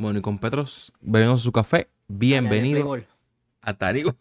Bueno, 0.00 0.20
y 0.20 0.22
con 0.22 0.38
Petros 0.38 0.92
bebemos 1.00 1.42
su 1.42 1.50
café. 1.50 1.88
Bienvenido 2.06 2.96
a 3.60 3.74
Tarigo. 3.76 4.14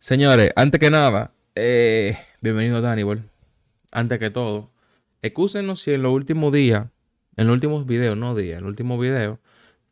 Señores, 0.00 0.50
antes 0.56 0.80
que 0.80 0.90
nada, 0.90 1.32
eh, 1.54 2.18
bienvenido 2.40 2.78
a 2.78 2.80
Danibol. 2.80 3.30
Antes 3.92 4.18
que 4.18 4.30
todo, 4.30 4.72
excúsenos 5.22 5.80
si 5.80 5.92
en 5.92 6.02
los 6.02 6.12
últimos 6.12 6.52
días, 6.52 6.88
en 7.36 7.46
los 7.46 7.54
últimos 7.54 7.86
videos, 7.86 8.16
no 8.16 8.34
días, 8.34 8.58
en 8.58 8.64
los 8.64 8.70
últimos 8.70 9.00
videos, 9.00 9.38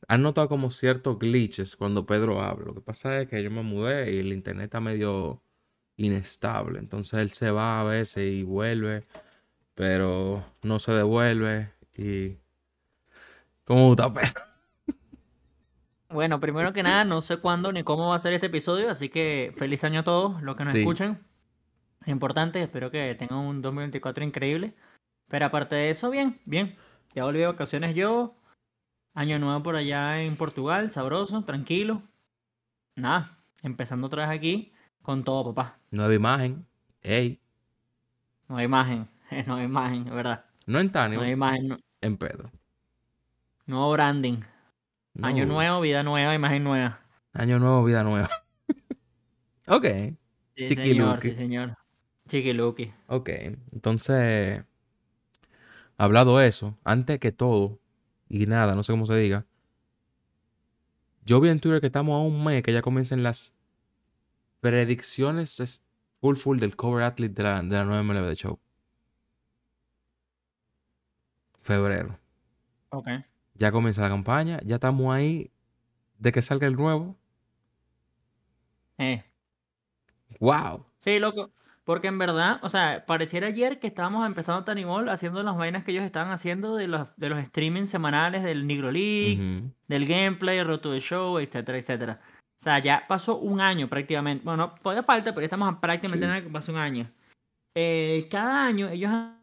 han 0.09 0.23
notado 0.23 0.49
como 0.49 0.73
ciertos 0.73 1.17
glitches 1.21 1.77
cuando 1.77 2.07
Pedro 2.07 2.43
habla. 2.43 2.67
Lo 2.67 2.75
que 2.75 2.81
pasa 2.81 3.21
es 3.21 3.29
que 3.29 3.41
yo 3.41 3.53
me 3.53 3.63
mudé 3.63 4.17
y 4.17 4.19
el 4.19 4.33
internet 4.33 4.65
está 4.65 4.81
medio 4.81 5.45
inestable. 5.97 6.81
Entonces 6.81 7.21
él 7.21 7.31
se 7.31 7.53
va 7.53 7.81
a 7.81 7.85
veces 7.85 8.33
y 8.33 8.43
vuelve, 8.43 9.05
pero 9.75 10.45
no 10.63 10.79
se 10.79 10.93
devuelve. 10.93 11.73
Y. 11.97 12.37
¿Cómo 13.65 13.93
está 13.93 14.13
Pedro? 14.13 14.43
Bueno, 16.09 16.41
primero 16.41 16.73
que 16.73 16.83
nada, 16.83 17.05
no 17.05 17.21
sé 17.21 17.37
cuándo 17.37 17.73
ni 17.73 17.85
cómo 17.85 18.09
va 18.09 18.17
a 18.17 18.19
ser 18.19 18.33
este 18.33 18.47
episodio, 18.47 18.91
así 18.91 19.09
que 19.09 19.55
feliz 19.57 19.85
año 19.85 20.01
a 20.01 20.05
todos 20.05 20.43
los 20.43 20.57
que 20.57 20.65
nos 20.65 20.73
Sí. 20.73 20.81
escuchan. 20.81 21.25
Es 22.03 22.09
importante, 22.09 22.61
espero 22.63 22.91
que 22.91 23.15
tengan 23.15 23.39
un 23.39 23.63
2024 23.63 24.25
increíble. 24.25 24.75
Pero 25.29 25.47
aparte 25.47 25.77
de 25.77 25.91
eso, 25.91 26.11
bien, 26.11 26.41
bien. 26.47 26.77
Ya 27.15 27.25
volví 27.25 27.39
de 27.39 27.47
vacaciones 27.47 27.95
yo. 27.95 28.35
Año 29.15 29.39
nuevo 29.39 29.63
por 29.63 29.77
allá 29.77 30.21
en 30.23 30.37
Portugal, 30.37 30.91
sabroso, 30.91 31.45
tranquilo. 31.45 32.03
Nada, 32.97 33.39
empezando 33.63 34.09
otra 34.09 34.27
vez 34.27 34.37
aquí 34.37 34.73
con 35.03 35.23
todo, 35.23 35.55
papá. 35.55 35.79
Nueva 35.93 36.15
imagen. 36.15 36.67
Ey. 37.03 37.41
No 38.49 38.57
hay 38.57 38.65
imagen, 38.65 39.09
no 39.47 39.57
hay 39.57 39.65
imagen, 39.65 40.07
es 40.07 40.13
verdad. 40.13 40.45
No 40.67 40.79
en 40.79 40.87
No 40.87 40.93
Tani, 40.93 41.17
hay 41.17 41.31
imagen, 41.33 41.69
no- 41.69 41.79
en 42.01 42.17
Pedro. 42.17 42.51
nuevo 43.67 43.91
branding. 43.93 44.41
No. 45.15 45.27
Año 45.27 45.47
nuevo, 45.47 45.81
vida 45.81 46.03
nueva, 46.03 46.35
imagen 46.35 46.65
nueva. 46.65 47.01
Año 47.33 47.59
nuevo, 47.59 47.85
vida 47.85 48.03
nueva. 48.05 48.31
ok. 49.69 49.85
Sí, 50.57 50.69
Chiquiluki. 50.69 50.85
señor, 50.95 51.21
sí, 51.21 51.35
señor. 51.35 51.77
Chiquiluki. 52.29 52.93
Ok. 53.09 53.29
Entonces, 53.73 54.63
hablado 55.97 56.41
eso, 56.41 56.79
antes 56.85 57.19
que 57.19 57.33
todo, 57.33 57.79
y 58.29 58.47
nada, 58.47 58.75
no 58.75 58.83
sé 58.83 58.93
cómo 58.93 59.07
se 59.07 59.17
diga. 59.17 59.47
Yo 61.25 61.41
vi 61.41 61.49
en 61.49 61.61
Twitter 61.61 61.81
que 61.81 61.87
estamos 61.89 62.15
a 62.15 62.19
un 62.25 62.43
mes 62.45 62.63
que 62.63 62.73
ya 62.73 62.83
comiencen 62.83 63.23
las 63.23 63.55
predicciones 64.61 65.61
es 65.61 65.83
full 66.21 66.37
full 66.37 66.59
del 66.59 66.77
cover 66.77 67.03
athlete 67.05 67.35
de 67.35 67.43
la, 67.43 67.63
de 67.63 67.69
la 67.77 67.85
nueva 67.85 68.03
MLB 68.03 68.27
de 68.29 68.37
Show. 68.37 68.59
Febrero. 71.71 72.19
Ok. 72.91 73.09
Ya 73.55 73.71
comienza 73.71 74.03
la 74.03 74.09
campaña, 74.09 74.59
ya 74.65 74.77
estamos 74.77 75.15
ahí 75.15 75.53
de 76.19 76.33
que 76.33 76.43
salga 76.43 76.67
el 76.67 76.75
nuevo. 76.75 77.17
Eh. 78.99 79.23
¡Wow! 80.41 80.85
Sí, 80.99 81.19
loco. 81.19 81.51
Porque 81.85 82.09
en 82.09 82.19
verdad, 82.19 82.59
o 82.63 82.69
sea, 82.69 83.05
pareciera 83.07 83.47
ayer 83.49 83.79
que 83.79 83.87
estábamos 83.87 84.27
empezando 84.27 84.65
Tanimol 84.65 85.09
haciendo 85.09 85.43
las 85.43 85.57
vainas 85.57 85.85
que 85.85 85.93
ellos 85.93 86.05
estaban 86.05 86.31
haciendo 86.33 86.77
de 86.77 86.89
los, 86.89 87.09
de 87.17 87.29
los 87.29 87.45
streamings 87.45 87.91
semanales 87.91 88.43
del 88.43 88.67
Negro 88.67 88.91
League, 88.91 89.63
del 89.89 90.07
gameplay, 90.07 90.63
Roto 90.63 90.93
de 90.93 91.01
Show, 91.01 91.39
etcétera, 91.39 91.79
etcétera. 91.79 92.21
O 92.61 92.63
sea, 92.63 92.79
ya 92.81 93.07
pasó 93.09 93.39
un 93.39 93.61
año 93.61 93.89
prácticamente. 93.89 94.45
Bueno, 94.45 94.75
todavía 94.83 95.03
falta, 95.03 95.31
pero 95.31 95.43
ya 95.43 95.47
estamos 95.47 95.73
a 95.73 95.81
prácticamente 95.81 96.27
Sí. 96.27 96.29
nada 96.29 96.43
que 96.43 96.51
pasó 96.51 96.73
un 96.73 96.79
año. 96.79 97.11
Eh, 97.75 98.29
cada 98.31 98.67
año 98.67 98.89
ellos 98.89 99.11
han 99.11 99.40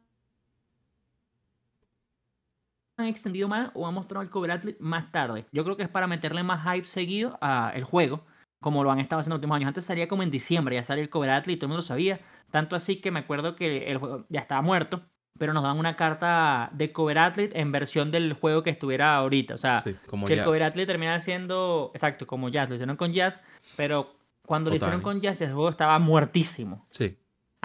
han 2.98 3.06
extendido 3.06 3.48
más 3.48 3.70
o 3.74 3.88
han 3.88 3.94
mostrado 3.94 4.24
el 4.24 4.30
cover 4.30 4.52
athlete 4.52 4.78
más 4.82 5.12
tarde. 5.12 5.46
Yo 5.52 5.64
creo 5.64 5.78
que 5.78 5.84
es 5.84 5.90
para 5.90 6.08
meterle 6.08 6.44
más 6.44 6.64
hype 6.64 6.88
seguido 6.88 7.38
al 7.42 7.84
juego, 7.84 8.26
como 8.60 8.84
lo 8.84 8.92
han 8.92 9.00
estado 9.00 9.20
haciendo 9.20 9.36
en 9.36 9.38
los 9.38 9.44
últimos 9.44 9.56
años. 9.58 9.68
Antes 9.68 9.86
salía 9.86 10.08
como 10.08 10.24
en 10.24 10.32
diciembre, 10.32 10.76
ya 10.76 10.84
salía 10.84 11.04
el 11.04 11.10
cover 11.10 11.30
athlete, 11.30 11.60
todo 11.60 11.68
el 11.68 11.70
mundo 11.70 11.82
lo 11.82 11.88
sabía. 11.88 12.20
Tanto 12.50 12.76
así 12.76 12.98
que 12.98 13.12
me 13.12 13.20
acuerdo 13.20 13.56
que 13.56 13.92
el 13.92 13.98
juego 13.98 14.26
ya 14.30 14.40
estaba 14.40 14.62
muerto, 14.62 15.04
pero 15.38 15.54
nos 15.54 15.64
dan 15.64 15.78
una 15.78 15.96
carta 15.96 16.72
de 16.74 16.92
cover 16.92 17.20
athlete 17.20 17.60
en 17.60 17.72
versión 17.72 18.10
del 18.10 18.34
juego 18.34 18.64
que 18.64 18.72
estuviera 18.72 19.16
ahorita. 19.16 19.54
O 19.54 19.58
sea, 19.58 19.78
Sí, 19.78 19.96
como 20.08 20.26
si 20.26 20.34
el 20.34 20.44
cover 20.44 20.64
athlete 20.64 20.88
termina 20.88 21.20
siendo, 21.20 21.92
exacto, 21.94 22.26
como 22.26 22.50
Jazz, 22.50 22.70
lo 22.70 22.76
hicieron 22.76 22.98
con 22.98 23.14
Jazz, 23.14 23.44
pero 23.76 24.16
cuando 24.46 24.72
lo 24.72 24.76
hicieron 24.76 25.02
con 25.02 25.22
Jazz, 25.22 25.40
el 25.42 25.54
juego 25.54 25.70
estaba 25.70 26.00
muertísimo. 26.00 26.84
Sí. 26.90 27.16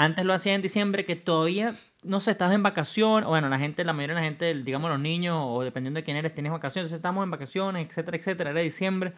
Antes 0.03 0.25
lo 0.25 0.35
hacía 0.35 0.55
en 0.55 0.63
diciembre, 0.63 1.05
que 1.05 1.15
todavía, 1.15 1.73
no 2.03 2.19
sé, 2.19 2.33
estabas 2.33 2.57
en 2.57 2.65
vacación, 2.65 3.23
o 3.23 3.29
bueno, 3.29 3.49
la 3.49 3.61
gente, 3.61 3.85
la 3.85 3.93
mayoría 3.93 4.17
de 4.17 4.21
la 4.21 4.27
gente, 4.27 4.53
digamos 4.65 4.91
los 4.91 4.99
niños, 4.99 5.37
o 5.41 5.63
dependiendo 5.63 5.99
de 5.99 6.05
quién 6.05 6.17
eres, 6.17 6.35
tienes 6.35 6.51
vacaciones, 6.51 6.87
entonces 6.91 6.97
estamos 6.99 7.23
en 7.23 7.31
vacaciones, 7.31 7.87
etcétera, 7.89 8.17
etcétera, 8.17 8.51
era 8.51 8.61
diciembre, 8.61 9.13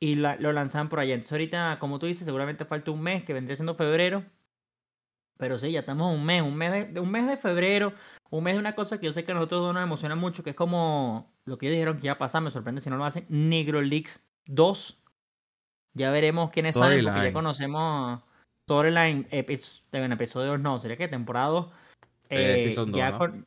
y 0.00 0.14
la- 0.14 0.36
lo 0.36 0.50
lanzaban 0.54 0.88
por 0.88 1.00
allá. 1.00 1.12
Entonces 1.12 1.32
ahorita, 1.32 1.76
como 1.78 1.98
tú 1.98 2.06
dices, 2.06 2.24
seguramente 2.24 2.64
falta 2.64 2.90
un 2.90 3.02
mes, 3.02 3.24
que 3.24 3.34
vendría 3.34 3.56
siendo 3.56 3.74
febrero, 3.74 4.24
pero 5.36 5.58
sí, 5.58 5.70
ya 5.70 5.80
estamos 5.80 6.10
a 6.10 6.14
un 6.14 6.24
mes, 6.24 6.40
un 6.40 6.54
mes 6.54 6.94
de, 6.94 6.98
un 7.00 7.10
mes 7.10 7.26
de 7.26 7.36
febrero, 7.36 7.92
un 8.30 8.42
mes 8.42 8.54
de 8.54 8.60
una 8.60 8.74
cosa 8.74 8.98
que 8.98 9.04
yo 9.06 9.12
sé 9.12 9.24
que 9.26 9.32
a 9.32 9.34
nosotros 9.34 9.74
nos 9.74 9.82
emociona 9.82 10.14
mucho, 10.14 10.42
que 10.42 10.50
es 10.50 10.56
como 10.56 11.30
lo 11.44 11.58
que 11.58 11.66
ellos 11.66 11.74
dijeron 11.76 11.96
que 11.98 12.04
ya 12.06 12.16
pasa, 12.16 12.40
me 12.40 12.50
sorprende 12.50 12.80
si 12.80 12.88
no 12.88 12.96
lo 12.96 13.04
hacen, 13.04 13.26
Negro 13.28 13.82
Leaks 13.82 14.26
2. 14.46 15.02
Ya 15.92 16.10
veremos 16.10 16.50
quiénes 16.50 16.74
salen, 16.74 17.04
porque 17.04 17.18
ya 17.18 17.20
Storyline. 17.20 17.34
conocemos 17.34 18.22
Storyline, 18.64 19.26
en 19.30 20.12
episodios 20.12 20.60
no, 20.60 20.78
sería 20.78 20.96
que 20.96 21.08
temporada 21.08 21.48
2. 21.48 21.66
Eh, 22.30 22.60
season 22.60 22.92
dos, 22.92 22.96
ya 22.98 23.10
¿no? 23.10 23.18
con- 23.18 23.46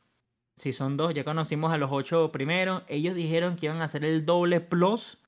si 0.56 0.72
son 0.72 0.96
dos, 0.96 1.12
ya 1.12 1.24
conocimos 1.24 1.72
a 1.72 1.76
los 1.76 1.90
ocho 1.92 2.30
primeros. 2.32 2.82
Ellos 2.88 3.14
dijeron 3.14 3.56
que 3.56 3.66
iban 3.66 3.80
a 3.82 3.84
hacer 3.84 4.04
el 4.04 4.24
doble 4.24 4.60
plus. 4.60 5.22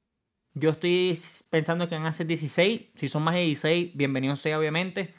Yo 0.55 0.71
estoy 0.71 1.19
pensando 1.51 1.89
que 1.89 1.95
van 1.97 2.07
a 2.07 2.11
hacer 2.11 2.27
16. 2.27 2.87
Si 2.95 3.09
son 3.09 3.23
más 3.25 3.35
de 3.35 3.43
16, 3.43 3.95
bienvenidos 3.95 4.41
sea, 4.41 4.59
obviamente. 4.59 5.15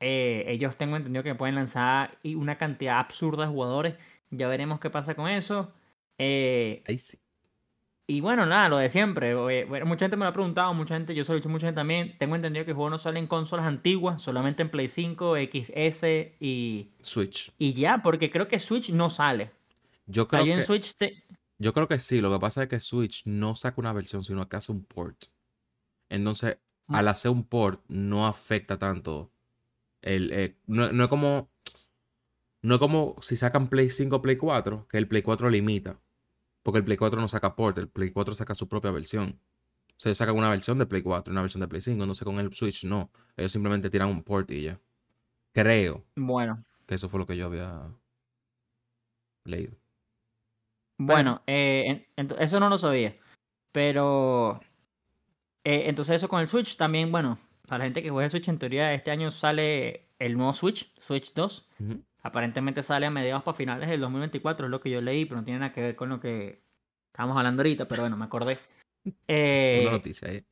Eh, 0.00 0.44
ellos 0.48 0.76
tengo 0.76 0.96
entendido 0.96 1.22
que 1.22 1.34
pueden 1.36 1.54
lanzar 1.54 2.18
una 2.24 2.58
cantidad 2.58 2.98
absurda 2.98 3.44
de 3.46 3.52
jugadores. 3.52 3.94
Ya 4.30 4.48
veremos 4.48 4.80
qué 4.80 4.90
pasa 4.90 5.14
con 5.14 5.28
eso. 5.28 5.72
Eh, 6.18 6.82
Ahí 6.88 6.98
sí. 6.98 7.18
Y 8.06 8.20
bueno, 8.20 8.44
nada, 8.46 8.68
lo 8.68 8.78
de 8.78 8.88
siempre. 8.90 9.30
eh, 9.32 9.64
bueno, 9.64 9.86
mucha 9.86 10.04
gente 10.04 10.16
me 10.16 10.24
lo 10.24 10.30
ha 10.30 10.32
preguntado, 10.32 10.74
mucha 10.74 10.94
gente, 10.96 11.14
yo 11.14 11.24
se 11.24 11.32
lo 11.32 11.36
he 11.36 11.40
dicho 11.40 11.48
a 11.48 11.52
mucha 11.52 11.66
gente 11.66 11.78
también. 11.78 12.16
Tengo 12.18 12.36
entendido 12.36 12.64
que 12.64 12.72
el 12.72 12.76
juego 12.76 12.90
no 12.90 12.98
sale 12.98 13.18
en 13.18 13.26
consolas 13.26 13.66
antiguas, 13.66 14.20
solamente 14.22 14.62
en 14.62 14.70
Play 14.70 14.88
5, 14.88 15.36
XS 15.36 16.36
y, 16.40 16.90
Switch. 17.02 17.52
y 17.58 17.72
ya, 17.72 18.02
porque 18.02 18.30
creo 18.30 18.48
que 18.48 18.58
Switch 18.58 18.90
no 18.90 19.08
sale. 19.08 19.50
Yo 20.06 20.24
O 20.24 20.28
sea, 20.28 20.40
creo 20.40 20.52
en 20.54 20.60
que... 20.60 20.66
Switch 20.66 20.94
te- 20.96 21.22
Yo 21.58 21.72
creo 21.72 21.88
que 21.88 21.98
sí, 21.98 22.20
lo 22.20 22.32
que 22.32 22.40
pasa 22.40 22.64
es 22.64 22.68
que 22.68 22.80
Switch 22.80 23.24
no 23.26 23.54
saca 23.54 23.80
una 23.80 23.92
versión, 23.92 24.24
sino 24.24 24.48
que 24.48 24.56
hace 24.56 24.72
un 24.72 24.84
port. 24.84 25.26
Entonces, 26.08 26.58
al 26.88 27.08
hacer 27.08 27.30
un 27.30 27.44
port, 27.44 27.82
no 27.88 28.26
afecta 28.26 28.78
tanto. 28.78 29.30
El, 30.02 30.32
eh, 30.32 30.56
no, 30.66 30.92
no 30.92 31.04
es 31.04 31.08
como. 31.08 31.50
No 32.62 32.74
es 32.74 32.80
como 32.80 33.16
si 33.22 33.36
sacan 33.36 33.68
Play 33.68 33.90
5 33.90 34.16
o 34.16 34.22
Play 34.22 34.36
4, 34.36 34.86
que 34.88 34.98
el 34.98 35.08
Play 35.08 35.22
4 35.22 35.48
limita. 35.50 35.98
Porque 36.62 36.78
el 36.78 36.84
Play 36.84 36.96
4 36.96 37.20
no 37.20 37.28
saca 37.28 37.54
port, 37.56 37.76
el 37.78 37.88
Play 37.88 38.10
4 38.10 38.34
saca 38.34 38.54
su 38.54 38.68
propia 38.68 38.90
versión. 38.90 39.40
O 39.90 39.94
sea, 40.02 40.14
sacan 40.14 40.36
una 40.36 40.50
versión 40.50 40.78
de 40.78 40.86
Play 40.86 41.02
4 41.02 41.30
y 41.30 41.34
una 41.34 41.42
versión 41.42 41.60
de 41.60 41.68
Play 41.68 41.80
5. 41.80 42.02
Entonces, 42.02 42.24
con 42.24 42.38
el 42.38 42.52
Switch 42.54 42.84
no. 42.84 43.10
Ellos 43.36 43.52
simplemente 43.52 43.90
tiran 43.90 44.08
un 44.08 44.22
port 44.22 44.50
y 44.50 44.62
ya. 44.62 44.80
Creo 45.52 46.04
Bueno, 46.16 46.64
que 46.86 46.94
eso 46.94 47.08
fue 47.08 47.20
lo 47.20 47.26
que 47.26 47.36
yo 47.36 47.46
había 47.46 47.90
leído. 49.44 49.76
bueno, 50.98 51.42
eh, 51.46 52.06
en- 52.16 52.30
eso 52.38 52.60
no 52.60 52.68
lo 52.68 52.78
sabía. 52.78 53.16
Pero 53.72 54.60
eh, 55.64 55.84
entonces 55.88 56.16
eso 56.16 56.28
con 56.28 56.40
el 56.40 56.48
Switch 56.48 56.76
también, 56.76 57.10
bueno, 57.10 57.38
para 57.66 57.78
la 57.78 57.84
gente 57.84 58.02
que 58.02 58.10
juega 58.10 58.28
Switch, 58.28 58.48
en 58.48 58.58
teoría 58.58 58.92
este 58.94 59.10
año 59.10 59.30
sale 59.30 60.08
el 60.18 60.36
nuevo 60.36 60.54
Switch, 60.54 60.92
Switch 61.00 61.32
2. 61.34 61.68
Ujú. 61.80 62.02
Aparentemente 62.22 62.82
sale 62.82 63.06
a 63.06 63.10
mediados 63.10 63.42
para 63.42 63.56
finales 63.56 63.88
del 63.88 64.00
2024, 64.00 64.66
es 64.66 64.70
lo 64.70 64.80
que 64.80 64.90
yo 64.90 65.00
leí, 65.00 65.24
pero 65.24 65.40
no 65.40 65.44
tiene 65.44 65.60
nada 65.60 65.72
que 65.72 65.80
ver 65.82 65.96
con 65.96 66.08
lo 66.08 66.20
que 66.20 66.62
estamos 67.12 67.36
hablando 67.36 67.60
ahorita, 67.62 67.88
pero 67.88 68.02
bueno, 68.02 68.16
me 68.16 68.24
acordé. 68.24 68.58
Eh, 69.26 69.80
Una 69.82 69.90
noticia 69.92 70.28
ahí. 70.28 70.44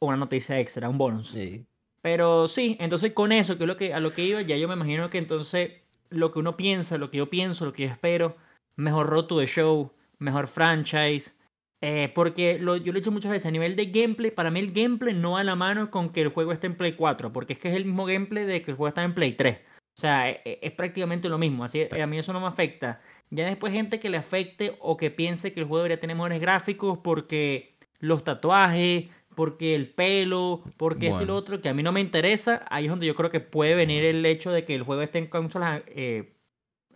una 0.00 0.16
noticia 0.16 0.60
extra, 0.60 0.88
un 0.88 0.98
bonus. 0.98 1.28
Sí. 1.30 1.66
Pero 2.00 2.46
sí, 2.48 2.76
entonces 2.80 3.12
con 3.12 3.32
eso, 3.32 3.56
que 3.58 3.64
es 3.64 3.68
lo 3.68 3.76
que, 3.76 3.92
a 3.94 3.98
lo 4.00 4.12
que 4.12 4.24
iba, 4.24 4.40
ya 4.42 4.56
yo 4.56 4.68
me 4.68 4.74
imagino 4.74 5.10
que 5.10 5.18
entonces 5.18 5.82
lo 6.10 6.32
que 6.32 6.38
uno 6.38 6.56
piensa, 6.56 6.96
lo 6.98 7.10
que 7.10 7.18
yo 7.18 7.28
pienso, 7.30 7.64
lo 7.64 7.72
que 7.72 7.84
yo 7.84 7.88
espero, 7.90 8.36
mejor 8.76 9.08
roto 9.08 9.38
de 9.38 9.46
show, 9.46 9.92
mejor 10.18 10.46
franchise. 10.46 11.32
eh, 11.80 12.12
porque 12.14 12.58
lo, 12.60 12.76
yo 12.76 12.92
lo 12.92 12.98
he 12.98 13.00
dicho 13.00 13.10
muchas 13.10 13.32
veces, 13.32 13.46
a 13.46 13.50
nivel 13.50 13.74
de 13.74 13.86
gameplay, 13.86 14.30
para 14.30 14.50
mí 14.52 14.60
el 14.60 14.72
gameplay 14.72 15.14
no 15.14 15.32
va 15.32 15.40
a 15.40 15.44
la 15.44 15.56
mano 15.56 15.90
con 15.90 16.10
que 16.12 16.20
el 16.22 16.28
juego 16.28 16.52
esté 16.52 16.68
en 16.68 16.76
Play 16.76 16.92
4, 16.94 17.32
porque 17.32 17.54
es 17.54 17.58
que 17.58 17.68
es 17.70 17.74
el 17.74 17.84
mismo 17.86 18.06
gameplay 18.06 18.44
de 18.44 18.62
que 18.62 18.70
el 18.72 18.76
juego 18.76 18.88
está 18.88 19.02
en 19.02 19.14
Play 19.14 19.32
3. 19.32 19.58
O 19.96 20.00
sea, 20.00 20.30
e- 20.30 20.40
e- 20.44 20.58
es, 20.62 20.72
prácticamente 20.72 21.28
lo 21.28 21.38
mismo, 21.38 21.64
así 21.64 21.86
a 21.90 22.06
mí 22.06 22.18
eso 22.18 22.32
no 22.32 22.40
me 22.40 22.46
afecta. 22.46 23.00
Ya 23.30 23.46
después 23.46 23.72
gente 23.72 23.98
que 23.98 24.10
le 24.10 24.18
afecte 24.18 24.76
o 24.80 24.96
que 24.96 25.10
piense 25.10 25.52
que 25.52 25.60
el 25.60 25.66
juego 25.66 25.78
debería 25.78 26.00
tener 26.00 26.16
mejores 26.16 26.40
gráficos 26.40 26.98
porque 27.02 27.76
los 27.98 28.24
tatuajes, 28.24 29.06
porque 29.34 29.74
el 29.74 29.88
pelo, 29.88 30.62
porque 30.76 31.08
esto 31.08 31.22
y 31.22 31.26
lo 31.26 31.34
Bueno. 31.34 31.38
otro, 31.38 31.60
que 31.60 31.68
a 31.68 31.74
mí 31.74 31.82
no 31.82 31.92
me 31.92 32.00
interesa, 32.00 32.66
ahí 32.70 32.84
es 32.84 32.90
donde 32.90 33.06
yo 33.06 33.14
creo 33.14 33.30
que 33.30 33.40
puede 33.40 33.74
venir 33.74 34.04
el 34.04 34.24
hecho 34.26 34.50
de 34.50 34.64
que 34.64 34.74
el 34.74 34.82
juego 34.82 35.02
esté 35.02 35.18
en 35.18 35.26
consolas 35.28 35.82
eh, 35.86 36.34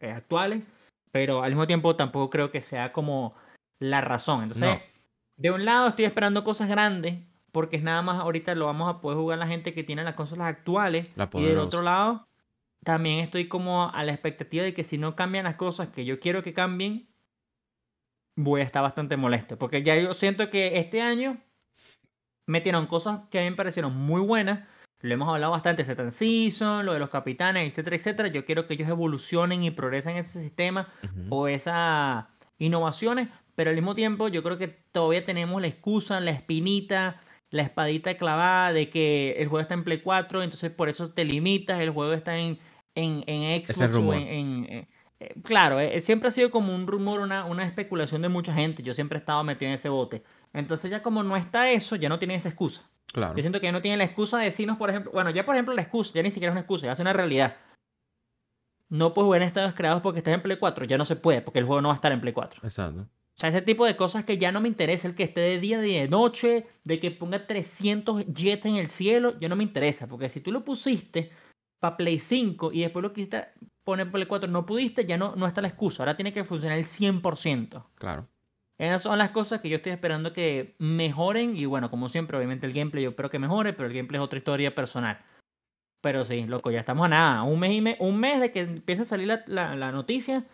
eh, 0.01 0.11
actuales, 0.11 0.63
pero 1.11 1.43
al 1.43 1.51
mismo 1.51 1.67
tiempo 1.67 1.97
tampoco 1.97 2.31
creo 2.31 2.51
que 2.51 2.61
sea 2.61 2.93
como 2.93 3.35
la 3.79 4.01
razón. 4.01 4.43
Entonces, 4.43 4.81
de 5.37 5.51
un 5.51 5.65
lado 5.65 5.89
estoy 5.89 6.05
esperando 6.05 6.45
cosas 6.45 6.69
grandes, 6.69 7.19
porque 7.53 7.77
es 7.77 7.83
nada 7.83 8.03
más 8.03 8.21
ahorita 8.21 8.55
lo 8.55 8.67
vamos 8.67 8.95
a 8.95 9.01
poder 9.01 9.19
jugar 9.19 9.39
la 9.39 9.47
gente 9.47 9.73
que 9.73 9.85
tiene 9.85 10.05
las 10.05 10.15
consolas 10.15 10.49
actuales. 10.49 11.07
y 11.33 11.45
del 11.45 11.59
otro 11.59 11.83
lado, 11.83 12.27
también 12.87 13.19
estoy 13.19 13.49
como 13.49 13.91
a 13.93 14.05
la 14.05 14.13
expectativa 14.13 14.63
de 14.63 14.73
que 14.73 14.85
si 14.85 14.97
no 14.97 15.17
cambian 15.17 15.43
las 15.43 15.57
cosas 15.57 15.89
que 15.89 16.05
yo 16.05 16.21
quiero 16.21 16.45
que 16.45 16.55
cambien, 16.55 17.09
voy 18.37 18.61
a 18.61 18.65
estar 18.65 18.81
bastante 18.81 19.17
molesto. 19.17 19.59
Porque 19.59 19.83
ya 19.83 19.97
yo 19.97 20.15
siento 20.15 20.51
que 20.51 20.79
este 20.79 21.03
año 21.03 21.43
metieron 22.47 22.87
cosas 22.87 23.23
que 23.29 23.41
a 23.41 23.43
mí 23.43 23.51
me 23.51 23.57
parecieron 23.57 23.97
muy 23.97 24.21
buenas. 24.21 24.69
Lo 25.01 25.13
hemos 25.13 25.29
hablado 25.29 25.51
bastante, 25.51 25.83
Setan 25.83 26.13
Season, 26.13 26.87
lo 26.87 26.93
de 26.93 27.01
los 27.01 27.11
capitanes, 27.11 27.69
etcétera, 27.69 27.97
etcétera. 27.97 28.29
Yo 28.29 28.45
quiero 28.45 28.69
que 28.69 28.75
ellos 28.75 28.89
evolucionen 28.89 29.65
y 29.65 29.73
progresen 29.73 30.13
en 30.13 30.19
ese 30.19 30.41
sistema 30.41 30.89
o 31.29 31.49
esas 31.49 32.27
innovaciones, 32.57 33.31
pero 33.57 33.71
al 33.71 33.77
mismo 33.77 33.97
tiempo 33.97 34.29
yo 34.29 34.45
creo 34.45 34.59
que 34.59 34.69
todavía 34.69 35.25
tenemos 35.25 35.61
la 35.61 35.67
excusa, 35.67 36.21
la 36.21 36.31
espinita, 36.31 37.21
la 37.51 37.63
espadita 37.63 38.17
clavada 38.17 38.73
de 38.73 38.91
que 38.91 39.33
el 39.39 39.49
juego 39.49 39.61
está 39.61 39.75
en 39.75 39.83
Play 39.83 40.03
4, 40.03 40.45
entonces 40.45 40.71
por 40.71 40.89
eso 40.89 41.11
te 41.11 41.25
limitas, 41.25 41.81
el 41.81 41.91
juego 41.91 42.13
está 42.13 42.39
en, 42.39 42.59
en, 42.97 43.23
en 43.27 43.65
Xbox 43.65 43.97
o 43.97 44.13
en, 44.13 44.67
eh, 44.69 44.89
eh, 45.21 45.35
claro, 45.43 45.81
eh, 45.81 46.01
siempre 46.01 46.29
ha 46.29 46.31
sido 46.31 46.51
como 46.51 46.75
un 46.75 46.87
rumor, 46.87 47.21
una, 47.21 47.45
una 47.45 47.65
especulación 47.65 48.23
de 48.23 48.29
mucha 48.29 48.53
gente. 48.53 48.83
Yo 48.83 48.93
siempre 48.95 49.19
he 49.19 49.21
estado 49.21 49.43
metido 49.45 49.69
en 49.69 49.75
ese 49.75 49.89
bote. 49.89 50.23
Entonces 50.53 50.91
ya 50.91 51.03
como 51.03 51.23
no 51.23 51.37
está 51.37 51.71
eso, 51.71 51.97
ya 51.97 52.09
no 52.09 52.19
tiene 52.19 52.35
esa 52.35 52.49
excusa. 52.49 52.89
Claro. 53.13 53.37
Yo 53.37 53.43
siento 53.43 53.61
que 53.61 53.67
ya 53.67 53.73
no 53.73 53.81
tiene 53.81 53.97
la 53.97 54.05
excusa 54.05 54.39
de 54.39 54.47
decirnos, 54.47 54.77
por 54.77 54.91
ejemplo, 54.91 55.13
bueno, 55.13 55.31
ya 55.31 55.45
por 55.45 55.55
ejemplo 55.55 55.75
la 55.75 55.83
excusa, 55.83 56.13
ya 56.15 56.23
ni 56.23 56.31
siquiera 56.31 56.51
es 56.51 56.55
una 56.55 56.61
excusa, 56.61 56.87
ya 56.87 56.93
es 56.93 56.99
una 56.99 57.13
realidad. 57.13 57.57
No 58.89 59.15
puedes 59.15 59.27
jugar 59.27 59.43
en 59.43 59.49
estados 59.49 59.75
creados 59.75 60.03
porque 60.03 60.19
estás 60.19 60.35
en 60.35 60.43
Play 60.43 60.59
4, 60.59 60.85
ya 60.85 60.99
no 60.99 61.05
se 61.05 61.17
puede, 61.17 61.41
porque 61.41 61.61
el 61.61 61.65
juego 61.65 61.81
no 61.81 61.89
va 61.89 61.95
a 61.95 61.97
estar 61.97 62.13
en 62.13 62.21
Play 62.21 62.33
4. 62.33 62.61
Exacto. 62.65 63.01
O 63.01 63.39
sea, 63.39 63.51
ese 63.51 63.63
tipo 63.63 63.85
de 63.85 63.97
cosas 63.97 64.25
que 64.25 64.39
ya 64.39 64.51
no 64.51 64.61
me 64.61 64.69
interesa, 64.69 65.09
el 65.09 65.15
que 65.15 65.25
esté 65.25 65.41
de 65.41 65.59
día, 65.59 65.79
de 65.79 66.09
noche, 66.09 66.67
de 66.85 67.01
que 67.01 67.11
ponga 67.11 67.47
300 67.47 68.27
jets 68.33 68.65
en 68.65 68.77
el 68.77 68.89
cielo, 68.89 69.39
ya 69.39 69.49
no 69.49 69.57
me 69.57 69.63
interesa, 69.63 70.07
porque 70.07 70.29
si 70.29 70.41
tú 70.41 70.53
lo 70.53 70.65
pusiste 70.65 71.31
para 71.79 71.97
Play 71.97 72.19
5 72.19 72.73
y 72.73 72.81
después 72.81 73.03
lo 73.03 73.13
quisiste 73.13 73.49
poner 73.85 74.11
Play 74.11 74.27
4, 74.27 74.51
no 74.51 74.67
pudiste, 74.67 75.05
ya 75.05 75.17
no, 75.17 75.35
no 75.37 75.47
está 75.47 75.61
la 75.61 75.69
excusa. 75.69 76.03
Ahora 76.03 76.17
tiene 76.17 76.33
que 76.33 76.45
funcionar 76.45 76.79
el 76.79 76.85
100%. 76.85 77.85
Claro. 77.95 78.29
Esas 78.79 79.03
son 79.03 79.17
las 79.17 79.31
cosas 79.33 79.61
que 79.61 79.69
yo 79.69 79.77
estoy 79.77 79.93
esperando 79.93 80.33
que 80.33 80.75
mejoren. 80.79 81.57
Y 81.57 81.65
bueno, 81.65 81.91
como 81.91 82.09
siempre, 82.09 82.37
obviamente 82.37 82.67
el 82.67 82.73
gameplay 82.73 83.05
yo 83.05 83.11
espero 83.11 83.31
que 83.31 83.39
mejore, 83.39 83.73
pero 83.73 83.89
el 83.89 83.95
gameplay 83.95 84.21
es 84.21 84.25
otra 84.25 84.39
historia 84.39 84.75
personal. 84.75 85.25
Pero 86.03 86.25
sí, 86.25 86.45
loco, 86.47 86.71
ya 86.71 86.81
estamos 86.81 87.07
a 87.07 87.09
nada. 87.09 87.43
Un 87.43 87.59
mes, 87.59 87.73
y 87.73 87.97
un 88.01 88.21
mes 88.21 88.41
de 88.41 88.53
que 88.53 88.61
empiece 88.61 89.03
a 89.03 89.07
salir 89.07 89.29
la, 89.47 89.75
la, 89.77 89.93
noticia, 89.93 90.45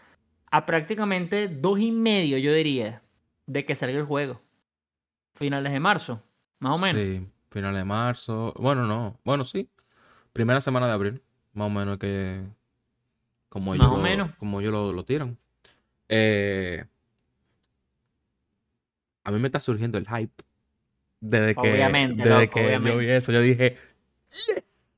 a 0.51 0.67
prácticamente 0.67 1.49
dos 1.49 1.81
y 1.81 1.91
medio, 1.91 2.39
yo 2.39 2.53
diría, 2.53 3.03
de 3.47 3.65
que 3.65 3.75
salga 3.75 3.99
el 3.99 4.07
juego. 4.07 4.41
Finales 5.35 5.73
de 5.73 5.81
marzo, 5.81 6.23
más 6.59 6.75
o 6.75 6.79
menos. 6.79 7.03
Sí, 7.03 7.27
finales 7.51 7.81
de 7.81 7.85
marzo. 7.85 8.55
Bueno, 8.57 8.87
no. 8.87 9.19
Bueno, 9.25 9.45
sí. 9.45 9.69
Primera 10.33 10.61
semana 10.61 10.87
de 10.87 10.93
abril, 10.93 11.23
más 11.53 11.67
o 11.67 11.71
menos 11.71 11.99
que. 11.99 12.43
Como 13.49 13.75
ellos, 13.75 13.87
lo, 13.87 14.37
Como 14.39 14.61
ellos 14.61 14.95
lo, 14.95 15.05
tiran. 15.05 15.37
Eh, 16.09 16.85
a 19.25 19.31
mí 19.31 19.39
me 19.39 19.49
está 19.49 19.61
surgiendo 19.61 19.99
el 19.99 20.07
hype. 20.09 20.43
Desde 21.21 21.55
que, 21.55 21.61
obviamente, 21.61 22.23
desde 22.23 22.49
que 22.49 22.81
yo 22.83 22.97
vi 22.97 23.09
eso, 23.11 23.31
yo 23.31 23.41
dije, 23.43 23.77
¡Yes! 24.29 24.89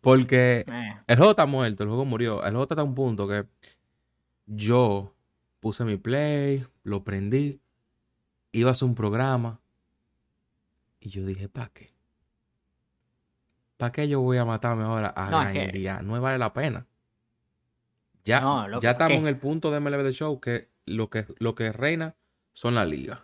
Porque 0.00 0.64
eh. 0.66 0.96
el 1.06 1.16
juego 1.16 1.32
está 1.32 1.46
muerto, 1.46 1.82
el 1.82 1.88
juego 1.90 2.04
murió. 2.04 2.42
El 2.42 2.50
juego 2.50 2.62
está 2.62 2.80
a 2.80 2.84
un 2.84 2.94
punto 2.94 3.28
que 3.28 3.44
yo 4.46 5.14
puse 5.60 5.84
mi 5.84 5.96
play, 5.96 6.66
lo 6.82 7.04
prendí, 7.04 7.60
iba 8.52 8.70
a 8.70 8.72
hacer 8.72 8.88
un 8.88 8.94
programa 8.94 9.60
y 11.00 11.10
yo 11.10 11.24
dije, 11.24 11.48
¿para 11.48 11.68
qué? 11.68 11.89
¿Para 13.80 13.92
qué 13.92 14.06
yo 14.06 14.20
voy 14.20 14.36
a 14.36 14.44
matarme 14.44 14.84
ahora 14.84 15.14
a 15.16 15.30
no, 15.30 15.72
día? 15.72 16.02
No 16.02 16.20
vale 16.20 16.36
la 16.36 16.52
pena. 16.52 16.86
Ya, 18.24 18.68
ya 18.82 18.90
estamos 18.90 19.16
en 19.18 19.26
el 19.26 19.38
punto 19.38 19.70
de 19.70 19.80
MLB 19.80 20.02
The 20.02 20.12
Show 20.12 20.38
que 20.38 20.68
lo 20.84 21.08
que, 21.08 21.24
lo 21.38 21.54
que 21.54 21.72
reina 21.72 22.14
son 22.52 22.74
las 22.74 22.86
ligas. 22.86 23.20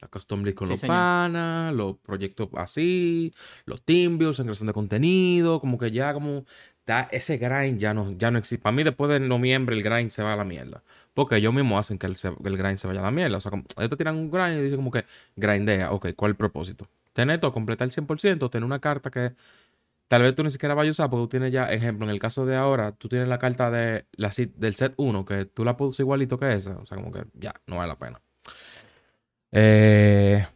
La 0.00 0.08
custom 0.08 0.42
league 0.42 0.56
con 0.56 0.68
los 0.68 0.80
panas, 0.80 1.72
los 1.72 1.96
proyectos 1.98 2.48
así, 2.56 3.32
los 3.64 3.82
teamviews 3.82 4.40
en 4.40 4.46
creación 4.46 4.66
de 4.66 4.72
contenido, 4.72 5.60
como 5.60 5.78
que 5.78 5.92
ya 5.92 6.12
como 6.12 6.44
da 6.84 7.08
ese 7.12 7.36
grind 7.36 7.78
ya 7.78 7.94
no, 7.94 8.10
ya 8.18 8.32
no 8.32 8.38
existe. 8.38 8.60
Para 8.60 8.74
mí 8.74 8.82
después 8.82 9.12
de 9.12 9.20
noviembre 9.20 9.76
el 9.76 9.84
grind 9.84 10.10
se 10.10 10.24
va 10.24 10.32
a 10.32 10.36
la 10.36 10.44
mierda. 10.44 10.82
Porque 11.14 11.36
ellos 11.36 11.54
mismos 11.54 11.78
hacen 11.78 11.98
que 11.98 12.08
el, 12.08 12.16
el 12.44 12.56
grind 12.58 12.78
se 12.78 12.88
vaya 12.88 12.98
a 12.98 13.04
la 13.04 13.12
mierda. 13.12 13.36
O 13.36 13.40
sea, 13.40 13.52
como, 13.52 13.62
ellos 13.76 13.90
te 13.90 13.96
tiran 13.96 14.16
un 14.16 14.28
grind 14.28 14.58
y 14.58 14.62
dicen 14.62 14.78
como 14.78 14.90
que 14.90 15.04
grindea. 15.36 15.92
Ok, 15.92 16.08
¿cuál 16.16 16.30
es 16.30 16.32
el 16.32 16.36
propósito? 16.36 16.88
Tener 17.12 17.40
todo, 17.40 17.52
completar 17.52 17.86
el 17.86 17.92
100%, 17.92 18.50
tener 18.50 18.64
una 18.64 18.80
carta 18.80 19.10
que 19.10 19.34
tal 20.08 20.22
vez 20.22 20.34
tú 20.34 20.42
ni 20.42 20.50
siquiera 20.50 20.74
vayas 20.74 20.90
a 20.90 21.02
usar 21.02 21.10
porque 21.10 21.22
tú 21.22 21.28
tienes 21.28 21.52
ya, 21.52 21.72
ejemplo, 21.72 22.04
en 22.04 22.10
el 22.10 22.18
caso 22.18 22.44
de 22.44 22.56
ahora, 22.56 22.92
tú 22.92 23.08
tienes 23.08 23.28
la 23.28 23.38
carta 23.38 23.70
de 23.70 24.06
la, 24.12 24.30
del 24.56 24.74
set 24.74 24.94
1, 24.96 25.24
que 25.24 25.46
tú 25.46 25.64
la 25.64 25.76
puedes 25.76 25.98
igualito 26.00 26.38
que 26.38 26.52
esa. 26.52 26.76
O 26.76 26.86
sea, 26.86 26.98
como 26.98 27.12
que 27.12 27.24
ya, 27.34 27.54
no 27.66 27.76
vale 27.76 27.88
la 27.88 27.98
pena. 27.98 28.20
Eh, 29.52 30.46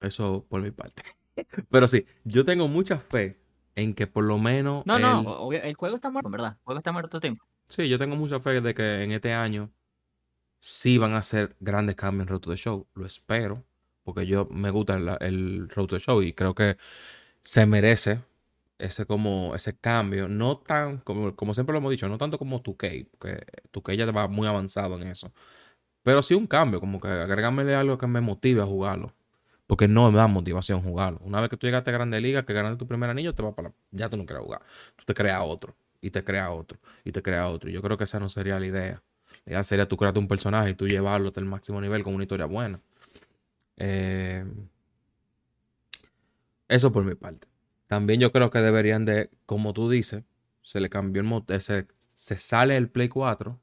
eso 0.00 0.44
por 0.48 0.60
mi 0.60 0.70
parte. 0.70 1.02
Pero 1.70 1.86
sí, 1.86 2.06
yo 2.24 2.44
tengo 2.44 2.68
mucha 2.68 2.98
fe 2.98 3.38
en 3.74 3.94
que 3.94 4.06
por 4.06 4.24
lo 4.24 4.38
menos. 4.38 4.84
No, 4.86 4.98
no, 4.98 5.52
el 5.52 5.74
juego 5.74 5.96
está 5.96 6.10
muerto, 6.10 6.30
¿verdad? 6.30 6.56
El 6.58 6.64
juego 6.64 6.78
está 6.78 6.92
muerto 6.92 7.10
todo 7.10 7.20
tiempo. 7.20 7.44
Sí, 7.68 7.88
yo 7.88 7.98
tengo 7.98 8.16
mucha 8.16 8.40
fe 8.40 8.60
de 8.60 8.74
que 8.74 9.02
en 9.04 9.12
este 9.12 9.32
año 9.32 9.70
sí 10.62 10.96
van 10.98 11.14
a 11.14 11.18
hacer 11.18 11.56
grandes 11.60 11.96
cambios 11.96 12.22
en 12.24 12.28
Road 12.28 12.40
to 12.40 12.50
the 12.50 12.56
Show. 12.56 12.86
Lo 12.94 13.04
espero, 13.06 13.64
porque 14.04 14.26
yo 14.26 14.46
me 14.50 14.70
gusta 14.70 14.94
el, 14.94 15.10
el 15.20 15.68
Road 15.70 15.88
to 15.88 15.96
the 15.96 16.00
Show 16.00 16.22
y 16.22 16.32
creo 16.34 16.54
que 16.54 16.76
se 17.42 17.66
merece 17.66 18.20
ese 18.78 19.06
como 19.06 19.54
ese 19.56 19.76
cambio. 19.76 20.28
No 20.28 20.58
tan, 20.58 20.98
como, 20.98 21.34
como 21.36 21.54
siempre 21.54 21.72
lo 21.72 21.78
hemos 21.78 21.90
dicho, 21.90 22.08
no 22.08 22.18
tanto 22.18 22.38
como 22.38 22.62
2K, 22.62 23.08
porque 23.10 23.44
2K 23.72 23.96
ya 23.96 24.06
va 24.12 24.28
muy 24.28 24.46
avanzado 24.48 24.96
en 25.00 25.08
eso. 25.08 25.32
Pero 26.02 26.22
sí 26.22 26.34
un 26.34 26.46
cambio, 26.46 26.80
como 26.80 27.00
que 27.00 27.08
agregarme 27.08 27.74
algo 27.74 27.98
que 27.98 28.06
me 28.06 28.20
motive 28.20 28.62
a 28.62 28.66
jugarlo. 28.66 29.14
Porque 29.66 29.88
no 29.88 30.10
me 30.12 30.18
da 30.18 30.26
motivación 30.28 30.82
jugarlo. 30.82 31.20
Una 31.24 31.40
vez 31.40 31.50
que 31.50 31.56
tú 31.56 31.66
llegaste 31.66 31.90
a 31.90 31.94
Grande 31.94 32.20
Liga, 32.20 32.44
que 32.44 32.52
ganaste 32.52 32.78
tu 32.78 32.86
primer 32.88 33.10
anillo, 33.10 33.34
te 33.34 33.42
va 33.42 33.54
para 33.54 33.72
ya 33.92 34.08
tú 34.08 34.16
no 34.16 34.26
quieres 34.26 34.44
jugar. 34.44 34.62
Tú 34.96 35.04
te 35.06 35.14
creas 35.14 35.42
otro, 35.44 35.76
y 36.00 36.10
te 36.10 36.24
creas 36.24 36.50
otro, 36.50 36.78
y 37.04 37.12
te 37.12 37.22
creas 37.22 37.48
otro. 37.50 37.70
Yo 37.70 37.82
creo 37.82 37.96
que 37.98 38.04
esa 38.04 38.20
no 38.20 38.28
sería 38.28 38.60
la 38.60 38.66
idea. 38.66 39.02
La 39.44 39.64
sería 39.64 39.88
tú 39.88 39.96
crearte 39.96 40.20
un 40.20 40.28
personaje 40.28 40.70
y 40.70 40.74
tú 40.74 40.86
llevarlo 40.86 41.28
hasta 41.28 41.40
el 41.40 41.46
máximo 41.46 41.80
nivel 41.80 42.02
con 42.02 42.14
una 42.14 42.24
historia 42.24 42.46
buena. 42.46 42.80
Eh, 43.76 44.44
eso 46.68 46.92
por 46.92 47.04
mi 47.04 47.14
parte. 47.14 47.48
También 47.86 48.20
yo 48.20 48.32
creo 48.32 48.50
que 48.50 48.60
deberían 48.60 49.04
de, 49.04 49.30
como 49.46 49.72
tú 49.72 49.90
dices, 49.90 50.24
se 50.62 50.80
le 50.80 50.88
cambió 50.88 51.20
el 51.20 51.28
motor, 51.28 51.60
se, 51.60 51.86
se, 51.98 52.36
sale 52.38 52.76
el 52.76 52.88
Play 52.88 53.08
4. 53.08 53.58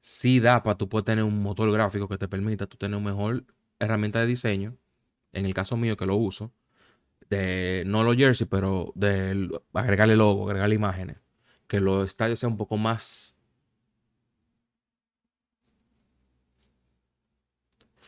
Sí 0.00 0.40
da 0.40 0.62
para 0.62 0.78
tú 0.78 0.88
poder 0.88 1.04
tener 1.04 1.24
un 1.24 1.42
motor 1.42 1.70
gráfico 1.70 2.08
que 2.08 2.18
te 2.18 2.26
permita 2.26 2.66
tú 2.66 2.76
tener 2.76 2.96
una 2.98 3.10
mejor 3.10 3.44
herramienta 3.78 4.20
de 4.20 4.26
diseño. 4.26 4.76
En 5.32 5.46
el 5.46 5.54
caso 5.54 5.76
mío 5.76 5.96
que 5.96 6.06
lo 6.06 6.16
uso. 6.16 6.52
De, 7.28 7.84
no 7.86 8.02
los 8.02 8.16
jersey, 8.16 8.46
pero 8.50 8.92
de 8.96 9.48
agregarle 9.74 10.16
logo, 10.16 10.48
agregarle 10.48 10.74
imágenes. 10.74 11.18
Que 11.68 11.80
los 11.80 12.06
estadios 12.06 12.40
sean 12.40 12.52
un 12.52 12.58
poco 12.58 12.76
más 12.76 13.36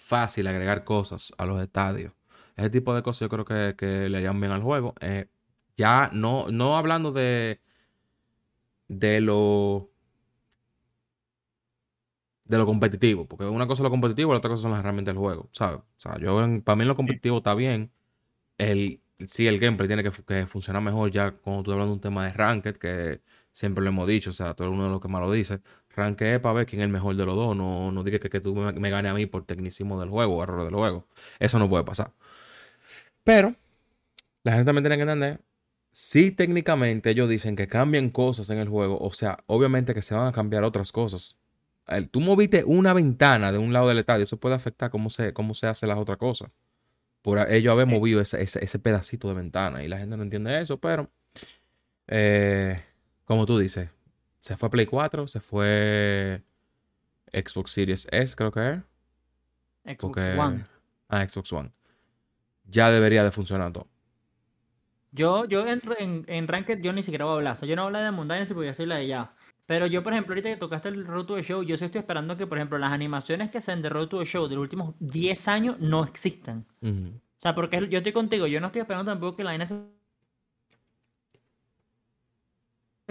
fácil 0.03 0.47
agregar 0.47 0.85
cosas 0.85 1.33
a 1.39 1.47
los 1.47 1.63
estadios. 1.63 2.13
Ese 2.57 2.71
tipo 2.71 2.95
de 2.95 3.03
cosas 3.03 3.21
yo 3.21 3.29
creo 3.29 3.45
que, 3.77 4.09
le 4.09 4.19
harían 4.19 4.41
bien 4.41 4.53
al 4.53 4.63
juego. 4.63 4.95
Eh, 5.01 5.29
ya 5.77 6.11
no, 6.13 6.47
no 6.51 6.77
hablando 6.77 7.13
de, 7.13 7.61
de 8.89 9.21
lo 9.21 9.93
de 12.45 12.59
lo 12.59 12.67
competitivo, 12.67 13.27
porque 13.27 13.45
una 13.47 13.67
cosa 13.67 13.83
es 13.83 13.85
lo 13.85 13.91
competitivo 13.91 14.31
y 14.31 14.35
la 14.35 14.39
otra 14.39 14.51
cosa 14.51 14.63
son 14.63 14.73
las 14.73 14.81
herramientas 14.81 15.15
del 15.15 15.21
juego, 15.21 15.49
¿sabes? 15.53 15.79
O 15.79 15.85
sea, 15.97 16.19
yo 16.19 16.37
para 16.65 16.77
mí 16.77 16.85
lo 16.85 16.95
competitivo 16.95 17.39
está 17.39 17.55
bien. 17.55 17.91
El, 18.59 19.03
sí, 19.27 19.47
el 19.47 19.59
gameplay 19.61 19.89
tiene 19.89 20.03
que, 20.05 20.11
que, 20.25 20.47
funcionar 20.47 20.83
mejor 20.83 21.11
ya 21.11 21.33
cuando 21.33 21.63
tú 21.63 21.73
hablas 21.73 21.89
de 21.89 21.95
un 21.95 22.01
tema 22.01 22.27
de 22.27 22.33
ranked, 22.33 22.77
que 22.77 23.23
siempre 23.53 23.85
lo 23.85 23.91
hemos 23.91 24.09
dicho, 24.09 24.31
o 24.31 24.33
sea, 24.33 24.55
todo 24.55 24.71
uno 24.71 24.85
de 24.85 24.91
los 24.91 25.01
que 25.01 25.09
más 25.09 25.23
lo 25.23 25.33
dice. 25.33 25.61
Ranquee 25.95 26.39
para 26.41 26.55
ver 26.55 26.67
quién 26.67 26.81
es 26.81 26.87
el 26.87 26.93
mejor 26.93 27.17
de 27.17 27.27
los 27.27 27.37
dos. 27.37 27.57
No, 27.57 27.93
no 27.93 28.03
diga 28.05 28.19
que, 28.19 28.31
que 28.31 28.41
tú 28.41 28.55
me, 28.55 28.73
me 28.73 28.91
ganes 28.91 29.11
a 29.11 29.15
mí 29.15 29.27
por 29.27 29.45
tecnicismo 29.45 30.01
del 30.01 30.11
juego 30.11 30.37
o 30.37 30.43
error 30.43 30.65
del 30.65 30.75
juego. 30.75 31.07
Eso 31.39 31.59
no 31.59 31.69
puede 31.69 31.85
pasar. 31.85 32.13
Pero, 33.25 33.55
la 34.43 34.53
gente 34.53 34.67
también 34.67 34.85
tiene 34.85 34.97
que 34.97 35.03
entender. 35.03 35.41
Si 35.91 36.31
técnicamente 36.33 37.11
ellos 37.11 37.29
dicen 37.29 37.55
que 37.57 37.69
cambian 37.69 38.11
cosas 38.11 38.49
en 38.51 38.59
el 38.59 38.69
juego, 38.69 38.99
o 38.99 39.13
sea, 39.13 39.39
obviamente 39.47 39.95
que 39.95 40.03
se 40.03 40.15
van 40.15 40.27
a 40.29 40.33
cambiar 40.33 40.65
otras 40.65 40.91
cosas. 40.93 41.37
tú 42.11 42.21
moviste 42.21 42.65
una 42.65 42.95
ventana 42.95 43.53
de 43.53 43.59
un 43.59 43.73
lado 43.73 43.89
del 43.89 43.99
estadio, 43.99 44.25
eso 44.25 44.39
puede 44.39 44.55
afectar 44.55 44.91
cómo 44.91 45.11
se, 45.11 45.33
cómo 45.35 45.55
se 45.55 45.67
hacen 45.67 45.89
las 45.91 45.99
otras 45.99 46.19
cosas. 46.19 46.51
Por 47.23 47.39
ellos 47.51 47.73
haber 47.73 47.87
movido 47.87 48.21
ese, 48.21 48.43
ese, 48.43 48.79
pedacito 48.79 49.29
de 49.29 49.35
ventana 49.35 49.85
y 49.85 49.89
la 49.89 49.99
gente 49.99 50.17
no 50.17 50.23
entiende 50.25 50.61
eso, 50.61 50.79
pero 50.79 51.11
eh, 52.09 52.83
como 53.25 53.47
tú 53.47 53.59
dices, 53.59 53.91
se 54.43 54.57
fue 54.57 54.71
Play 54.71 54.87
4, 54.87 55.29
se 55.29 55.39
fue 55.39 56.43
Xbox 57.33 57.71
Series 57.71 58.09
S, 58.11 58.35
creo 58.35 58.51
que 58.51 58.83
es. 59.85 59.97
Xbox 59.97 60.21
One. 60.37 60.65
Ah, 61.09 61.29
Xbox 61.29 61.53
One. 61.53 61.71
Ya 62.65 62.91
debería 62.91 63.23
de 63.23 63.31
funcionar 63.31 63.73
todo. 63.73 63.87
Yo, 65.13 65.45
yo 65.45 65.65
en, 65.69 65.81
en, 65.97 66.25
en 66.27 66.49
Ranked 66.49 66.81
yo 66.83 66.93
ni 66.93 67.05
siquiera 67.05 67.25
voy 67.25 67.35
a 67.35 67.37
hablar. 67.37 67.53
O 67.53 67.57
sea, 67.57 67.69
yo 67.69 67.77
no 67.77 67.85
hablo 67.85 68.01
de 68.01 68.11
Mundane 68.11 68.47
porque 68.47 68.65
yo 68.65 68.71
estoy 68.73 68.87
la 68.87 68.97
de 68.97 69.07
ya. 69.07 69.33
Pero 69.67 69.87
yo, 69.87 70.03
por 70.03 70.13
ejemplo, 70.13 70.33
ahorita 70.33 70.49
que 70.49 70.57
tocaste 70.57 70.89
el 70.89 71.07
Road 71.07 71.27
to 71.27 71.37
the 71.37 71.43
Show, 71.43 71.63
yo 71.63 71.77
sí 71.77 71.85
estoy 71.85 72.01
esperando 72.01 72.37
que, 72.37 72.49
por 72.49 72.59
ejemplo, 72.59 72.79
las 72.79 72.91
animaciones 72.91 73.49
que 73.49 73.59
hacen 73.59 73.81
de 73.81 73.91
Road 73.91 74.09
to 74.09 74.19
the 74.19 74.25
Show 74.25 74.49
de 74.49 74.57
los 74.57 74.63
últimos 74.63 74.97
10 74.99 75.47
años 75.47 75.79
no 75.79 76.03
existan. 76.03 76.67
O 76.83 77.41
sea, 77.41 77.55
porque 77.55 77.89
yo 77.89 77.99
estoy 77.99 78.13
contigo, 78.13 78.49
yo 78.49 78.61
no 78.61 78.67
estoy 78.67 78.81
esperando 78.81 79.13
tampoco 79.13 79.37
que 79.37 79.45
la 79.45 79.51
vaina 79.51 79.67
se 79.67 79.77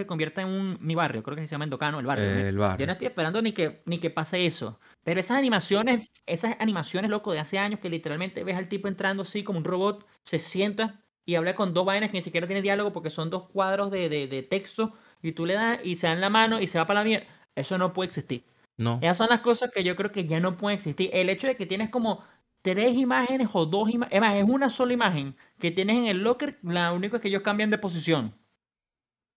se 0.02 0.06
convierta 0.06 0.42
en 0.42 0.48
un 0.48 0.78
mi 0.80 0.94
barrio, 0.94 1.22
creo 1.22 1.36
que 1.36 1.42
se 1.46 1.50
llama 1.52 1.64
Endocano, 1.64 2.00
el 2.00 2.06
barrio. 2.06 2.30
Eh, 2.30 2.48
el 2.48 2.58
Yo 2.76 2.86
barrio. 2.86 2.86
no 2.86 2.92
estoy 2.92 3.06
esperando 3.08 3.42
ni 3.42 3.52
que, 3.52 3.82
ni 3.86 3.98
que 3.98 4.10
pase 4.10 4.46
eso. 4.46 4.80
Pero 5.02 5.20
esas 5.20 5.38
animaciones, 5.38 6.10
esas 6.26 6.56
animaciones, 6.60 7.10
loco, 7.10 7.32
de 7.32 7.38
hace 7.40 7.58
años 7.58 7.80
que 7.80 7.88
literalmente 7.90 8.44
ves 8.44 8.56
al 8.56 8.68
tipo 8.68 8.88
entrando 8.88 9.22
así 9.22 9.44
como 9.44 9.58
un 9.58 9.64
robot, 9.64 10.06
se 10.22 10.38
sienta 10.38 11.04
y 11.24 11.34
habla 11.36 11.54
con 11.54 11.72
dos 11.74 11.84
vainas 11.86 12.10
que 12.10 12.18
ni 12.18 12.24
siquiera 12.24 12.46
tiene 12.46 12.62
diálogo 12.62 12.92
porque 12.92 13.10
son 13.10 13.30
dos 13.30 13.48
cuadros 13.48 13.90
de, 13.90 14.08
de, 14.08 14.26
de 14.26 14.42
texto 14.42 14.94
y 15.22 15.32
tú 15.32 15.46
le 15.46 15.54
das 15.54 15.80
y 15.84 15.96
se 15.96 16.06
dan 16.08 16.20
la 16.20 16.30
mano 16.30 16.60
y 16.60 16.66
se 16.66 16.78
va 16.78 16.86
para 16.86 17.00
la 17.00 17.04
mierda. 17.04 17.26
Eso 17.54 17.78
no 17.78 17.92
puede 17.92 18.08
existir. 18.08 18.44
No. 18.76 18.98
Esas 19.02 19.18
son 19.18 19.28
las 19.30 19.40
cosas 19.40 19.70
que 19.72 19.84
yo 19.84 19.96
creo 19.96 20.12
que 20.12 20.26
ya 20.26 20.40
no 20.40 20.56
pueden 20.56 20.76
existir. 20.76 21.10
El 21.12 21.28
hecho 21.28 21.46
de 21.46 21.56
que 21.56 21.66
tienes 21.66 21.90
como 21.90 22.24
tres 22.62 22.94
imágenes 22.94 23.48
o 23.52 23.66
dos 23.66 23.90
imágenes, 23.90 24.14
es 24.16 24.20
más, 24.20 24.36
es 24.36 24.44
una 24.48 24.70
sola 24.70 24.92
imagen 24.92 25.36
que 25.58 25.70
tienes 25.70 25.96
en 25.98 26.06
el 26.06 26.18
locker, 26.22 26.58
la 26.62 26.92
única 26.92 27.16
es 27.16 27.22
que 27.22 27.28
ellos 27.28 27.42
cambian 27.42 27.70
de 27.70 27.78
posición. 27.78 28.34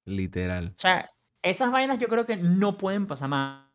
Literal. 0.06 0.74
O 0.78 0.80
sea, 0.80 1.10
esas 1.44 1.72
vainas 1.72 2.00
yo 2.00 2.08
creo 2.08 2.26
que 2.26 2.38
no 2.38 2.78
pueden 2.78 3.08
pasar 3.08 3.30
más. 3.30 3.66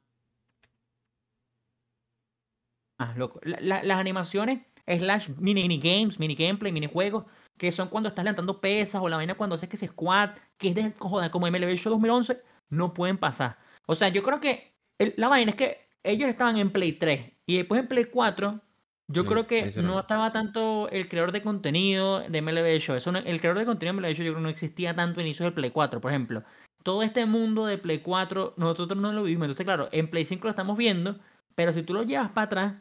Loco. 3.16 3.40
La- 3.42 3.60
la- 3.60 3.82
las 3.82 3.98
animaciones, 3.98 4.60
slash 4.86 5.30
mini, 5.38 5.62
mini 5.66 5.78
games, 5.78 6.18
mini 6.18 6.34
gameplay, 6.34 6.70
minijuegos, 6.72 7.24
que 7.56 7.72
son 7.72 7.88
cuando 7.88 8.08
estás 8.10 8.24
levantando 8.24 8.60
pesas 8.60 9.00
o 9.02 9.08
la 9.08 9.16
vaina 9.16 9.36
cuando 9.36 9.54
haces 9.54 9.68
que 9.68 9.76
se 9.78 9.86
squat, 9.86 10.38
que 10.58 10.68
es 10.68 10.74
de 10.74 10.92
joder, 10.98 11.30
como 11.30 11.46
MLB 11.46 11.76
Show 11.76 11.92
2011, 11.92 12.42
no 12.68 12.92
pueden 12.92 13.16
pasar. 13.18 13.58
O 13.86 13.94
sea, 13.94 14.08
yo 14.08 14.22
creo 14.22 14.40
que 14.40 14.74
la 15.16 15.28
vaina 15.28 15.50
es 15.50 15.56
que 15.56 15.88
ellos 16.02 16.28
estaban 16.28 16.58
en 16.58 16.70
Play 16.72 16.92
3 16.92 17.32
y 17.46 17.56
después 17.56 17.80
en 17.80 17.88
Play 17.88 18.04
4, 18.06 18.60
yo 19.12 19.24
creo 19.26 19.46
que 19.46 19.62
no 19.82 20.00
estaba 20.00 20.32
tanto 20.32 20.88
el 20.90 21.08
creador 21.08 21.32
de 21.32 21.42
contenido 21.42 22.20
de 22.20 22.38
MLB 22.42 22.78
Show. 22.80 22.96
Eso 22.96 23.12
no- 23.12 23.18
el 23.18 23.40
creador 23.40 23.58
de 23.58 23.66
contenido 23.66 23.94
de 23.94 24.00
MLB 24.00 24.14
Show 24.16 24.24
yo 24.26 24.32
creo 24.32 24.36
que 24.36 24.42
no 24.42 24.48
existía 24.48 24.94
tanto 24.94 25.20
a 25.20 25.22
inicios 25.22 25.46
del 25.46 25.54
Play 25.54 25.70
4, 25.70 26.00
por 26.00 26.10
ejemplo 26.10 26.44
todo 26.82 27.02
este 27.02 27.26
mundo 27.26 27.66
de 27.66 27.78
Play 27.78 28.00
4, 28.00 28.54
nosotros 28.56 28.98
no 28.98 29.12
lo 29.12 29.22
vivimos. 29.22 29.44
Entonces, 29.46 29.64
claro, 29.64 29.88
en 29.92 30.08
Play 30.08 30.24
5 30.24 30.44
lo 30.44 30.50
estamos 30.50 30.76
viendo, 30.76 31.18
pero 31.54 31.72
si 31.72 31.82
tú 31.82 31.92
lo 31.92 32.02
llevas 32.04 32.30
para 32.30 32.44
atrás, 32.46 32.74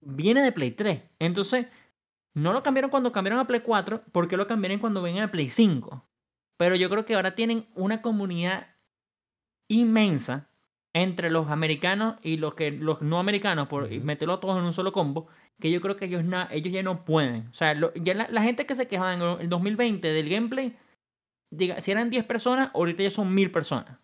viene 0.00 0.42
de 0.42 0.52
Play 0.52 0.72
3. 0.72 1.02
Entonces, 1.18 1.66
no 2.34 2.52
lo 2.52 2.62
cambiaron 2.62 2.90
cuando 2.90 3.12
cambiaron 3.12 3.38
a 3.40 3.46
Play 3.46 3.60
4, 3.60 4.02
porque 4.12 4.36
lo 4.36 4.46
cambiaron 4.46 4.78
cuando 4.80 5.02
vengan 5.02 5.24
a 5.24 5.30
Play 5.30 5.48
5. 5.48 6.04
Pero 6.58 6.74
yo 6.74 6.90
creo 6.90 7.04
que 7.04 7.14
ahora 7.14 7.34
tienen 7.34 7.66
una 7.74 8.02
comunidad 8.02 8.66
inmensa 9.68 10.48
entre 10.96 11.28
los 11.30 11.50
americanos 11.50 12.16
y 12.22 12.38
los 12.38 12.54
que 12.54 12.70
los 12.70 13.02
no 13.02 13.18
americanos, 13.18 13.68
por 13.68 13.84
Ujú. 13.84 13.96
meterlo 14.02 14.34
a 14.34 14.40
todos 14.40 14.58
en 14.58 14.64
un 14.64 14.72
solo 14.72 14.92
combo, 14.92 15.28
que 15.60 15.70
yo 15.70 15.82
creo 15.82 15.96
que 15.96 16.06
ellos, 16.06 16.24
na- 16.24 16.48
ellos 16.50 16.72
ya 16.72 16.82
no 16.82 17.04
pueden. 17.04 17.48
O 17.48 17.54
sea, 17.54 17.74
lo- 17.74 17.92
ya 17.94 18.14
la, 18.14 18.28
la 18.30 18.42
gente 18.42 18.64
que 18.64 18.74
se 18.74 18.88
quejaba 18.88 19.12
en 19.12 19.20
el 19.42 19.48
2020 19.50 20.08
del 20.08 20.28
gameplay, 20.30 20.74
diga, 21.52 21.80
si 21.82 21.90
eran 21.90 22.08
10 22.08 22.24
personas, 22.24 22.70
ahorita 22.74 23.02
ya 23.02 23.10
son 23.10 23.34
1000 23.34 23.50
personas. 23.50 23.98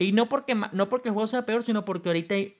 Y 0.00 0.12
no 0.12 0.28
porque, 0.30 0.54
no 0.54 0.88
porque 0.88 1.10
el 1.10 1.14
juego 1.14 1.26
sea 1.26 1.44
peor, 1.44 1.62
sino 1.62 1.84
porque 1.84 2.08
ahorita 2.08 2.34
hay, 2.34 2.56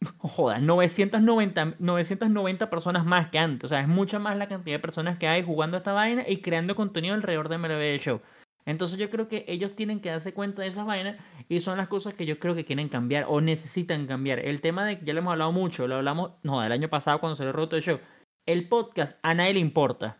joda, 0.18 0.58
990, 0.58 1.76
990 1.78 2.68
personas 2.68 3.04
más 3.06 3.28
que 3.28 3.38
antes. 3.38 3.64
O 3.64 3.68
sea, 3.68 3.80
es 3.80 3.88
mucha 3.88 4.18
más 4.18 4.36
la 4.36 4.48
cantidad 4.48 4.74
de 4.76 4.80
personas 4.82 5.18
que 5.18 5.28
hay 5.28 5.44
jugando 5.44 5.76
esta 5.76 5.92
vaina 5.92 6.24
y 6.26 6.40
creando 6.42 6.74
contenido 6.74 7.14
alrededor 7.14 7.48
de 7.48 7.54
MLB 7.58 7.98
Show. 8.00 8.20
Entonces 8.68 8.98
yo 8.98 9.08
creo 9.08 9.28
que 9.28 9.46
ellos 9.48 9.74
tienen 9.74 9.98
que 9.98 10.10
darse 10.10 10.34
cuenta 10.34 10.60
de 10.60 10.68
esas 10.68 10.84
vainas 10.84 11.16
y 11.48 11.60
son 11.60 11.78
las 11.78 11.88
cosas 11.88 12.12
que 12.12 12.26
yo 12.26 12.38
creo 12.38 12.54
que 12.54 12.66
quieren 12.66 12.90
cambiar 12.90 13.24
o 13.26 13.40
necesitan 13.40 14.06
cambiar. 14.06 14.40
El 14.40 14.60
tema 14.60 14.84
de, 14.84 15.00
ya 15.02 15.14
lo 15.14 15.20
hemos 15.20 15.32
hablado 15.32 15.52
mucho, 15.52 15.88
lo 15.88 15.94
hablamos, 15.94 16.32
no, 16.42 16.62
el 16.62 16.70
año 16.70 16.90
pasado 16.90 17.18
cuando 17.18 17.34
salió 17.34 17.54
Roto 17.54 17.76
de 17.76 17.82
Show. 17.82 17.98
El 18.44 18.68
podcast 18.68 19.18
a 19.22 19.32
nadie 19.32 19.54
le 19.54 19.60
importa. 19.60 20.18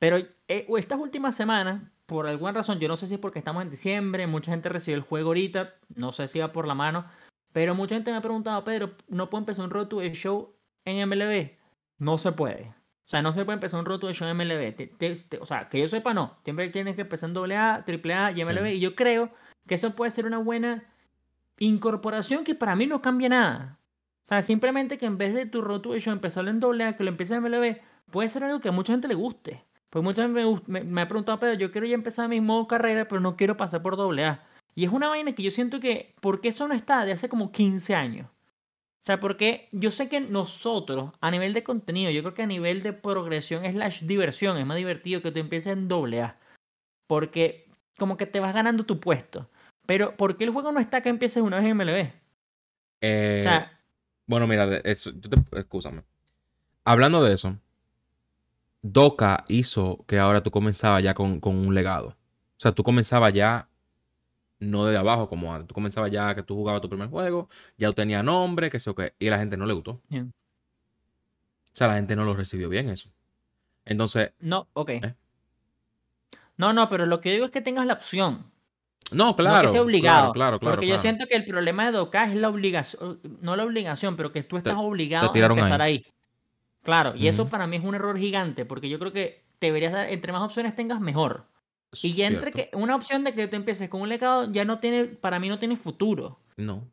Pero 0.00 0.16
eh, 0.48 0.66
estas 0.76 0.98
últimas 0.98 1.36
semanas, 1.36 1.88
por 2.04 2.26
alguna 2.26 2.50
razón, 2.50 2.80
yo 2.80 2.88
no 2.88 2.96
sé 2.96 3.06
si 3.06 3.14
es 3.14 3.20
porque 3.20 3.38
estamos 3.38 3.62
en 3.62 3.70
diciembre, 3.70 4.26
mucha 4.26 4.50
gente 4.50 4.68
recibe 4.68 4.96
el 4.96 5.02
juego 5.02 5.28
ahorita, 5.28 5.72
no 5.94 6.10
sé 6.10 6.26
si 6.26 6.40
va 6.40 6.50
por 6.50 6.66
la 6.66 6.74
mano, 6.74 7.04
pero 7.52 7.76
mucha 7.76 7.94
gente 7.94 8.10
me 8.10 8.16
ha 8.16 8.22
preguntado, 8.22 8.64
Pedro, 8.64 8.90
¿no 9.06 9.30
puedo 9.30 9.42
empezar 9.42 9.64
un 9.64 9.70
Road 9.70 9.86
to 9.86 10.00
the 10.00 10.12
Show 10.14 10.56
en 10.84 11.08
MLB? 11.08 11.52
No 11.96 12.18
se 12.18 12.32
puede. 12.32 12.74
O 13.06 13.08
sea, 13.08 13.20
no 13.22 13.32
se 13.32 13.44
puede 13.44 13.56
empezar 13.56 13.78
un 13.80 13.86
Road 13.86 13.98
to 14.00 14.06
the 14.08 14.14
Show 14.14 14.26
en 14.28 14.36
MLB. 14.36 14.72
Te- 14.74 14.86
te- 14.86 15.14
te- 15.14 15.38
o 15.38 15.44
sea, 15.46 15.68
que 15.68 15.78
yo 15.80 15.88
sepa, 15.88 16.14
no. 16.14 16.38
Siempre 16.44 16.70
tienes 16.70 16.94
que 16.96 17.02
empezar 17.02 17.30
en 17.30 17.36
AA, 17.36 17.84
AAA 17.86 18.32
y 18.32 18.40
MLB. 18.44 18.60
Ujú. 18.60 18.66
Y 18.76 18.80
yo 18.80 18.94
creo 18.94 19.30
que 19.66 19.74
eso 19.74 19.94
puede 19.94 20.10
ser 20.10 20.26
una 20.26 20.38
buena 20.38 20.84
incorporación 21.58 22.44
que 22.44 22.54
para 22.54 22.76
mí 22.76 22.86
no 22.86 23.02
cambia 23.02 23.28
nada. 23.28 23.78
O 24.24 24.26
sea, 24.26 24.42
simplemente 24.42 24.96
que 24.98 25.06
en 25.06 25.18
vez 25.18 25.34
de 25.34 25.46
tu 25.46 25.62
Show 25.62 26.12
empezarlo 26.12 26.50
en 26.50 26.62
AA, 26.64 26.96
que 26.96 27.04
lo 27.04 27.10
empieces 27.10 27.36
en 27.36 27.42
MLB, 27.44 27.80
puede 28.10 28.28
ser 28.28 28.44
algo 28.44 28.60
que 28.60 28.68
a 28.68 28.72
mucha 28.72 28.92
gente 28.92 29.08
le 29.08 29.14
guste. 29.14 29.64
Pues 29.90 30.02
mucha 30.02 30.22
gente 30.22 30.42
me, 30.42 30.60
me, 30.66 30.82
me 30.84 31.00
ha 31.02 31.08
preguntado, 31.08 31.38
Pedro, 31.38 31.54
yo 31.54 31.70
quiero 31.70 31.86
ya 31.86 31.94
empezar 31.94 32.28
mi 32.28 32.40
modo 32.40 32.66
carrera, 32.66 33.06
pero 33.06 33.20
no 33.20 33.36
quiero 33.36 33.56
pasar 33.56 33.82
por 33.82 34.00
AA. 34.00 34.42
Y 34.74 34.84
es 34.84 34.92
una 34.92 35.08
vaina 35.08 35.32
que 35.34 35.42
yo 35.42 35.50
siento 35.50 35.78
que, 35.78 36.14
¿por 36.20 36.40
qué 36.40 36.48
eso 36.48 36.66
no 36.66 36.74
está 36.74 37.04
de 37.04 37.12
hace 37.12 37.28
como 37.28 37.52
15 37.52 37.94
años? 37.94 38.28
O 39.04 39.06
sea, 39.06 39.20
porque 39.20 39.68
yo 39.70 39.90
sé 39.90 40.08
que 40.08 40.18
nosotros, 40.18 41.12
a 41.20 41.30
nivel 41.30 41.52
de 41.52 41.62
contenido, 41.62 42.10
yo 42.10 42.22
creo 42.22 42.32
que 42.32 42.44
a 42.44 42.46
nivel 42.46 42.82
de 42.82 42.94
progresión 42.94 43.62
slash 43.70 44.04
diversión, 44.04 44.56
es 44.56 44.64
más 44.64 44.78
divertido 44.78 45.20
que 45.20 45.30
tú 45.30 45.40
empieces 45.40 45.74
en 45.74 45.92
AA. 45.92 46.38
Porque 47.06 47.68
como 47.98 48.16
que 48.16 48.24
te 48.24 48.40
vas 48.40 48.54
ganando 48.54 48.84
tu 48.84 49.00
puesto. 49.00 49.50
Pero 49.84 50.16
¿por 50.16 50.38
qué 50.38 50.44
el 50.44 50.50
juego 50.52 50.72
no 50.72 50.80
está 50.80 51.02
que 51.02 51.10
empieces 51.10 51.42
una 51.42 51.58
vez 51.58 51.66
en 51.66 51.76
MLB? 51.76 52.12
Eh, 53.02 53.36
O 53.40 53.42
sea, 53.42 53.78
bueno, 54.26 54.46
mira, 54.46 54.78
eso, 54.84 55.10
yo 55.10 55.28
te, 55.28 55.36
excúsame. 55.58 56.02
Hablando 56.82 57.22
de 57.22 57.34
eso, 57.34 57.58
Doka 58.80 59.44
hizo 59.48 60.02
que 60.08 60.18
ahora 60.18 60.42
tú 60.42 60.50
comenzabas 60.50 61.02
ya 61.02 61.12
con, 61.12 61.40
con 61.40 61.56
un 61.56 61.74
legado. 61.74 62.08
O 62.08 62.56
sea, 62.56 62.72
tú 62.72 62.82
comenzabas 62.82 63.34
ya 63.34 63.68
no 64.70 64.86
de 64.86 64.96
abajo 64.96 65.28
como 65.28 65.54
antes. 65.54 65.68
Tú 65.68 65.74
comenzabas 65.74 66.10
ya 66.10 66.34
que 66.34 66.42
tú 66.42 66.54
jugabas 66.54 66.80
tu 66.80 66.88
primer 66.88 67.08
juego, 67.08 67.48
ya 67.76 67.88
tú 67.88 67.94
tenías 67.94 68.24
nombre, 68.24 68.70
que 68.70 68.78
sé 68.78 68.90
o 68.90 68.94
qué, 68.94 69.14
y 69.18 69.28
a 69.28 69.32
la 69.32 69.38
gente 69.38 69.56
no 69.56 69.66
le 69.66 69.74
gustó. 69.74 70.00
Yeah. 70.08 70.24
O 70.24 71.76
sea, 71.76 71.88
la 71.88 71.94
gente 71.94 72.14
no 72.14 72.24
lo 72.24 72.34
recibió 72.34 72.68
bien 72.68 72.88
eso. 72.88 73.10
Entonces, 73.84 74.32
no, 74.40 74.68
ok. 74.72 74.90
¿Eh? 74.90 75.14
No, 76.56 76.72
no, 76.72 76.88
pero 76.88 77.06
lo 77.06 77.20
que 77.20 77.32
digo 77.32 77.46
es 77.46 77.50
que 77.50 77.60
tengas 77.60 77.86
la 77.86 77.94
opción. 77.94 78.46
no, 79.10 79.34
claro. 79.34 79.56
no 79.56 79.62
que 79.62 79.68
sea 79.68 79.82
obligado. 79.82 80.32
Claro, 80.32 80.32
claro, 80.32 80.60
claro. 80.60 80.76
porque 80.76 80.86
yo 80.86 80.98
siento 80.98 81.26
que 81.26 81.34
el 81.34 81.44
problema 81.44 81.86
de 81.86 81.92
Doka 81.92 82.24
es 82.24 82.36
la 82.36 82.48
obligación, 82.48 83.20
no 83.40 83.56
la 83.56 83.64
obligación, 83.64 84.16
pero 84.16 84.32
que 84.32 84.42
tú 84.42 84.56
estás 84.56 84.76
obligado 84.76 85.32
a 85.32 85.38
empezar 85.38 85.82
ahí. 85.82 86.06
Claro, 86.82 87.14
y 87.16 87.28
eso 87.28 87.48
para 87.48 87.66
mí 87.66 87.76
es 87.76 87.84
un 87.84 87.94
error 87.94 88.18
gigante, 88.18 88.64
porque 88.64 88.88
yo 88.88 88.98
creo 88.98 89.12
que 89.12 89.42
deberías 89.58 89.92
dar, 89.92 90.10
entre 90.10 90.32
más 90.32 90.42
opciones 90.42 90.74
tengas, 90.76 91.00
mejor. 91.00 91.46
Y 92.02 92.14
ya 92.14 92.26
entre 92.26 92.50
que 92.52 92.70
una 92.72 92.96
opción 92.96 93.24
de 93.24 93.34
que 93.34 93.46
tú 93.48 93.56
empieces 93.56 93.88
con 93.88 94.00
un 94.00 94.08
legado 94.08 94.50
ya 94.52 94.64
no 94.64 94.78
tiene, 94.78 95.04
para 95.04 95.38
mí 95.38 95.48
no 95.48 95.58
tiene 95.58 95.76
futuro. 95.76 96.38
No. 96.56 96.90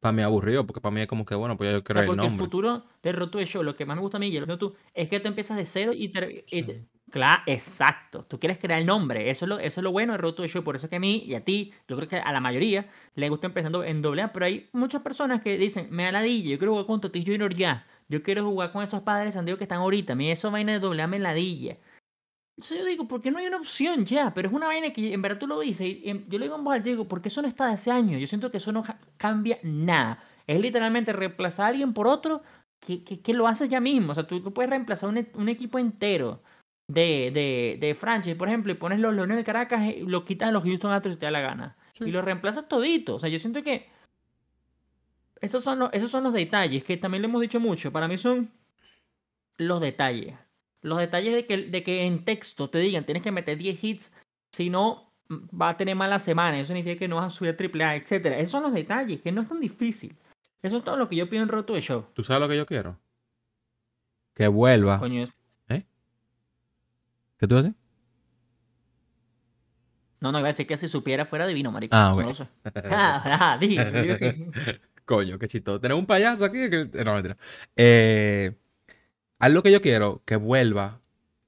Para 0.00 0.12
mí 0.12 0.22
aburrido, 0.22 0.66
porque 0.66 0.80
para 0.80 0.94
mí 0.94 1.00
es 1.00 1.06
como 1.08 1.24
que, 1.24 1.34
bueno, 1.34 1.56
pues 1.56 1.68
ya 1.68 1.72
yo 1.72 1.78
O 1.78 1.84
quiero 1.84 2.00
sea, 2.00 2.02
el 2.02 2.06
porque 2.06 2.20
el 2.22 2.28
nombre. 2.28 2.44
futuro 2.44 2.84
de 3.02 3.12
Roto 3.12 3.38
de 3.38 3.46
Show, 3.46 3.62
lo 3.62 3.74
que 3.74 3.86
más 3.86 3.96
me 3.96 4.02
gusta 4.02 4.18
a 4.18 4.20
mí, 4.20 4.26
y 4.26 4.38
lo 4.38 4.58
tú, 4.58 4.74
es 4.94 5.08
que 5.08 5.20
tú 5.20 5.28
empiezas 5.28 5.56
de 5.56 5.66
cero 5.66 5.92
y 5.94 6.08
te, 6.08 6.44
y. 6.50 6.64
Claro, 7.10 7.42
exacto. 7.46 8.24
Tú 8.24 8.38
quieres 8.40 8.58
crear 8.58 8.80
el 8.80 8.86
nombre. 8.86 9.30
Eso 9.30 9.44
es 9.44 9.48
lo, 9.48 9.58
eso 9.58 9.80
es 9.80 9.84
lo 9.84 9.92
bueno 9.92 10.12
de 10.12 10.18
Roto 10.18 10.42
de 10.42 10.48
Show. 10.48 10.64
Por 10.64 10.76
eso 10.76 10.88
que 10.88 10.96
a 10.96 11.00
mí 11.00 11.22
y 11.24 11.34
a 11.34 11.44
ti, 11.44 11.72
yo 11.88 11.96
creo 11.96 12.08
que 12.08 12.16
a 12.16 12.32
la 12.32 12.40
mayoría 12.40 12.88
le 13.14 13.28
gusta 13.28 13.46
empezando 13.46 13.84
en 13.84 14.02
doble 14.02 14.22
A, 14.22 14.32
pero 14.32 14.46
hay 14.46 14.68
muchas 14.72 15.02
personas 15.02 15.40
que 15.40 15.56
dicen, 15.56 15.86
me 15.90 16.04
da 16.04 16.12
ladilla, 16.12 16.50
yo 16.50 16.58
quiero 16.58 16.72
jugar 16.72 16.86
con 16.86 17.00
Totis 17.00 17.24
Junior 17.24 17.54
ya. 17.54 17.86
Yo 18.08 18.22
quiero 18.22 18.44
jugar 18.44 18.72
con 18.72 18.82
estos 18.82 19.02
padres 19.02 19.28
de 19.28 19.32
San 19.32 19.44
Diego 19.44 19.58
que 19.58 19.64
están 19.64 19.78
ahorita. 19.78 20.12
A 20.12 20.16
mí 20.16 20.30
eso 20.30 20.50
vaina 20.50 20.72
de 20.72 20.78
doble 20.80 21.02
A 21.02 21.06
me 21.06 21.18
ladilla. 21.18 21.76
Entonces 22.56 22.78
yo 22.78 22.84
digo, 22.86 23.06
¿por 23.06 23.20
qué 23.20 23.30
no 23.30 23.38
hay 23.38 23.46
una 23.46 23.58
opción 23.58 24.06
ya? 24.06 24.32
Pero 24.32 24.48
es 24.48 24.54
una 24.54 24.66
vaina 24.66 24.90
que 24.90 25.12
en 25.12 25.20
verdad 25.20 25.38
tú 25.38 25.46
lo 25.46 25.60
dices. 25.60 25.86
Y 25.86 26.08
en- 26.08 26.26
yo 26.28 26.38
le 26.38 26.46
digo 26.46 26.56
en 26.56 26.64
voz 26.64 26.74
alta, 26.74 26.88
digo, 26.88 27.06
¿por 27.06 27.20
qué 27.20 27.28
eso 27.28 27.42
no 27.42 27.48
está 27.48 27.66
de 27.66 27.74
ese 27.74 27.90
año? 27.90 28.16
Yo 28.18 28.26
siento 28.26 28.50
que 28.50 28.56
eso 28.56 28.72
no 28.72 28.82
cambia 29.18 29.58
nada. 29.62 30.22
Es 30.46 30.58
literalmente 30.60 31.12
reemplazar 31.12 31.66
a 31.66 31.68
alguien 31.68 31.92
por 31.92 32.06
otro 32.06 32.42
que, 32.80 33.04
que, 33.04 33.20
que 33.20 33.34
lo 33.34 33.46
haces 33.46 33.68
ya 33.68 33.80
mismo. 33.80 34.12
O 34.12 34.14
sea, 34.14 34.26
tú, 34.26 34.40
tú 34.40 34.54
puedes 34.54 34.70
reemplazar 34.70 35.10
un, 35.10 35.18
e- 35.18 35.30
un 35.34 35.48
equipo 35.50 35.78
entero 35.78 36.42
de, 36.88 37.30
de, 37.32 37.76
de 37.78 37.94
franchise, 37.94 38.36
por 38.36 38.48
ejemplo, 38.48 38.72
y 38.72 38.76
pones 38.76 39.00
los 39.00 39.12
Leones 39.14 39.36
de 39.36 39.44
Caracas 39.44 39.82
y 39.84 40.00
lo 40.06 40.24
quitas 40.24 40.48
a 40.48 40.52
los 40.52 40.62
Houston 40.62 40.92
Astros 40.92 41.16
si 41.16 41.20
te 41.20 41.26
da 41.26 41.32
la 41.32 41.40
gana. 41.40 41.76
Sí. 41.92 42.04
Y 42.04 42.10
lo 42.10 42.22
reemplazas 42.22 42.68
todito. 42.68 43.16
O 43.16 43.18
sea, 43.18 43.28
yo 43.28 43.38
siento 43.38 43.62
que 43.62 43.88
esos 45.42 45.62
son, 45.62 45.78
los, 45.78 45.90
esos 45.92 46.10
son 46.10 46.24
los 46.24 46.32
detalles 46.32 46.84
que 46.84 46.96
también 46.96 47.20
le 47.22 47.28
hemos 47.28 47.42
dicho 47.42 47.60
mucho. 47.60 47.92
Para 47.92 48.08
mí 48.08 48.16
son 48.16 48.50
los 49.58 49.80
detalles. 49.80 50.34
Los 50.86 50.98
detalles 50.98 51.34
de 51.34 51.46
que, 51.46 51.56
de 51.56 51.82
que 51.82 52.06
en 52.06 52.24
texto 52.24 52.70
te 52.70 52.78
digan 52.78 53.04
tienes 53.04 53.22
que 53.22 53.32
meter 53.32 53.58
10 53.58 53.82
hits, 53.82 54.14
si 54.52 54.70
no, 54.70 55.12
va 55.28 55.70
a 55.70 55.76
tener 55.76 55.96
mala 55.96 56.20
semana, 56.20 56.58
eso 56.60 56.68
significa 56.68 56.96
que 56.96 57.08
no 57.08 57.16
vas 57.16 57.26
a 57.32 57.36
subir 57.36 57.50
a 57.50 57.56
AAA, 57.56 57.96
etc. 57.96 58.26
Esos 58.38 58.50
son 58.52 58.62
los 58.62 58.72
detalles, 58.72 59.20
que 59.20 59.32
no 59.32 59.42
es 59.42 59.48
tan 59.48 59.58
difícil. 59.58 60.16
Eso 60.62 60.76
es 60.76 60.84
todo 60.84 60.96
lo 60.96 61.08
que 61.08 61.16
yo 61.16 61.28
pido 61.28 61.42
en 61.42 61.48
Roto 61.48 61.74
de 61.74 61.80
Show. 61.80 62.06
¿Tú 62.14 62.22
sabes 62.22 62.40
lo 62.40 62.48
que 62.48 62.56
yo 62.56 62.66
quiero? 62.66 62.98
Que 64.32 64.46
vuelva. 64.46 65.00
Coño, 65.00 65.24
es- 65.24 65.32
¿Eh? 65.68 65.84
¿Qué 67.36 67.48
tú 67.48 67.56
decir? 67.56 67.74
no, 70.20 70.30
no, 70.32 70.38
iba 70.38 70.48
a 70.48 70.52
decir 70.52 70.66
que 70.66 70.76
si 70.76 70.86
supiera 70.88 71.24
fuera 71.24 71.46
divino, 71.46 71.70
marico. 71.72 71.96
Ah, 71.96 72.14
ok. 72.14 72.20
No 72.20 72.28
lo 72.28 72.34
sé. 72.34 72.48
Ah, 72.90 73.58
ah, 73.58 73.60
Coño, 75.04 75.38
qué 75.38 75.48
chistoso. 75.48 75.80
Tenemos 75.80 76.00
un 76.00 76.06
payaso 76.06 76.44
aquí. 76.44 76.70
Que... 76.70 76.88
No, 77.04 77.14
mentira. 77.14 77.36
Eh, 77.76 78.56
algo 79.38 79.62
que 79.62 79.72
yo 79.72 79.80
quiero 79.82 80.22
que 80.24 80.36
vuelva 80.36 81.00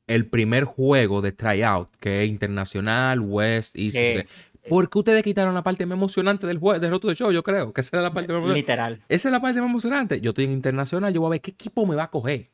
el 0.06 0.26
primer 0.26 0.64
juego 0.64 1.20
de 1.20 1.32
tryout, 1.32 1.90
que 1.96 2.24
es 2.24 2.28
internacional, 2.30 3.20
West, 3.20 3.76
East. 3.76 3.96
West. 3.96 4.30
¿Por 4.68 4.90
qué 4.90 4.98
ustedes 4.98 5.22
quitaron 5.22 5.54
la 5.54 5.62
parte 5.62 5.86
más 5.86 5.96
emocionante 5.96 6.46
del 6.46 6.58
juego, 6.58 6.78
del 6.78 6.90
Roto 6.90 7.08
de 7.08 7.14
Show? 7.14 7.30
Yo 7.32 7.42
creo 7.42 7.72
que 7.72 7.80
esa 7.80 7.96
era 7.96 8.02
la 8.02 8.12
parte 8.12 8.28
más 8.32 8.38
emocionante. 8.38 8.60
Literal. 8.60 9.02
Esa 9.08 9.28
es 9.28 9.32
la 9.32 9.40
parte 9.40 9.60
más 9.60 9.70
emocionante. 9.70 10.20
Yo 10.20 10.30
estoy 10.30 10.44
en 10.44 10.52
internacional, 10.52 11.12
yo 11.12 11.20
voy 11.20 11.28
a 11.28 11.30
ver 11.32 11.40
qué 11.40 11.50
equipo 11.52 11.86
me 11.86 11.94
va 11.94 12.04
a 12.04 12.10
coger. 12.10 12.50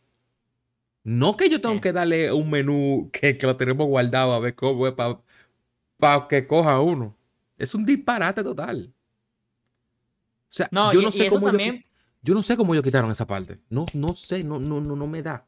No 1.03 1.37
que 1.37 1.49
yo 1.51 1.61
tengo 1.61 1.75
Sí. 1.77 1.81
que 1.81 1.93
darle 1.93 2.33
un 2.33 2.51
menú 2.51 3.11
que, 3.13 3.37
que 3.37 3.47
lo 3.47 3.57
tenemos 3.57 3.87
guardado 3.89 4.33
a 4.33 4.39
ver 4.41 4.55
cómo 4.55 4.87
es 4.87 4.95
para 4.95 6.29
que 6.29 6.47
coja 6.47 6.81
uno. 6.81 7.17
Es 7.59 7.75
un 7.75 7.85
disparate 7.85 8.43
total. 8.43 8.93
O 8.95 10.47
sea, 10.57 10.69
No, 10.71 10.93
yo 10.93 11.01
y, 11.01 11.03
no 11.05 11.09
y 11.09 11.13
sé 11.13 11.27
eso 11.27 11.35
cómo 11.35 11.49
también, 11.49 11.85
yo, 12.25 12.35
no 12.35 12.43
sé 12.43 12.57
cómo 12.57 12.75
ellos 12.75 12.85
quitaron 12.85 13.11
esa 13.11 13.27
parte. 13.27 13.61
No, 13.71 13.87
no 13.95 14.09
sé, 14.15 14.43
no, 14.43 14.59
no, 14.59 14.81
no, 14.81 14.97
no 14.97 15.07
me 15.07 15.23
da. 15.23 15.47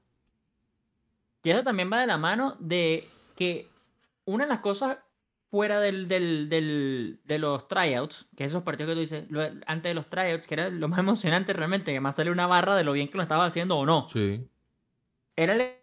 y 1.42 1.50
eso 1.50 1.62
también 1.62 1.90
va 1.92 2.00
de 2.00 2.06
la 2.08 2.18
mano 2.18 2.56
de 2.60 3.08
que 3.36 3.68
una 4.24 4.44
de 4.44 4.50
las 4.50 4.60
cosas 4.60 4.98
fuera 5.50 5.78
del, 5.80 6.08
del, 6.08 6.48
del- 6.48 7.20
de 7.24 7.38
los 7.38 7.68
tryouts, 7.68 8.26
que 8.36 8.44
esos 8.44 8.62
partidos 8.64 8.90
que 8.90 8.94
tú 8.94 9.00
dices, 9.00 9.30
lo- 9.30 9.42
antes 9.66 9.90
de 9.90 9.94
los 9.94 10.08
tryouts, 10.10 10.46
que 10.46 10.54
era 10.54 10.68
lo 10.70 10.88
más 10.88 10.98
emocionante 10.98 11.52
realmente, 11.52 11.92
que 11.92 12.00
más 12.00 12.16
sale 12.16 12.30
una 12.32 12.46
barra 12.48 12.74
de 12.76 12.82
lo 12.84 12.92
bien 12.92 13.08
que 13.08 13.16
lo 13.16 13.22
estaba 13.22 13.46
haciendo 13.46 13.76
o 13.78 13.86
no, 13.86 14.08
Sí. 14.08 14.44
era 15.36 15.54
el 15.54 15.76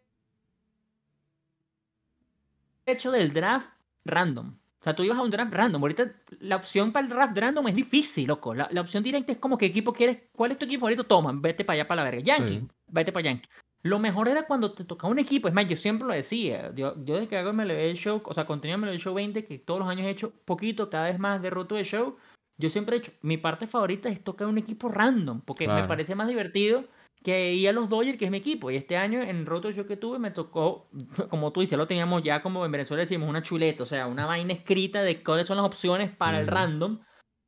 hecho 2.86 3.12
del 3.12 3.32
draft 3.34 3.70
random. 4.06 4.58
O 4.84 4.86
sea, 4.86 4.94
tú 4.94 5.04
ibas 5.04 5.18
a 5.18 5.22
un 5.22 5.32
draft 5.32 5.54
random. 5.54 5.82
Ahorita 5.82 6.12
la 6.42 6.58
opción 6.58 6.92
para 6.92 7.06
el 7.06 7.10
draft 7.10 7.38
random 7.38 7.70
es 7.70 7.76
difícil, 7.76 8.28
loco. 8.28 8.54
La, 8.54 8.68
la 8.70 8.82
opción 8.82 9.02
directa 9.02 9.32
es 9.32 9.38
como 9.38 9.58
qué 9.58 9.68
equipo 9.68 9.94
quieres. 9.94 10.24
¿Cuál 10.36 10.52
es 10.52 10.58
tu 10.60 10.66
equipo 10.66 10.82
favorito? 10.82 11.06
Toma, 11.06 11.32
vete 11.34 11.64
para 11.64 11.76
allá 11.76 11.88
para 11.88 12.04
la 12.04 12.12
verga. 12.12 12.22
Yankee, 12.22 12.60
Sí. 12.60 12.68
vete 12.88 13.14
para 13.14 13.24
Yankee. 13.24 13.48
Lo 13.84 13.98
mejor 14.00 14.28
era 14.28 14.46
cuando 14.46 14.74
te 14.74 14.84
tocaba 14.84 15.10
un 15.10 15.20
equipo. 15.20 15.48
Es 15.48 15.54
más, 15.54 15.70
yo 15.70 15.78
siempre 15.78 16.06
lo 16.06 16.14
decía. 16.14 16.74
Yo, 16.76 16.96
yo 17.06 17.16
desde 17.16 17.30
que 17.30 17.38
hago 17.38 17.52
el 17.52 17.94
show, 17.96 18.22
o 18.26 18.34
sea, 18.34 18.46
contenido 18.46 18.78
MLB 18.78 18.92
el 18.92 19.00
show 19.00 19.14
20, 19.14 19.46
que 19.46 19.58
todos 19.58 19.80
los 19.80 19.88
años 19.88 20.06
he 20.06 20.10
hecho 20.10 20.34
poquito, 20.44 20.90
cada 20.90 21.06
vez 21.06 21.18
más 21.18 21.42
de 21.42 21.50
roto 21.50 21.76
de 21.76 21.86
show. 21.86 22.18
Yo 22.58 22.70
siempre 22.70 22.98
he 22.98 23.00
hecho, 23.00 23.14
mi 23.22 23.38
parte 23.38 23.68
favorita 23.68 24.10
es 24.10 24.22
tocar 24.22 24.48
un 24.48 24.58
equipo 24.58 24.90
random, 24.90 25.40
porque 25.46 25.66
me 25.66 25.76
Claro. 25.76 25.88
parece 25.88 26.14
más 26.14 26.28
divertido 26.28 26.84
que 27.24 27.54
ir 27.54 27.70
a 27.70 27.72
los 27.72 27.90
Dodgers, 27.90 28.18
que 28.18 28.26
es 28.26 28.32
mi 28.32 28.38
equipo. 28.38 28.70
Y 28.70 28.76
este 28.76 28.98
año 28.98 29.22
en 29.22 29.46
Roto 29.46 29.72
Show 29.72 29.86
que 29.86 29.98
tuve 29.98 30.20
me 30.20 30.32
tocó, 30.32 30.90
como 31.30 31.52
tú 31.52 31.62
dices, 31.62 31.78
lo 31.78 31.88
teníamos 31.88 32.22
ya 32.24 32.42
como 32.42 32.66
en 32.66 32.72
Venezuela 32.72 33.02
decimos 33.02 33.30
una 33.30 33.42
chuleta, 33.42 33.84
o 33.84 33.86
sea, 33.86 34.08
una 34.08 34.26
vaina 34.26 34.54
escrita 34.54 35.02
de 35.02 35.24
cuáles 35.24 35.48
son 35.48 35.58
las 35.58 35.66
opciones 35.66 36.16
para 36.16 36.40
el 36.40 36.48
random. 36.48 37.00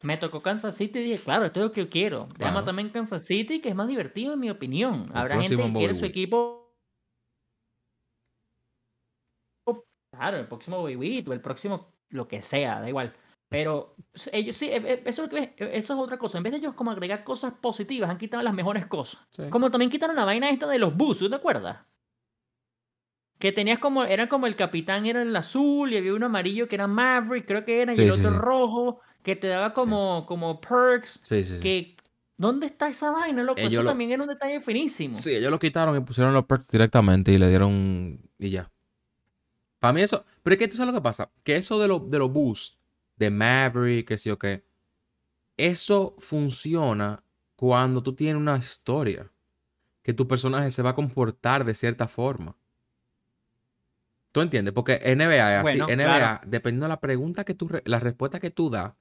Me 0.02 0.18
tocó 0.18 0.42
Kansas 0.42 0.76
City 0.76 1.00
y 1.00 1.04
dije, 1.04 1.24
claro, 1.24 1.46
esto 1.46 1.60
es 1.60 1.66
lo 1.68 1.72
que 1.72 1.82
yo 1.82 1.90
quiero. 1.90 2.28
Llama 2.38 2.52
Claro. 2.52 2.66
también 2.66 2.90
Kansas 2.90 3.26
City, 3.26 3.60
que 3.60 3.70
es 3.70 3.76
más 3.76 3.88
divertido 3.88 4.34
en 4.34 4.40
mi 4.40 4.50
opinión. 4.50 5.10
El 5.12 5.18
Habrá 5.18 5.42
gente 5.42 5.56
que 5.58 5.74
quiere 5.74 5.94
su 5.94 6.06
equipo. 6.06 6.66
Claro, 10.12 10.38
el 10.38 10.48
próximo 10.48 10.82
Witt 10.84 11.28
o 11.28 11.34
el 11.34 11.42
próximo 11.42 11.94
lo 12.10 12.28
que 12.28 12.42
sea, 12.42 12.80
da 12.80 12.88
igual. 12.88 13.14
Pero 13.58 13.96
ellos 14.34 14.56
sí, 14.58 14.66
e- 14.70 14.76
e- 14.76 15.02
eso 15.06 15.10
es, 15.10 15.18
lo 15.20 15.30
que 15.30 15.36
ves, 15.36 15.50
e- 15.58 15.78
eso 15.78 15.94
es 15.94 16.00
otra 16.00 16.18
cosa. 16.18 16.38
En 16.38 16.44
vez 16.44 16.52
de 16.52 16.60
ellos 16.60 16.74
como 16.74 16.92
agregar 16.92 17.24
cosas 17.24 17.54
positivas, 17.62 18.10
han 18.10 18.18
quitado 18.18 18.44
las 18.44 18.54
mejores 18.54 18.86
cosas. 18.86 19.22
Sí. 19.30 19.44
Como 19.50 19.72
también 19.72 19.90
quitaron 19.90 20.16
la 20.16 20.26
vaina 20.26 20.50
esta 20.50 20.68
de 20.68 20.78
los 20.80 20.96
bus, 20.96 21.20
¿tú 21.20 21.30
te 21.30 21.36
acuerdas? 21.36 21.78
Que 23.40 23.52
tenías 23.52 23.80
como, 23.80 24.04
era 24.06 24.30
como 24.30 24.48
el 24.48 24.56
capitán 24.56 25.06
era 25.06 25.22
el 25.22 25.36
azul 25.36 25.92
y 25.94 25.98
había 25.98 26.14
uno 26.14 26.26
amarillo 26.28 26.68
que 26.68 26.76
era 26.76 26.88
Maverick, 26.88 27.46
creo 27.46 27.66
que 27.66 27.82
era, 27.82 27.94
y 27.94 28.00
el 28.00 28.12
sí, 28.14 28.20
otro 28.26 28.40
rojo, 28.40 29.00
que 29.24 29.36
te 29.36 29.48
daba 29.48 29.74
como, 29.74 30.26
como 30.26 30.60
perks. 30.62 31.20
Sí, 31.24 31.44
sí, 31.44 31.56
sí. 31.56 31.62
Que, 31.62 31.96
¿Dónde 32.38 32.66
está 32.68 32.90
esa 32.90 33.12
vaina, 33.12 33.44
loco? 33.44 33.60
Ellos 33.60 33.74
Eso 33.74 33.84
lo- 33.84 33.90
también 33.90 34.12
era 34.12 34.22
un 34.22 34.28
detalle 34.28 34.60
finísimo. 34.60 35.16
Sí, 35.16 35.34
ellos 35.36 35.52
lo 35.52 35.60
quitaron 35.60 35.96
y 35.96 36.02
pusieron 36.02 36.34
los 36.34 36.46
perks 36.46 36.70
directamente 36.70 37.32
y 37.32 37.38
le 37.38 37.48
dieron. 37.48 38.20
Y 38.38 38.50
ya. 38.50 38.70
Para 39.80 39.94
mí 39.94 40.02
eso. 40.02 40.26
Pero 40.44 40.54
es 40.56 40.60
que 40.60 40.68
tú 40.68 40.76
sabes 40.78 40.94
lo 40.94 41.00
que 41.00 41.04
pasa. 41.04 41.30
Que 41.44 41.56
eso 41.58 41.80
de, 41.80 41.88
lo, 41.88 42.00
de 42.00 42.20
los 42.20 42.32
boosts, 42.32 42.78
de 43.18 43.32
Maverick, 43.32 44.08
que 44.08 44.18
sí 44.18 44.30
o 44.30 44.38
qué. 44.40 44.64
Eso 45.58 46.16
funciona 46.20 47.24
cuando 47.56 48.04
tú 48.04 48.14
tienes 48.16 48.38
una 48.38 48.58
historia. 48.58 49.32
Que 50.04 50.14
tu 50.14 50.28
personaje 50.28 50.70
se 50.72 50.84
va 50.84 50.92
a 50.92 50.96
comportar 50.96 51.66
de 51.66 51.74
cierta 51.74 52.08
forma. 52.08 52.56
¿Tú 54.32 54.42
entiendes? 54.42 54.74
Porque 54.74 55.00
NBA 55.04 55.62
es 55.62 55.68
así. 55.68 55.78
NBA, 55.80 55.96
claro. 56.18 56.42
dependiendo 56.46 56.86
de 56.86 56.90
la 56.90 57.00
pregunta 57.02 57.44
que 57.46 57.54
tú. 57.56 57.68
re- 57.70 57.84
La 57.86 58.00
respuesta 58.00 58.40
que 58.40 58.52
tú 58.52 58.70
das, 58.70 58.94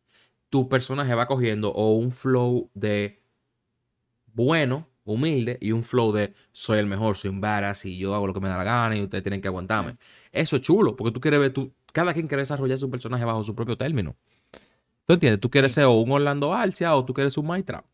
tu 0.48 0.68
personaje 0.68 1.14
va 1.14 1.26
cogiendo 1.26 1.72
o 1.72 1.92
un 1.94 2.12
flow 2.12 2.70
de 2.74 3.20
bueno, 4.32 4.88
humilde, 5.04 5.58
y 5.60 5.72
un 5.72 5.82
flow 5.82 6.12
de 6.12 6.34
soy 6.52 6.78
el 6.78 6.86
mejor, 6.86 7.16
soy 7.16 7.30
un 7.30 7.40
badass 7.40 7.84
y 7.86 7.98
yo 7.98 8.14
hago 8.14 8.26
lo 8.26 8.34
que 8.34 8.40
me 8.40 8.48
da 8.48 8.56
la 8.56 8.64
gana 8.64 8.96
y 8.96 9.02
ustedes 9.02 9.22
tienen 9.22 9.40
que 9.40 9.48
aguantarme. 9.48 9.96
Eso 10.32 10.56
es 10.56 10.62
chulo, 10.62 10.96
porque 10.96 11.12
tú 11.12 11.20
quieres 11.20 11.40
ver, 11.40 11.52
tú, 11.52 11.72
cada 11.94 12.12
quien 12.12 12.26
quiere 12.26 12.42
desarrollar 12.42 12.76
su 12.76 12.90
personaje 12.90 13.24
bajo 13.24 13.42
su 13.44 13.54
propio 13.54 13.78
término. 13.78 14.16
¿Tú 15.06 15.14
entiendes? 15.14 15.40
Tú 15.40 15.48
quieres 15.48 15.72
ser 15.72 15.84
o 15.84 15.92
un 15.92 16.10
Orlando 16.10 16.52
Arcia 16.52 16.94
o 16.96 17.04
tú 17.04 17.14
quieres 17.14 17.38
un 17.38 17.46
Mike 17.46 17.62
Trout. 17.62 17.84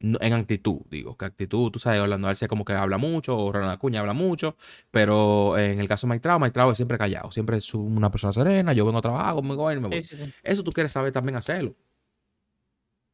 No, 0.00 0.18
en 0.20 0.32
actitud, 0.32 0.80
digo, 0.90 1.16
que 1.16 1.24
actitud, 1.24 1.70
tú 1.70 1.78
sabes, 1.78 2.00
Orlando 2.00 2.28
Arcia 2.28 2.48
como 2.48 2.64
que 2.64 2.72
habla 2.72 2.98
mucho, 2.98 3.38
o 3.38 3.52
Ronald 3.52 3.72
Acuña 3.72 4.00
habla 4.00 4.12
mucho, 4.12 4.56
pero 4.90 5.56
en 5.56 5.78
el 5.78 5.88
caso 5.88 6.06
de 6.06 6.14
Mike 6.14 6.52
Trout 6.52 6.72
es 6.72 6.76
siempre 6.76 6.98
callado, 6.98 7.30
siempre 7.30 7.56
es 7.58 7.72
una 7.72 8.10
persona 8.10 8.32
serena, 8.32 8.72
yo 8.72 8.84
vengo 8.84 8.98
a 8.98 9.02
trabajar, 9.02 9.40
me 9.42 9.54
voy 9.54 9.80
me 9.80 9.88
voy. 9.88 10.02
Sí, 10.02 10.16
sí, 10.16 10.24
sí. 10.24 10.34
Eso 10.42 10.64
tú 10.64 10.72
quieres 10.72 10.90
saber 10.92 11.12
también 11.12 11.36
hacerlo. 11.36 11.76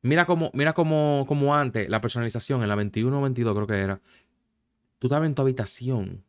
Mira 0.00 0.24
cómo, 0.24 0.50
mira 0.54 0.72
cómo, 0.72 1.24
cómo 1.28 1.54
antes, 1.54 1.88
la 1.88 2.00
personalización 2.00 2.62
en 2.62 2.68
la 2.68 2.76
21-22 2.76 3.54
creo 3.54 3.66
que 3.66 3.78
era. 3.78 4.00
Tú 4.98 5.06
estabas 5.06 5.26
en 5.26 5.34
tu 5.34 5.42
habitación. 5.42 6.24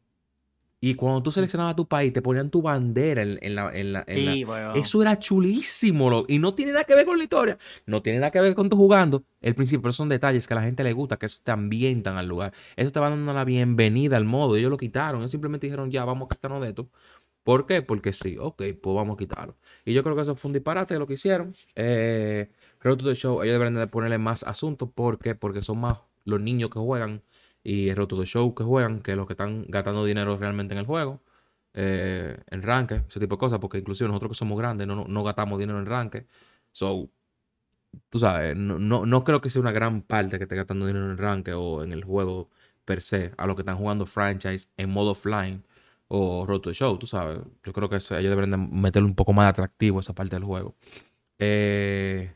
Y 0.86 0.96
cuando 0.96 1.24
tú 1.24 1.32
seleccionabas 1.32 1.78
tu 1.78 1.88
país, 1.88 2.12
te 2.12 2.22
ponían 2.22 2.50
tu 2.50 2.62
bandera 2.62 3.22
en, 3.22 3.40
en 3.42 3.56
la, 3.56 3.72
en 3.74 3.94
la- 3.94 4.04
en 4.06 4.26
la- 4.26 4.34
Sí, 4.34 4.44
weón. 4.44 4.76
Eso 4.76 5.02
era 5.02 5.18
chulísimo. 5.18 6.10
lo- 6.10 6.26
Y 6.28 6.40
no 6.40 6.54
tiene 6.56 6.74
nada 6.74 6.84
que 6.84 6.94
ver 6.94 7.06
con 7.06 7.18
la 7.18 7.24
historia. 7.24 7.58
No 7.86 8.02
tiene 8.02 8.20
nada 8.20 8.32
que 8.32 8.42
ver 8.42 8.54
con 8.54 8.70
tu 8.70 8.76
jugando. 8.76 9.24
El 9.40 9.56
principio, 9.56 9.82
pero 9.82 9.94
son 9.94 10.10
detalles 10.10 10.46
que 10.46 10.54
a 10.54 10.58
la 10.58 10.64
gente 10.64 10.84
le 10.84 10.92
gusta, 10.92 11.16
que 11.16 11.28
eso 11.28 11.40
te 11.42 11.52
ambientan 11.52 12.18
al 12.18 12.28
lugar. 12.28 12.52
Eso 12.76 12.92
te 12.92 13.00
va 13.00 13.10
dando 13.10 13.32
la 13.34 13.46
bienvenida 13.46 14.18
al 14.18 14.26
modo. 14.26 14.58
Ellos 14.58 14.70
lo 14.70 14.76
quitaron. 14.78 15.22
Ellos 15.22 15.32
simplemente 15.32 15.68
dijeron, 15.68 15.90
ya, 15.90 16.04
vamos 16.04 16.28
a 16.30 16.36
quitarnos 16.36 16.62
de 16.62 16.68
esto. 16.70 16.90
¿Por 17.44 17.66
qué? 17.66 17.82
Porque 17.82 18.12
sí. 18.12 18.36
Ok, 18.38 18.64
pues 18.82 18.94
vamos 18.96 19.16
a 19.16 19.18
quitarlo. 19.18 19.56
Y 19.86 19.94
yo 19.94 20.04
creo 20.04 20.18
que 20.18 20.24
eso 20.24 20.36
fue 20.36 20.50
un 20.50 20.54
disparate 20.54 21.00
lo 21.00 21.08
que 21.08 21.14
hicieron. 21.14 21.56
Eh, 21.76 22.50
que 22.82 22.90
todo 22.98 23.10
el 23.10 23.16
show, 23.16 23.42
ellos 23.42 23.54
deberían 23.54 23.76
de 23.76 23.88
ponerle 23.88 24.18
más 24.18 24.44
asuntos. 24.44 24.90
¿Por 24.94 25.18
qué? 25.18 25.34
Porque 25.34 25.62
son 25.62 25.80
más 25.80 26.00
los 26.26 26.42
niños 26.42 26.70
que 26.70 26.80
juegan 26.80 27.22
y 27.64 27.90
el 27.90 27.96
Roto 27.96 28.20
de 28.20 28.26
Show 28.26 28.54
que 28.56 28.64
juegan 28.64 29.02
que 29.02 29.16
los 29.16 29.28
que 29.28 29.34
están 29.34 29.66
gastando 29.68 30.06
dinero 30.06 30.38
realmente 30.38 30.74
en 30.74 30.80
el 30.80 30.86
juego. 30.86 31.22
Eh, 31.76 32.38
en 32.52 32.62
ranque, 32.62 33.04
ese 33.08 33.20
tipo 33.20 33.36
de 33.36 33.40
cosas. 33.40 33.60
Porque 33.60 33.80
inclusive 33.80 34.08
nosotros 34.08 34.32
que 34.32 34.36
somos 34.36 34.58
grandes 34.58 34.88
no, 34.88 34.96
no, 34.96 35.06
no 35.08 35.24
gastamos 35.24 35.60
dinero 35.60 35.80
en 35.80 35.86
ranque. 35.86 36.28
So, 36.72 37.10
tú 38.10 38.20
sabes, 38.20 38.56
no, 38.56 38.80
no, 38.80 39.06
no 39.06 39.24
creo 39.24 39.42
que 39.42 39.50
sea 39.50 39.62
una 39.62 39.72
gran 39.72 40.02
parte 40.02 40.38
que 40.38 40.44
esté 40.44 40.56
gastando 40.56 40.86
dinero 40.88 41.10
en 41.12 41.18
ranque 41.18 41.54
o 41.54 41.84
en 41.84 41.92
el 41.94 42.04
juego 42.04 42.50
per 42.86 43.02
se. 43.02 43.32
A 43.38 43.48
los 43.48 43.56
que 43.56 43.62
están 43.62 43.78
jugando 43.78 44.06
franchise 44.06 44.70
en 44.78 44.90
modo 44.90 45.12
offline 45.12 45.64
o 46.08 46.46
Roto 46.46 46.70
de 46.70 46.76
Show, 46.76 46.98
tú 46.98 47.08
sabes. 47.08 47.40
Yo 47.64 47.74
creo 47.74 47.90
que 47.90 47.96
ellos 47.98 48.10
deberían 48.10 48.52
de 48.52 48.58
meterle 48.58 49.08
un 49.08 49.16
poco 49.16 49.34
más 49.34 49.50
atractivo 49.50 50.00
esa 50.00 50.14
parte 50.14 50.36
del 50.36 50.44
juego. 50.46 50.76
Eh, 51.40 52.34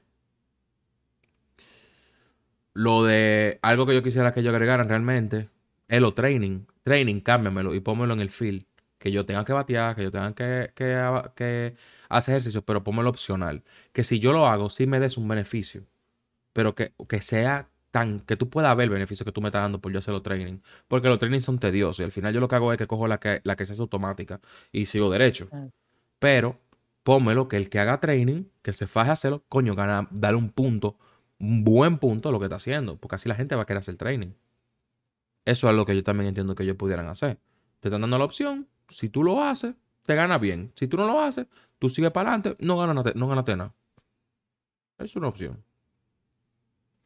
lo 2.77 3.03
de 3.03 3.57
algo 3.63 3.87
que 3.87 3.95
yo 3.95 4.03
quisiera 4.03 4.31
que 4.31 4.41
ellos 4.41 4.53
agregaran 4.53 4.87
realmente 4.87 5.49
es 5.87 5.99
lo 5.99 6.13
training. 6.13 6.67
Training, 6.83 7.21
cámbiamelo 7.21 7.73
y 7.73 7.79
pónmelo 7.79 8.13
en 8.13 8.19
el 8.19 8.29
field. 8.29 8.65
Que 8.99 9.11
yo 9.11 9.25
tenga 9.25 9.43
que 9.45 9.51
batear, 9.51 9.95
que 9.95 10.03
yo 10.03 10.11
tenga 10.11 10.31
que, 10.35 10.71
que, 10.75 11.23
que 11.35 11.75
hacer 12.07 12.35
ejercicio, 12.35 12.61
pero 12.61 12.83
pónmelo 12.83 13.09
opcional. 13.09 13.63
Que 13.93 14.03
si 14.03 14.19
yo 14.19 14.31
lo 14.31 14.45
hago, 14.45 14.69
sí 14.69 14.85
me 14.85 14.99
des 14.99 15.17
un 15.17 15.27
beneficio. 15.27 15.87
Pero 16.53 16.75
que, 16.75 16.93
que 17.09 17.19
sea 17.19 17.67
tan, 17.89 18.19
que 18.19 18.37
tú 18.37 18.47
puedas 18.47 18.75
ver 18.77 18.83
el 18.83 18.89
beneficio 18.91 19.25
que 19.25 19.31
tú 19.31 19.41
me 19.41 19.47
estás 19.47 19.63
dando 19.63 19.81
por 19.81 19.91
yo 19.91 19.97
hacer 19.97 20.13
los 20.13 20.21
training. 20.21 20.59
Porque 20.87 21.07
los 21.07 21.17
trainings 21.17 21.45
son 21.45 21.57
tediosos 21.57 22.01
y 22.01 22.03
al 22.03 22.11
final 22.11 22.31
yo 22.31 22.39
lo 22.39 22.47
que 22.47 22.57
hago 22.57 22.71
es 22.71 22.77
que 22.77 22.85
cojo 22.85 23.07
la 23.07 23.19
que, 23.19 23.41
la 23.43 23.55
que 23.55 23.65
se 23.65 23.71
hace 23.73 23.81
automática 23.81 24.39
y 24.71 24.85
sigo 24.85 25.09
derecho. 25.09 25.47
Ah. 25.51 25.65
Pero 26.19 26.59
pónmelo 27.01 27.47
que 27.47 27.57
el 27.57 27.71
que 27.71 27.79
haga 27.79 27.99
training, 27.99 28.43
que 28.61 28.71
se 28.71 28.85
faje 28.85 29.09
a 29.09 29.13
hacerlo, 29.13 29.43
coño, 29.49 29.73
gana, 29.73 30.07
darle 30.11 30.37
un 30.37 30.51
punto, 30.51 30.99
un 31.39 31.63
buen 31.63 31.97
punto 31.97 32.31
lo 32.31 32.39
que 32.39 32.45
está 32.45 32.55
haciendo. 32.55 32.97
Porque 32.97 33.15
así 33.15 33.29
la 33.29 33.35
gente 33.35 33.55
va 33.55 33.63
a 33.63 33.65
querer 33.65 33.79
hacer 33.79 33.95
training. 33.95 34.33
Eso 35.45 35.69
es 35.69 35.75
lo 35.75 35.85
que 35.85 35.95
yo 35.95 36.03
también 36.03 36.27
entiendo 36.27 36.55
que 36.55 36.63
ellos 36.63 36.75
pudieran 36.75 37.07
hacer. 37.07 37.37
Te 37.79 37.89
están 37.89 38.01
dando 38.01 38.17
la 38.17 38.25
opción. 38.25 38.67
Si 38.89 39.09
tú 39.09 39.23
lo 39.23 39.43
haces, 39.43 39.75
te 40.03 40.15
gana 40.15 40.37
bien. 40.37 40.71
Si 40.75 40.87
tú 40.87 40.97
no 40.97 41.07
lo 41.07 41.21
haces, 41.21 41.47
tú 41.79 41.89
sigues 41.89 42.11
para 42.11 42.33
adelante, 42.33 42.55
no 42.65 42.77
ganas 42.77 43.15
no 43.15 43.27
ganaste 43.27 43.55
nada. 43.55 43.73
Es 44.97 45.15
una 45.15 45.27
opción. 45.27 45.63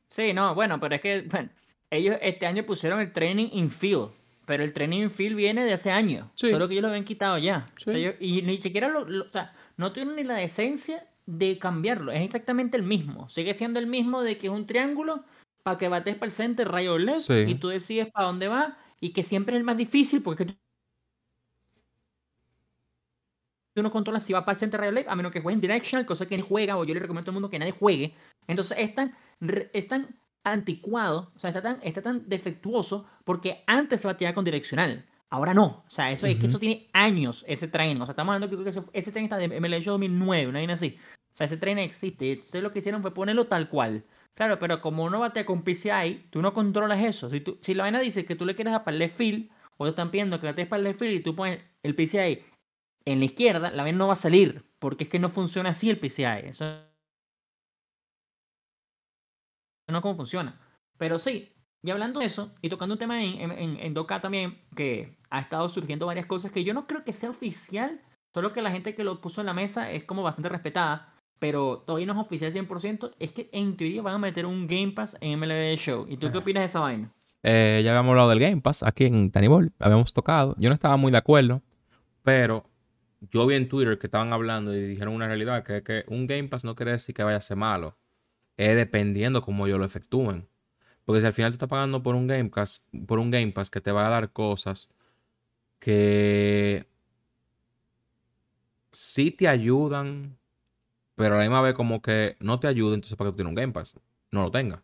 Sí, 0.08 0.34
no, 0.34 0.56
bueno, 0.56 0.80
pero 0.80 0.96
es 0.96 1.02
que, 1.02 1.22
bueno, 1.30 1.50
ellos 1.90 2.18
este 2.22 2.46
año 2.46 2.66
pusieron 2.66 3.00
el 3.00 3.12
training 3.12 3.50
infield, 3.54 4.12
pero 4.46 4.64
el 4.64 4.74
training 4.74 5.04
infield 5.04 5.36
viene 5.36 5.64
de 5.64 5.74
hace 5.74 5.92
años. 5.92 6.28
Solo 6.36 6.68
que 6.68 6.74
ellos 6.74 6.84
lo 6.84 6.90
habían 6.90 7.04
quitado 7.04 7.38
ya. 7.38 7.72
y 8.20 8.42
ni 8.42 8.58
siquiera 8.58 8.88
lo, 8.88 9.02
o 9.02 9.32
sea, 9.32 9.54
no 9.78 9.92
tuvieron 9.92 10.16
ni 10.16 10.24
la 10.24 10.36
decencia 10.36 11.08
de 11.26 11.58
cambiarlo. 11.60 12.12
Es 12.12 12.22
exactamente 12.22 12.78
el 12.78 12.84
mismo. 12.84 13.30
Sigue 13.30 13.54
siendo 13.54 13.80
el 13.80 13.88
mismo 13.88 14.22
de 14.22 14.38
que 14.38 14.48
es 14.48 14.54
un 14.54 14.66
triángulo 14.66 15.24
para 15.64 15.78
que 15.78 15.88
bates 15.90 16.16
para 16.16 16.28
el 16.28 16.32
center, 16.34 16.68
rayo 16.68 16.98
LED, 16.98 17.48
y 17.48 17.56
tú 17.56 17.70
decides 17.70 18.10
para 18.12 18.28
dónde 18.28 18.48
va, 18.48 18.78
y 19.00 19.14
que 19.14 19.24
siempre 19.24 19.56
es 19.56 19.60
el 19.60 19.64
más 19.64 19.78
difícil 19.78 20.24
porque 20.24 20.46
tú 20.46 20.56
no 23.84 23.92
controlas 23.92 24.24
si 24.24 24.34
va 24.34 24.44
para 24.44 24.56
el 24.56 24.60
center 24.60 24.80
rayo 24.80 24.92
LED, 24.92 25.08
a 25.08 25.16
menos 25.16 25.32
que 25.32 25.42
juegue 25.42 25.56
en 25.56 25.62
directional, 25.62 26.06
cosa 26.06 26.26
que 26.26 26.36
ni 26.38 26.44
juega, 26.44 26.78
o 26.78 26.84
yo 26.84 26.94
le 26.94 27.00
recomiendo 27.00 27.22
a 27.22 27.26
todo 27.26 27.32
el 27.32 27.36
mundo 27.36 27.50
que 27.50 27.60
nadie 27.60 27.72
juegue. 27.72 28.14
Entonces 28.48 28.78
es 28.80 28.96
tan, 28.96 29.16
es 29.74 29.88
tan 29.88 30.20
anticuado, 30.44 31.32
o 31.36 31.40
sea, 31.40 31.52
está 31.52 31.62
tan, 31.62 31.80
está 31.84 32.02
tan 32.02 32.28
defectuoso 32.28 33.08
porque 33.24 33.64
antes 33.68 34.02
se 34.02 34.08
batía 34.08 34.34
con 34.34 34.44
direccional. 34.44 35.06
Ahora 35.32 35.54
no. 35.54 35.84
O 35.88 35.90
sea, 35.90 36.12
eso 36.12 36.28
es 36.28 36.36
que 36.36 36.48
eso 36.48 36.60
tiene 36.60 36.90
años, 36.92 37.46
ese 37.48 37.70
tren. 37.70 38.02
O 38.02 38.06
sea, 38.06 38.12
estamos 38.12 38.34
hablando 38.36 38.64
que, 38.64 38.70
ese, 38.70 38.84
ese 38.92 39.12
tren 39.14 39.24
está 39.24 39.38
de 39.38 39.48
MLH 39.48 39.86
2009, 39.86 40.48
una 40.48 40.60
vaina 40.60 40.74
así. 40.74 41.00
O 41.34 41.38
sea, 41.38 41.46
ese 41.46 41.56
tren 41.56 41.80
existe. 41.80 42.34
Entonces 42.34 42.62
lo 42.62 42.74
que 42.74 42.80
hicieron 42.80 43.02
fue 43.02 43.14
ponerlo 43.14 43.48
tal 43.48 43.70
cual. 43.70 44.04
Claro, 44.36 44.60
pero 44.60 44.82
como 44.82 45.06
uno 45.06 45.22
batea 45.22 45.46
con 45.46 45.64
PCI, 45.64 46.28
tú 46.30 46.42
no 46.42 46.54
controlas 46.54 47.02
eso. 47.02 47.30
Si, 47.30 47.40
tú, 47.40 47.58
si 47.62 47.74
la 47.74 47.84
vaina 47.84 48.00
dice 48.02 48.26
que 48.26 48.36
tú 48.36 48.46
le 48.46 48.56
quieres 48.56 48.74
dar 48.74 48.84
para 48.84 48.94
el 48.94 49.00
left 49.00 49.16
field, 49.16 49.50
o 49.78 49.86
te 49.86 49.92
están 49.92 50.12
pidiendo 50.12 50.40
que 50.42 50.48
batees 50.48 50.68
para 50.68 50.80
el 50.80 50.84
left 50.84 51.00
field 51.00 51.14
y 51.14 51.24
tú 51.24 51.34
pones 51.34 51.64
el 51.82 51.96
PCI 51.96 52.44
en 53.06 53.20
la 53.20 53.26
izquierda, 53.26 53.72
la 53.72 53.84
vaina 53.84 53.98
no 53.98 54.08
va 54.08 54.14
a 54.14 54.18
salir. 54.18 54.66
Porque 54.80 55.06
es 55.06 55.10
que 55.10 55.20
no 55.20 55.30
funciona 55.30 55.70
así 55.70 55.90
el 55.90 55.98
PCI. 55.98 56.50
Eso 56.50 56.66
no 59.88 59.98
es 59.98 60.02
como 60.02 60.18
funciona. 60.18 60.60
Pero 60.98 61.20
sí, 61.20 61.54
y 61.84 61.92
hablando 61.92 62.20
de 62.20 62.26
eso, 62.26 62.54
y 62.62 62.68
tocando 62.68 62.96
un 62.96 63.00
tema 63.00 63.24
en, 63.24 63.52
en, 63.52 63.80
en 63.80 63.94
Doca 63.94 64.20
también, 64.20 64.62
que 64.76 65.21
ha 65.32 65.40
estado 65.40 65.68
surgiendo 65.70 66.06
varias 66.06 66.28
cosas 66.28 66.52
que 66.52 66.64
yo 66.64 66.74
no 66.74 66.86
creo 66.86 67.04
que 67.04 67.14
sea 67.14 67.30
oficial, 67.30 68.02
solo 68.34 68.54
que 68.54 68.62
la 68.62 68.70
gente 68.70 68.94
que 68.94 69.04
lo 69.04 69.22
puso 69.22 69.42
en 69.42 69.48
la 69.48 69.54
mesa 69.54 69.90
es 69.90 70.04
como 70.04 70.22
bastante 70.22 70.50
respetada, 70.50 71.14
pero 71.40 71.84
todavía 71.88 72.06
no 72.06 72.14
es 72.14 72.20
oficial 72.20 72.54
100%, 72.54 73.12
es 73.18 73.32
que 73.32 73.50
en 73.54 73.76
teoría 73.76 74.02
van 74.02 74.16
a 74.16 74.20
meter 74.20 74.46
un 74.46 74.68
Game 74.68 74.92
Pass 74.92 75.18
en 75.22 75.40
MLB 75.40 75.76
Show. 75.78 76.06
¿Y 76.08 76.18
tú 76.18 76.32
qué 76.32 76.38
opinas 76.38 76.62
de 76.62 76.66
esa 76.66 76.82
vaina? 76.82 77.12
Eh, 77.44 77.82
ya 77.84 77.92
habíamos 77.92 78.12
hablado 78.12 78.30
del 78.30 78.40
Game 78.40 78.62
Pass 78.62 78.84
aquí 78.84 79.06
en 79.06 79.32
Tanibol, 79.32 79.72
habíamos 79.80 80.14
tocado. 80.14 80.54
Yo 80.60 80.70
no 80.70 80.76
estaba 80.76 80.98
muy 80.98 81.12
de 81.12 81.18
acuerdo, 81.18 81.62
pero 82.24 82.66
yo 83.22 83.48
vi 83.48 83.56
en 83.56 83.70
Twitter 83.70 83.98
que 83.98 84.08
estaban 84.08 84.34
hablando 84.34 84.76
y 84.76 84.82
dijeron 84.82 85.16
una 85.16 85.28
realidad, 85.28 85.64
que, 85.64 85.82
que 85.82 86.04
un 86.08 86.28
Game 86.28 86.50
Pass 86.50 86.66
no 86.66 86.76
quiere 86.76 86.92
decir 86.92 87.16
que 87.16 87.24
vaya 87.24 87.38
a 87.38 87.42
ser 87.42 87.58
malo, 87.58 87.98
es 88.58 88.76
dependiendo 88.76 89.42
cómo 89.42 89.66
ellos 89.66 89.80
lo 89.80 89.86
efectúen. 89.86 90.48
Porque 91.06 91.22
si 91.22 91.28
al 91.28 91.34
final 91.34 91.52
tú 91.52 91.56
estás 91.56 91.70
pagando 91.70 92.04
por 92.04 92.16
un 92.16 92.28
Game 92.28 92.50
Pass, 92.50 92.86
por 93.08 93.18
un 93.18 93.32
Game 93.32 93.54
Pass 93.54 93.72
que 93.72 93.82
te 93.82 93.92
va 93.92 94.06
a 94.06 94.10
dar 94.10 94.32
cosas 94.34 94.90
que 95.82 96.88
sí 98.92 99.32
te 99.32 99.50
ayudan, 99.50 100.38
pero 101.16 101.36
a 101.36 101.40
la 101.40 101.44
misma 101.44 101.62
vez 101.62 101.74
como 101.76 102.02
que 102.02 102.38
no 102.40 102.62
te 102.62 102.68
ayudan, 102.68 102.96
entonces 102.96 103.18
para 103.18 103.30
que 103.30 103.34
tú 103.34 103.36
tienes 103.38 103.50
un 103.50 103.56
Game 103.56 103.74
Pass, 103.74 104.00
no 104.32 104.44
lo 104.44 104.52
tengas. 104.52 104.82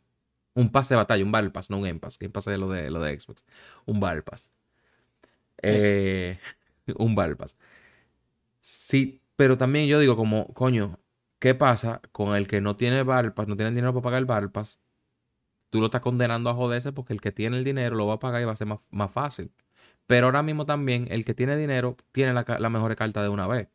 Un 0.55 0.71
pase 0.71 0.95
de 0.95 0.97
batalla, 0.97 1.23
un 1.23 1.31
Battle 1.31 1.51
Pass, 1.51 1.69
no 1.69 1.77
un 1.77 1.83
Game 1.83 1.99
Pass. 1.99 2.19
Game 2.19 2.31
Pass 2.31 2.47
es 2.47 2.59
lo 2.59 2.69
de, 2.69 2.91
lo 2.91 2.99
de 2.99 3.17
Xbox. 3.17 3.45
Un 3.85 3.99
Battle 4.01 4.23
Pass. 4.23 4.51
Eh, 5.61 6.39
un 6.97 7.15
Battle 7.15 7.37
Pass. 7.37 7.57
Sí, 8.59 9.21
pero 9.37 9.57
también 9.57 9.87
yo 9.87 9.99
digo 9.99 10.17
como, 10.17 10.53
coño, 10.53 10.99
¿qué 11.39 11.55
pasa 11.55 12.01
con 12.11 12.35
el 12.35 12.47
que 12.47 12.59
no 12.59 12.75
tiene 12.75 13.03
Battle 13.03 13.31
Pass, 13.31 13.47
no 13.47 13.55
tiene 13.55 13.71
dinero 13.71 13.93
para 13.93 14.03
pagar 14.03 14.19
el 14.19 14.25
Battle 14.25 14.49
Pass? 14.49 14.81
tú 15.69 15.79
lo 15.79 15.87
estás 15.87 16.01
condenando 16.01 16.49
a 16.49 16.53
joderse 16.53 16.91
porque 16.91 17.13
el 17.13 17.21
que 17.21 17.31
tiene 17.31 17.57
el 17.57 17.63
dinero 17.63 17.95
lo 17.95 18.07
va 18.07 18.15
a 18.15 18.19
pagar 18.19 18.41
y 18.41 18.45
va 18.45 18.53
a 18.53 18.55
ser 18.55 18.67
más, 18.67 19.11
fácil. 19.11 19.51
Pero 20.07 20.27
ahora 20.27 20.41
mismo 20.41 20.65
también 20.65 21.07
el 21.11 21.25
que 21.25 21.33
tiene 21.33 21.57
dinero 21.57 21.97
tiene 22.11 22.33
la, 22.33 22.45
la 22.59 22.69
mejor 22.69 22.95
carta 22.95 23.21
de 23.21 23.29
una 23.29 23.45
vez. 23.45 23.67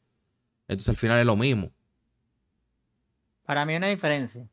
Entonces 0.66 0.88
al 0.88 0.96
final 0.96 1.20
es 1.20 1.26
lo 1.26 1.36
mismo. 1.36 1.70
Para 3.44 3.64
mí 3.66 3.72
hay 3.72 3.78
una 3.78 3.88
diferencia. 3.88 4.48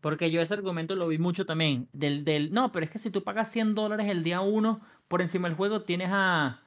Porque 0.00 0.30
yo 0.30 0.40
ese 0.40 0.54
argumento 0.54 0.94
lo 0.94 1.08
vi 1.08 1.18
mucho 1.18 1.44
también. 1.44 1.88
Del, 1.92 2.24
del, 2.24 2.52
no, 2.52 2.70
pero 2.70 2.84
es 2.84 2.90
que 2.90 2.98
si 2.98 3.10
tú 3.10 3.24
pagas 3.24 3.50
100 3.50 3.74
dólares 3.74 4.08
el 4.08 4.22
día 4.22 4.40
1 4.40 4.80
por 5.08 5.22
encima 5.22 5.48
del 5.48 5.56
juego, 5.56 5.82
tienes 5.82 6.10
a... 6.12 6.62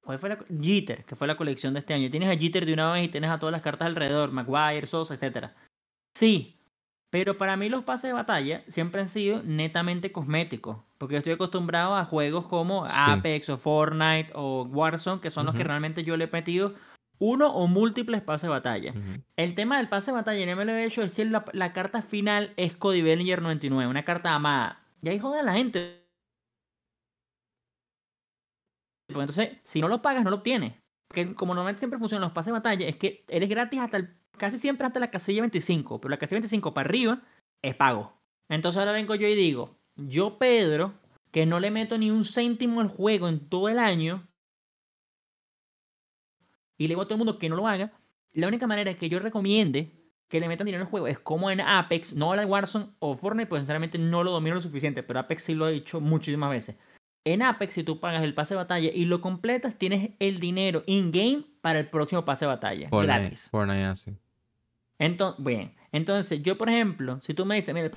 ¿Cuál 0.00 0.18
fue 0.18 0.30
la? 0.30 0.38
Jeter, 0.60 1.04
que 1.04 1.14
fue 1.14 1.28
la 1.28 1.36
colección 1.36 1.74
de 1.74 1.80
este 1.80 1.94
año. 1.94 2.10
Tienes 2.10 2.28
a 2.28 2.36
Jeter 2.36 2.66
de 2.66 2.72
una 2.72 2.90
vez 2.90 3.04
y 3.04 3.08
tienes 3.08 3.30
a 3.30 3.38
todas 3.38 3.52
las 3.52 3.62
cartas 3.62 3.86
alrededor, 3.86 4.32
Maguire, 4.32 4.88
Sosa, 4.88 5.14
etc. 5.14 5.50
Sí, 6.14 6.58
pero 7.10 7.38
para 7.38 7.56
mí 7.56 7.68
los 7.68 7.84
pases 7.84 8.08
de 8.08 8.14
batalla 8.14 8.64
siempre 8.66 9.00
han 9.00 9.08
sido 9.08 9.42
netamente 9.44 10.10
cosméticos. 10.10 10.78
Porque 11.02 11.14
yo 11.14 11.18
estoy 11.18 11.32
acostumbrado 11.32 11.96
a 11.96 12.04
juegos 12.04 12.46
como 12.46 12.86
Apex 12.88 13.48
o 13.48 13.58
Fortnite 13.58 14.30
o 14.36 14.62
Warzone, 14.66 15.20
que 15.20 15.30
son 15.30 15.46
los 15.46 15.54
que 15.56 15.64
realmente 15.64 16.04
yo 16.04 16.16
le 16.16 16.26
he 16.26 16.28
metido 16.28 16.76
uno 17.18 17.48
o 17.48 17.66
múltiples 17.66 18.22
pases 18.22 18.42
de 18.42 18.50
batalla. 18.50 18.94
El 19.34 19.56
tema 19.56 19.78
del 19.78 19.88
pase 19.88 20.12
de 20.12 20.18
batalla 20.18 20.40
en 20.40 20.56
MLB 20.56 20.88
Show 20.90 21.02
es 21.02 21.10
decir, 21.10 21.32
la, 21.32 21.44
la, 21.54 21.72
carta 21.72 22.02
final 22.02 22.54
es 22.56 22.76
Cody 22.76 23.02
Bellinger 23.02 23.42
99, 23.42 23.90
una 23.90 24.04
carta 24.04 24.32
amada. 24.32 24.80
Y 25.02 25.08
ahí 25.08 25.18
jode 25.18 25.40
a 25.40 25.42
la 25.42 25.54
gente. 25.54 26.06
Pues 29.08 29.28
entonces, 29.28 29.58
si 29.64 29.80
no 29.80 29.88
lo 29.88 30.02
pagas, 30.02 30.22
no 30.22 30.30
lo 30.30 30.36
obtienes. 30.36 30.74
Porque 31.08 31.34
como 31.34 31.52
normalmente 31.52 31.80
siempre 31.80 31.98
funcionan 31.98 32.26
los 32.28 32.32
pases 32.32 32.52
de 32.52 32.60
batalla, 32.60 32.86
es 32.86 32.94
que 32.94 33.24
eres 33.26 33.48
gratis 33.48 33.80
hasta 33.80 33.96
el 33.96 34.14
casi 34.38 34.56
siempre 34.56 34.86
hasta 34.86 35.00
la 35.00 35.10
casilla 35.10 35.40
25, 35.40 36.00
pero 36.00 36.10
la 36.10 36.18
casilla 36.18 36.36
25 36.36 36.72
para 36.72 36.88
arriba 36.88 37.22
es 37.60 37.74
pago. 37.74 38.12
Entonces 38.48 38.78
ahora 38.78 38.92
vengo 38.92 39.16
yo 39.16 39.26
y 39.26 39.34
digo, 39.34 39.81
yo 39.96 40.38
Pedro, 40.38 40.94
que 41.30 41.46
no 41.46 41.60
le 41.60 41.70
meto 41.70 41.98
ni 41.98 42.10
un 42.10 42.24
céntimo 42.24 42.80
al 42.80 42.88
juego 42.88 43.28
en 43.28 43.48
todo 43.48 43.68
el 43.68 43.78
año, 43.78 44.28
y 46.76 46.84
le 46.84 46.88
digo 46.88 47.02
a 47.02 47.04
todo 47.04 47.14
el 47.14 47.18
mundo 47.18 47.38
que 47.38 47.48
no 47.48 47.56
lo 47.56 47.66
haga, 47.66 47.92
la 48.32 48.48
única 48.48 48.66
manera 48.66 48.94
que 48.94 49.08
yo 49.08 49.18
recomiende 49.18 49.92
que 50.28 50.40
le 50.40 50.48
metan 50.48 50.64
dinero 50.64 50.84
al 50.84 50.90
juego 50.90 51.06
es 51.06 51.18
como 51.18 51.50
en 51.50 51.60
Apex, 51.60 52.14
no 52.14 52.34
la 52.34 52.46
Warzone 52.46 52.86
o 53.00 53.14
Fortnite, 53.14 53.48
pues 53.48 53.60
sinceramente 53.60 53.98
no 53.98 54.24
lo 54.24 54.30
domino 54.30 54.54
lo 54.54 54.62
suficiente, 54.62 55.02
pero 55.02 55.20
Apex 55.20 55.42
sí 55.42 55.54
lo 55.54 55.68
he 55.68 55.72
dicho 55.72 56.00
muchísimas 56.00 56.50
veces. 56.50 56.76
En 57.24 57.42
Apex, 57.42 57.74
si 57.74 57.84
tú 57.84 58.00
pagas 58.00 58.22
el 58.22 58.34
pase 58.34 58.54
de 58.54 58.58
batalla 58.58 58.90
y 58.92 59.04
lo 59.04 59.20
completas, 59.20 59.76
tienes 59.76 60.10
el 60.18 60.40
dinero 60.40 60.82
in-game 60.86 61.44
para 61.60 61.78
el 61.78 61.88
próximo 61.88 62.24
pase 62.24 62.46
de 62.46 62.48
batalla. 62.48 62.88
gratis. 62.90 63.48
Fortnite, 63.50 63.84
así. 63.84 64.16
Entonces, 64.98 65.44
bien, 65.44 65.74
entonces 65.92 66.42
yo, 66.42 66.56
por 66.56 66.70
ejemplo, 66.70 67.20
si 67.20 67.34
tú 67.34 67.44
me 67.44 67.56
dices, 67.56 67.74
mira, 67.74 67.90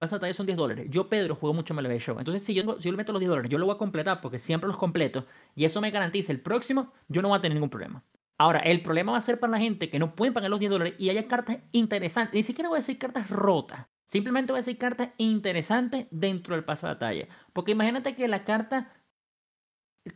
de 0.00 0.06
batalla 0.06 0.32
son 0.32 0.46
10 0.46 0.56
dólares. 0.56 0.86
Yo, 0.90 1.08
Pedro, 1.08 1.34
juego 1.34 1.54
mucho 1.54 1.74
MLB 1.74 1.98
Show. 1.98 2.18
Entonces, 2.18 2.42
si 2.42 2.54
yo, 2.54 2.76
si 2.76 2.84
yo 2.84 2.90
le 2.92 2.96
meto 2.96 3.12
los 3.12 3.20
10 3.20 3.30
dólares, 3.30 3.50
yo 3.50 3.58
lo 3.58 3.66
voy 3.66 3.74
a 3.74 3.78
completar 3.78 4.20
porque 4.20 4.38
siempre 4.38 4.68
los 4.68 4.76
completo 4.76 5.26
y 5.54 5.64
eso 5.64 5.80
me 5.80 5.90
garantiza 5.90 6.32
el 6.32 6.40
próximo, 6.40 6.92
yo 7.08 7.22
no 7.22 7.28
voy 7.28 7.38
a 7.38 7.40
tener 7.40 7.56
ningún 7.56 7.70
problema. 7.70 8.04
Ahora, 8.38 8.60
el 8.60 8.82
problema 8.82 9.12
va 9.12 9.18
a 9.18 9.22
ser 9.22 9.40
para 9.40 9.50
la 9.50 9.58
gente 9.58 9.90
que 9.90 9.98
no 9.98 10.14
pueden 10.14 10.32
pagar 10.32 10.50
los 10.50 10.60
10 10.60 10.70
dólares 10.70 10.94
y 10.98 11.10
haya 11.10 11.26
cartas 11.26 11.58
interesantes. 11.72 12.34
Ni 12.34 12.44
siquiera 12.44 12.68
voy 12.68 12.76
a 12.76 12.80
decir 12.80 12.98
cartas 12.98 13.28
rotas. 13.28 13.86
Simplemente 14.06 14.52
voy 14.52 14.58
a 14.58 14.62
decir 14.62 14.78
cartas 14.78 15.10
interesantes 15.18 16.06
dentro 16.10 16.54
del 16.54 16.64
pase 16.64 16.86
de 16.86 16.92
batalla. 16.92 17.28
Porque 17.52 17.72
imagínate 17.72 18.14
que 18.14 18.28
la 18.28 18.44
carta 18.44 18.92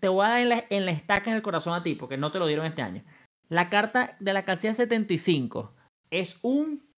te 0.01 0.09
voy 0.09 0.25
a 0.25 0.29
dar 0.31 0.41
en 0.41 0.49
la, 0.49 0.65
en 0.71 0.87
la 0.87 0.93
estaca 0.93 1.31
en 1.31 1.37
el 1.37 1.43
corazón 1.43 1.75
a 1.75 1.83
ti, 1.83 1.97
porque 1.97 2.17
no 2.17 2.31
te 2.31 2.39
lo 2.39 2.47
dieron 2.47 2.65
este 2.65 2.83
año. 2.83 3.05
La 3.49 3.69
carta 3.69 4.17
de 4.21 4.33
la 4.33 4.45
casilla 4.45 4.73
75 4.73 5.75
es 6.11 6.39
un. 6.43 6.92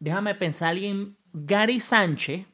Déjame 0.00 0.34
pensar 0.34 0.70
alguien. 0.70 1.16
Gary 1.32 1.78
Sánchez, 1.78 2.46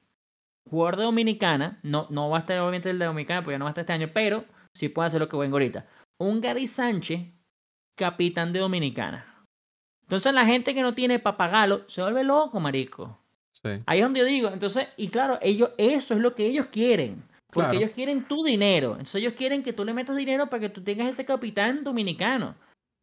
jugador 0.69 0.97
de 0.97 1.05
Dominicana. 1.05 1.79
No, 1.83 2.07
no 2.11 2.29
va 2.31 2.39
a 2.39 2.41
estar 2.41 2.59
obviamente 2.59 2.91
el 2.91 2.99
de 2.99 3.07
Dominicana, 3.07 3.43
porque 3.43 3.55
ya 3.55 3.59
no 3.59 3.65
va 3.65 3.71
a 3.71 3.73
estar 3.73 3.83
este 3.83 3.93
año, 3.93 4.11
pero 4.13 4.45
sí 4.75 4.89
puede 4.89 5.07
hacer 5.07 5.21
lo 5.21 5.29
que 5.29 5.37
vengo 5.37 5.57
ahorita. 5.57 5.87
Un 6.19 6.41
Gary 6.41 6.67
Sánchez, 6.67 7.21
capitán 7.97 8.53
de 8.53 8.61
Dominicana. 8.61 9.25
Entonces 10.03 10.35
la 10.35 10.45
gente 10.45 10.75
que 10.75 10.83
no 10.83 10.95
tiene 10.95 11.19
para 11.19 11.37
pagarlo 11.37 11.85
se 11.89 12.03
vuelve 12.03 12.25
loco, 12.25 12.61
marico. 12.61 13.19
Ahí 13.87 13.99
es 13.99 14.05
donde 14.05 14.21
yo 14.21 14.27
digo. 14.27 14.49
Entonces, 14.51 14.89
y 14.97 15.09
claro, 15.09 15.39
ellos, 15.41 15.71
eso 15.79 16.15
es 16.15 16.21
lo 16.21 16.35
que 16.35 16.47
ellos 16.47 16.67
quieren. 16.71 17.23
Porque 17.51 17.77
ellos 17.77 17.91
quieren 17.91 18.27
tu 18.27 18.45
dinero. 18.45 18.93
Entonces 18.93 19.17
ellos 19.17 19.35
quieren 19.35 19.63
que 19.63 19.73
tú 19.73 19.85
le 19.85 19.95
metas 19.95 20.17
dinero 20.17 20.51
para 20.51 20.61
que 20.61 20.69
tú 20.69 20.83
tengas 20.83 21.09
ese 21.09 21.25
capitán 21.25 21.85
dominicano. 21.85 22.57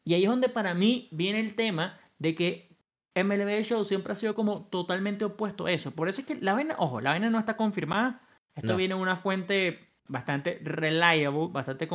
Y 0.03 0.13
ahí 0.13 0.23
es 0.23 0.29
donde 0.29 0.49
para 0.49 0.73
mí 0.73 1.07
viene 1.11 1.39
el 1.39 1.55
tema 1.55 1.97
de 2.19 2.35
que 2.35 2.70
MLB 3.15 3.63
Show 3.63 3.83
siempre 3.83 4.13
ha 4.13 4.15
sido 4.15 4.35
como 4.35 4.63
totalmente 4.65 5.25
opuesto 5.25 5.65
a 5.65 5.71
eso. 5.71 5.91
Por 5.91 6.07
eso 6.07 6.21
es 6.21 6.27
que 6.27 6.35
la 6.35 6.53
vaina, 6.53 6.75
ojo, 6.77 7.01
la 7.01 7.11
vaina 7.11 7.29
no 7.29 7.39
está 7.39 7.57
confirmada. 7.57 8.21
Esto 8.55 8.75
viene 8.75 8.95
de 8.95 9.01
una 9.01 9.15
fuente 9.15 9.91
bastante 10.07 10.59
reliable, 10.63 11.47
bastante 11.51 11.87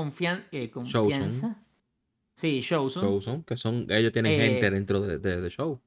eh, 0.52 0.70
confianza. 0.70 1.62
Sí, 2.34 2.60
Showson. 2.60 3.02
Showson, 3.02 3.42
que 3.44 3.56
son, 3.56 3.86
ellos 3.88 4.12
tienen 4.12 4.32
eh, 4.32 4.48
gente 4.48 4.70
dentro 4.70 5.00
de, 5.00 5.18
de, 5.18 5.50
show. 5.50 5.80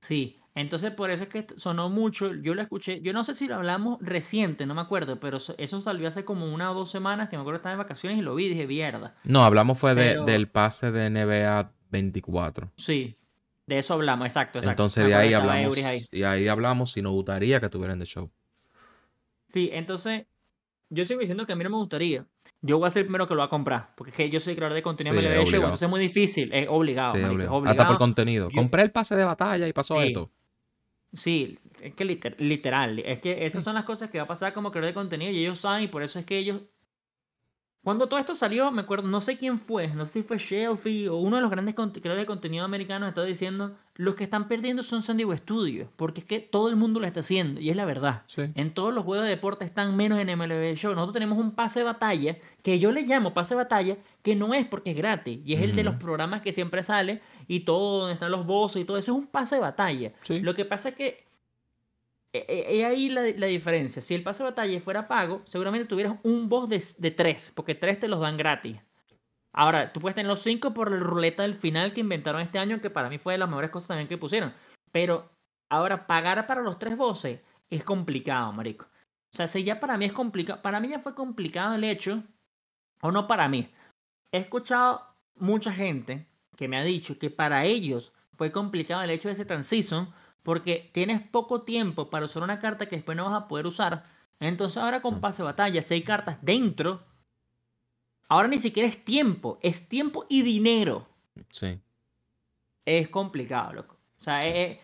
Sí, 0.00 0.36
Entonces, 0.54 0.90
por 0.92 1.10
eso 1.10 1.24
es 1.24 1.28
que 1.28 1.46
sonó 1.56 1.88
mucho. 1.88 2.34
Yo 2.34 2.54
lo 2.54 2.62
escuché. 2.62 3.00
Yo 3.00 3.12
no 3.12 3.22
sé 3.22 3.34
si 3.34 3.46
lo 3.46 3.56
hablamos 3.56 3.98
reciente, 4.00 4.66
no 4.66 4.74
me 4.74 4.80
acuerdo, 4.80 5.20
pero 5.20 5.38
eso 5.58 5.80
salió 5.80 6.08
hace 6.08 6.24
como 6.24 6.52
una 6.52 6.70
o 6.72 6.74
dos 6.74 6.90
semanas 6.90 7.28
que 7.28 7.36
me 7.36 7.42
acuerdo 7.42 7.58
que 7.58 7.62
estaba 7.62 7.74
en 7.74 7.78
vacaciones 7.78 8.18
y 8.18 8.22
lo 8.22 8.34
vi 8.34 8.46
y 8.46 8.48
dije, 8.50 8.66
mierda. 8.66 9.14
No, 9.24 9.44
hablamos 9.44 9.78
fue 9.78 9.94
del 9.94 10.48
pase 10.48 10.90
de 10.90 11.10
NBA 11.10 11.72
24. 11.90 12.72
Sí, 12.76 13.16
de 13.66 13.78
eso 13.78 13.94
hablamos, 13.94 14.26
exacto. 14.26 14.58
exacto. 14.58 14.82
Entonces, 14.82 15.06
de 15.06 15.14
ahí 15.14 15.34
hablamos. 15.34 15.78
Y 16.12 16.22
ahí 16.22 16.48
hablamos 16.48 16.92
si 16.92 17.02
nos 17.02 17.12
gustaría 17.12 17.60
que 17.60 17.68
tuvieran 17.68 17.98
de 17.98 18.06
show. 18.06 18.30
Sí, 19.48 19.70
entonces, 19.72 20.26
yo 20.88 21.04
sigo 21.04 21.20
diciendo 21.20 21.46
que 21.46 21.52
a 21.52 21.56
mí 21.56 21.64
no 21.64 21.70
me 21.70 21.76
gustaría. 21.76 22.26
Yo 22.62 22.78
voy 22.78 22.86
a 22.86 22.90
ser 22.90 23.00
el 23.00 23.06
primero 23.06 23.28
que 23.28 23.34
lo 23.34 23.40
va 23.40 23.46
a 23.46 23.50
comprar. 23.50 23.94
Porque 23.96 24.30
yo 24.30 24.40
soy 24.40 24.54
creador 24.54 24.74
de 24.74 24.82
contenido 24.82 25.14
sí, 25.20 25.22
de 25.22 25.44
show, 25.44 25.56
entonces 25.56 25.82
es 25.82 25.90
muy 25.90 26.00
difícil. 26.00 26.52
Es 26.52 26.66
obligado, 26.68 27.14
sí, 27.14 27.22
obligado. 27.22 27.64
Hasta 27.66 27.86
por 27.86 27.98
contenido. 27.98 28.48
Compré 28.54 28.82
el 28.82 28.92
pase 28.92 29.16
de 29.16 29.24
batalla 29.24 29.66
y 29.66 29.72
pasó 29.72 30.00
esto. 30.00 30.30
Sí, 31.12 31.58
es 31.80 31.94
que 31.94 32.04
literal, 32.04 32.98
es 32.98 33.20
que 33.20 33.46
esas 33.46 33.64
son 33.64 33.74
las 33.74 33.84
cosas 33.84 34.10
que 34.10 34.18
va 34.18 34.24
a 34.24 34.28
pasar 34.28 34.52
como 34.52 34.70
creador 34.70 34.88
de 34.88 34.94
contenido 34.94 35.32
y 35.32 35.38
ellos 35.40 35.58
saben 35.58 35.84
y 35.84 35.88
por 35.88 36.02
eso 36.02 36.18
es 36.18 36.24
que 36.24 36.38
ellos... 36.38 36.62
Cuando 37.86 38.08
todo 38.08 38.18
esto 38.18 38.34
salió, 38.34 38.72
me 38.72 38.82
acuerdo, 38.82 39.06
no 39.06 39.20
sé 39.20 39.38
quién 39.38 39.60
fue, 39.60 39.86
no 39.86 40.06
sé 40.06 40.14
si 40.14 40.22
fue 40.24 40.38
Shelfie 40.38 41.08
o 41.08 41.18
uno 41.18 41.36
de 41.36 41.42
los 41.42 41.52
grandes 41.52 41.76
creadores 41.76 42.22
de 42.22 42.26
contenido 42.26 42.64
americanos 42.64 43.08
estaba 43.08 43.28
diciendo, 43.28 43.76
los 43.94 44.16
que 44.16 44.24
están 44.24 44.48
perdiendo 44.48 44.82
son 44.82 45.02
San 45.02 45.16
Diego 45.16 45.36
Studios, 45.36 45.88
porque 45.94 46.18
es 46.18 46.26
que 46.26 46.40
todo 46.40 46.68
el 46.68 46.74
mundo 46.74 46.98
lo 46.98 47.06
está 47.06 47.20
haciendo 47.20 47.60
y 47.60 47.70
es 47.70 47.76
la 47.76 47.84
verdad. 47.84 48.24
En 48.56 48.74
todos 48.74 48.92
los 48.92 49.04
juegos 49.04 49.26
de 49.26 49.30
deporte 49.30 49.64
están 49.64 49.96
menos 49.96 50.18
en 50.18 50.36
MLB 50.36 50.74
Show. 50.74 50.96
Nosotros 50.96 51.12
tenemos 51.12 51.38
un 51.38 51.52
pase 51.52 51.78
de 51.78 51.84
batalla, 51.84 52.36
que 52.64 52.80
yo 52.80 52.90
le 52.90 53.02
llamo 53.02 53.32
pase 53.32 53.54
de 53.54 53.58
batalla, 53.58 53.96
que 54.24 54.34
no 54.34 54.52
es 54.52 54.66
porque 54.66 54.90
es 54.90 54.96
gratis, 54.96 55.38
y 55.44 55.54
es 55.54 55.60
el 55.60 55.76
de 55.76 55.84
los 55.84 55.94
programas 55.94 56.42
que 56.42 56.50
siempre 56.50 56.82
sale 56.82 57.22
y 57.46 57.60
todo, 57.60 58.00
donde 58.00 58.14
están 58.14 58.32
los 58.32 58.46
bosses 58.46 58.82
y 58.82 58.84
todo 58.84 58.98
eso, 58.98 59.12
es 59.12 59.16
un 59.16 59.28
pase 59.28 59.54
de 59.54 59.60
batalla. 59.60 60.12
Lo 60.28 60.54
que 60.54 60.64
pasa 60.64 60.88
es 60.88 60.96
que 60.96 61.25
es 62.38 62.44
eh, 62.48 62.80
eh, 62.80 62.84
ahí 62.84 63.08
la, 63.08 63.22
diferencia. 63.22 64.02
Si 64.02 64.14
el 64.14 64.22
pase 64.22 64.42
de 64.42 64.50
batalla 64.50 64.80
fuera 64.80 65.08
pago, 65.08 65.42
seguramente 65.46 65.86
tuvieras 65.86 66.18
un 66.22 66.48
boss 66.48 66.68
de, 66.68 66.82
de 66.98 67.10
tres, 67.10 67.52
porque 67.54 67.74
tres 67.74 68.00
te 68.00 68.08
los 68.08 68.20
dan 68.20 68.36
gratis. 68.36 68.78
Ahora, 69.52 69.92
tú 69.92 70.00
puedes 70.00 70.14
tener 70.14 70.28
los 70.28 70.40
cinco 70.40 70.74
por 70.74 70.90
la 70.90 70.98
ruleta 70.98 71.42
del 71.42 71.54
final 71.54 71.92
que 71.92 72.00
inventaron 72.00 72.42
este 72.42 72.58
año, 72.58 72.80
que 72.80 72.90
para 72.90 73.08
mí 73.08 73.18
fue 73.18 73.34
de 73.34 73.38
las 73.38 73.48
mejores 73.48 73.70
cosas 73.70 73.88
también 73.88 74.08
que 74.08 74.18
pusieron. 74.18 74.52
Pero 74.92 75.30
ahora, 75.70 76.06
pagar 76.06 76.46
para 76.46 76.60
los 76.60 76.78
tres 76.78 76.96
bosses 76.96 77.40
es 77.70 77.82
complicado, 77.82 78.52
marico. 78.52 78.86
O 79.32 79.36
sea, 79.36 79.46
si 79.46 79.64
ya 79.64 79.80
para 79.80 79.96
mí 79.96 80.04
es 80.04 80.12
complicado, 80.12 80.62
para 80.62 80.80
mí 80.80 80.88
ya 80.88 81.00
fue 81.00 81.14
complicado 81.14 81.74
el 81.74 81.84
hecho, 81.84 82.22
o 83.00 83.10
no 83.10 83.26
para 83.26 83.48
mí. 83.48 83.70
He 84.32 84.38
escuchado 84.38 85.06
mucha 85.36 85.72
gente 85.72 86.26
que 86.56 86.68
me 86.68 86.76
ha 86.78 86.84
dicho 86.84 87.18
que 87.18 87.30
para 87.30 87.64
ellos 87.64 88.12
fue 88.36 88.52
complicado 88.52 89.02
el 89.02 89.10
hecho 89.10 89.28
de 89.28 89.34
ese 89.34 89.44
transition 89.44 90.12
porque 90.46 90.90
tienes 90.92 91.20
poco 91.20 91.62
tiempo 91.62 92.08
para 92.08 92.26
usar 92.26 92.44
una 92.44 92.60
carta 92.60 92.86
que 92.86 92.94
después 92.94 93.16
no 93.16 93.28
vas 93.28 93.42
a 93.42 93.48
poder 93.48 93.66
usar. 93.66 94.04
Entonces 94.38 94.80
ahora 94.80 95.02
con 95.02 95.16
mm. 95.16 95.20
pase 95.20 95.42
batalla, 95.42 95.80
hay 95.90 96.02
cartas 96.02 96.38
dentro, 96.40 97.04
ahora 98.28 98.46
ni 98.46 98.60
siquiera 98.60 98.88
es 98.88 99.04
tiempo, 99.04 99.58
es 99.60 99.88
tiempo 99.88 100.24
y 100.28 100.42
dinero. 100.42 101.08
Sí. 101.50 101.80
Es 102.84 103.08
complicado, 103.08 103.72
loco. 103.72 103.96
O 104.20 104.22
sea, 104.22 104.46
es, 104.46 104.78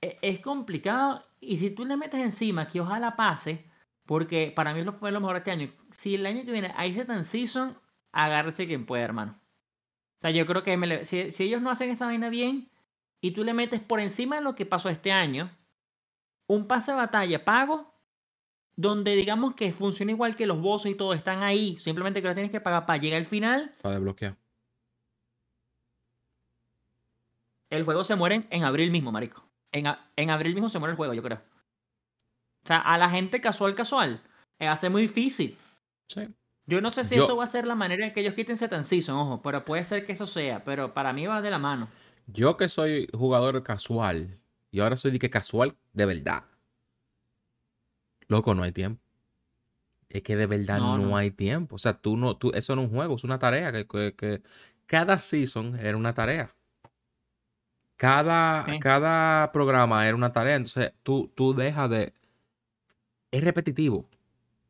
es, 0.00 0.40
complicado 0.40 1.24
y 1.38 1.58
si 1.58 1.70
tú 1.70 1.84
le 1.84 1.96
metes 1.96 2.20
encima 2.20 2.66
que 2.66 2.80
ojalá 2.80 3.14
pase, 3.14 3.64
porque 4.06 4.52
para 4.56 4.74
mí 4.74 4.80
eso 4.80 4.92
fue 4.92 5.12
lo 5.12 5.20
mejor 5.20 5.36
este 5.36 5.52
año. 5.52 5.72
Si 5.92 6.16
el 6.16 6.26
año 6.26 6.44
que 6.44 6.50
viene 6.50 6.74
hay 6.76 6.92
tan 7.04 7.22
season, 7.22 7.78
agárrese 8.10 8.66
quien 8.66 8.84
pueda, 8.84 9.04
hermano. 9.04 9.38
O 10.18 10.20
sea, 10.20 10.32
yo 10.32 10.46
creo 10.46 10.64
que 10.64 11.04
si, 11.04 11.30
si, 11.30 11.44
ellos 11.44 11.62
no 11.62 11.70
hacen 11.70 11.90
esta 11.90 12.06
vaina 12.06 12.28
bien 12.28 12.72
y 13.20 13.32
tú 13.32 13.44
le 13.44 13.54
metes 13.54 13.80
por 13.80 14.00
encima 14.00 14.36
de 14.36 14.42
lo 14.42 14.54
que 14.54 14.66
pasó 14.66 14.88
este 14.88 15.12
año, 15.12 15.50
un 16.46 16.66
pase 16.66 16.92
de 16.92 16.98
batalla 16.98 17.44
pago, 17.44 17.92
donde 18.76 19.16
digamos 19.16 19.54
que 19.54 19.72
funciona 19.72 20.12
igual 20.12 20.36
que 20.36 20.46
los 20.46 20.60
bosses 20.60 20.92
y 20.92 20.94
todo 20.94 21.14
están 21.14 21.42
ahí, 21.42 21.78
simplemente 21.78 22.20
que 22.20 22.28
lo 22.28 22.34
tienes 22.34 22.52
que 22.52 22.60
pagar 22.60 22.86
para 22.86 22.98
llegar 22.98 23.18
al 23.18 23.26
final. 23.26 23.74
Para 23.82 23.94
desbloquear. 23.94 24.36
El 27.70 27.84
juego 27.84 28.04
se 28.04 28.14
muere 28.14 28.46
en 28.50 28.64
abril 28.64 28.90
mismo, 28.90 29.10
marico. 29.10 29.44
En, 29.72 29.86
en 30.16 30.30
abril 30.30 30.54
mismo 30.54 30.68
se 30.68 30.78
muere 30.78 30.92
el 30.92 30.96
juego, 30.96 31.14
yo 31.14 31.22
creo. 31.22 31.38
O 32.64 32.66
sea, 32.66 32.78
a 32.78 32.98
la 32.98 33.08
gente 33.10 33.40
casual, 33.40 33.74
casual, 33.74 34.20
hace 34.58 34.88
muy 34.90 35.02
difícil. 35.02 35.56
Sí. 36.08 36.28
Yo 36.66 36.80
no 36.80 36.90
sé 36.90 37.04
si 37.04 37.14
eso 37.14 37.36
va 37.36 37.44
a 37.44 37.48
ser 37.48 37.66
la 37.66 37.76
manera 37.76 38.06
en 38.06 38.12
que 38.12 38.20
ellos 38.20 38.34
quiten 38.34 38.56
Setan 38.56 38.82
Season, 38.82 39.16
ojo, 39.16 39.40
pero 39.40 39.64
puede 39.64 39.84
ser 39.84 40.04
que 40.04 40.12
eso 40.12 40.26
sea, 40.26 40.64
pero 40.64 40.92
para 40.92 41.12
mí 41.12 41.24
va 41.24 41.40
de 41.40 41.50
la 41.50 41.58
mano. 41.58 41.88
Yo 42.26 42.56
que 42.56 42.68
soy 42.68 43.08
jugador 43.12 43.62
casual, 43.62 44.38
y 44.70 44.80
ahora 44.80 44.96
soy 44.96 45.12
de 45.12 45.18
que 45.18 45.30
casual 45.30 45.76
de 45.92 46.06
verdad. 46.06 46.44
Loco, 48.28 48.54
no 48.54 48.62
hay 48.62 48.72
tiempo. 48.72 49.02
Es 50.08 50.22
que 50.22 50.36
de 50.36 50.46
verdad 50.46 50.78
no, 50.78 51.16
hay 51.16 51.30
tiempo. 51.30 51.76
O 51.76 51.78
sea, 51.78 51.94
tú 51.94 52.16
no, 52.16 52.36
tú, 52.36 52.50
eso 52.54 52.74
no 52.74 52.82
es 52.82 52.88
un 52.88 52.94
juego, 52.94 53.16
es 53.16 53.24
una 53.24 53.38
tarea. 53.38 53.72
Que, 53.72 53.86
que, 53.86 54.42
cada 54.86 55.18
season 55.18 55.78
era 55.78 55.96
una 55.96 56.14
tarea. 56.14 56.54
Cada, 57.96 58.66
cada 58.80 59.50
programa 59.52 60.06
era 60.06 60.16
una 60.16 60.32
tarea. 60.32 60.56
Entonces, 60.56 60.92
tú, 61.02 61.32
tú 61.34 61.54
dejas 61.54 61.90
de. 61.90 62.12
Es 63.30 63.42
repetitivo. 63.42 64.08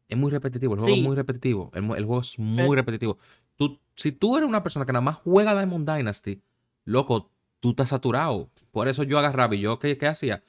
Es 0.08 0.16
muy 0.16 0.30
repetitivo, 0.30 0.74
el 0.74 0.80
juego 0.80 0.96
es 0.96 1.02
muy 1.02 1.16
repetitivo. 1.16 1.70
El, 1.74 1.84
juego 1.84 2.20
es 2.20 2.38
muy 2.38 2.76
repetitivo. 2.76 3.18
Tú, 3.56 3.80
si 3.96 4.12
tú 4.12 4.36
eres 4.36 4.48
una 4.48 4.62
persona 4.62 4.86
que 4.86 4.92
nada 4.92 5.00
más 5.00 5.16
juega 5.16 5.54
Diamond 5.54 5.90
Dynasty, 5.90 6.40
loco, 6.84 7.32
tú 7.66 7.70
estás 7.70 7.88
saturado. 7.88 8.48
Por 8.70 8.86
eso 8.86 9.02
yo 9.02 9.18
agarraba 9.18 9.54
y 9.56 9.60
yo, 9.60 9.78
¿qué, 9.80 9.98
qué 9.98 10.06
hacía? 10.06 10.44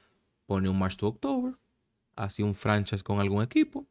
Ponía 0.45 0.69
un 0.69 0.77
March 0.77 0.97
to 0.97 1.07
October, 1.07 1.55
hacía 2.15 2.45
un 2.45 2.53
franchise 2.53 3.03
con 3.03 3.19
algún 3.19 3.41
equipo, 3.41 3.87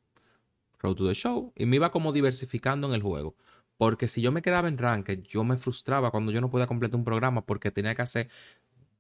Road 0.78 0.94
to 0.94 1.08
the 1.08 1.14
Show, 1.14 1.52
y 1.56 1.66
me 1.66 1.76
iba 1.76 1.90
como 1.90 2.12
diversificando 2.12 2.86
en 2.86 2.94
el 2.94 3.02
juego. 3.02 3.34
Porque 3.76 4.06
si 4.08 4.22
yo 4.22 4.30
me 4.30 4.42
quedaba 4.42 4.68
en 4.68 4.78
Ranked, 4.78 5.22
yo 5.24 5.42
me 5.44 5.56
frustraba 5.56 6.10
cuando 6.10 6.30
yo 6.30 6.40
no 6.40 6.50
podía 6.50 6.66
completar 6.66 6.96
un 6.96 7.04
programa 7.04 7.44
porque 7.44 7.70
tenía 7.70 7.94
que 7.94 8.02
hacer 8.02 8.30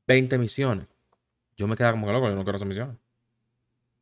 20 0.08 0.38
misiones. 0.38 0.88
Yo 1.56 1.68
me 1.68 1.76
quedaba 1.76 1.92
como 1.92 2.06
que 2.06 2.12
loco, 2.12 2.28
yo 2.28 2.34
no 2.34 2.42
quiero 2.42 2.56
hacer 2.56 2.68
misiones. 2.68 2.96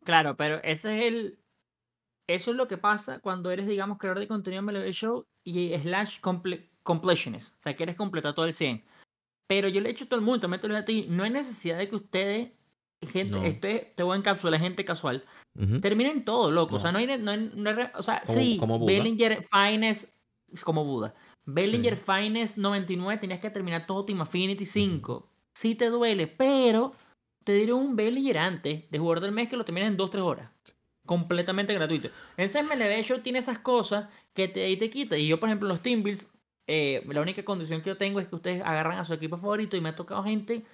Claro, 0.05 0.37
pero 0.37 0.61
ese 0.65 0.99
es 0.99 1.05
el, 1.05 1.39
eso 2.27 2.51
es 2.51 2.57
lo 2.57 2.67
que 2.67 2.79
pasa 2.79 3.21
cuando 3.21 3.51
eres, 3.51 3.67
digamos, 3.67 3.99
creador 3.99 4.21
de 4.21 4.27
contenido 4.27 4.61
en 4.61 4.67
MLB 4.67 4.91
Show 4.91 5.27
y 5.45 5.79
slash 5.79 6.21
completionist. 6.83 7.59
O 7.59 7.63
sea, 7.63 7.77
quieres 7.77 7.95
completar 7.95 8.35
todo 8.35 8.47
el 8.47 8.55
100. 8.55 8.83
Pero 9.47 9.69
yo 9.69 9.81
le 9.81 9.89
he 9.89 9.93
dicho 9.93 10.05
a 10.05 10.09
todo 10.09 10.21
el 10.21 10.27
mundo, 10.27 10.49
mételo 10.49 10.77
a 10.77 10.85
ti, 10.85 11.07
no 11.09 11.25
hay 11.25 11.31
necesidad 11.31 11.79
de 11.79 11.89
que 11.89 11.97
ustedes, 11.97 12.53
gente, 13.03 13.47
este, 13.47 13.93
te 13.95 14.03
voy 14.03 14.15
a 14.15 14.19
encapsular, 14.19 14.59
gente 14.61 14.85
casual, 14.85 15.25
terminen 15.81 16.25
todo, 16.25 16.51
loco. 16.51 16.77
O 16.77 16.81
sea, 16.81 16.93
no 16.93 16.99
hay, 16.99 17.07
no 17.19 17.33
o 17.95 18.03
sea, 18.03 18.23
sí, 18.25 18.59
Bellinger 18.87 19.45
Finest, 19.45 20.15
como 20.63 20.85
Buda. 20.85 21.15
Bellinger 21.47 21.97
Finest 21.97 22.57
99 22.57 23.21
tenías 23.21 23.41
que 23.41 23.51
terminar 23.51 23.87
todo 23.87 24.05
Team 24.05 24.23
Affinity 24.23 24.65
5. 24.65 25.31
Sí 25.55 25.75
te 25.75 25.91
duele, 25.91 26.27
pero 26.27 26.95
te 27.45 27.53
diré 27.53 27.75
un 27.75 27.97
Bellinger 27.97 28.39
antes 28.39 28.91
de 28.91 28.99
jugar 28.99 29.21
del 29.21 29.33
mes 29.33 29.49
que 29.49 29.57
lo 29.57 29.65
terminas 29.65 29.91
en 29.91 29.99
2-3 29.99 30.21
horas 30.23 30.51
completamente 31.07 31.75
gratuito. 31.75 32.09
Ese 32.37 32.63
MLB 32.63 33.03
Show 33.03 33.21
tiene 33.21 33.39
esas 33.39 33.59
cosas 33.59 34.09
que 34.33 34.49
te, 34.49 34.65
ahí 34.65 34.77
te 34.77 34.91
quita. 34.91 35.17
Y 35.17 35.27
yo, 35.27 35.39
por 35.39 35.49
ejemplo, 35.49 35.69
los 35.69 35.83
Team 35.83 36.03
Builds, 36.03 36.27
eh, 36.66 37.05
la 37.09 37.20
única 37.20 37.44
condición 37.44 37.83
que 37.83 37.90
yo 37.90 37.96
tengo 37.96 38.20
es 38.20 38.29
que 38.29 38.37
ustedes 38.37 38.62
agarran 38.62 38.98
a 38.98 39.05
su 39.05 39.14
equipo 39.14 39.37
favorito 39.38 39.77
y 39.77 39.81
me 39.81 39.90
ha 39.90 39.96
tocado 39.96 40.22
gente. 40.24 40.64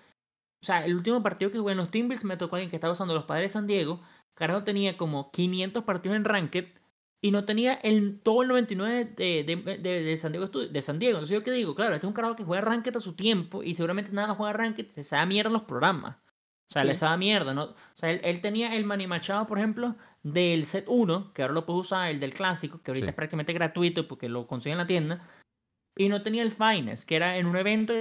O 0.62 0.66
sea, 0.66 0.84
el 0.84 0.94
último 0.94 1.22
partido 1.22 1.50
que 1.50 1.58
jugué 1.58 1.72
en 1.72 1.78
los 1.78 1.90
Builds 1.90 2.24
me 2.24 2.36
tocó 2.36 2.56
alguien 2.56 2.70
que 2.70 2.76
estaba 2.76 2.92
usando 2.92 3.14
los 3.14 3.24
padres 3.24 3.50
de 3.50 3.54
San 3.54 3.66
Diego. 3.66 4.00
Carajo 4.34 4.64
tenía 4.64 4.96
como 4.96 5.30
500 5.32 5.84
partidos 5.84 6.16
en 6.16 6.24
Ranked 6.24 6.66
y 7.22 7.30
no 7.32 7.44
tenía 7.44 7.74
el, 7.74 8.20
todo 8.20 8.42
el 8.42 8.48
99 8.48 9.04
de, 9.16 9.44
de, 9.44 9.78
de, 9.78 10.16
San 10.16 10.32
Diego, 10.32 10.48
de 10.48 10.82
San 10.82 10.98
Diego. 10.98 11.18
Entonces, 11.18 11.34
yo 11.34 11.42
qué 11.42 11.52
digo, 11.52 11.74
claro, 11.74 11.94
este 11.94 12.06
es 12.06 12.08
un 12.08 12.14
carajo 12.14 12.36
que 12.36 12.44
juega 12.44 12.62
Ranked 12.62 12.96
a 12.96 13.00
su 13.00 13.14
tiempo 13.14 13.62
y 13.62 13.74
seguramente 13.74 14.12
nada 14.12 14.28
más 14.28 14.36
juega 14.36 14.52
Ranked, 14.54 14.92
se 14.94 15.02
sabe 15.02 15.26
mierda 15.26 15.50
los 15.50 15.62
programas. 15.62 16.16
O 16.16 16.72
sea, 16.72 16.84
le 16.84 16.94
sabe 16.94 17.16
mierda, 17.18 17.52
¿no? 17.52 17.64
O 17.64 17.74
sea, 17.96 18.12
él, 18.12 18.40
tenía 18.40 18.76
el 18.76 18.84
Manny 18.84 19.08
Machado, 19.08 19.44
por 19.48 19.58
ejemplo, 19.58 19.96
del 20.22 20.64
set 20.64 20.84
1, 20.86 21.32
que 21.34 21.42
ahora 21.42 21.52
lo 21.52 21.66
puedo 21.66 21.80
usar, 21.80 22.10
el 22.10 22.20
del 22.20 22.32
clásico, 22.32 22.80
que 22.80 22.92
ahorita 22.92 23.08
es 23.08 23.14
prácticamente 23.14 23.52
gratuito 23.52 24.06
porque 24.06 24.28
lo 24.28 24.46
consigue 24.46 24.72
en 24.72 24.78
la 24.78 24.86
tienda. 24.86 25.28
Y 25.96 26.08
no 26.08 26.22
tenía 26.22 26.42
el 26.42 26.52
Finest, 26.52 27.04
que 27.04 27.16
era 27.16 27.36
en 27.36 27.46
un 27.46 27.56
evento. 27.56 27.92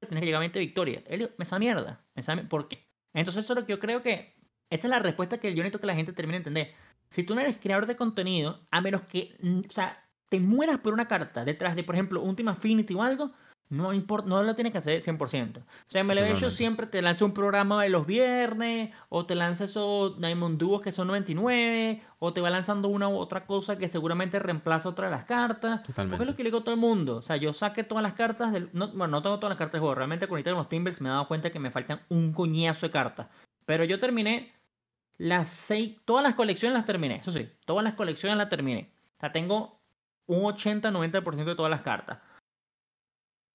Tenía 0.00 0.20
que 0.20 0.26
llegar 0.26 0.38
a 0.38 0.40
20 0.40 0.58
victorias. 0.58 1.04
Él 1.06 1.32
me 1.38 1.44
sabe 1.44 1.60
mierda. 1.60 2.04
¿Por 2.48 2.68
qué? 2.68 2.86
Entonces, 3.14 3.44
eso 3.44 3.54
es 3.54 3.60
lo 3.60 3.66
que 3.66 3.72
yo 3.72 3.80
creo 3.80 4.02
que. 4.02 4.34
Esa 4.70 4.86
es 4.86 4.90
la 4.90 4.98
respuesta 4.98 5.38
que 5.38 5.50
yo 5.50 5.62
necesito 5.62 5.80
que 5.80 5.86
la 5.86 5.94
gente 5.94 6.12
termine 6.12 6.34
de 6.34 6.38
entender. 6.38 6.74
Si 7.08 7.22
tú 7.22 7.34
no 7.34 7.40
eres 7.40 7.56
creador 7.58 7.86
de 7.86 7.96
contenido, 7.96 8.66
a 8.70 8.80
menos 8.80 9.02
que. 9.02 9.36
O 9.68 9.70
sea, 9.70 10.04
te 10.28 10.40
mueras 10.40 10.78
por 10.80 10.92
una 10.92 11.08
carta 11.08 11.44
detrás 11.44 11.76
de, 11.76 11.84
por 11.84 11.94
ejemplo, 11.94 12.22
Ultima 12.22 12.52
Affinity 12.52 12.94
o 12.94 13.02
algo 13.02 13.32
no 13.70 13.92
importa, 13.92 14.28
no 14.28 14.42
lo 14.42 14.54
tienes 14.54 14.72
que 14.72 14.78
hacer 14.78 15.00
100%. 15.00 15.58
O 15.58 15.62
sea, 15.86 16.04
MLB 16.04 16.14
Show 16.14 16.24
Totalmente. 16.24 16.50
siempre 16.50 16.86
te 16.86 17.02
lanza 17.02 17.24
un 17.24 17.32
programa 17.32 17.82
de 17.82 17.88
los 17.88 18.06
viernes, 18.06 18.92
o 19.08 19.26
te 19.26 19.34
lanza 19.34 19.64
esos 19.64 20.20
Diamond 20.20 20.58
Duos 20.58 20.82
que 20.82 20.92
son 20.92 21.08
99, 21.08 22.02
o 22.18 22.32
te 22.32 22.40
va 22.40 22.50
lanzando 22.50 22.88
una 22.88 23.08
u 23.08 23.16
otra 23.16 23.46
cosa 23.46 23.76
que 23.78 23.88
seguramente 23.88 24.38
reemplaza 24.38 24.88
otra 24.88 25.06
de 25.06 25.12
las 25.12 25.24
cartas. 25.24 25.80
Porque 25.80 25.90
es 25.90 25.96
Totalmente. 25.96 26.24
lo 26.24 26.36
que 26.36 26.42
le 26.44 26.48
digo 26.48 26.58
a 26.58 26.64
todo 26.64 26.74
el 26.74 26.80
mundo. 26.80 27.16
O 27.16 27.22
sea, 27.22 27.36
yo 27.36 27.52
saqué 27.52 27.84
todas 27.84 28.02
las 28.02 28.14
cartas 28.14 28.52
del. 28.52 28.68
No, 28.72 28.88
bueno, 28.88 29.08
no 29.08 29.22
tengo 29.22 29.38
todas 29.38 29.50
las 29.50 29.58
cartas 29.58 29.72
del 29.72 29.80
juego. 29.80 29.94
Realmente 29.94 30.28
con 30.28 30.42
los 30.44 30.68
Timbers 30.68 31.00
me 31.00 31.08
he 31.08 31.12
dado 31.12 31.26
cuenta 31.26 31.50
que 31.50 31.58
me 31.58 31.70
faltan 31.70 32.00
un 32.08 32.32
coñazo 32.32 32.86
de 32.86 32.92
cartas. 32.92 33.28
Pero 33.66 33.84
yo 33.84 33.98
terminé 33.98 34.52
las 35.16 35.48
seis. 35.48 35.96
Todas 36.04 36.22
las 36.22 36.34
colecciones 36.34 36.74
las 36.76 36.84
terminé. 36.84 37.16
Eso 37.16 37.32
sí, 37.32 37.48
todas 37.64 37.82
las 37.82 37.94
colecciones 37.94 38.36
las 38.36 38.48
terminé. 38.48 38.90
O 39.16 39.20
sea, 39.20 39.32
tengo 39.32 39.80
un 40.26 40.42
80-90% 40.42 41.44
de 41.44 41.54
todas 41.54 41.70
las 41.70 41.82
cartas. 41.82 42.18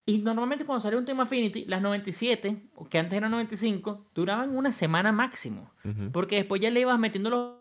Y 0.06 0.20
normalmente 0.20 0.66
cuando 0.66 0.82
salió 0.82 0.98
un 0.98 1.06
tema 1.06 1.24
Affinity, 1.24 1.66
las 1.66 1.82
97, 1.82 2.70
o 2.76 2.90
que 2.90 2.98
antes 2.98 3.16
eran 3.16 3.30
95, 3.32 4.08
duraban 4.16 4.56
una 4.56 4.72
semana 4.72 5.12
máximo. 5.12 5.72
Porque 6.12 6.38
después 6.38 6.60
ya 6.62 6.70
le 6.72 6.80
ibas 6.82 6.98
metiendo 7.00 7.30
los 7.30 7.60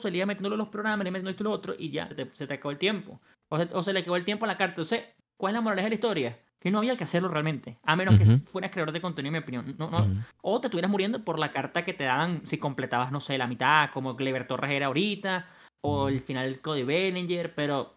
se 0.00 0.10
le 0.10 0.18
iba 0.18 0.26
metiendo 0.26 0.54
los 0.56 0.68
programas, 0.68 1.02
le 1.04 1.08
iba 1.08 1.12
metiendo 1.18 1.30
esto 1.30 1.42
y 1.42 1.44
lo 1.44 1.50
otro, 1.52 1.74
y 1.78 1.90
ya 1.90 2.08
te- 2.08 2.30
se 2.34 2.46
te 2.46 2.54
acabó 2.54 2.70
el 2.72 2.78
tiempo. 2.78 3.20
O 3.48 3.58
se, 3.58 3.68
o 3.72 3.82
se 3.82 3.92
le 3.92 4.00
acabó 4.00 4.16
el 4.16 4.24
tiempo 4.24 4.44
a 4.44 4.48
la 4.48 4.56
carta. 4.56 4.72
Entonces, 4.82 5.04
¿cuál 5.36 5.52
es 5.52 5.54
la 5.54 5.60
moraleja 5.62 5.86
de 5.86 5.90
la 5.90 5.94
historia? 5.94 6.38
Que 6.60 6.70
no 6.70 6.78
había 6.78 6.96
que 6.96 7.04
hacerlo 7.04 7.28
realmente. 7.28 7.78
A 7.84 7.96
menos 7.96 8.18
que 8.18 8.26
fueras 8.50 8.70
creador 8.70 8.92
de 8.92 9.00
contenido, 9.00 9.28
en 9.28 9.32
mi 9.32 9.38
opinión. 9.38 9.74
No, 9.78 9.90
no, 9.90 10.24
o 10.42 10.60
te 10.60 10.66
estuvieras 10.66 10.90
muriendo 10.90 11.24
por 11.24 11.38
la 11.38 11.52
carta 11.52 11.84
que 11.84 11.94
te 11.94 12.04
daban 12.04 12.46
si 12.46 12.58
completabas, 12.58 13.12
no 13.12 13.20
sé, 13.20 13.38
la 13.38 13.46
mitad, 13.46 13.90
como 13.92 14.14
Clever 14.16 14.46
Torres 14.46 14.70
era 14.72 14.86
ahorita, 14.86 15.46
o 15.80 16.08
el 16.08 16.20
final 16.20 16.44
del 16.50 16.60
Cody 16.60 16.82
Bellinger, 16.82 17.54
pero. 17.54 17.95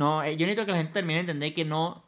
No, 0.00 0.22
eh, 0.24 0.32
yo 0.38 0.46
necesito 0.46 0.64
que 0.64 0.72
la 0.72 0.78
gente 0.78 0.94
termine 0.94 1.16
de 1.16 1.20
entender 1.20 1.52
que 1.54 1.64
no. 1.66 2.04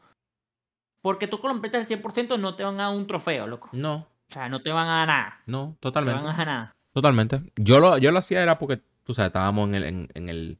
Porque 1.02 1.26
tú 1.26 1.40
completas 1.40 1.90
el 1.90 2.02
100% 2.02 2.38
no 2.38 2.54
te 2.56 2.64
van 2.64 2.80
a 2.80 2.84
dar 2.88 2.96
un 2.96 3.06
trofeo, 3.06 3.46
loco. 3.46 3.68
No, 3.72 3.94
O 3.96 4.32
sea, 4.32 4.48
no 4.48 4.62
te 4.62 4.70
van 4.72 4.88
a 4.88 4.98
dar 4.98 5.08
nada. 5.08 5.40
no, 5.46 5.58
No 5.66 5.72
te 5.74 5.78
totalmente. 5.80 6.24
van 6.24 6.34
a 6.34 6.36
dar 6.38 6.46
nada. 6.46 6.72
Totalmente. 6.94 7.42
Yo 7.56 7.80
lo, 7.80 7.98
yo 7.98 8.10
lo 8.12 8.18
hacía 8.18 8.42
era 8.42 8.58
porque, 8.58 8.80
tú 9.04 9.12
sabes, 9.12 9.28
estábamos 9.28 9.68
en 9.68 9.74
el, 9.74 9.84
en, 9.84 10.08
en 10.14 10.28
el, 10.30 10.58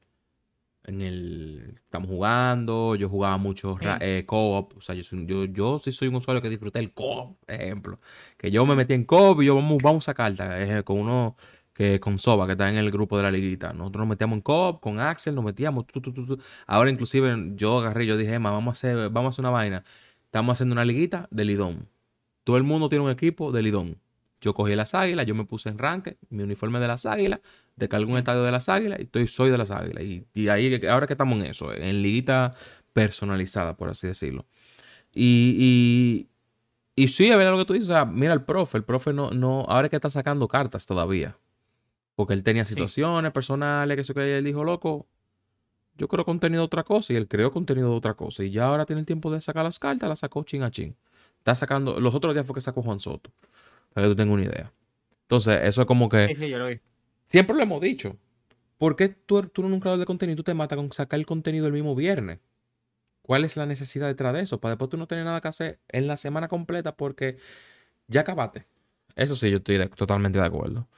en 0.85 1.01
el, 1.01 1.73
estamos 1.77 2.09
jugando, 2.09 2.97
yo 2.97 3.09
jugaba 3.09 3.37
mucho 3.38 3.77
Sí. 3.81 3.87
eh, 4.01 4.25
co-op, 4.27 4.77
o 4.77 4.81
sea, 4.81 4.95
yo, 4.95 5.03
yo, 5.25 5.45
yo 5.45 5.79
sí 5.79 5.92
soy 5.92 6.09
un 6.09 6.16
usuario 6.16 6.42
que 6.42 6.51
disfruté 6.51 6.81
el 6.81 6.92
co-op, 6.92 7.38
ejemplo, 7.49 7.99
que 8.37 8.51
yo 8.51 8.66
me 8.66 8.75
metí 8.75 8.92
en 8.95 9.05
co-op 9.05 9.40
y 9.42 9.47
yo 9.47 9.55
vamos, 9.55 9.81
vamos 9.83 10.09
a 10.09 10.14
carta, 10.14 10.61
eh, 10.61 10.83
con 10.83 10.99
uno 10.99 11.37
que 11.73 12.01
con 12.01 12.19
Soba, 12.19 12.47
que 12.47 12.53
está 12.53 12.69
en 12.69 12.77
el 12.77 12.91
grupo 12.91 13.17
de 13.17 13.23
la 13.23 13.31
liguita, 13.31 13.73
nosotros 13.73 14.01
nos 14.01 14.09
metíamos 14.09 14.37
en 14.37 14.43
co-op, 14.43 14.81
con 14.81 15.01
Axel, 15.01 15.35
nos 15.35 15.45
metíamos, 15.45 15.87
ahora 16.67 16.91
inclusive 16.91 17.53
yo 17.55 17.79
agarré, 17.79 18.07
yo 18.07 18.17
dije, 18.17 18.35
Emma, 18.35 18.51
vamos 18.51 18.73
a 18.73 18.73
hacer, 18.73 19.11
vamos 19.11 19.31
a 19.31 19.31
hacer 19.31 19.43
una 19.43 19.51
vaina, 19.51 19.85
estamos 20.25 20.55
haciendo 20.55 20.75
una 20.75 20.85
liguita 20.85 21.29
de 21.31 21.45
Lidón, 21.45 21.89
todo 22.45 22.57
el 22.57 22.63
mundo 22.63 22.89
tiene 22.89 23.05
un 23.05 23.11
equipo 23.11 23.53
de 23.53 23.63
Lidón, 23.63 23.99
yo 24.43 24.55
cogí 24.55 24.75
las 24.75 24.93
águilas, 24.95 25.25
yo 25.25 25.37
me 25.37 25.45
puse 25.45 25.69
en 25.69 25.79
ranque, 25.79 26.19
mi 26.29 26.43
uniforme 26.43 26.81
de 26.81 26.89
las 26.89 27.07
águilas, 27.07 27.41
descargué 27.77 28.11
un 28.11 28.19
estadio 28.19 28.43
de 28.43 28.51
las 28.51 28.69
águilas 28.69 28.99
y 28.99 29.05
estoy, 29.05 29.29
soy 29.29 29.51
de 29.51 29.57
las 29.57 29.71
águilas. 29.71 30.03
Y, 30.03 30.49
ahí, 30.49 30.85
ahora 30.87 31.07
que 31.07 31.15
estamos 31.15 31.39
en 31.39 31.47
eso, 31.47 31.73
en 31.73 32.03
liguita 32.03 32.55
personalizada, 32.93 33.77
por 33.77 33.89
así 33.89 34.09
decirlo. 34.09 34.47
Y, 35.15 36.27
y, 36.97 37.09
sí, 37.09 37.31
es 37.31 37.37
verdad 37.37 37.53
lo 37.53 37.59
que 37.59 37.65
tú 37.67 37.75
dices. 37.75 37.97
mira 38.09 38.33
el 38.33 38.43
profe, 38.43 38.79
el 38.79 38.85
profe 38.85 39.13
no, 39.13 39.31
no, 39.31 39.65
ahora 39.69 39.87
es 39.87 39.91
que 39.91 39.97
está 39.97 40.11
sacando 40.11 40.49
cartas 40.49 40.87
todavía. 40.87 41.37
Porque 42.14 42.35
él 42.35 42.42
tenía 42.42 42.64
Sí. 42.64 42.70
situaciones 42.70 43.33
personales, 43.33 43.94
que 43.96 44.01
eso 44.03 44.14
que 44.14 44.38
él 44.38 44.44
dijo, 44.44 44.64
loco, 44.64 45.07
yo 45.96 46.09
creo 46.09 46.25
contenido 46.25 46.62
de 46.62 46.66
otra 46.66 46.83
cosa 46.85 47.12
y 47.12 47.16
él 47.16 47.29
creó 47.29 47.51
contenido 47.53 47.90
de 47.90 47.96
otra 47.96 48.14
cosa. 48.14 48.44
Y 48.44 48.51
ya 48.51 48.66
ahora 48.66 48.85
tiene 48.87 49.01
el 49.01 49.07
tiempo 49.07 49.31
de 49.31 49.40
sacar 49.40 49.64
las 49.64 49.79
cartas, 49.79 50.09
las 50.09 50.18
sacó 50.20 50.42
chin 50.44 50.62
a 50.62 50.70
chin. 50.70 50.96
Está 51.38 51.55
sacando, 51.55 52.01
los 52.01 52.14
otros 52.14 52.35
días 52.35 52.46
fue 52.46 52.55
que 52.55 52.61
sacó 52.61 52.83
Juan 52.83 53.01
Soto. 53.01 53.31
Para 53.92 54.07
que 54.07 54.11
tú 54.12 54.16
tengas 54.16 54.35
una 54.35 54.44
idea. 54.44 54.72
Entonces, 55.22 55.61
eso 55.64 55.81
es 55.83 55.87
como 55.87 56.09
que... 56.09 56.29
Sí, 56.29 56.35
sí, 56.35 56.48
yo 56.48 56.59
lo 56.59 56.66
vi. 56.68 56.81
Siempre 57.27 57.57
lo 57.57 57.62
hemos 57.62 57.81
dicho. 57.81 58.16
¿Por 58.79 58.96
qué 58.96 59.09
tú, 59.09 59.42
tú 59.44 59.62
eres 59.62 59.72
un 59.72 59.81
creador 59.81 59.98
de 60.01 60.07
contenido 60.07 60.37
tú 60.37 60.42
te 60.42 60.55
matas 60.55 60.77
con 60.77 60.92
sacar 60.92 61.18
el 61.18 61.27
contenido 61.27 61.66
el 61.66 61.72
mismo 61.72 61.94
viernes? 61.94 62.40
¿Cuál 63.22 63.44
es 63.44 63.57
la 63.57 63.66
necesidad 63.66 64.09
detrás 64.09 64.35
de 64.35 64.40
eso? 64.40 64.61
Para 64.61 64.72
después 64.75 64.90
tú 64.90 64.96
no 64.96 65.07
tener 65.07 65.25
nada 65.25 65.40
que 65.40 65.48
hacer 65.48 65.79
en 65.88 66.07
la 66.07 66.16
semana 66.16 66.48
completa 66.48 66.96
porque 66.96 67.38
ya 68.09 68.22
acabaste. 68.22 68.66
Eso 69.14 69.37
sí, 69.37 69.51
yo 69.51 69.59
estoy 69.59 69.77
de- 69.79 69.88
totalmente 69.88 70.38
de 70.38 70.44
acuerdo. 70.44 70.88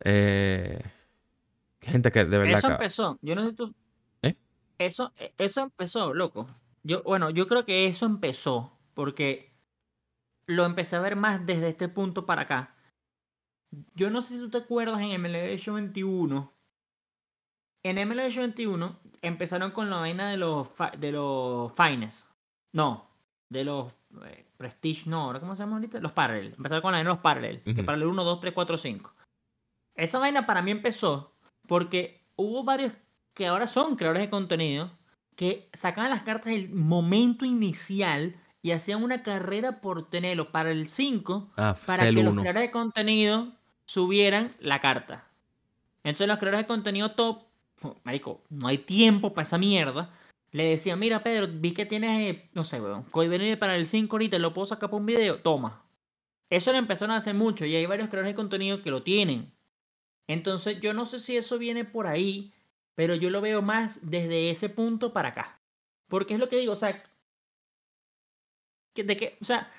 Eh, 0.00 0.80
gente 1.80 2.10
que 2.12 2.24
de 2.24 2.38
verdad... 2.38 2.58
Eso 2.58 2.68
que- 2.68 2.74
empezó. 2.74 3.18
Yo 3.22 3.34
no 3.34 3.46
sé 3.46 3.52
tú. 3.54 3.74
¿Eh? 4.22 4.36
Eso, 4.78 5.12
e- 5.16 5.32
eso 5.38 5.60
empezó, 5.62 6.14
loco. 6.14 6.46
Yo, 6.82 7.02
bueno, 7.02 7.30
yo 7.30 7.46
creo 7.46 7.64
que 7.64 7.86
eso 7.86 8.06
empezó 8.06 8.76
porque 8.94 9.52
lo 10.46 10.64
empecé 10.66 10.96
a 10.96 11.00
ver 11.00 11.16
más 11.16 11.44
desde 11.46 11.68
este 11.68 11.88
punto 11.88 12.26
para 12.26 12.42
acá. 12.42 12.74
Yo 13.94 14.10
no 14.10 14.22
sé 14.22 14.34
si 14.34 14.40
tú 14.40 14.50
te 14.50 14.58
acuerdas 14.58 15.00
en 15.00 15.20
MLB 15.20 15.56
Show 15.58 15.74
21. 15.74 16.52
En 17.82 18.08
MLB 18.08 18.30
Show 18.30 18.42
21 18.42 18.98
empezaron 19.22 19.70
con 19.72 19.90
la 19.90 19.96
vaina 19.96 20.30
de 20.30 20.36
los, 20.36 20.68
de 20.98 21.12
los 21.12 21.72
Finest. 21.72 22.30
No, 22.72 23.08
de 23.50 23.64
los 23.64 23.92
eh, 24.26 24.44
Prestige, 24.56 25.08
no, 25.08 25.22
¿ahora 25.22 25.40
¿cómo 25.40 25.56
se 25.56 25.62
llama 25.62 25.76
ahorita? 25.76 26.00
Los 26.00 26.12
Parallel. 26.12 26.54
Empezaron 26.56 26.82
con 26.82 26.92
la 26.92 26.98
vaina 26.98 27.10
de 27.10 27.14
los 27.14 27.22
Parallel. 27.22 27.62
Que 27.62 27.72
Ujú. 27.72 27.84
Parallel 27.84 28.08
1, 28.08 28.24
2, 28.24 28.40
3, 28.40 28.54
4, 28.54 28.76
5. 28.76 29.12
Esa 29.94 30.18
vaina 30.18 30.46
para 30.46 30.62
mí 30.62 30.70
empezó 30.70 31.34
porque 31.66 32.24
hubo 32.36 32.64
varios 32.64 32.92
que 33.32 33.46
ahora 33.46 33.66
son 33.66 33.96
creadores 33.96 34.22
de 34.22 34.30
contenido 34.30 34.90
que 35.36 35.68
sacaban 35.72 36.10
las 36.10 36.22
cartas 36.22 36.52
del 36.52 36.70
momento 36.70 37.44
inicial 37.44 38.36
y 38.62 38.70
hacían 38.70 39.02
una 39.02 39.22
carrera 39.22 39.80
por 39.80 40.08
tenerlo 40.08 40.52
para 40.52 40.70
el 40.70 40.88
5 40.88 41.52
Ah, 41.56 41.76
para 41.86 42.04
que 42.04 42.12
los 42.12 42.32
1. 42.32 42.42
creadores 42.42 42.68
de 42.68 42.70
contenido 42.70 43.52
subieran 43.84 44.54
la 44.60 44.80
carta. 44.80 45.28
Entonces 46.02 46.28
los 46.28 46.38
creadores 46.38 46.64
de 46.64 46.66
contenido 46.66 47.10
top, 47.12 47.42
marico, 48.04 48.42
no 48.50 48.68
hay 48.68 48.78
tiempo 48.78 49.34
para 49.34 49.42
esa 49.42 49.58
mierda. 49.58 50.10
Le 50.52 50.64
decían, 50.66 50.98
mira 50.98 51.22
Pedro, 51.22 51.48
vi 51.50 51.72
que 51.72 51.84
tienes, 51.84 52.20
eh, 52.20 52.50
no 52.54 52.62
sé, 52.62 52.80
weón, 52.80 53.04
venir 53.12 53.58
para 53.58 53.74
el 53.74 53.86
5 53.86 54.14
ahorita, 54.14 54.38
lo 54.38 54.54
puedo 54.54 54.66
sacar 54.66 54.88
para 54.88 55.00
un 55.00 55.06
video, 55.06 55.40
toma. 55.40 55.82
Eso 56.48 56.70
lo 56.72 56.78
empezaron 56.78 57.12
a 57.12 57.16
hacer 57.16 57.34
mucho 57.34 57.64
y 57.66 57.74
hay 57.74 57.86
varios 57.86 58.08
creadores 58.08 58.32
de 58.32 58.36
contenido 58.36 58.80
que 58.82 58.90
lo 58.90 59.02
tienen. 59.02 59.52
Entonces 60.28 60.80
yo 60.80 60.94
no 60.94 61.04
sé 61.04 61.18
si 61.18 61.36
eso 61.36 61.58
viene 61.58 61.84
por 61.84 62.06
ahí, 62.06 62.52
pero 62.94 63.14
yo 63.14 63.30
lo 63.30 63.40
veo 63.40 63.62
más 63.62 64.10
desde 64.10 64.50
ese 64.50 64.68
punto 64.68 65.12
para 65.12 65.30
acá. 65.30 65.60
Porque 66.08 66.34
es 66.34 66.40
lo 66.40 66.48
que 66.48 66.58
digo, 66.58 66.72
o 66.72 66.76
sea, 66.76 67.02
de 68.94 69.16
que, 69.16 69.36
o 69.40 69.44
sea, 69.44 69.72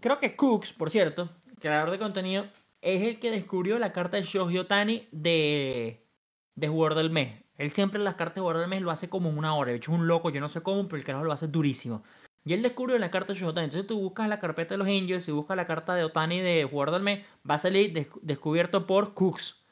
creo 0.00 0.18
que 0.18 0.36
Cooks, 0.36 0.72
por 0.72 0.90
cierto, 0.90 1.30
creador 1.60 1.90
de 1.90 1.98
contenido, 1.98 2.48
es 2.80 3.02
el 3.02 3.18
que 3.18 3.30
descubrió 3.30 3.78
la 3.78 3.92
carta 3.92 4.16
de 4.16 4.24
Shohei 4.24 4.58
Otani 4.58 5.08
de, 5.12 6.06
de 6.54 6.68
jugador 6.68 6.96
del 6.96 7.10
mes. 7.10 7.42
Él 7.56 7.70
siempre 7.70 8.00
las 8.00 8.16
cartas 8.16 8.36
de 8.36 8.40
jugador 8.40 8.60
del 8.62 8.70
mes 8.70 8.82
lo 8.82 8.90
hace 8.90 9.08
como 9.08 9.30
una 9.30 9.54
hora. 9.54 9.70
De 9.70 9.76
hecho, 9.76 9.92
es 9.92 9.98
un 9.98 10.08
loco, 10.08 10.30
yo 10.30 10.40
no 10.40 10.48
sé 10.48 10.62
cómo, 10.62 10.84
pero 10.86 10.96
el 10.96 11.04
carajo 11.04 11.24
lo 11.24 11.32
hace 11.32 11.46
durísimo. 11.46 12.02
Y 12.44 12.52
él 12.52 12.62
descubrió 12.62 12.98
la 12.98 13.10
carta 13.10 13.32
de 13.32 13.38
Shohei 13.38 13.50
Otani. 13.50 13.64
Entonces 13.66 13.86
tú 13.86 13.98
buscas 14.00 14.28
la 14.28 14.38
carpeta 14.38 14.74
de 14.74 14.78
los 14.78 14.86
Angels 14.86 15.26
y 15.28 15.32
buscas 15.32 15.56
la 15.56 15.66
carta 15.66 15.94
de 15.94 16.04
Otani 16.04 16.40
de 16.40 16.64
jugador 16.70 16.92
del 16.94 17.02
mes, 17.02 17.24
va 17.48 17.54
a 17.54 17.58
salir 17.58 17.92
des- 17.92 18.08
descubierto 18.22 18.86
por 18.86 19.14
Cooks. 19.14 19.64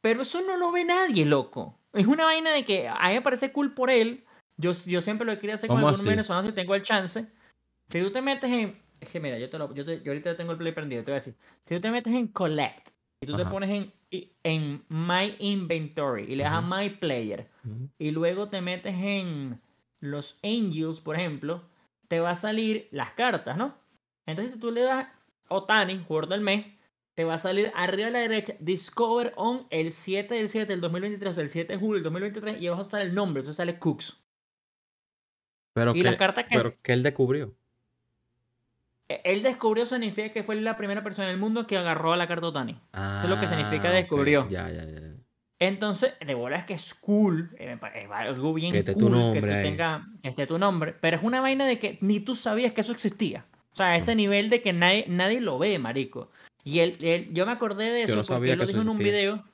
Pero 0.00 0.22
eso 0.22 0.40
no 0.42 0.56
lo 0.56 0.72
ve 0.72 0.84
nadie, 0.84 1.24
loco. 1.24 1.78
Es 1.92 2.06
una 2.06 2.24
vaina 2.24 2.52
de 2.52 2.64
que 2.64 2.88
a 2.88 3.08
mí 3.08 3.14
me 3.14 3.22
parece 3.22 3.52
cool 3.52 3.72
por 3.74 3.90
él. 3.90 4.24
Yo, 4.56 4.72
yo 4.86 5.00
siempre 5.00 5.26
lo 5.26 5.38
quería 5.38 5.54
hacer 5.54 5.68
con 5.68 5.76
¿Cómo 5.76 5.88
algún 5.88 6.00
así? 6.00 6.08
venezolano 6.08 6.48
si 6.48 6.54
tengo 6.54 6.74
el 6.74 6.82
chance. 6.82 7.26
Si 7.86 8.00
tú 8.00 8.10
te 8.10 8.20
metes 8.20 8.50
en. 8.50 8.78
Es 9.00 9.10
que 9.10 9.20
mira, 9.20 9.38
yo, 9.38 9.48
te 9.48 9.58
lo, 9.58 9.72
yo, 9.74 9.84
te- 9.84 10.02
yo 10.02 10.10
ahorita 10.10 10.36
tengo 10.36 10.52
el 10.52 10.58
play 10.58 10.72
prendido, 10.72 11.04
te 11.04 11.12
voy 11.12 11.16
a 11.18 11.20
decir. 11.20 11.34
Si 11.66 11.74
tú 11.76 11.80
te 11.80 11.90
metes 11.90 12.12
en 12.12 12.26
Collect 12.28 12.88
y 13.20 13.26
tú 13.26 13.36
te 13.36 13.44
pones 13.46 13.70
en, 13.70 13.92
en 14.42 14.84
My 14.88 15.36
Inventory 15.38 16.24
y 16.24 16.34
le 16.36 16.42
das 16.44 16.54
a. 16.54 16.60
My 16.60 16.90
Player 16.90 17.48
y 17.98 18.10
luego 18.10 18.48
te 18.48 18.60
metes 18.60 18.94
en 18.96 19.60
los 20.00 20.38
Angels, 20.42 21.00
por 21.00 21.14
ejemplo, 21.16 21.62
te 22.08 22.20
va 22.20 22.30
a 22.30 22.34
salir 22.34 22.88
las 22.90 23.12
cartas, 23.12 23.56
¿no? 23.56 23.74
Entonces, 24.26 24.54
si 24.54 24.60
tú 24.60 24.70
le 24.70 24.82
das 24.82 25.06
Otani, 25.48 26.02
jugador 26.06 26.28
del 26.28 26.40
mes, 26.40 26.66
te 27.14 27.24
va 27.24 27.34
a 27.34 27.38
salir 27.38 27.72
arriba 27.74 28.08
a 28.08 28.10
la 28.12 28.20
derecha 28.20 28.54
Discover 28.60 29.32
on 29.36 29.66
el 29.70 29.90
7 29.90 30.34
del 30.34 30.48
7 30.48 30.72
del 30.72 30.80
2023, 30.80 31.30
o 31.30 31.34
sea, 31.34 31.42
el 31.42 31.50
7 31.50 31.72
de 31.74 31.78
julio 31.78 31.94
del 31.94 32.04
2023, 32.04 32.60
y 32.60 32.66
abajo 32.66 32.84
sale 32.84 33.04
el 33.04 33.14
nombre, 33.14 33.42
eso 33.42 33.52
sale 33.52 33.78
Cooks. 33.78 34.24
Pero, 35.74 35.92
Y 35.92 36.02
que, 36.02 36.04
las 36.04 36.16
cartas 36.16 36.44
que 36.44 36.56
pero 36.56 36.74
que 36.82 36.92
él 36.92 37.02
descubrió. 37.02 37.54
E- 39.08 39.22
Él 39.24 39.42
descubrió 39.42 39.86
significa 39.86 40.30
que 40.30 40.42
fue 40.42 40.56
la 40.56 40.76
primera 40.76 41.02
persona 41.02 41.28
en 41.28 41.34
el 41.34 41.40
mundo 41.40 41.66
que 41.66 41.76
agarró 41.78 42.12
a 42.12 42.16
la 42.16 42.28
carta 42.28 42.48
Otani. 42.48 42.80
Ah, 42.92 43.22
es 43.24 43.30
lo 43.30 43.40
que 43.40 43.46
significa 43.46 43.88
ok. 43.88 43.94
descubrió. 43.94 44.48
Ya, 44.48 44.70
ya, 44.70 44.84
ya. 44.84 45.14
Entonces, 45.60 46.14
de 46.24 46.34
bola 46.34 46.56
es 46.56 46.64
que 46.64 46.74
es 46.74 46.94
cool, 46.94 47.50
eh, 47.58 47.76
es 47.94 48.10
algo 48.10 48.54
bien 48.54 48.72
Que 48.72 48.78
esté 48.80 48.92
tu 48.94 49.00
cool 49.00 49.12
que 49.12 49.18
nombre 49.18 49.40
tú 49.40 49.56
ahí. 49.56 49.62
tenga, 49.62 50.06
que 50.22 50.28
esté 50.28 50.46
tu 50.46 50.58
nombre, 50.58 50.94
pero 51.00 51.16
es 51.16 51.22
una 51.22 51.40
vaina 51.40 51.66
de 51.66 51.78
que 51.78 51.98
ni 52.00 52.20
tú 52.20 52.34
sabías 52.36 52.72
que 52.72 52.82
eso 52.82 52.92
existía. 52.92 53.44
O 53.72 53.76
sea, 53.76 53.88
a 53.88 53.96
ese 53.96 54.14
nivel 54.14 54.50
de 54.50 54.62
que 54.62 54.72
nadie, 54.72 55.04
nadie 55.08 55.40
lo 55.40 55.58
ve, 55.58 55.78
marico. 55.78 56.30
Y 56.64 56.78
él, 56.80 56.96
él- 57.00 57.28
yo 57.32 57.44
me 57.46 57.52
acordé 57.52 57.90
de 57.90 58.02
eso 58.02 58.16
no 58.16 58.22
porque 58.22 58.52
él 58.52 58.58
lo 58.58 58.66
que 58.66 58.72
dijo 58.72 58.82
en 58.82 58.88
un 58.88 58.98
video. 58.98 59.44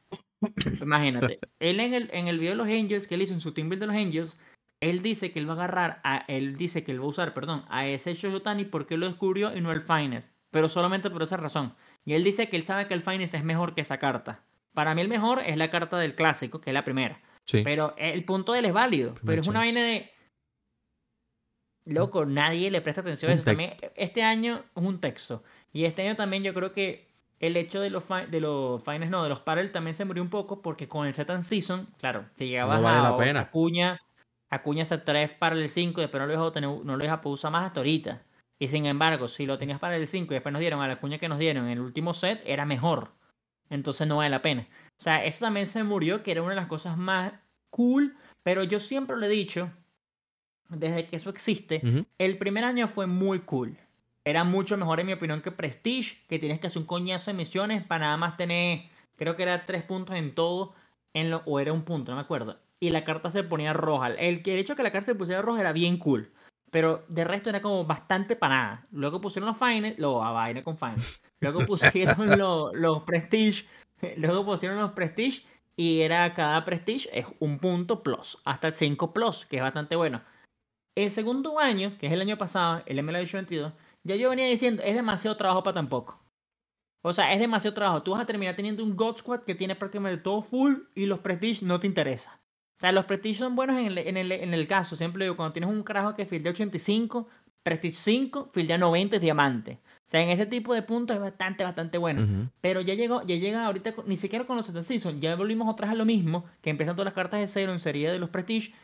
Imagínate, 0.82 1.38
él 1.59 1.80
en 1.80 1.94
el, 1.94 2.11
en 2.12 2.28
el 2.28 2.38
video 2.38 2.52
de 2.52 2.57
los 2.57 2.68
Angels 2.68 3.07
que 3.07 3.14
él 3.14 3.22
hizo 3.22 3.32
en 3.34 3.40
su 3.40 3.52
team 3.52 3.68
build 3.68 3.80
de 3.80 3.86
los 3.86 3.96
Angels, 3.96 4.38
él 4.80 5.00
dice 5.00 5.32
que 5.32 5.38
él 5.38 5.48
va 5.48 5.52
a 5.52 5.57
agarrar, 5.57 6.00
a, 6.05 6.18
él 6.28 6.57
dice 6.57 6.84
que 6.84 6.92
él 6.92 7.00
va 7.00 7.05
a 7.05 7.09
usar, 7.09 7.32
perdón, 7.32 7.64
a 7.68 7.86
ese 7.86 8.14
Shoshotani 8.14 8.66
porque 8.66 8.98
lo 8.98 9.07
descubrió 9.07 9.57
y 9.57 9.61
no 9.62 9.72
el 9.72 9.80
Finest, 9.80 10.34
pero 10.50 10.68
solamente 10.68 11.09
por 11.09 11.22
esa 11.22 11.38
razón. 11.38 11.74
Y 12.05 12.12
él 12.12 12.22
dice 12.24 12.48
que 12.50 12.57
él 12.57 12.64
sabe 12.64 12.86
que 12.86 12.94
el 12.94 13.00
Finest 13.00 13.32
es 13.34 13.44
mejor 13.44 13.74
que 13.74 13.80
esa 13.80 13.98
carta. 13.98 14.42
Para 14.75 14.95
mí 14.95 15.01
el 15.01 15.09
mejor 15.09 15.41
es 15.41 15.57
la 15.57 15.70
carta 15.70 15.99
del 15.99 16.14
clásico, 16.14 16.61
que 16.61 16.70
es 16.70 16.75
la 16.75 16.85
primera. 16.85 17.20
Sí. 17.47 17.62
Pero 17.62 17.95
el 17.97 18.25
punto 18.25 18.53
de 18.53 18.59
él 18.59 18.64
es 18.66 18.72
válido. 18.72 19.14
Primer 19.14 19.27
pero 19.27 19.43
es 19.43 19.49
una 19.49 19.61
chance. 19.61 19.75
vaina 19.75 19.87
de. 19.87 20.11
Loco, 21.87 22.25
nadie 22.25 22.70
le 22.70 22.81
presta 22.81 23.03
atención 23.03 23.31
a 23.31 23.35
eso. 23.35 23.45
También, 23.45 23.70
este 23.95 24.22
año 24.22 24.64
es 24.75 24.83
un 24.83 25.01
texto. 25.01 25.45
Y 25.72 25.85
este 25.85 26.03
año 26.03 26.16
también 26.16 26.43
yo 26.43 26.55
creo 26.55 26.72
que 26.72 27.09
el 27.41 27.57
hecho 27.57 27.81
de 27.81 27.91
los, 27.91 28.05
de 28.31 28.41
los 28.41 28.83
finals, 28.83 29.11
no, 29.11 29.22
de 29.22 29.29
los 29.29 29.41
parallel 29.41 29.70
también 29.70 29.95
se 29.95 30.05
murió 30.05 30.22
un 30.22 30.31
poco 30.31 30.62
porque 30.62 30.89
con 30.89 31.07
el 31.07 31.14
Satan 31.14 31.45
Season, 31.45 31.89
claro, 31.99 32.27
si 32.37 32.49
llegabas 32.49 32.83
vale 32.83 33.03
la 33.03 33.09
a 33.09 33.16
pena. 33.18 33.41
Acuña, 33.41 34.01
Acuña 34.49 34.85
se 34.85 34.99
trae 34.99 35.29
para 35.29 35.57
el 35.57 35.68
5 35.68 36.01
y 36.01 36.05
después 36.05 36.20
no 36.20 36.27
lo 36.27 36.33
dejas 36.33 36.53
tener, 36.53 36.70
no 36.70 36.97
lo 36.97 36.99
dejas 36.99 37.18
para 37.18 37.31
usar 37.31 37.53
más 37.53 37.66
hasta 37.66 37.81
ahorita. 37.81 38.22
Y 38.59 38.68
sin 38.68 38.87
embargo, 38.87 39.29
si 39.29 39.47
lo 39.47 39.59
tenías 39.59 39.81
para 39.81 39.97
el 39.97 40.07
5 40.07 40.33
y 40.33 40.37
después 40.37 40.53
nos 40.53 40.61
dieron 40.61 40.81
a 40.81 40.87
la 40.87 40.95
Acuña 40.95 41.18
que 41.18 41.29
nos 41.29 41.39
dieron 41.39 41.66
en 41.66 41.72
el 41.72 41.81
último 41.81 42.14
set, 42.14 42.41
era 42.47 42.64
mejor. 42.64 43.12
Entonces 43.75 44.07
no 44.07 44.18
vale 44.18 44.31
la 44.31 44.41
pena. 44.41 44.68
O 44.91 45.03
sea, 45.03 45.25
eso 45.25 45.45
también 45.45 45.66
se 45.66 45.83
murió, 45.83 46.22
que 46.22 46.31
era 46.31 46.43
una 46.43 46.51
de 46.51 46.57
las 46.57 46.68
cosas 46.68 46.97
más 46.97 47.33
cool, 47.70 48.16
pero 48.45 48.62
yo 48.62 48.79
siempre 48.79 49.16
lo 49.16 49.27
he 49.27 49.29
dicho, 49.29 49.70
desde 50.68 51.09
que 51.09 51.16
eso 51.16 51.29
existe, 51.29 51.83
el 52.18 52.39
primer 52.39 52.64
año 52.64 52.87
fue 52.87 53.07
muy 53.07 53.41
cool. 53.41 53.77
Era 54.25 54.45
mucho 54.45 54.77
mejor, 54.77 55.01
en 55.01 55.07
mi 55.07 55.12
opinión, 55.12 55.43
que 55.43 55.51
Prestige, 55.51 56.18
que 56.29 56.39
tienes 56.39 56.61
que 56.61 56.68
hacer 56.68 56.81
un 56.81 56.87
coñazo 56.87 57.33
de 57.33 57.37
misiones 57.37 57.85
para 57.85 58.07
nada 58.07 58.16
más 58.16 58.37
tener, 58.37 58.85
creo 59.16 59.35
que 59.35 59.43
era 59.43 59.66
tres 59.66 59.83
puntos 59.83 60.14
en 60.14 60.35
todo, 60.37 60.72
en 61.12 61.31
lo, 61.31 61.43
o 61.45 61.59
era 61.59 61.72
un 61.72 61.83
punto, 61.83 62.12
no 62.12 62.16
me 62.16 62.22
acuerdo. 62.22 62.61
Y 62.79 62.91
la 62.91 63.05
carta 63.05 63.29
se 63.29 63.43
ponía 63.43 63.72
roja. 63.72 64.09
El, 64.09 64.41
el 64.45 64.59
hecho 64.59 64.75
de 64.75 64.77
que 64.77 64.83
la 64.85 64.93
carta 64.93 65.07
se 65.07 65.14
pusiera 65.16 65.43
roja 65.43 65.61
era 65.61 65.72
bien 65.72 65.99
cool. 65.99 66.33
Pero 66.75 67.05
de 67.07 67.22
resto 67.22 67.51
era 67.51 67.62
como 67.62 67.85
bastante 67.85 68.35
para 68.35 68.57
nada. 68.57 68.87
Luego 68.91 69.20
pusieron 69.20 69.47
los 69.47 69.57
Finals, 69.57 69.97
lo 69.97 70.25
a 70.25 70.53
con 70.64 70.77
Finals. 70.77 71.22
Luego 71.39 71.61
pusieron 71.66 72.37
los, 72.37 72.75
los 72.75 73.05
Prestige. 73.05 73.68
Luego 74.16 74.45
pusieron 74.45 74.81
los 74.81 74.91
Prestige. 74.91 75.47
Y 75.77 76.01
era 76.01 76.35
cada 76.35 76.64
Prestige 76.64 77.09
es 77.16 77.27
un 77.39 77.61
punto 77.61 78.03
plus. 78.03 78.43
Hasta 78.45 78.66
el 78.66 78.72
5 78.72 79.14
plus, 79.14 79.47
que 79.47 79.59
es 79.59 79.62
bastante 79.62 79.95
bueno. 79.95 80.20
El 80.97 81.12
segundo 81.12 81.61
año, 81.61 81.97
que 81.97 82.09
es 82.09 82.12
el 82.12 82.20
año 82.20 82.37
pasado, 82.37 82.83
el 82.87 83.01
MLB 83.01 83.31
22, 83.33 83.72
ya 84.03 84.16
yo 84.16 84.31
venía 84.31 84.49
diciendo, 84.49 84.83
es 84.83 84.97
demasiado 84.97 85.37
trabajo 85.37 85.62
para 85.62 85.75
tan 85.75 85.89
poco. 85.89 86.18
O 87.05 87.12
sea, 87.12 87.33
es 87.33 87.39
demasiado 87.39 87.75
trabajo. 87.75 88.03
Tú 88.03 88.11
vas 88.11 88.20
a 88.20 88.27
terminar 88.27 88.57
teniendo 88.57 88.83
un 88.83 88.97
God 88.97 89.18
Squad 89.18 89.45
que 89.45 89.55
tiene 89.55 89.77
prácticamente 89.77 90.25
todo 90.25 90.43
full 90.43 90.75
y 90.97 91.07
los 91.07 91.20
Prestige 91.20 91.64
no 91.64 91.79
te 91.79 91.87
interesa. 91.87 92.41
O 92.77 92.79
sea, 92.79 92.93
los 92.93 93.05
Prestige 93.05 93.39
son 93.39 93.55
buenos 93.55 93.79
en 93.79 93.87
el, 93.87 93.99
en 93.99 94.16
el, 94.16 94.33
en 94.33 94.53
el 94.53 94.66
caso. 94.66 94.97
Siempre 94.97 95.25
digo, 95.25 95.37
cuando 95.37 95.53
tienes 95.53 95.70
un 95.70 95.83
carajo 95.83 96.14
que 96.14 96.27
fildea 96.27 96.53
85, 96.53 97.29
Prestige 97.62 97.97
5, 97.97 98.51
fildea 98.53 98.79
90 98.79 99.16
es 99.16 99.22
diamante. 99.22 99.79
O 100.07 100.11
sea, 100.11 100.20
en 100.20 100.29
ese 100.29 100.45
tipo 100.45 100.75
de 100.75 100.83
puntos 100.83 101.16
es 101.16 101.22
bastante, 101.22 101.64
bastante 101.64 101.99
bueno. 101.99 102.51
Pero 102.61 102.81
ya 102.83 102.95
llegó, 102.95 103.22
ya 103.22 103.37
llega 103.37 103.64
ahorita, 103.64 103.95
ni 104.07 104.16
siquiera 104.16 104.45
con 104.47 104.57
los 104.57 104.66
Season 104.66 104.85
Season, 104.85 105.20
ya 105.20 105.35
volvimos 105.35 105.68
otra 105.68 105.87
vez 105.87 105.95
a 105.95 105.97
lo 105.97 106.05
mismo, 106.05 106.45
que 106.61 106.70
empiezan 106.70 106.95
todas 106.95 107.07
las 107.07 107.14
cartas 107.14 107.41
de 107.41 107.47
cero 107.47 107.72
en 107.72 107.81
serie 107.81 108.12
de 108.12 108.18
los 108.18 108.29
Prestige, 108.29 108.75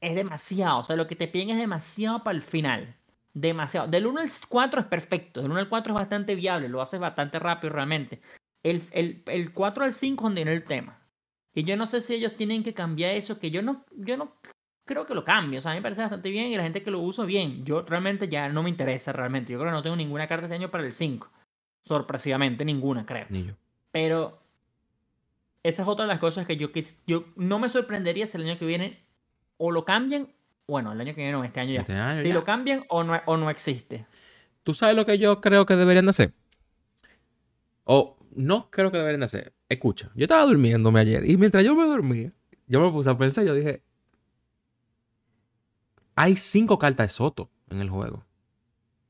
es 0.00 0.14
demasiado. 0.14 0.78
O 0.78 0.82
sea, 0.82 0.96
lo 0.96 1.06
que 1.06 1.16
te 1.16 1.28
piden 1.28 1.50
es 1.50 1.58
demasiado 1.58 2.24
para 2.24 2.36
el 2.36 2.42
final. 2.42 2.96
Demasiado. 3.34 3.88
Del 3.88 4.06
1 4.06 4.20
al 4.20 4.28
4 4.48 4.80
es 4.80 4.86
perfecto. 4.86 5.42
Del 5.42 5.50
1 5.50 5.60
al 5.60 5.68
4 5.68 5.92
es 5.92 5.94
bastante 5.94 6.34
viable. 6.34 6.68
Lo 6.68 6.80
haces 6.80 7.00
bastante 7.00 7.38
rápido 7.38 7.72
realmente. 7.74 8.20
El, 8.62 8.82
el, 8.92 9.22
el 9.26 9.52
4 9.52 9.84
al 9.84 9.92
5 9.92 10.14
es 10.14 10.22
donde 10.22 10.44
viene 10.44 10.56
el 10.56 10.64
tema. 10.64 11.03
Y 11.54 11.64
yo 11.64 11.76
no 11.76 11.86
sé 11.86 12.00
si 12.00 12.14
ellos 12.14 12.36
tienen 12.36 12.62
que 12.64 12.74
cambiar 12.74 13.14
eso, 13.14 13.38
que 13.38 13.50
yo 13.50 13.62
no, 13.62 13.84
yo 13.96 14.16
no 14.16 14.34
creo 14.84 15.06
que 15.06 15.14
lo 15.14 15.24
cambie. 15.24 15.58
O 15.58 15.62
sea, 15.62 15.70
a 15.70 15.74
mí 15.74 15.78
me 15.78 15.82
parece 15.82 16.00
bastante 16.02 16.28
bien 16.30 16.48
y 16.48 16.56
la 16.56 16.62
gente 16.64 16.82
que 16.82 16.90
lo 16.90 17.00
usa 17.00 17.24
bien. 17.24 17.64
Yo 17.64 17.82
realmente 17.82 18.28
ya 18.28 18.48
no 18.48 18.62
me 18.62 18.70
interesa 18.70 19.12
realmente. 19.12 19.52
Yo 19.52 19.58
creo 19.58 19.70
que 19.70 19.76
no 19.76 19.82
tengo 19.82 19.96
ninguna 19.96 20.26
carta 20.26 20.46
este 20.46 20.56
año 20.56 20.70
para 20.70 20.84
el 20.84 20.92
5. 20.92 21.30
Sorpresivamente 21.84 22.64
ninguna, 22.64 23.06
creo. 23.06 23.26
Ni 23.30 23.44
yo. 23.46 23.54
Pero 23.92 24.40
esa 25.62 25.82
es 25.82 25.88
otra 25.88 26.04
de 26.06 26.08
las 26.08 26.18
cosas 26.18 26.46
que 26.46 26.56
yo, 26.56 26.72
quis- 26.72 26.98
yo 27.06 27.24
no 27.36 27.58
me 27.58 27.68
sorprendería 27.68 28.26
si 28.26 28.36
el 28.36 28.44
año 28.48 28.58
que 28.58 28.66
viene 28.66 29.00
o 29.56 29.70
lo 29.70 29.84
cambian. 29.84 30.28
Bueno, 30.66 30.92
el 30.92 31.00
año 31.00 31.14
que 31.14 31.20
viene 31.20 31.32
no, 31.32 31.44
este 31.44 31.60
año 31.60 31.72
ya. 31.74 31.80
Este 31.80 31.92
año 31.94 32.18
si 32.18 32.28
ya. 32.28 32.34
lo 32.34 32.42
cambian 32.42 32.84
o 32.88 33.04
no, 33.04 33.20
o 33.26 33.36
no 33.36 33.48
existe. 33.50 34.06
¿Tú 34.64 34.74
sabes 34.74 34.96
lo 34.96 35.06
que 35.06 35.18
yo 35.18 35.40
creo 35.40 35.66
que 35.66 35.76
deberían 35.76 36.06
de 36.06 36.10
hacer? 36.10 36.32
O 37.84 38.16
no 38.36 38.70
creo 38.70 38.90
que 38.90 38.98
deberían 38.98 39.20
de 39.20 39.26
hacer. 39.26 39.54
Escucha, 39.68 40.10
yo 40.14 40.24
estaba 40.24 40.44
durmiéndome 40.44 41.00
ayer 41.00 41.28
y 41.28 41.36
mientras 41.36 41.64
yo 41.64 41.74
me 41.74 41.84
dormía, 41.84 42.32
yo 42.66 42.80
me 42.80 42.90
puse 42.90 43.10
a 43.10 43.18
pensar, 43.18 43.44
yo 43.44 43.54
dije, 43.54 43.82
hay 46.14 46.36
cinco 46.36 46.78
cartas 46.78 47.08
de 47.08 47.14
Soto 47.14 47.50
en 47.70 47.80
el 47.80 47.90
juego. 47.90 48.24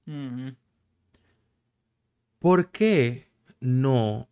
Ujú. 0.06 0.54
¿Por 2.38 2.70
qué 2.70 3.28
no 3.60 4.28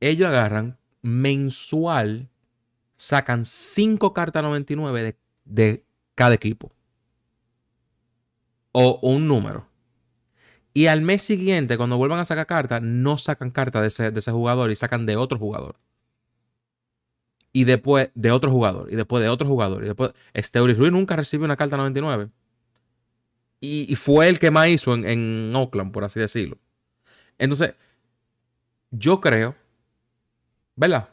ellos 0.00 0.28
agarran 0.28 0.78
mensual, 1.02 2.28
sacan 2.92 3.44
cinco 3.44 4.12
cartas 4.12 4.42
99 4.42 5.02
de, 5.02 5.18
de 5.44 5.84
cada 6.14 6.34
equipo? 6.34 6.72
O 8.72 8.98
un 9.02 9.26
número. 9.26 9.66
Y 10.78 10.86
al 10.86 11.00
mes 11.00 11.22
siguiente, 11.22 11.76
cuando 11.76 11.96
vuelvan 11.96 12.20
a 12.20 12.24
sacar 12.24 12.46
cartas, 12.46 12.80
no 12.80 13.18
sacan 13.18 13.50
cartas 13.50 13.82
de 13.82 13.88
ese, 13.88 14.10
de 14.12 14.18
ese 14.20 14.30
jugador 14.30 14.70
y 14.70 14.76
sacan 14.76 15.06
de 15.06 15.16
otro 15.16 15.36
jugador. 15.36 15.74
Y 17.52 17.64
después 17.64 18.10
de 18.14 18.30
otro 18.30 18.52
jugador. 18.52 18.88
Y 18.92 18.94
después 18.94 19.20
de 19.20 19.28
otro 19.28 19.48
jugador. 19.48 19.82
Y 19.82 19.88
después. 19.88 20.12
Steuris 20.36 20.78
Ruiz 20.78 20.92
nunca 20.92 21.16
recibió 21.16 21.46
una 21.46 21.56
carta 21.56 21.76
99. 21.76 22.28
Y, 23.58 23.92
y 23.92 23.96
fue 23.96 24.28
el 24.28 24.38
que 24.38 24.52
más 24.52 24.68
hizo 24.68 24.94
en, 24.94 25.04
en 25.04 25.52
Oakland, 25.56 25.90
por 25.90 26.04
así 26.04 26.20
decirlo. 26.20 26.58
Entonces, 27.38 27.74
yo 28.92 29.20
creo, 29.20 29.56
¿verdad? 30.76 31.08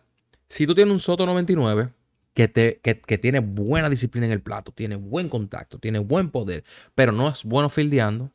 Si 0.47 0.67
tú 0.67 0.75
tienes 0.75 0.91
un 0.91 0.99
Soto 0.99 1.25
99 1.25 1.89
que, 2.35 2.47
te, 2.47 2.81
que, 2.83 3.01
que 3.01 3.17
tiene 3.17 3.39
buena 3.39 3.89
disciplina 3.89 4.27
en 4.27 4.31
el 4.31 4.43
plato, 4.43 4.71
tiene 4.71 4.95
buen 4.95 5.27
contacto, 5.27 5.79
tiene 5.79 5.97
buen 5.97 6.29
poder, 6.29 6.63
pero 6.93 7.11
no 7.11 7.29
es 7.29 7.43
bueno 7.43 7.69
fildeando, 7.69 8.31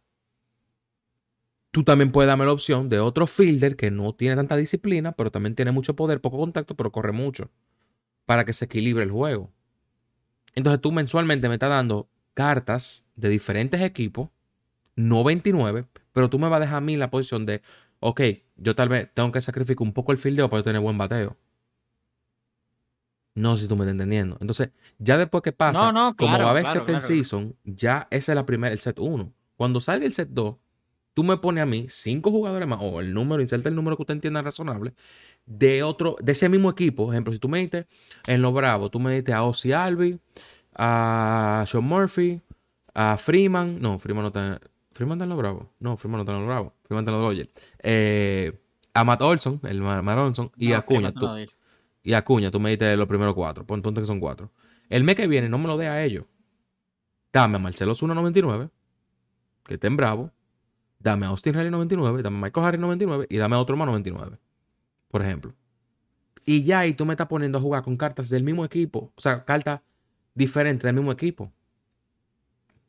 tú 1.71 1.85
también 1.85 2.13
puedes 2.13 2.29
darme 2.29 2.45
la 2.45 2.53
opción 2.53 2.89
de 2.89 3.01
otro 3.01 3.27
fielder 3.27 3.77
que 3.77 3.91
no 3.91 4.15
tiene 4.15 4.37
tanta 4.37 4.57
disciplina, 4.57 5.13
pero 5.13 5.31
también 5.31 5.55
tiene 5.55 5.73
mucho 5.73 5.95
poder, 5.95 6.21
poco 6.21 6.39
contacto, 6.39 6.75
pero 6.77 6.93
corre 6.93 7.13
mucho, 7.13 7.51
para 8.27 8.45
que 8.45 8.53
se 8.53 8.65
equilibre 8.65 9.05
el 9.05 9.11
juego. 9.11 9.51
Entonces 10.55 10.81
tú 10.81 10.93
mensualmente 10.93 11.49
me 11.49 11.55
estás 11.55 11.71
dando 11.71 12.09
cartas 12.35 13.07
de 13.17 13.29
diferentes 13.29 13.81
equipos, 13.81 14.31
no 14.97 15.23
29, 15.25 15.87
pero 16.13 16.29
tú 16.29 16.39
me 16.39 16.49
vas 16.49 16.59
a 16.59 16.61
dejar 16.61 16.79
a 16.79 16.81
mí 16.81 16.97
la 16.97 17.11
posición 17.11 17.47
de, 17.47 17.63
ok, 18.01 18.21
yo 18.57 18.75
tal 18.75 18.89
vez 18.89 19.09
tengo 19.15 19.31
que 19.33 19.41
sacrificar 19.41 19.83
un 19.87 19.93
poco 19.93 20.13
el 20.13 20.19
fildeo 20.19 20.51
para 20.51 20.61
yo 20.61 20.65
tener 20.65 20.81
buen 20.81 20.99
bateo. 20.99 21.37
No 23.37 23.55
sé 23.55 23.63
si 23.63 23.69
tú 23.69 23.77
me 23.77 23.85
estás 23.85 23.93
entendiendo. 23.93 24.37
Entonces, 24.41 24.71
ya 24.99 25.17
después 25.17 25.43
que 25.43 25.53
pasa, 25.53 25.81
No, 25.81 25.93
no, 25.93 26.17
como 26.17 26.37
va 26.37 26.47
a 26.47 26.51
haber 26.51 26.65
claro, 26.65 26.81
set 26.81 26.89
en 26.89 26.95
claro. 27.01 27.07
season, 27.07 27.57
ya 27.65 28.09
esa 28.11 28.33
es 28.33 28.37
la 28.37 28.45
primera, 28.45 28.73
el 28.73 28.81
set 28.81 28.99
1. 28.99 29.33
Cuando 29.57 29.81
salga 29.81 30.05
el 30.05 30.13
set 30.13 30.29
2, 30.31 30.57
tú 31.21 31.25
me 31.25 31.37
pones 31.37 31.63
a 31.63 31.67
mí 31.67 31.85
cinco 31.91 32.31
jugadores 32.31 32.67
más, 32.67 32.79
o 32.81 32.99
el 33.01 33.13
número, 33.13 33.43
inserta 33.43 33.69
el 33.69 33.75
número 33.75 33.95
que 33.97 34.05
usted 34.05 34.15
entienda 34.15 34.41
razonable, 34.41 34.95
de 35.45 35.83
otro, 35.83 36.17
de 36.23 36.33
ese 36.33 36.49
mismo 36.49 36.71
equipo. 36.71 37.05
Por 37.07 37.15
ejemplo, 37.15 37.31
si 37.33 37.39
tú 37.39 37.47
me 37.49 37.59
diste 37.59 37.87
en 38.27 38.41
los 38.41 38.55
Bravos, 38.55 38.91
tú 38.91 38.99
me 39.01 39.15
diste 39.15 39.35
a 39.35 39.43
Ozzy 39.43 39.73
Albi, 39.73 40.19
a 40.75 41.65
Sean 41.67 41.85
Murphy, 41.85 42.41
a 42.95 43.17
Freeman. 43.19 43.81
No, 43.83 43.99
Freeman 43.99 44.23
no 44.23 44.29
está. 44.29 44.61
Freeman 44.93 45.19
está 45.19 45.25
en 45.25 45.29
los 45.31 45.39
Bravos. 45.39 45.67
No, 45.79 45.97
Freeman 45.99 46.19
no 46.19 46.23
está 46.23 46.33
en 46.33 46.39
los 46.39 46.47
Bravos. 46.49 46.73
Freeman 46.85 47.03
está 47.05 47.11
en 47.13 47.19
los 47.19 47.27
Dodgers. 47.29 47.51
Eh, 47.83 48.59
a 48.95 49.05
Matt 49.05 49.21
Olson, 49.23 49.61
el 49.65 49.81
Ma- 49.83 50.01
Matt 50.03 50.19
Olson, 50.19 50.51
y 50.57 50.69
No, 50.69 50.77
a 50.77 50.83
fíjate, 50.83 51.21
tú- 51.21 51.27
y 52.03 52.13
a 52.15 52.19
Acuña, 52.19 52.51
tú 52.51 52.59
me 52.61 52.71
diste 52.71 52.97
los 52.97 53.07
primeros 53.09 53.35
cuatro. 53.35 53.67
Pon- 53.67 53.83
Ponte 53.83 54.01
que 54.01 54.07
son 54.07 54.21
cuatro. 54.21 54.51
El 54.89 55.05
mes 55.05 55.17
que 55.17 55.27
viene 55.27 55.49
no 55.51 55.59
me 55.59 55.67
lo 55.69 55.77
dé 55.77 55.87
a 55.87 56.03
ellos. 56.03 56.25
Dame 57.33 57.57
a 57.57 57.59
Marcelo 57.59 57.95
Zuna 57.95 58.15
99, 58.15 58.71
que 59.67 59.75
está 59.75 59.87
en 59.87 59.97
Bravo. 59.97 60.31
Dame 61.01 61.27
a 61.27 61.31
Austin 61.31 61.55
Riley 61.55 61.71
99, 61.71 62.23
dame 62.23 62.37
a 62.37 62.41
Michael 62.43 62.67
Harris 62.67 62.81
99 62.81 63.27
y 63.29 63.37
dame 63.39 63.57
a 63.57 63.59
otro 63.59 63.77
más 63.77 63.87
99. 63.87 64.39
Por 65.09 65.23
ejemplo. 65.23 65.55
Y 66.45 66.63
ya 66.63 66.81
ahí 66.81 66.95
tú 66.95 67.07
me 67.07 67.15
estás 67.15 67.27
poniendo 67.27 67.59
a 67.59 67.61
jugar 67.61 67.83
con 67.83 67.97
cartas 67.97 68.29
del 68.29 68.45
mismo 68.45 68.65
equipo. 68.65 69.13
O 69.17 69.21
sea, 69.21 69.45
cartas 69.45 69.81
diferentes 70.35 70.83
del 70.85 70.95
mismo 70.95 71.11
equipo. 71.11 71.53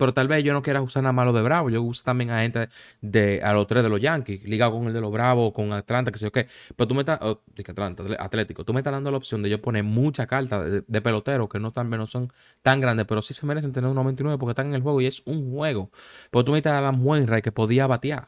Pero 0.02 0.16
tal 0.16 0.28
vez 0.28 0.44
yo 0.44 0.52
no 0.54 0.64
quiera 0.64 0.82
usar 0.82 1.04
nada 1.04 1.14
más 1.14 1.28
lo 1.28 1.32
de 1.32 1.44
Bravo. 1.44 1.70
Yo 1.70 1.84
uso 1.84 2.02
también 2.04 2.32
a 2.32 2.40
gente 2.40 2.70
de 3.02 3.40
a 3.44 3.54
los 3.54 3.68
tres 3.68 3.84
de 3.84 3.90
los 3.90 4.02
Yankees, 4.02 4.44
ligado 4.46 4.72
con 4.72 4.88
el 4.88 4.94
de 4.94 5.00
los 5.00 5.12
Bravos, 5.12 5.54
con 5.54 5.72
Atlanta, 5.74 6.12
que 6.12 6.18
sé 6.18 6.26
yo 6.26 6.32
qué. 6.32 6.48
Pero 6.76 6.88
tú 6.88 6.96
me 6.96 7.02
estás, 7.02 7.20
oh, 7.22 7.40
Atlanta, 7.70 8.04
Atlético, 8.18 8.66
tú 8.66 8.74
me 8.74 8.80
estás 8.80 8.94
dando 8.94 9.12
la 9.12 9.18
opción 9.18 9.44
de 9.44 9.52
yo 9.52 9.62
poner 9.62 9.84
muchas 9.84 10.26
cartas 10.26 10.84
de, 10.88 11.02
peloteros 11.04 11.48
que 11.50 11.60
no, 11.60 11.70
tan, 11.70 11.88
no 11.92 12.08
son 12.08 12.34
tan 12.64 12.82
grandes, 12.82 13.06
pero 13.06 13.22
sí 13.22 13.36
se 13.36 13.46
merecen 13.46 13.74
tener 13.74 13.92
un 13.92 13.96
99 13.96 14.40
porque 14.40 14.54
están 14.54 14.70
en 14.70 14.74
el 14.74 14.82
juego 14.82 15.02
y 15.02 15.06
es 15.06 15.22
un 15.26 15.52
juego. 15.52 15.92
Pero 16.32 16.46
tú 16.46 16.54
me 16.54 16.58
estás 16.58 16.82
dando 16.82 17.00
Wainwright 17.04 17.44
que 17.44 17.52
podía 17.52 17.86
batear. 17.86 18.28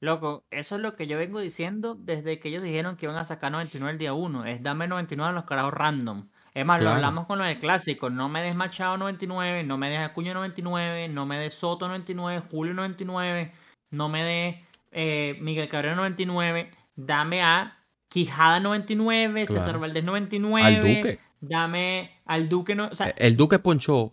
Loco, 0.00 0.46
eso 0.50 0.76
es 0.76 0.80
lo 0.80 0.96
que 0.96 1.06
yo 1.06 1.18
vengo 1.18 1.40
diciendo 1.40 1.96
desde 1.96 2.38
que 2.38 2.48
ellos 2.48 2.62
dijeron 2.62 2.96
que 2.96 3.04
iban 3.04 3.18
a 3.18 3.24
sacar 3.24 3.52
99 3.52 3.92
el 3.92 3.98
día 3.98 4.14
1. 4.14 4.46
Es 4.46 4.62
dame 4.62 4.88
99 4.88 5.28
a 5.28 5.34
los 5.34 5.44
carajos 5.44 5.74
random. 5.74 6.28
Es 6.58 6.66
más, 6.66 6.82
lo 6.82 6.90
hablamos 6.90 7.26
con 7.26 7.38
del 7.38 7.56
clásico. 7.56 8.10
No 8.10 8.28
me 8.28 8.42
des 8.42 8.56
Machado 8.56 8.98
99, 8.98 9.62
no 9.62 9.78
me 9.78 9.90
des 9.90 10.00
Acuña 10.00 10.34
99, 10.34 11.08
no 11.08 11.24
me 11.24 11.38
des 11.38 11.54
Soto 11.54 11.86
99, 11.86 12.42
Julio 12.50 12.74
99, 12.74 13.52
no 13.92 14.08
me 14.08 14.24
des 14.24 14.56
eh, 14.90 15.38
Miguel 15.40 15.68
Cabrera 15.68 15.94
99. 15.94 16.72
Dame 16.96 17.42
a 17.42 17.78
Quijada 18.08 18.58
99, 18.58 19.46
César 19.46 19.62
Claro. 19.62 19.78
Valdés 19.78 20.02
99. 20.02 20.66
Al 20.66 20.80
Duque. 20.80 21.20
Dame 21.40 22.18
al 22.24 22.48
Duque. 22.48 22.74
No, 22.74 22.88
o 22.88 22.94
sea, 22.96 23.10
El 23.10 23.36
Duque 23.36 23.60
ponchó 23.60 24.12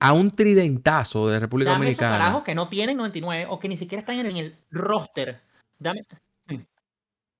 a 0.00 0.12
un 0.12 0.32
tridentazo 0.32 1.28
de 1.28 1.38
República 1.38 1.70
dame 1.70 1.88
esos 1.88 2.00
Dominicana. 2.00 2.24
carajos 2.24 2.42
que 2.42 2.56
no 2.56 2.68
tienen 2.68 2.96
99 2.96 3.46
o 3.48 3.60
que 3.60 3.68
ni 3.68 3.76
siquiera 3.76 4.00
están 4.00 4.18
en 4.18 4.36
el 4.36 4.58
roster. 4.72 5.40
Dame. 5.78 6.00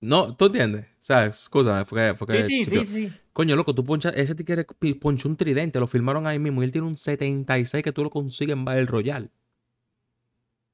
No, 0.00 0.36
¿tú 0.36 0.44
entiendes? 0.46 0.86
¿Sabes? 1.00 1.40
Escúchame, 1.40 1.84
fue 1.84 2.00
que... 2.00 2.14
Fue 2.14 2.28
que 2.28 2.42
Sí, 2.44 2.64
sí, 2.64 2.84
sí, 2.84 2.84
sí. 2.84 3.12
Coño, 3.34 3.54
loco, 3.56 3.74
tú 3.74 3.84
ponchas... 3.84 4.14
Ese 4.16 4.34
tigre 4.34 4.64
pi- 4.78 4.94
ponchó 4.94 5.28
un 5.28 5.36
tridente, 5.36 5.78
lo 5.80 5.86
firmaron 5.86 6.26
ahí 6.26 6.38
mismo 6.38 6.62
y 6.62 6.64
él 6.66 6.72
tiene 6.72 6.86
un 6.86 6.96
76 6.96 7.84
que 7.84 7.92
tú 7.92 8.02
lo 8.02 8.08
consigues 8.08 8.54
en 8.54 8.64
Battle 8.64 8.86
Royale. 8.86 9.28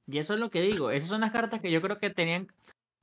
Y 0.06 0.18
eso 0.18 0.34
es 0.34 0.40
lo 0.40 0.50
que 0.50 0.60
digo. 0.62 0.90
Esas 0.90 1.08
son 1.08 1.20
las 1.22 1.32
cartas 1.32 1.60
que 1.60 1.70
yo 1.70 1.80
creo 1.82 1.98
que 1.98 2.10
tenían. 2.10 2.48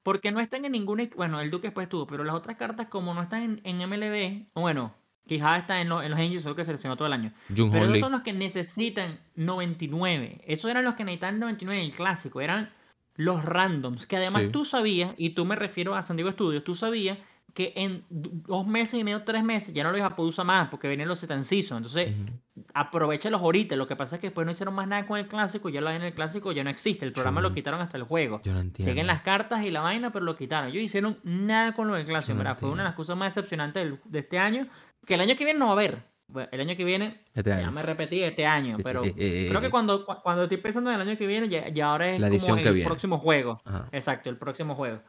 Porque 0.03 0.32
no 0.32 0.39
están 0.39 0.64
en 0.66 0.72
ninguna. 0.74 1.08
Bueno, 1.16 1.41
el 1.41 1.51
Duque 1.51 1.68
después 1.68 1.86
estuvo, 1.86 2.05
pero 2.08 2.24
las 2.24 2.36
otras 2.36 2.55
cartas, 2.58 2.88
como 2.88 3.14
no 3.14 3.22
están 3.22 3.41
en, 3.43 3.62
en 3.64 3.89
MLB, 3.89 4.45
bueno, 4.53 4.93
Quijada 5.28 5.58
está 5.58 5.82
en, 5.82 5.89
lo- 5.89 6.01
en 6.03 6.12
los 6.12 6.20
Angels, 6.20 6.43
solo 6.43 6.55
que 6.55 6.64
seleccionó 6.64 6.95
todo 6.95 7.08
el 7.08 7.14
año. 7.14 7.34
Jung 7.55 7.72
Pero 7.72 7.86
esos 7.86 7.99
son 7.99 8.12
los 8.14 8.22
que 8.22 8.32
necesitan 8.34 9.20
99. 9.36 10.41
Esos 10.45 10.70
eran 10.72 10.84
los 10.86 10.95
que 10.95 11.03
necesitaban 11.03 11.39
99 11.39 11.82
en 11.84 11.89
el 11.89 11.95
clásico. 11.95 12.41
Eran 12.41 12.72
los 13.16 13.43
randoms. 13.43 14.05
Que 14.05 14.18
además 14.18 14.43
Sí. 14.43 14.49
tú 14.49 14.64
sabías, 14.66 15.14
y 15.18 15.32
tú 15.32 15.43
me 15.45 15.55
refiero 15.55 15.95
a 15.95 16.01
San 16.03 16.16
Diego 16.18 16.32
Studios, 16.32 16.64
tú 16.64 16.76
sabías 16.76 17.18
que 17.58 17.74
en 17.76 18.05
dos 18.10 18.68
meses 18.68 18.99
y 18.99 19.03
medio, 19.03 19.24
tres 19.24 19.43
meses, 19.43 19.74
ya 19.74 19.84
no 19.84 19.89
los 19.89 19.97
ibas 19.97 20.12
a 20.12 20.16
poder 20.16 20.30
usar 20.30 20.45
más 20.45 20.68
porque 20.70 20.88
venían 20.88 21.08
los 21.10 21.18
Setan 21.18 21.41
Season. 21.43 21.78
Entonces, 21.78 22.14
Ujú. 22.16 22.64
aprovechalos 22.76 23.41
ahorita. 23.41 23.76
Lo 23.76 23.88
que 23.88 23.95
pasa 23.95 24.18
es 24.18 24.22
que 24.22 24.28
después 24.28 24.45
no 24.45 24.51
hicieron 24.51 24.76
más 24.76 24.88
nada 24.88 25.03
con 25.08 25.18
el 25.18 25.28
clásico. 25.28 25.68
Ya 25.70 25.82
lo 25.82 25.89
en 25.89 26.03
el 26.03 26.14
clásico 26.14 26.51
ya 26.51 26.64
no 26.64 26.70
existe. 26.70 27.03
El 27.03 27.14
programa 27.14 27.41
no 27.41 27.49
lo 27.49 27.55
quitaron 27.55 27.82
hasta 27.82 27.97
el 27.97 28.03
juego. 28.03 28.41
Yo 28.43 28.53
no 28.53 28.60
entiendo. 28.60 28.91
Siguen 28.91 29.08
las 29.08 29.24
cartas 29.24 29.64
y 29.64 29.72
la 29.72 29.82
vaina, 29.82 30.12
pero 30.12 30.24
lo 30.24 30.36
quitaron. 30.38 30.70
Ellos 30.70 30.84
hicieron 30.84 31.18
nada 31.24 31.74
con 31.74 31.88
lo 31.88 31.95
del 31.95 32.05
clásico. 32.05 32.34
Yo 32.34 32.36
no 32.36 32.43
¿verdad? 32.43 32.60
Fue 32.60 32.70
una 32.70 32.84
de 32.84 32.89
las 32.89 32.95
cosas 32.95 33.18
más 33.18 33.34
decepcionantes 33.34 33.84
del- 33.84 33.99
de 34.05 34.20
este 34.20 34.38
año. 34.38 34.68
Que 35.03 35.16
el 35.16 35.22
año 35.22 35.36
que 35.36 35.43
viene 35.43 35.58
no 35.58 35.66
va 35.66 35.72
a 35.72 35.76
haber. 35.76 35.97
Bueno, 36.28 36.49
el 36.51 36.62
año 36.62 36.76
que 36.76 36.84
viene, 36.84 37.22
Este 37.34 37.49
ya 37.49 37.58
año. 37.58 37.72
me 37.72 37.82
repetí, 37.82 38.22
este 38.22 38.45
año. 38.45 38.78
Pero 38.84 39.01
creo 39.01 39.62
que 39.62 39.70
cuando, 39.72 40.05
cu- 40.05 40.22
cuando 40.22 40.43
estoy 40.43 40.58
pensando 40.58 40.91
en 40.91 41.01
el 41.01 41.08
año 41.10 41.18
que 41.18 41.26
viene, 41.26 41.49
ya, 41.49 41.70
ya 41.70 41.89
ahora 41.89 42.12
es 42.12 42.22
La 42.22 42.28
edición 42.28 42.51
como 42.51 42.62
que 42.62 42.68
el 42.70 42.76
viene. 42.76 42.88
próximo 42.88 43.18
juego. 43.18 43.62
Ajá. 43.66 43.88
Exacto, 43.91 44.30
el 44.30 44.38
próximo 44.38 44.76
juego. 44.76 45.01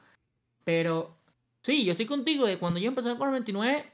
Pero 0.65 1.18
sí, 1.69 1.85
yo 1.85 1.93
estoy 1.93 2.07
contigo 2.07 2.47
de 2.47 2.59
cuando 2.59 2.81
yo 2.81 2.89
empecé 2.89 3.17
con 3.17 3.29
el 3.29 3.33
29, 3.33 3.93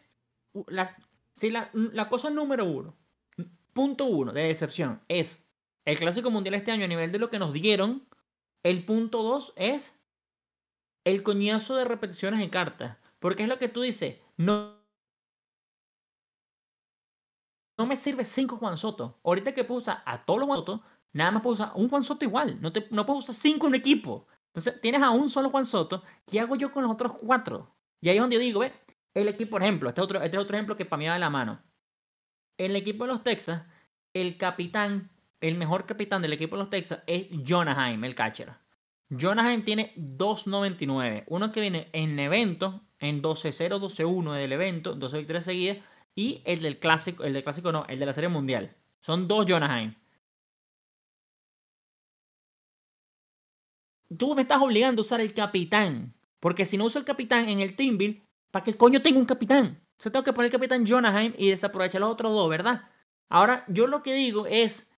u- 0.53 0.65
la, 0.69 0.97
sí, 1.33 1.51
la, 1.51 1.71
la 1.73 2.09
cosa 2.09 2.31
número 2.31 2.65
uno, 2.65 2.97
punto 3.73 4.05
uno 4.07 4.33
de 4.33 4.45
decepción 4.45 5.03
es 5.09 5.49
el 5.85 5.99
Clásico 5.99 6.31
Mundial 6.31 6.55
este 6.55 6.71
año 6.73 6.85
a 6.85 6.89
nivel 6.89 7.13
de 7.13 7.19
lo 7.19 7.31
que 7.31 7.39
nos 7.39 7.53
dieron. 7.53 8.09
El 8.63 8.85
punto 8.85 9.23
dos 9.23 9.53
es 9.57 10.03
el 11.05 11.23
coñazo 11.23 11.77
de 11.77 11.85
repeticiones 11.85 12.41
de 12.41 12.51
cartas. 12.51 12.99
Porque 13.19 13.43
es 13.45 13.49
lo 13.49 13.59
que 13.59 13.69
tú 13.69 13.81
dices, 13.83 14.19
no, 14.37 14.77
no 17.79 17.87
me 17.87 17.97
sirve 17.97 18.25
cinco 18.25 18.57
Juan 18.57 18.79
Soto. 18.79 19.19
Ahorita 19.25 19.53
que 19.55 19.65
puedo 19.65 19.81
usar 19.81 20.03
a 20.07 20.25
todos 20.25 20.41
los 20.41 20.47
Juan 20.47 20.61
Soto, 20.61 20.83
nada 21.13 21.31
más 21.33 21.43
puedo 21.43 21.55
usar 21.55 21.73
un 21.75 21.89
Juan 21.89 22.05
Soto 22.05 22.25
igual. 22.25 22.61
No, 22.61 22.73
te, 22.73 22.87
no 22.91 23.05
puedo 23.07 23.19
usar 23.19 23.35
cinco 23.35 23.67
en 23.67 23.71
un 23.71 23.75
equipo. 23.77 24.27
Entonces 24.55 24.81
tienes 24.81 25.03
a 25.03 25.11
un 25.11 25.29
solo 25.29 25.51
Juan 25.51 25.65
Soto. 25.65 26.05
¿Qué 26.31 26.39
hago 26.39 26.55
yo 26.55 26.71
con 26.71 26.85
los 26.85 26.93
otros 26.93 27.15
cuatro? 27.15 27.75
Y 28.01 28.09
ahí 28.09 28.17
es 28.17 28.21
donde 28.21 28.37
yo 28.37 28.41
digo, 28.41 28.61
ve, 28.61 28.73
el 29.13 29.27
equipo, 29.27 29.51
por 29.51 29.63
ejemplo, 29.63 29.89
este, 29.89 30.01
otro, 30.01 30.23
este 30.23 30.37
es 30.37 30.43
otro 30.43 30.57
ejemplo 30.57 30.77
que 30.77 30.85
para 30.85 30.99
mí 30.99 31.07
va 31.07 31.15
de 31.15 31.19
la 31.19 31.29
mano. 31.31 31.61
El 32.57 32.77
equipo 32.77 33.05
de 33.05 33.13
los 33.13 33.25
Texas, 33.25 33.65
el 34.13 34.37
capitán, 34.37 35.11
el 35.41 35.57
mejor 35.57 35.87
capitán 35.87 36.23
del 36.23 36.33
equipo 36.33 36.55
de 36.55 36.63
los 36.63 36.71
Texas 36.71 37.03
es 37.09 37.27
Jonaheim, 37.45 38.05
el 38.05 38.15
catcher. 38.15 38.53
Jonaheim 39.11 39.63
tiene 39.63 39.93
2.99. 39.97 41.25
Uno 41.27 41.51
que 41.51 41.61
viene 41.61 41.89
en 41.93 42.17
evento, 42.21 42.81
en 43.01 43.23
12-0, 43.23 43.81
12-1 43.81 44.35
del 44.35 44.53
evento, 44.53 44.95
12 44.95 45.19
victorias 45.19 45.45
seguidas. 45.45 45.79
Y 46.15 46.43
el 46.45 46.63
del 46.63 46.79
clásico, 46.79 47.25
el 47.25 47.33
del 47.33 47.43
clásico 47.43 47.73
no, 47.73 47.87
el 47.89 47.99
de 47.99 48.07
la 48.07 48.13
serie 48.13 48.29
mundial. 48.29 48.77
Son 49.01 49.27
dos 49.27 49.47
Jonaheim. 49.49 49.95
Tú 54.17 54.35
me 54.35 54.43
estás 54.43 54.61
obligando 54.61 55.01
a 55.01 55.05
usar 55.05 55.21
el 55.21 55.35
capitán. 55.35 56.15
Porque 56.41 56.65
si 56.65 56.77
no 56.77 56.85
uso 56.85 56.99
el 56.99 57.05
capitán 57.05 57.49
en 57.49 57.61
el 57.61 57.75
team 57.77 57.97
build, 57.97 58.23
¿para 58.51 58.65
qué 58.65 58.77
coño 58.77 59.03
tengo 59.03 59.19
un 59.19 59.27
capitán? 59.27 59.81
O 59.99 60.03
sea, 60.03 60.13
tengo 60.13 60.25
que 60.25 60.33
poner 60.33 60.47
el 60.47 60.53
capitán 60.53 60.87
Jonaheim 60.87 61.33
y 61.39 61.51
desaprovechar 61.51 62.01
los 62.01 62.11
otros 62.11 62.33
dos, 62.33 62.49
¿verdad? 62.51 62.83
Ahora, 63.31 63.65
yo 63.69 63.87
lo 63.87 64.03
que 64.03 64.13
digo 64.15 64.47
es, 64.47 64.91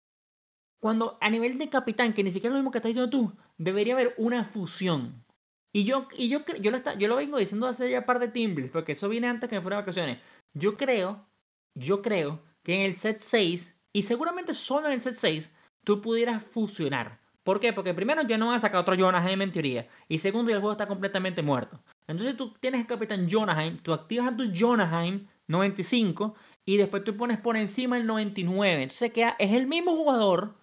cuando 0.81 1.19
a 1.21 1.31
nivel 1.31 1.59
de 1.59 1.69
capitán, 1.71 2.13
que 2.13 2.23
ni 2.25 2.31
siquiera 2.31 2.53
es 2.53 2.55
lo 2.55 2.61
mismo 2.61 2.71
que 2.71 2.79
estás 2.79 2.91
diciendo 2.91 3.11
tú, 3.11 3.33
debería 3.59 3.95
haber 3.95 4.15
una 4.19 4.45
fusión. 4.45 5.25
Y 5.73 5.85
yo, 5.85 6.09
y 6.17 6.29
yo, 6.29 6.45
yo, 6.61 6.71
lo, 6.71 6.77
está- 6.79 6.95
yo 6.99 7.09
lo 7.09 7.17
vengo 7.17 7.39
diciendo 7.39 7.67
hace 7.67 7.91
ya 7.91 8.01
un 8.01 8.07
par 8.07 8.19
de 8.19 8.29
team 8.29 8.55
builds, 8.55 8.73
porque 8.73 8.93
eso 8.93 9.09
viene 9.09 9.29
antes 9.29 9.49
que 9.49 9.57
me 9.57 9.63
fuera 9.63 9.77
de 9.77 9.83
vacaciones. 9.83 10.19
Yo 10.55 10.77
creo, 10.77 11.27
yo 11.75 12.03
creo 12.03 12.43
que 12.63 12.75
en 12.75 12.81
el 12.83 12.95
set 12.95 13.21
6, 13.21 13.79
y 13.93 14.03
seguramente 14.03 14.55
solo 14.55 14.87
en 14.89 14.95
el 14.95 15.03
set 15.03 15.17
6, 15.17 15.55
tú 15.85 16.01
pudieras 16.01 16.43
fusionar. 16.43 17.21
¿Por 17.47 17.61
qué? 17.61 17.73
Porque 17.73 17.95
primero 17.95 18.23
ya 18.23 18.37
no 18.37 18.49
van 18.49 18.57
a 18.57 18.59
sacar 18.59 18.81
otro 18.81 18.97
Jonaheim 18.99 19.41
en 19.41 19.53
teoría. 19.53 19.89
Y 20.09 20.19
segundo, 20.19 20.51
ya 20.51 20.57
el 20.57 20.61
juego 20.61 20.73
está 20.73 20.89
completamente 20.89 21.43
muerto. 21.43 21.81
Entonces 22.09 22.37
tú 22.37 22.53
tienes 22.59 22.81
el 22.81 22.89
capitán 22.89 23.29
Jonaheim, 23.31 23.79
tú 23.79 23.93
activas 23.93 24.33
a 24.33 24.37
tu 24.37 24.51
Jonaheim 24.53 25.29
95 25.47 26.35
y 26.65 26.77
después 26.77 27.05
tú 27.05 27.17
pones 27.17 27.39
por 27.39 27.57
encima 27.57 27.99
el 27.99 28.07
99. 28.07 28.83
Entonces 28.83 29.13
queda, 29.13 29.37
es 29.39 29.53
el 29.53 29.69
mismo 29.69 29.95
jugador, 29.95 30.57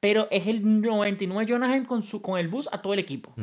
pero 0.00 0.28
es 0.30 0.46
el 0.46 0.80
99 0.80 1.52
Jonaheim 1.52 1.84
con, 1.84 2.02
su, 2.02 2.22
con 2.22 2.38
el 2.38 2.48
bus 2.48 2.70
a 2.72 2.80
todo 2.80 2.94
el 2.94 3.00
equipo. 3.00 3.34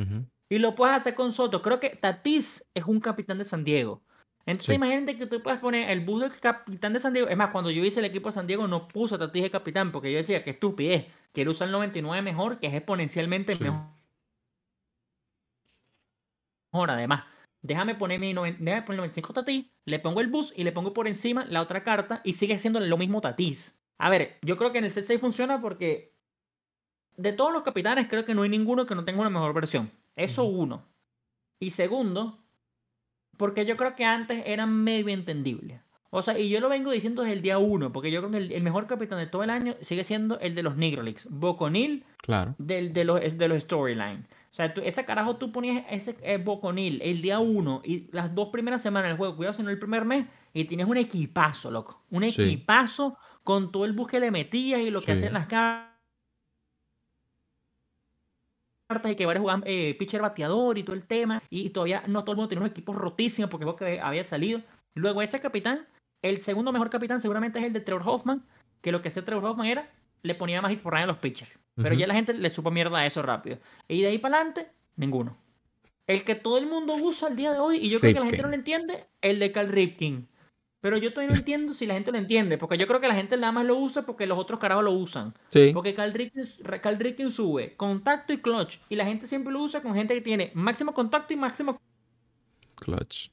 Y 0.49 0.57
lo 0.57 0.73
puedes 0.73 0.95
hacer 0.95 1.13
con 1.13 1.31
Soto. 1.31 1.61
Creo 1.61 1.79
que 1.79 1.91
Tatis 1.91 2.67
es 2.73 2.83
un 2.85 2.99
capitán 2.99 3.37
de 3.37 3.43
San 3.43 3.63
Diego. 3.63 4.01
Entonces 4.47 4.67
Sí. 4.67 4.73
imagínate 4.75 5.17
que 5.17 5.27
tú 5.27 5.43
puedas 5.43 5.59
poner 5.59 5.91
el 5.91 5.99
bus 6.05 6.21
del 6.21 6.39
capitán 6.39 6.93
de 6.93 6.99
San 6.99 7.13
Diego. 7.13 7.27
Es 7.27 7.35
más, 7.37 7.51
cuando 7.51 7.69
yo 7.69 7.83
hice 7.83 7.99
el 7.99 8.05
equipo 8.05 8.29
de 8.29 8.33
San 8.33 8.47
Diego 8.47 8.65
no 8.67 8.87
puse 8.87 9.13
a 9.15 9.17
Tatis 9.17 9.43
de 9.43 9.51
capitán 9.51 9.91
porque 9.91 10.09
yo 10.11 10.17
decía 10.17 10.43
que 10.43 10.51
estupidez. 10.51 11.05
Quiero 11.33 11.51
usar 11.51 11.67
el 11.67 11.73
99 11.73 12.21
mejor, 12.23 12.57
que 12.59 12.67
es 12.67 12.73
exponencialmente 12.73 13.53
Sí. 13.53 13.63
mejor. 13.65 13.81
Mejor, 16.71 16.91
además. 16.91 17.25
Déjame 17.61 17.95
poner 17.95 18.19
mi 18.19 18.33
déjame 18.33 18.81
poner 18.83 18.97
95 18.97 19.33
Tatis, 19.33 19.65
le 19.85 19.99
pongo 19.99 20.21
el 20.21 20.27
bus 20.27 20.53
y 20.55 20.63
le 20.63 20.71
pongo 20.71 20.93
por 20.93 21.07
encima 21.07 21.45
la 21.45 21.61
otra 21.61 21.83
carta 21.83 22.21
y 22.23 22.33
sigue 22.33 22.57
siendo 22.59 22.79
lo 22.79 22.97
mismo 22.97 23.19
Tatis. 23.19 23.81
A 23.97 24.09
ver, 24.09 24.37
yo 24.43 24.57
creo 24.57 24.71
que 24.71 24.77
en 24.77 24.85
el 24.85 24.91
set 24.91 25.03
6 25.03 25.19
funciona 25.19 25.59
porque 25.59 26.13
de 27.17 27.33
todos 27.33 27.51
los 27.51 27.63
capitanes 27.63 28.07
creo 28.07 28.23
que 28.25 28.35
no 28.35 28.43
hay 28.43 28.49
ninguno 28.49 28.85
que 28.85 28.95
no 28.95 29.03
tenga 29.03 29.19
una 29.21 29.29
mejor 29.29 29.53
versión. 29.53 29.91
Eso 30.15 30.45
uno. 30.45 30.85
Y 31.59 31.71
segundo, 31.71 32.39
porque 33.37 33.65
yo 33.65 33.77
creo 33.77 33.95
que 33.95 34.05
antes 34.05 34.43
eran 34.45 34.73
medio 34.83 35.09
entendibles. 35.09 35.79
O 36.09 36.21
sea, 36.21 36.39
y 36.39 36.47
yo 36.49 36.59
lo 36.61 36.69
vengo 36.69 36.89
diciendo 36.91 37.21
desde 37.21 37.35
el 37.35 37.41
día 37.41 37.57
uno, 37.57 37.91
porque 37.91 38.11
yo 38.11 38.21
creo 38.21 38.31
que 38.31 38.37
el, 38.37 38.51
el 38.51 38.63
mejor 38.63 38.87
capitán 38.87 39.19
de 39.19 39.27
todo 39.27 39.43
el 39.43 39.49
año 39.49 39.75
sigue 39.81 40.03
siendo 40.03 40.39
el 40.39 40.55
de 40.55 40.63
los 40.63 40.77
Negro 40.77 41.03
Leagues, 41.03 41.27
Boconil 41.29 42.05
Claro. 42.21 42.55
del, 42.57 42.93
de 42.93 43.03
los, 43.03 43.37
de 43.37 43.47
los 43.47 43.63
storyline. 43.63 44.25
O 44.51 44.55
sea, 44.57 44.73
tú- 44.73 44.81
ese 44.83 45.03
carajo 45.05 45.35
tú 45.35 45.51
ponías 45.51 45.85
ese 45.91 46.15
eh, 46.23 46.37
Boconil 46.37 47.01
el 47.03 47.21
día 47.21 47.39
uno 47.39 47.81
y 47.83 48.07
las 48.11 48.33
dos 48.33 48.49
primeras 48.49 48.81
semanas 48.81 49.09
del 49.09 49.17
juego, 49.17 49.35
cuidado 49.35 49.53
si 49.53 49.63
no 49.63 49.69
el 49.69 49.77
primer 49.79 50.05
mes, 50.05 50.25
y 50.53 50.63
tienes 50.63 50.87
un 50.87 50.97
equipazo, 50.97 51.69
loco. 51.71 52.01
Un 52.09 52.23
Sí. 52.31 52.41
equipazo 52.41 53.17
con 53.43 53.71
todo 53.71 53.83
el 53.85 53.91
bus 53.93 54.07
que 54.07 54.19
le 54.21 54.31
metías 54.31 54.79
y 54.81 54.89
lo 54.89 54.99
que 55.01 55.07
Sí. 55.07 55.11
hacían 55.11 55.33
las 55.33 55.47
cartas 58.87 59.11
y 59.11 59.15
que 59.15 59.25
varios 59.25 59.41
jugaban 59.41 59.63
eh, 59.65 59.95
pitcher 59.99 60.21
bateador 60.21 60.77
y 60.77 60.83
todo 60.83 60.95
el 60.95 61.05
tema. 61.05 61.43
Y 61.49 61.69
todavía 61.69 62.03
no 62.07 62.23
todo 62.23 62.33
el 62.33 62.37
mundo 62.37 62.49
tenía 62.49 62.63
un 62.63 62.71
equipo 62.71 62.93
rotísimo 62.93 63.49
porque 63.49 63.67
que 63.77 63.99
había 63.99 64.23
salido. 64.23 64.61
Luego 64.93 65.21
ese 65.21 65.39
capitán, 65.39 65.85
el 66.21 66.41
segundo 66.41 66.71
mejor 66.71 66.89
capitán 66.89 67.19
seguramente 67.19 67.59
es 67.59 67.65
el 67.65 67.73
de 67.73 67.81
Trevor 67.81 68.03
Hoffman, 68.07 68.43
que 68.81 68.91
lo 68.91 69.01
que 69.01 69.09
hacía 69.09 69.23
Trevor 69.23 69.45
Hoffman 69.45 69.67
era, 69.67 69.89
le 70.23 70.35
ponía 70.35 70.61
más 70.61 70.71
hit 70.71 70.81
por 70.81 70.95
a 70.95 71.05
los 71.05 71.17
pitchers. 71.17 71.59
Pero 71.75 71.93
ya 71.93 72.07
la 72.07 72.15
gente 72.15 72.33
le 72.33 72.49
supo 72.49 72.71
mierda 72.71 72.97
a 72.97 73.05
eso 73.05 73.21
rápido. 73.21 73.59
Y 73.87 74.01
de 74.01 74.07
ahí 74.07 74.17
para 74.17 74.37
adelante, 74.37 74.67
ninguno. 74.95 75.37
El 76.07 76.23
que 76.23 76.33
todo 76.33 76.57
el 76.57 76.65
mundo 76.65 76.95
usa 76.95 77.27
al 77.27 77.35
día 77.35 77.51
de 77.51 77.59
hoy, 77.59 77.77
y 77.77 77.89
yo 77.89 77.99
creo 77.99 78.13
que 78.13 78.19
la 78.19 78.25
gente 78.25 78.41
no 78.41 78.47
lo 78.47 78.55
entiende, 78.55 79.05
el 79.21 79.39
de 79.39 79.51
Cal 79.51 79.67
Ripken. 79.67 80.27
Pero 80.79 80.97
yo 80.97 81.11
todavía 81.11 81.33
no 81.33 81.39
entiendo 81.39 81.73
si 81.73 81.85
la 81.85 81.95
gente 81.95 82.11
lo 82.11 82.17
entiende, 82.17 82.57
porque 82.57 82.77
yo 82.77 82.87
creo 82.87 82.99
que 83.01 83.07
la 83.07 83.15
gente 83.15 83.35
nada 83.37 83.51
más 83.51 83.65
lo 83.65 83.75
usa 83.77 84.03
porque 84.03 84.27
los 84.27 84.37
otros 84.37 84.59
carajos 84.59 84.83
lo 84.83 84.91
usan. 84.93 85.33
Sí. 85.49 85.71
Porque 85.73 85.93
Cal 85.95 86.13
Ripken, 86.13 86.45
Cal 86.81 86.99
Ripken 86.99 87.29
sube 87.31 87.75
contacto 87.75 88.33
y 88.33 88.37
clutch, 88.41 88.77
y 88.89 88.95
la 88.95 89.05
gente 89.05 89.27
siempre 89.27 89.51
lo 89.53 89.61
usa 89.63 89.81
con 89.81 89.93
gente 89.95 90.13
que 90.13 90.21
tiene 90.21 90.51
máximo 90.53 90.93
contacto 90.93 91.33
y 91.33 91.37
máximo 91.37 91.79
Clutch. 92.75 93.29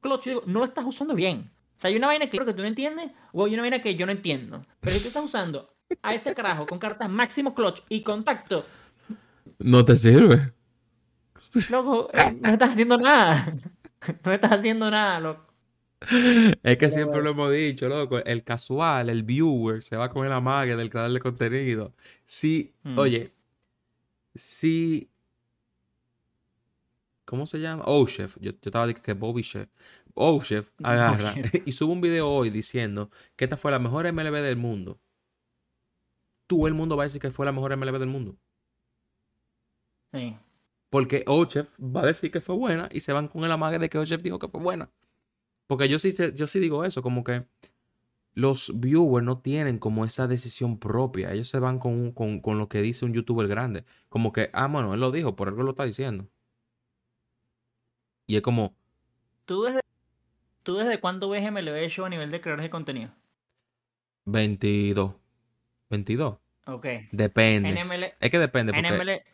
clutch. 0.00 0.24
Yo 0.26 0.30
digo, 0.30 0.42
no 0.46 0.60
lo 0.60 0.64
estás 0.66 0.84
usando 0.86 1.14
bien. 1.14 1.50
O 1.76 1.80
sea, 1.80 1.88
hay 1.90 1.96
una 1.96 2.06
vaina 2.06 2.26
que 2.26 2.30
creo 2.30 2.46
que 2.46 2.54
tú 2.54 2.62
no 2.62 2.68
entiendes, 2.68 3.10
o 3.32 3.44
hay 3.44 3.54
una 3.54 3.62
vaina 3.62 3.82
que 3.82 3.96
yo 3.96 4.06
no 4.06 4.12
entiendo. 4.12 4.64
Pero 4.80 4.94
si 4.96 5.02
tú 5.02 5.08
estás 5.08 5.24
usando 5.24 5.74
a 6.02 6.14
ese 6.14 6.34
carajo 6.34 6.66
con 6.66 6.78
cartas 6.78 7.10
máximo 7.10 7.52
clutch 7.54 7.80
y 7.88 8.02
contacto, 8.02 8.64
No 9.58 9.84
te 9.84 9.96
sirve. 9.96 10.52
Loco, 11.70 12.10
eh, 12.12 12.36
no 12.40 12.50
estás 12.50 12.70
haciendo 12.72 12.96
nada. 12.98 13.52
No 14.22 14.32
estás 14.32 14.52
haciendo 14.52 14.90
nada, 14.90 15.18
loco. 15.18 15.53
Es 16.62 16.76
que 16.78 16.90
siempre 16.90 17.22
lo 17.22 17.30
hemos 17.30 17.52
dicho, 17.52 17.88
loco. 17.88 18.18
El 18.18 18.44
casual, 18.44 19.08
el 19.08 19.22
viewer, 19.22 19.82
se 19.82 19.96
va 19.96 20.10
con 20.10 20.26
el 20.26 20.32
amague 20.32 20.76
del 20.76 20.90
creador 20.90 21.12
de 21.12 21.20
contenido. 21.20 21.94
Sí, 22.24 22.72
Mm. 22.82 22.98
oye, 22.98 23.32
si. 24.34 25.08
¿Cómo 27.24 27.46
se 27.46 27.58
llama? 27.58 27.84
Oh, 27.86 28.06
chef. 28.06 28.36
Yo, 28.40 28.50
yo 28.52 28.58
estaba 28.62 28.86
diciendo 28.86 29.02
que 29.04 29.12
Bobby 29.14 29.42
Chef. 29.42 29.68
Oh, 30.14 30.40
chef 30.42 30.68
agarra 30.82 31.34
Chef. 31.34 31.54
y 31.66 31.72
sube 31.72 31.92
un 31.92 32.00
video 32.00 32.28
hoy 32.30 32.50
diciendo 32.50 33.10
que 33.36 33.44
esta 33.44 33.56
fue 33.56 33.70
la 33.70 33.78
mejor 33.78 34.10
MLB 34.12 34.42
del 34.42 34.56
mundo. 34.56 34.98
Tú, 36.46 36.66
el 36.66 36.74
mundo 36.74 36.96
va 36.96 37.04
a 37.04 37.06
decir 37.06 37.20
que 37.22 37.30
fue 37.30 37.46
la 37.46 37.52
mejor 37.52 37.74
MLB 37.76 37.98
del 37.98 38.08
mundo. 38.08 38.36
Sí. 40.12 40.36
Porque 40.90 41.24
Ochef 41.26 41.68
va 41.80 42.02
a 42.02 42.06
decir 42.06 42.30
que 42.30 42.40
fue 42.42 42.54
buena 42.54 42.88
y 42.92 43.00
se 43.00 43.12
van 43.12 43.26
con 43.28 43.42
el 43.44 43.50
amague 43.50 43.78
de 43.78 43.88
que 43.88 43.98
Ochef 43.98 44.22
dijo 44.22 44.38
que 44.38 44.48
fue 44.48 44.60
buena. 44.60 44.90
Porque 45.66 45.88
yo 45.88 45.98
sí, 45.98 46.14
yo 46.34 46.46
sí 46.46 46.60
digo 46.60 46.84
eso, 46.84 47.02
como 47.02 47.24
que 47.24 47.44
los 48.34 48.72
viewers 48.80 49.24
no 49.24 49.38
tienen 49.38 49.78
como 49.78 50.04
esa 50.04 50.26
decisión 50.26 50.78
propia. 50.78 51.32
Ellos 51.32 51.48
se 51.48 51.58
van 51.58 51.78
con, 51.78 52.12
con, 52.12 52.40
con 52.40 52.58
lo 52.58 52.68
que 52.68 52.82
dice 52.82 53.04
un 53.04 53.14
youtuber 53.14 53.46
grande. 53.48 53.84
Como 54.08 54.32
que, 54.32 54.50
ah, 54.52 54.66
bueno, 54.66 54.92
él 54.94 55.00
lo 55.00 55.10
dijo, 55.12 55.36
por 55.36 55.48
algo 55.48 55.62
lo 55.62 55.70
está 55.70 55.84
diciendo. 55.84 56.28
Y 58.26 58.36
es 58.36 58.42
como, 58.42 58.74
¿Tú 59.44 59.62
desde, 59.64 59.80
¿Tú 60.62 60.76
desde 60.76 60.98
cuándo 60.98 61.28
ves 61.28 61.50
MLB 61.50 61.88
Show 61.88 62.06
a 62.06 62.08
nivel 62.08 62.30
de 62.30 62.40
creadores 62.40 62.64
de 62.64 62.70
contenido? 62.70 63.10
22. 64.24 65.14
22. 65.90 66.38
Ok. 66.66 66.86
Depende. 67.12 67.68
En 67.68 67.86
ML, 67.86 68.14
Es 68.18 68.30
que 68.30 68.38
depende, 68.38 68.72
en 68.72 68.84
porque 68.84 69.24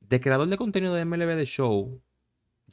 de 0.00 0.20
creador 0.20 0.46
de 0.48 0.58
contenido 0.58 0.94
de 0.94 1.06
MLB 1.06 1.36
de 1.36 1.46
Show, 1.46 2.02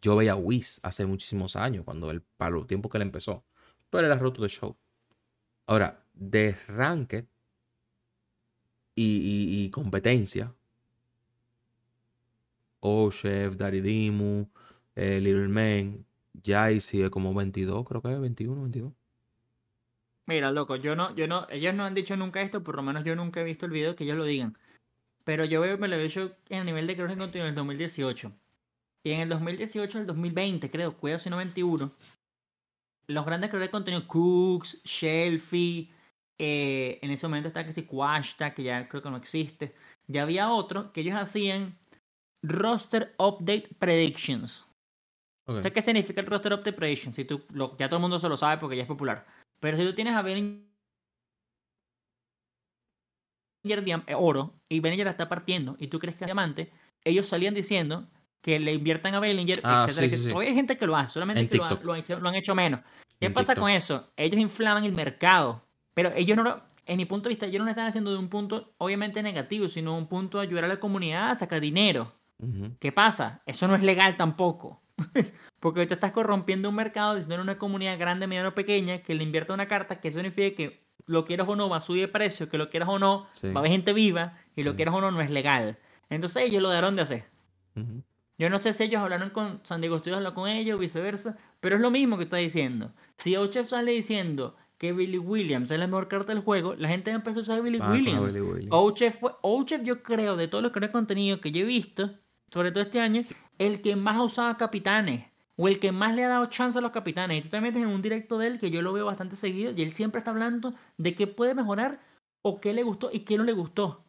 yo 0.01 0.15
veía 0.15 0.33
a 0.33 0.35
Wiz 0.35 0.79
hace 0.83 1.05
muchísimos 1.05 1.55
años, 1.55 1.85
cuando 1.85 2.11
él, 2.11 2.21
para 2.37 2.51
los 2.51 2.67
tiempos 2.67 2.91
que 2.91 2.97
él 2.97 3.03
empezó. 3.03 3.43
Pero 3.89 4.05
era 4.05 4.17
roto 4.17 4.41
de 4.41 4.49
show. 4.49 4.77
Ahora, 5.65 6.03
de 6.13 6.55
ranked 6.67 7.25
y, 8.95 9.69
competencia. 9.71 10.53
Oh, 12.81 13.11
Chef, 13.11 13.55
Daddy 13.55 13.81
Dimu, 13.81 14.49
eh, 14.95 15.19
Little 15.19 15.47
Man, 15.47 16.05
ya 16.33 16.77
sigue 16.79 17.09
como 17.09 17.33
22, 17.33 17.85
creo 17.87 18.01
que 18.01 18.13
es 18.13 18.19
21, 18.19 18.61
22. 18.61 18.93
Mira, 20.25 20.51
loco, 20.51 20.75
yo 20.75 20.95
no, 20.95 21.15
yo 21.15 21.27
no, 21.27 21.47
ellos 21.49 21.73
no 21.73 21.85
han 21.85 21.95
dicho 21.95 22.15
nunca 22.15 22.41
esto, 22.41 22.63
por 22.63 22.75
lo 22.75 22.83
menos 22.83 23.03
yo 23.03 23.15
nunca 23.15 23.41
he 23.41 23.43
visto 23.43 23.65
el 23.65 23.71
video 23.71 23.95
que 23.95 24.03
ellos 24.03 24.17
lo 24.17 24.25
digan. 24.25 24.57
Pero 25.23 25.45
yo 25.45 25.61
veo 25.61 25.77
MLB 25.77 26.07
Show 26.07 26.31
en 26.49 26.59
el 26.59 26.65
nivel 26.65 26.87
de 26.87 26.95
de 26.95 27.17
contenido 27.17 27.45
en 27.45 27.49
el 27.49 27.55
2018. 27.55 28.31
Y 29.03 29.11
en 29.11 29.21
el 29.21 29.29
2018 29.29 29.97
al 29.99 30.05
2020, 30.05 30.69
creo, 30.69 30.97
cuidado 30.97 31.19
si 31.19 31.29
no 31.29 31.37
21, 31.37 31.91
los 33.07 33.25
grandes 33.25 33.49
creadores 33.49 33.69
de 33.69 33.71
contenido, 33.71 34.07
Cooks, 34.07 34.81
Shelfie, 34.83 35.89
eh, 36.37 36.99
en 37.01 37.11
ese 37.11 37.27
momento 37.27 37.47
está 37.47 37.65
que 37.65 37.71
sí, 37.71 37.83
Quashta, 37.83 38.53
que 38.53 38.63
ya 38.63 38.87
creo 38.87 39.01
que 39.01 39.09
no 39.09 39.17
existe. 39.17 39.73
Ya 40.07 40.23
había 40.23 40.51
otro 40.51 40.91
que 40.93 41.01
ellos 41.01 41.15
hacían 41.15 41.77
Roster 42.43 43.15
Update 43.17 43.69
Predictions. 43.79 44.65
Ok. 45.47 45.57
¿Sabes 45.57 45.73
qué 45.73 45.81
significa 45.81 46.21
el 46.21 46.27
roster 46.27 46.53
update 46.53 46.73
prediction? 46.73 47.13
Si 47.13 47.25
tú, 47.25 47.43
lo- 47.53 47.75
ya 47.77 47.89
todo 47.89 47.97
el 47.97 48.01
mundo 48.01 48.19
se 48.19 48.29
lo 48.29 48.37
sabe 48.37 48.57
porque 48.59 48.75
ya 48.75 48.83
es 48.83 48.87
popular. 48.87 49.25
Pero 49.59 49.75
si 49.77 49.83
tú 49.83 49.95
tienes 49.95 50.13
a 50.13 50.21
diam- 53.63 54.03
eh, 54.07 54.13
oro 54.15 54.53
y 54.69 54.79
Bellinger 54.79 55.05
la 55.05 55.11
está 55.11 55.27
partiendo 55.27 55.75
y 55.79 55.87
tú 55.87 55.97
crees 55.99 56.15
que 56.15 56.23
es 56.25 56.27
diamante, 56.27 56.71
ellos 57.03 57.27
salían 57.27 57.55
diciendo 57.55 58.07
que 58.41 58.59
le 58.59 58.73
inviertan 58.73 59.15
a 59.15 59.19
Bellinger, 59.19 59.59
Ah, 59.63 59.85
etcétera, 59.85 60.05
sí, 60.05 60.09
sí, 60.09 60.15
etcétera. 60.15 60.33
sí. 60.33 60.37
Hoy 60.37 60.47
hay 60.47 60.55
gente 60.55 60.77
que 60.77 60.85
lo 60.87 60.95
hace, 60.95 61.13
solamente 61.13 61.41
En 61.41 61.47
que 61.49 61.57
lo, 61.57 61.65
han 61.93 61.99
hecho, 61.99 62.19
lo 62.19 62.29
han 62.29 62.35
hecho 62.35 62.55
menos. 62.55 62.81
¿Qué 63.19 63.25
En 63.27 63.33
pasa 63.33 63.53
TikTok. 63.53 63.61
con 63.63 63.71
eso? 63.71 64.11
Ellos 64.15 64.39
inflaman 64.39 64.83
el 64.85 64.93
mercado, 64.93 65.61
pero 65.93 66.11
ellos 66.15 66.37
no 66.37 66.43
lo, 66.43 66.61
en 66.85 66.97
mi 66.97 67.05
punto 67.05 67.27
de 67.27 67.33
vista, 67.33 67.45
ellos 67.45 67.59
no 67.59 67.65
lo 67.65 67.71
están 67.71 67.87
haciendo 67.87 68.11
de 68.11 68.17
un 68.17 68.29
punto 68.29 68.73
obviamente 68.77 69.21
negativo, 69.21 69.67
sino 69.67 69.97
un 69.97 70.07
punto 70.07 70.37
de 70.39 70.47
ayudar 70.47 70.63
a 70.65 70.67
la 70.69 70.79
comunidad 70.79 71.31
a 71.31 71.35
sacar 71.35 71.59
dinero. 71.59 72.13
¿Qué 72.79 72.93
pasa? 72.93 73.41
Eso 73.45 73.67
no 73.67 73.75
es 73.75 73.83
legal 73.83 74.15
tampoco. 74.15 74.81
Porque 75.59 75.85
te 75.85 75.93
estás 75.93 76.13
corrompiendo 76.13 76.69
un 76.69 76.75
mercado 76.75 77.15
diciendo 77.15 77.41
una 77.43 77.57
comunidad 77.57 77.99
grande, 77.99 78.27
mediana 78.27 78.49
o 78.49 78.55
pequeña 78.55 78.99
que 78.99 79.13
le 79.13 79.23
invierta 79.23 79.53
una 79.53 79.67
carta, 79.67 79.99
que 79.99 80.07
eso 80.07 80.19
significa 80.19 80.55
que 80.55 80.81
lo 81.05 81.25
quieras 81.25 81.49
o 81.49 81.55
no 81.57 81.67
va 81.67 81.77
a 81.77 81.81
subir 81.81 82.01
de 82.03 82.07
precio, 82.07 82.47
que 82.49 82.57
lo 82.57 82.69
quieras 82.69 82.87
o 82.87 82.97
no 82.99 83.27
va 83.43 83.55
a 83.55 83.59
haber 83.59 83.71
gente 83.71 83.91
viva 83.91 84.37
y 84.55 84.63
lo 84.63 84.75
quieras 84.77 84.95
o 84.95 85.01
no 85.01 85.11
no 85.11 85.19
es 85.19 85.29
legal. 85.31 85.77
Entonces 86.09 86.43
ellos 86.43 86.61
lo 86.61 86.69
dejaron 86.69 86.95
de 86.95 87.01
hacer. 87.01 87.25
Yo 88.39 88.49
no 88.49 88.59
sé 88.59 88.73
si 88.73 88.85
ellos 88.85 89.01
hablaron 89.01 89.29
con 89.29 89.59
San 89.63 89.81
Diego 89.81 89.99
Studios, 89.99 90.17
habló 90.17 90.33
con 90.33 90.49
ellos, 90.49 90.79
viceversa, 90.79 91.37
pero 91.59 91.75
es 91.75 91.81
lo 91.81 91.91
mismo 91.91 92.17
que 92.17 92.23
está 92.23 92.37
diciendo. 92.37 92.93
Si 93.17 93.35
Ochef 93.35 93.67
sale 93.67 93.91
diciendo 93.91 94.55
que 94.77 94.93
Billy 94.93 95.17
Williams 95.19 95.69
es 95.71 95.77
la 95.77 95.87
mejor 95.87 96.07
carta 96.07 96.33
del 96.33 96.41
juego, 96.41 96.73
la 96.75 96.87
gente 96.87 97.11
empezó 97.11 97.39
a 97.39 97.41
usar 97.43 97.59
a 97.59 97.61
Billy 97.61 97.79
Ah, 97.81 97.91
Williams. 97.91 98.33
Billy 98.33 98.41
Williams. 98.47 98.69
Ochef 98.71 99.19
fue, 99.19 99.31
Ochef 99.41 99.83
yo 99.83 100.01
creo, 100.01 100.37
de 100.37 100.47
todos 100.47 100.63
los 100.63 100.71
creadores 100.71 100.89
de 100.89 100.93
contenido 100.99 101.41
que 101.41 101.51
yo 101.51 101.61
he 101.61 101.65
visto, 101.65 102.11
sobre 102.51 102.71
todo 102.71 102.81
este 102.83 103.01
año, 103.01 103.21
el 103.57 103.81
que 103.81 103.95
más 103.97 104.15
ha 104.15 104.23
usado 104.23 104.47
a 104.49 104.57
capitanes. 104.57 105.25
O 105.61 105.67
el 105.67 105.77
que 105.79 105.91
más 105.91 106.15
le 106.15 106.23
ha 106.23 106.29
dado 106.29 106.45
chance 106.45 106.79
a 106.79 106.81
los 106.81 106.91
capitanes. 106.91 107.37
Y 107.37 107.41
tú 107.41 107.49
te 107.49 107.59
metes 107.59 107.81
en 107.81 107.89
un 107.89 108.01
directo 108.01 108.37
de 108.37 108.47
él 108.47 108.59
que 108.59 108.71
yo 108.71 108.81
lo 108.81 108.93
veo 108.93 109.05
bastante 109.05 109.35
seguido. 109.35 109.73
Y 109.75 109.81
él 109.81 109.91
siempre 109.91 110.19
está 110.19 110.31
hablando 110.31 110.73
de 110.97 111.13
qué 111.15 111.27
puede 111.27 111.53
mejorar 111.53 111.99
o 112.41 112.61
qué 112.61 112.71
le 112.71 112.83
gustó 112.83 113.09
y 113.11 113.25
qué 113.25 113.37
no 113.37 113.43
le 113.43 113.51
gustó. 113.51 114.05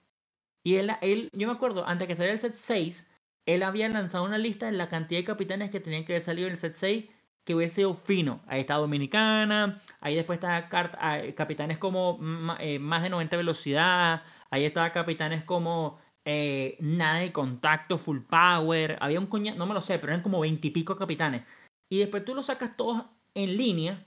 Y 0.64 0.76
él, 0.76 0.93
él 1.01 1.28
yo 1.33 1.49
me 1.49 1.53
acuerdo, 1.53 1.85
antes 1.89 2.07
que 2.07 2.14
saliera 2.14 2.35
el 2.35 2.39
set 2.39 2.55
6, 2.55 3.10
él 3.47 3.62
había 3.62 3.88
lanzado 3.88 4.24
una 4.24 4.38
lista 4.38 4.66
de 4.66 4.72
la 4.72 4.88
cantidad 4.88 5.20
de 5.20 5.24
capitanes 5.24 5.70
que 5.70 5.80
tenían 5.80 6.05
que 6.05 6.12
haber 6.14 6.22
salido 6.22 6.47
en 6.49 6.55
el 6.55 6.59
set 6.59 6.74
6 6.76 7.07
que 7.45 7.55
hubiese 7.55 7.76
sido 7.76 7.95
fino. 7.95 8.43
Ahí 8.47 8.61
está 8.61 8.76
Dominicana, 8.76 9.80
ahí 10.01 10.14
después 10.14 10.36
está 10.38 10.68
ah, 10.70 11.20
capitanes 11.34 11.78
como 11.78 12.18
eh, 12.61 12.78
más 12.78 13.03
de 13.03 13.11
90 13.11 13.36
velocidad, 13.36 14.22
ahí 14.51 14.64
estaba 14.64 14.93
capitanes 14.93 15.45
como 15.45 15.99
eh, 16.24 16.76
nada 16.80 17.20
de 17.20 17.32
contacto, 17.32 17.99
full 17.99 18.20
power, 18.20 18.99
había 19.01 19.20
un 19.20 19.26
coña, 19.26 19.55
no 19.55 19.66
me 19.66 19.74
lo 19.74 19.80
sé, 19.80 19.99
pero 19.99 20.12
eran 20.12 20.22
como 20.22 20.41
20 20.41 20.68
y 20.68 20.70
pico 20.70 20.97
capitanes. 20.97 21.45
Y 21.88 21.99
después 21.99 22.24
tú 22.24 22.34
los 22.34 22.47
sacas 22.47 22.76
todos 22.76 23.05
en 23.34 23.57
línea 23.57 24.07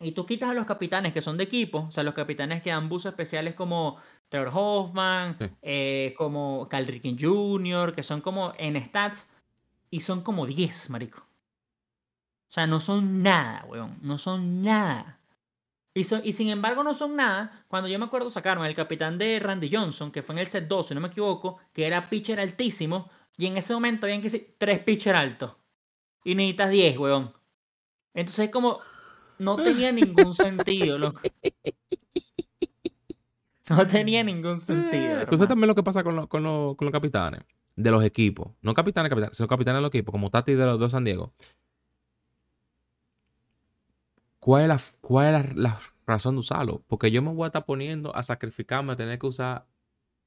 y 0.00 0.12
tú 0.12 0.26
quitas 0.26 0.50
a 0.50 0.54
los 0.54 0.66
capitanes 0.66 1.12
que 1.12 1.22
son 1.22 1.36
de 1.36 1.44
equipo, 1.44 1.86
o 1.88 1.90
sea, 1.90 2.04
los 2.04 2.14
capitanes 2.14 2.62
que 2.62 2.70
dan 2.70 2.88
buses 2.88 3.10
especiales 3.10 3.54
como 3.54 3.96
Trevor 4.28 4.50
Hoffman, 4.54 5.36
Sí. 5.38 5.46
eh, 5.62 6.14
como 6.18 6.68
Cal 6.68 6.86
Jr., 7.18 7.94
que 7.94 8.02
son 8.02 8.20
como 8.20 8.52
en 8.58 8.82
stats, 8.84 9.30
y 9.90 10.00
son 10.00 10.20
como 10.22 10.46
10, 10.46 10.90
marico. 10.90 11.20
O 12.48 12.52
sea, 12.52 12.66
no 12.66 12.80
son 12.80 13.22
nada, 13.22 13.64
weón. 13.68 13.98
No 14.02 14.18
son 14.18 14.62
nada. 14.62 15.18
Y, 15.94 16.04
son- 16.04 16.20
y 16.24 16.32
sin 16.32 16.48
embargo 16.50 16.82
no 16.84 16.92
son 16.94 17.16
nada. 17.16 17.64
Cuando 17.68 17.88
yo 17.88 17.98
me 17.98 18.04
acuerdo 18.04 18.28
sacaron 18.30 18.64
el 18.66 18.74
capitán 18.74 19.16
de 19.18 19.38
Randy 19.38 19.70
Johnson, 19.72 20.12
que 20.12 20.22
fue 20.22 20.34
en 20.34 20.40
el 20.40 20.46
set 20.48 20.68
2, 20.68 20.88
si 20.88 20.94
no 20.94 21.00
me 21.00 21.08
equivoco, 21.08 21.58
que 21.72 21.86
era 21.86 22.08
pitcher 22.10 22.38
altísimo, 22.40 23.10
y 23.38 23.46
en 23.46 23.56
ese 23.56 23.72
momento 23.74 24.06
habían 24.06 24.20
que 24.20 24.28
decir 24.30 24.54
tres 24.58 24.80
pitcher 24.80 25.16
altos. 25.16 25.56
Y 26.24 26.34
necesitas 26.34 26.70
10, 26.70 26.98
weón. 26.98 27.32
Entonces 28.14 28.50
como 28.50 28.80
no 29.38 29.56
tenía 29.56 29.92
ningún 29.92 30.34
sentido, 30.34 30.98
loco. 30.98 31.20
No 33.68 33.86
tenía 33.86 34.22
ningún 34.22 34.60
sentido. 34.60 35.02
Eh, 35.02 35.20
Entonces 35.22 35.32
hermano. 35.32 35.48
también 35.48 35.68
lo 35.68 35.74
que 35.74 35.82
pasa 35.82 36.04
con, 36.04 36.14
lo- 36.16 36.28
con, 36.28 36.42
lo- 36.42 36.74
con 36.76 36.86
los 36.86 36.92
capitanes 36.92 37.40
de 37.74 37.90
los 37.90 38.04
equipos. 38.04 38.52
No 38.62 38.74
capitanes, 38.74 39.10
capitanes, 39.10 39.36
sino 39.36 39.48
capitanes 39.48 39.78
de 39.78 39.82
los 39.82 39.88
equipos, 39.88 40.12
como 40.12 40.30
Tati 40.30 40.54
de 40.54 40.64
los 40.64 40.78
de 40.80 40.88
San 40.90 41.04
Diego. 41.04 41.32
¿Cuál 44.38 44.62
es, 44.62 44.68
la, 44.68 44.80
cuál 45.00 45.26
es 45.26 45.32
la, 45.32 45.52
la 45.56 45.80
razón 46.06 46.36
de 46.36 46.40
usarlo? 46.40 46.82
Porque 46.86 47.10
yo 47.10 47.20
me 47.22 47.32
voy 47.32 47.44
a 47.44 47.46
estar 47.48 47.64
poniendo 47.66 48.14
a 48.14 48.22
sacrificarme 48.22 48.92
a 48.92 48.96
tener 48.96 49.18
que 49.18 49.26
usar, 49.26 49.66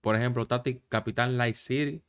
por 0.02 0.16
ejemplo, 0.16 0.46
Tati 0.46 0.82
Capitán 0.90 1.38
Light 1.38 1.56
City 1.56 2.04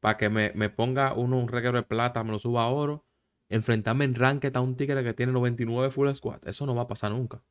para 0.00 0.16
que 0.16 0.30
me, 0.30 0.52
me 0.54 0.70
ponga 0.70 1.12
uno 1.12 1.38
un 1.38 1.48
reguero 1.48 1.76
de 1.76 1.82
plata, 1.82 2.24
me 2.24 2.30
lo 2.32 2.38
suba 2.38 2.62
a 2.64 2.68
oro, 2.68 3.04
enfrentarme 3.48 4.04
en 4.04 4.14
ranked 4.14 4.56
a 4.56 4.60
un 4.60 4.76
tigre 4.76 5.02
que 5.04 5.14
tiene 5.14 5.32
99 5.32 5.90
full 5.90 6.12
squad. 6.14 6.46
Eso 6.46 6.66
no 6.66 6.74
va 6.74 6.82
a 6.82 6.88
pasar 6.88 7.12
nunca. 7.12 7.42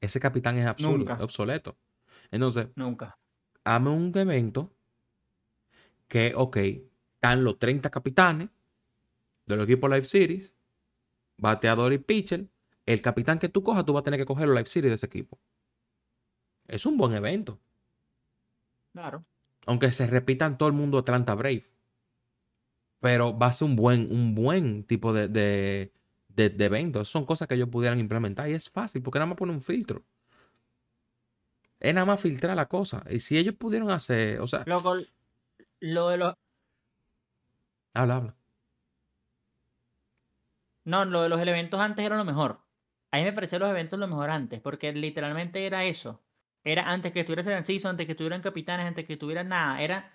Ese 0.00 0.20
capitán 0.20 0.56
es 0.58 0.66
absurdo, 0.66 0.98
Nunca. 0.98 1.14
obsoleto. 1.22 1.76
Entonces, 2.30 2.68
Nunca. 2.76 3.18
hazme 3.64 3.90
un 3.90 4.12
evento 4.16 4.72
que, 6.06 6.32
ok, 6.36 6.56
están 7.14 7.44
los 7.44 7.58
30 7.58 7.90
capitanes 7.90 8.48
de 9.46 9.56
los 9.56 9.64
equipos 9.64 9.90
Live 9.90 10.04
Series, 10.04 10.54
bateador 11.36 11.92
y 11.92 11.98
pitcher. 11.98 12.46
El 12.86 13.02
capitán 13.02 13.38
que 13.38 13.48
tú 13.48 13.62
cojas, 13.62 13.84
tú 13.84 13.92
vas 13.92 14.00
a 14.00 14.04
tener 14.04 14.18
que 14.20 14.26
coger 14.26 14.46
los 14.48 14.56
Live 14.56 14.68
Series 14.68 14.90
de 14.90 14.94
ese 14.94 15.06
equipo. 15.06 15.38
Es 16.66 16.86
un 16.86 16.96
buen 16.96 17.12
evento. 17.12 17.58
Claro. 18.92 19.24
Aunque 19.66 19.90
se 19.92 20.06
repitan 20.06 20.56
todo 20.56 20.68
el 20.68 20.74
mundo 20.74 20.98
Atlanta 20.98 21.34
Brave. 21.34 21.64
Pero 23.00 23.36
va 23.38 23.46
a 23.48 23.52
ser 23.52 23.66
un 23.68 23.76
buen, 23.76 24.10
un 24.12 24.34
buen 24.34 24.84
tipo 24.84 25.12
de, 25.12 25.28
de, 25.28 25.92
de, 26.28 26.50
de 26.50 26.64
evento. 26.64 27.04
Son 27.04 27.24
cosas 27.26 27.48
que 27.48 27.54
ellos 27.54 27.68
pudieran 27.68 28.00
implementar 28.00 28.48
y 28.50 28.54
es 28.54 28.70
fácil 28.70 29.02
porque 29.02 29.18
nada 29.18 29.26
más 29.26 29.38
pone 29.38 29.52
un 29.52 29.62
filtro. 29.62 30.04
Es 31.80 31.94
nada 31.94 32.06
más 32.06 32.20
filtrar 32.20 32.56
la 32.56 32.68
cosa. 32.68 33.04
Y 33.10 33.20
si 33.20 33.38
ellos 33.38 33.54
pudieron 33.56 33.90
hacer, 33.90 34.40
o 34.40 34.46
sea, 34.46 34.64
Loco, 34.66 34.94
lo 35.80 36.08
de 36.10 36.16
los, 36.18 36.34
Habla, 37.94 38.16
habla. 38.16 38.36
No, 40.84 41.04
lo 41.04 41.22
de 41.22 41.28
los 41.28 41.40
eventos 41.40 41.80
antes 41.80 42.04
era 42.04 42.16
lo 42.16 42.24
mejor. 42.24 42.60
A 43.12 43.18
mí 43.18 43.24
me 43.24 43.32
parecían 43.32 43.60
los 43.60 43.70
eventos 43.70 43.98
lo 43.98 44.08
mejor 44.08 44.30
antes, 44.30 44.60
porque 44.60 44.92
literalmente 44.92 45.66
era 45.66 45.84
eso. 45.84 46.22
Era 46.64 46.90
antes 46.90 47.12
que 47.12 47.20
estuvieras 47.20 47.46
en 47.46 47.64
season, 47.64 47.90
antes 47.92 48.06
que 48.06 48.12
estuvieran 48.12 48.42
capitanes, 48.42 48.86
antes 48.86 49.04
que 49.06 49.14
estuvieran 49.14 49.48
nada. 49.48 49.80
Era 49.82 50.12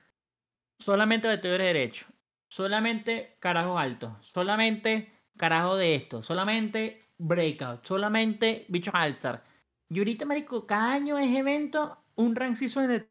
solamente 0.80 1.28
bateadores 1.28 1.68
derecho. 1.68 2.08
Solamente 2.54 3.36
carajos 3.40 3.82
altos. 3.82 4.12
Solamente 4.22 5.12
carajo 5.38 5.76
de 5.76 5.96
esto. 5.96 6.22
Solamente 6.22 7.02
breakout. 7.18 7.84
Solamente 7.84 8.68
bichos 8.70 8.94
alzar. 8.94 9.44
Y 9.90 9.98
ahorita, 9.98 10.26
marico, 10.26 10.68
cada 10.68 10.92
año 10.92 11.18
es 11.18 11.36
evento, 11.36 11.98
un 12.14 12.36
rank 12.36 12.54
season 12.56 12.88
de 12.88 13.10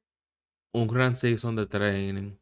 Un 0.71 0.87
gran 0.87 1.17
season 1.17 1.57
de 1.57 1.67
training. 1.67 2.37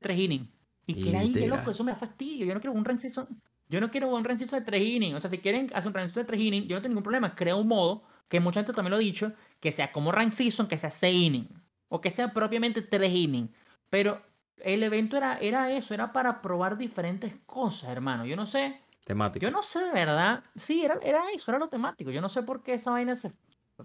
tres 0.00 0.18
innings. 0.18 0.48
Y 0.86 1.02
que 1.02 1.16
ahí, 1.16 1.32
qué 1.32 1.46
loco, 1.46 1.70
eso 1.70 1.82
me 1.82 1.92
da 1.92 1.98
fastidio. 1.98 2.44
Yo 2.44 2.52
no 2.52 2.60
quiero 2.60 2.76
un 2.76 2.84
rank 2.84 2.98
season. 2.98 3.26
Yo 3.66 3.80
no 3.80 3.90
quiero 3.90 4.14
un 4.14 4.22
rank 4.22 4.38
season 4.38 4.58
de 4.58 4.66
tres 4.66 4.82
innings. 4.82 5.14
O 5.14 5.20
sea, 5.22 5.30
si 5.30 5.38
quieren 5.38 5.70
hacer 5.72 5.88
un 5.88 5.94
rank 5.94 6.08
season 6.08 6.24
de 6.24 6.26
tres 6.26 6.40
innings, 6.42 6.68
yo 6.68 6.76
no 6.76 6.82
tengo 6.82 6.92
ningún 6.92 7.04
problema. 7.04 7.34
Crea 7.34 7.56
un 7.56 7.68
modo, 7.68 8.02
que 8.28 8.38
mucha 8.38 8.60
gente 8.60 8.74
también 8.74 8.90
lo 8.90 8.96
ha 8.96 9.00
dicho, 9.00 9.32
que 9.60 9.72
sea 9.72 9.92
como 9.92 10.12
rank 10.12 10.32
season, 10.32 10.68
que 10.68 10.76
sea 10.76 10.90
seis 10.90 11.22
innings. 11.22 11.48
O 11.88 12.02
que 12.02 12.10
sea 12.10 12.34
propiamente 12.34 12.82
tres 12.82 13.14
innings. 13.14 13.48
Pero 13.88 14.27
el 14.62 14.82
evento 14.82 15.16
era, 15.16 15.38
era 15.38 15.70
eso, 15.72 15.94
era 15.94 16.12
para 16.12 16.40
probar 16.42 16.76
diferentes 16.78 17.34
cosas, 17.46 17.90
hermano. 17.90 18.26
Yo 18.26 18.36
no 18.36 18.46
sé. 18.46 18.80
Temático. 19.04 19.44
Yo 19.44 19.50
no 19.50 19.62
sé 19.62 19.80
de 19.80 19.92
verdad. 19.92 20.44
Sí, 20.56 20.84
era, 20.84 20.98
era 21.02 21.30
eso, 21.32 21.50
era 21.50 21.58
lo 21.58 21.68
temático. 21.68 22.10
Yo 22.10 22.20
no 22.20 22.28
sé 22.28 22.42
por 22.42 22.62
qué 22.62 22.74
esa 22.74 22.90
vaina 22.90 23.14
se, 23.14 23.32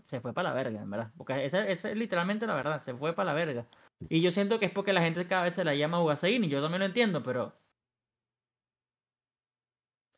se 0.06 0.20
fue 0.20 0.34
para 0.34 0.50
la 0.50 0.56
verga, 0.56 0.82
en 0.82 0.90
verdad. 0.90 1.12
Porque 1.18 1.46
esa, 1.46 1.68
esa 1.68 1.90
es 1.90 1.98
literalmente 1.98 2.46
la 2.48 2.56
verdad, 2.56 2.82
se 2.82 2.94
fue 2.96 3.14
para 3.14 3.28
la 3.28 3.34
verga. 3.34 3.66
Y 4.10 4.22
yo 4.22 4.32
siento 4.32 4.60
que 4.60 4.66
es 4.66 4.72
porque 4.72 4.92
la 4.94 5.02
gente 5.02 5.28
cada 5.28 5.44
vez 5.44 5.54
se 5.54 5.64
la 5.64 5.76
llama 5.76 6.02
Ugasein 6.04 6.44
y 6.44 6.50
yo 6.50 6.62
también 6.62 6.80
lo 6.80 6.86
entiendo, 6.86 7.24
pero. 7.24 7.54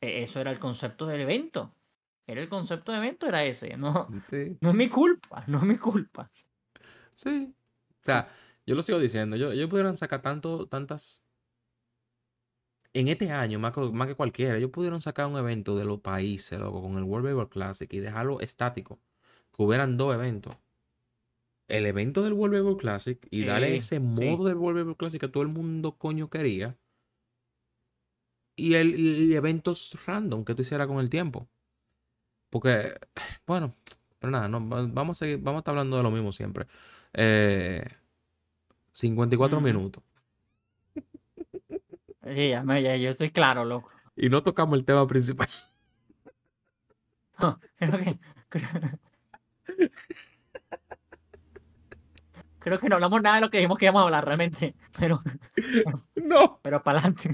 e- 0.02 0.24
Eso 0.24 0.40
era 0.40 0.52
el 0.52 0.60
concepto 0.60 1.06
del 1.06 1.22
evento. 1.22 1.74
Era 2.28 2.42
el 2.42 2.50
concepto 2.50 2.92
de 2.92 2.98
evento, 3.00 3.28
era 3.28 3.44
ese. 3.44 3.78
No, 3.78 4.10
Sí, 4.24 4.58
no 4.62 4.70
es 4.72 4.76
mi 4.76 4.90
culpa, 4.90 5.44
no 5.48 5.60
es 5.60 5.64
mi 5.64 5.78
culpa. 5.78 6.30
sí. 7.14 7.54
O 7.54 8.04
sea, 8.06 8.30
yo 8.66 8.76
lo 8.76 8.82
sigo 8.82 9.00
diciendo. 9.00 9.36
Yo, 9.36 9.52
ellos 9.52 9.70
pudieron 9.70 9.96
sacar 9.98 10.22
tanto, 10.22 10.68
tantas. 10.68 11.24
En 12.94 13.10
este 13.10 13.32
año, 13.32 13.60
más 13.60 13.74
que, 13.74 13.82
más 13.82 14.08
que 14.08 14.16
cualquiera, 14.16 14.58
ellos 14.58 14.72
pudieron 14.72 15.02
sacar 15.02 15.28
un 15.28 15.38
evento 15.38 15.76
de 15.76 15.86
los 15.86 16.00
países, 16.00 16.60
loco, 16.60 16.82
con 16.82 16.98
el 16.98 17.04
World 17.04 17.26
Baseball 17.26 17.50
Classic 17.50 17.92
y 17.94 18.00
dejarlo 18.00 18.40
estático. 18.40 19.00
Que 19.56 19.64
hubieran 19.64 19.98
dos 19.98 20.16
eventos. 20.16 20.56
El 21.68 21.86
evento 21.86 22.24
del 22.24 22.34
World 22.34 22.54
Baseball 22.56 22.78
Classic 22.78 23.28
y 23.32 23.44
darle 23.44 23.76
ese 23.78 23.98
sí. 23.98 24.02
modo 24.02 24.46
del 24.46 24.56
World 24.58 24.78
Baseball 24.78 24.98
Classic 24.98 25.20
que 25.22 25.28
todo 25.28 25.44
el 25.44 25.50
mundo 25.50 25.98
coño 25.98 26.30
quería. 26.30 26.78
Y, 28.56 28.76
el, 28.76 28.98
y, 29.00 29.34
eventos 29.36 29.98
random 30.06 30.46
que 30.46 30.56
tú 30.56 30.62
hicieras 30.62 30.88
con 30.88 31.00
el 31.00 31.10
tiempo. 31.10 31.50
Porque, 32.50 32.94
bueno, 33.48 33.76
pero 34.20 34.32
nada, 34.32 34.48
no, 34.48 34.68
va- 34.68 34.88
vamos 34.88 35.18
a 35.18 35.20
seguir, 35.26 35.40
vamos 35.40 35.60
a 35.60 35.62
estar 35.62 35.72
hablando 35.74 35.98
de 35.98 36.04
lo 36.04 36.12
mismo 36.12 36.32
siempre. 36.32 36.68
Eh, 37.14 37.84
54 38.96 39.58
Ujú. 39.58 39.66
minutos. 39.68 40.04
Sí, 42.24 42.50
ya, 42.50 42.64
me- 42.64 42.82
ya, 42.82 42.96
yo 42.96 43.12
estoy 43.12 43.30
claro, 43.30 43.66
loco. 43.66 43.92
Y 44.16 44.30
no 44.30 44.42
tocamos 44.42 44.80
el 44.80 44.84
tema 44.86 45.06
principal. 45.06 45.48
Creo 47.78 48.00
que. 48.00 48.20
Creo, 48.50 49.90
creo 52.60 52.80
que 52.80 52.90
no 52.90 52.96
hablamos 52.96 53.22
nada 53.22 53.36
de 53.36 53.42
lo 53.42 53.50
que 53.52 53.58
dijimos 53.60 53.78
que 53.78 53.86
íbamos 53.86 54.02
a 54.02 54.06
hablar 54.06 54.26
realmente. 54.26 54.74
Pero, 54.98 55.22
No. 56.16 56.60
pero 56.64 56.82
para 56.82 56.98
adelante. 57.00 57.30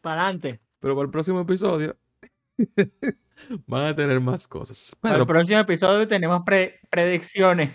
Para 0.00 0.22
adelante. 0.22 0.60
Pero 0.78 0.94
para 0.94 1.06
el 1.06 1.10
próximo 1.10 1.40
episodio 1.40 1.96
van 3.66 3.86
a 3.86 3.94
tener 3.94 4.20
más 4.20 4.46
cosas. 4.48 4.96
Para 5.00 5.18
el 5.18 5.26
próximo 5.26 5.58
episodio 5.60 6.06
tenemos 6.06 6.42
pre- 6.44 6.80
predicciones. 6.90 7.70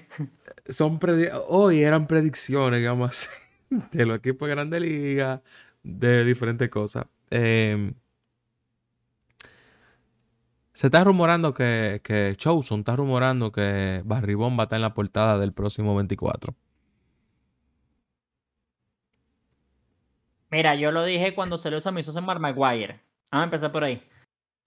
son 0.70 1.00
predi- 1.00 1.32
hoy 1.48 1.84
eran 1.84 2.08
predicciones, 2.08 2.80
digamos, 2.80 3.30
de 3.92 4.06
los 4.06 4.18
equipos 4.18 4.48
de 4.48 4.56
Grande 4.56 4.80
Liga, 4.80 5.42
de 5.84 6.24
diferentes 6.24 6.70
cosas. 6.70 7.06
Eh, 7.30 7.94
se 10.74 10.88
está 10.88 11.04
rumorando 11.04 11.54
que, 11.54 12.02
que 12.04 12.34
Chosen 12.38 12.80
está 12.80 12.96
rumorando 12.96 13.52
que 13.52 14.02
Barribón 14.04 14.58
va 14.58 14.62
a 14.62 14.64
estar 14.64 14.78
en 14.78 14.82
la 14.82 14.94
portada 14.94 15.38
del 15.38 15.54
próximo 15.54 15.96
24. 15.96 16.56
Mira, 20.50 20.76
yo 20.76 20.92
lo 20.92 21.06
dije 21.06 21.34
cuando 21.34 21.58
salió 21.58 21.80
Sammy 21.80 22.04
Sosa 22.04 22.20
en 22.20 22.26
Mark 22.26 22.42
Maguire. 22.42 23.00
Vamos 23.32 23.42
a 23.42 23.46
empezar 23.46 23.72
por 23.72 23.84
ahí. 23.84 24.04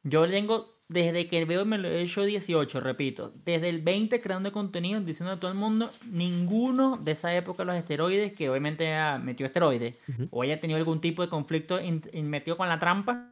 Yo 0.03 0.29
tengo, 0.29 0.74
desde 0.89 1.27
que 1.29 1.45
veo 1.45 1.65
me 1.65 1.79
lo 1.79 1.89
he 1.89 2.03
hecho 2.03 2.23
18, 2.25 2.81
repito, 2.81 3.33
desde 3.45 3.69
el 3.69 3.81
20 3.83 4.21
creando 4.21 4.53
contenido, 4.53 5.01
diciendo 5.01 5.33
a 5.33 5.41
todo 5.41 5.51
el 5.51 5.57
mundo, 5.57 5.91
ninguno 6.11 6.99
de 6.99 7.13
esa 7.13 7.35
época 7.35 7.65
los 7.65 7.75
esteroides, 7.77 8.33
que 8.35 8.51
obviamente 8.51 8.93
metió 9.23 9.47
esteroides, 9.47 9.97
o 10.31 10.43
haya 10.43 10.61
tenido 10.61 10.79
algún 10.79 11.01
tipo 11.01 11.23
de 11.23 11.29
conflicto 11.29 11.81
in- 11.81 12.03
metido 12.29 12.57
con 12.57 12.69
la 12.69 12.79
trampa, 12.79 13.31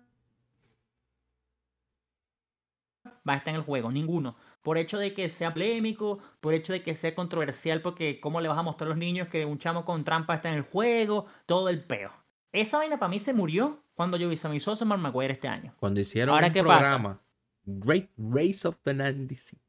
va 3.29 3.35
a 3.35 3.37
estar 3.37 3.51
en 3.51 3.57
el 3.61 3.63
juego, 3.67 3.91
ninguno. 3.91 4.37
Por 4.63 4.79
hecho 4.79 4.99
de 4.99 5.13
que 5.13 5.29
sea 5.29 5.53
polémico, 5.53 6.21
por 6.41 6.55
hecho 6.55 6.73
de 6.73 6.83
que 6.83 6.95
sea 6.95 7.15
controversial, 7.15 7.83
porque 7.83 8.21
cómo 8.21 8.41
le 8.41 8.49
vas 8.49 8.59
a 8.59 8.63
mostrar 8.63 8.87
a 8.87 8.91
los 8.91 8.99
niños 8.99 9.29
que 9.29 9.45
un 9.45 9.59
chamo 9.59 9.85
con 9.85 10.05
trampa 10.05 10.37
está 10.37 10.49
en 10.51 10.57
el 10.57 10.63
juego, 10.63 11.27
todo 11.47 11.69
el 11.69 11.83
peo. 11.83 12.13
Esa 12.53 12.79
vaina 12.79 12.99
para 12.99 13.11
mí 13.11 13.19
se 13.19 13.33
murió 13.33 13.83
cuando 13.95 14.17
yo 14.17 14.29
vi 14.29 14.37
en 14.43 14.89
Mark 14.89 15.01
Maguire 15.01 15.33
este 15.33 15.49
año. 15.49 15.75
Cuando 15.79 16.01
hicieron 16.01 16.35
Ahora, 16.35 16.49
un 16.49 16.53
¿qué 16.53 16.63
pasa? 16.63 17.21
Great 17.65 18.11
Race 18.17 18.67
of 18.67 18.77
the 18.85 18.93
96. 18.95 19.61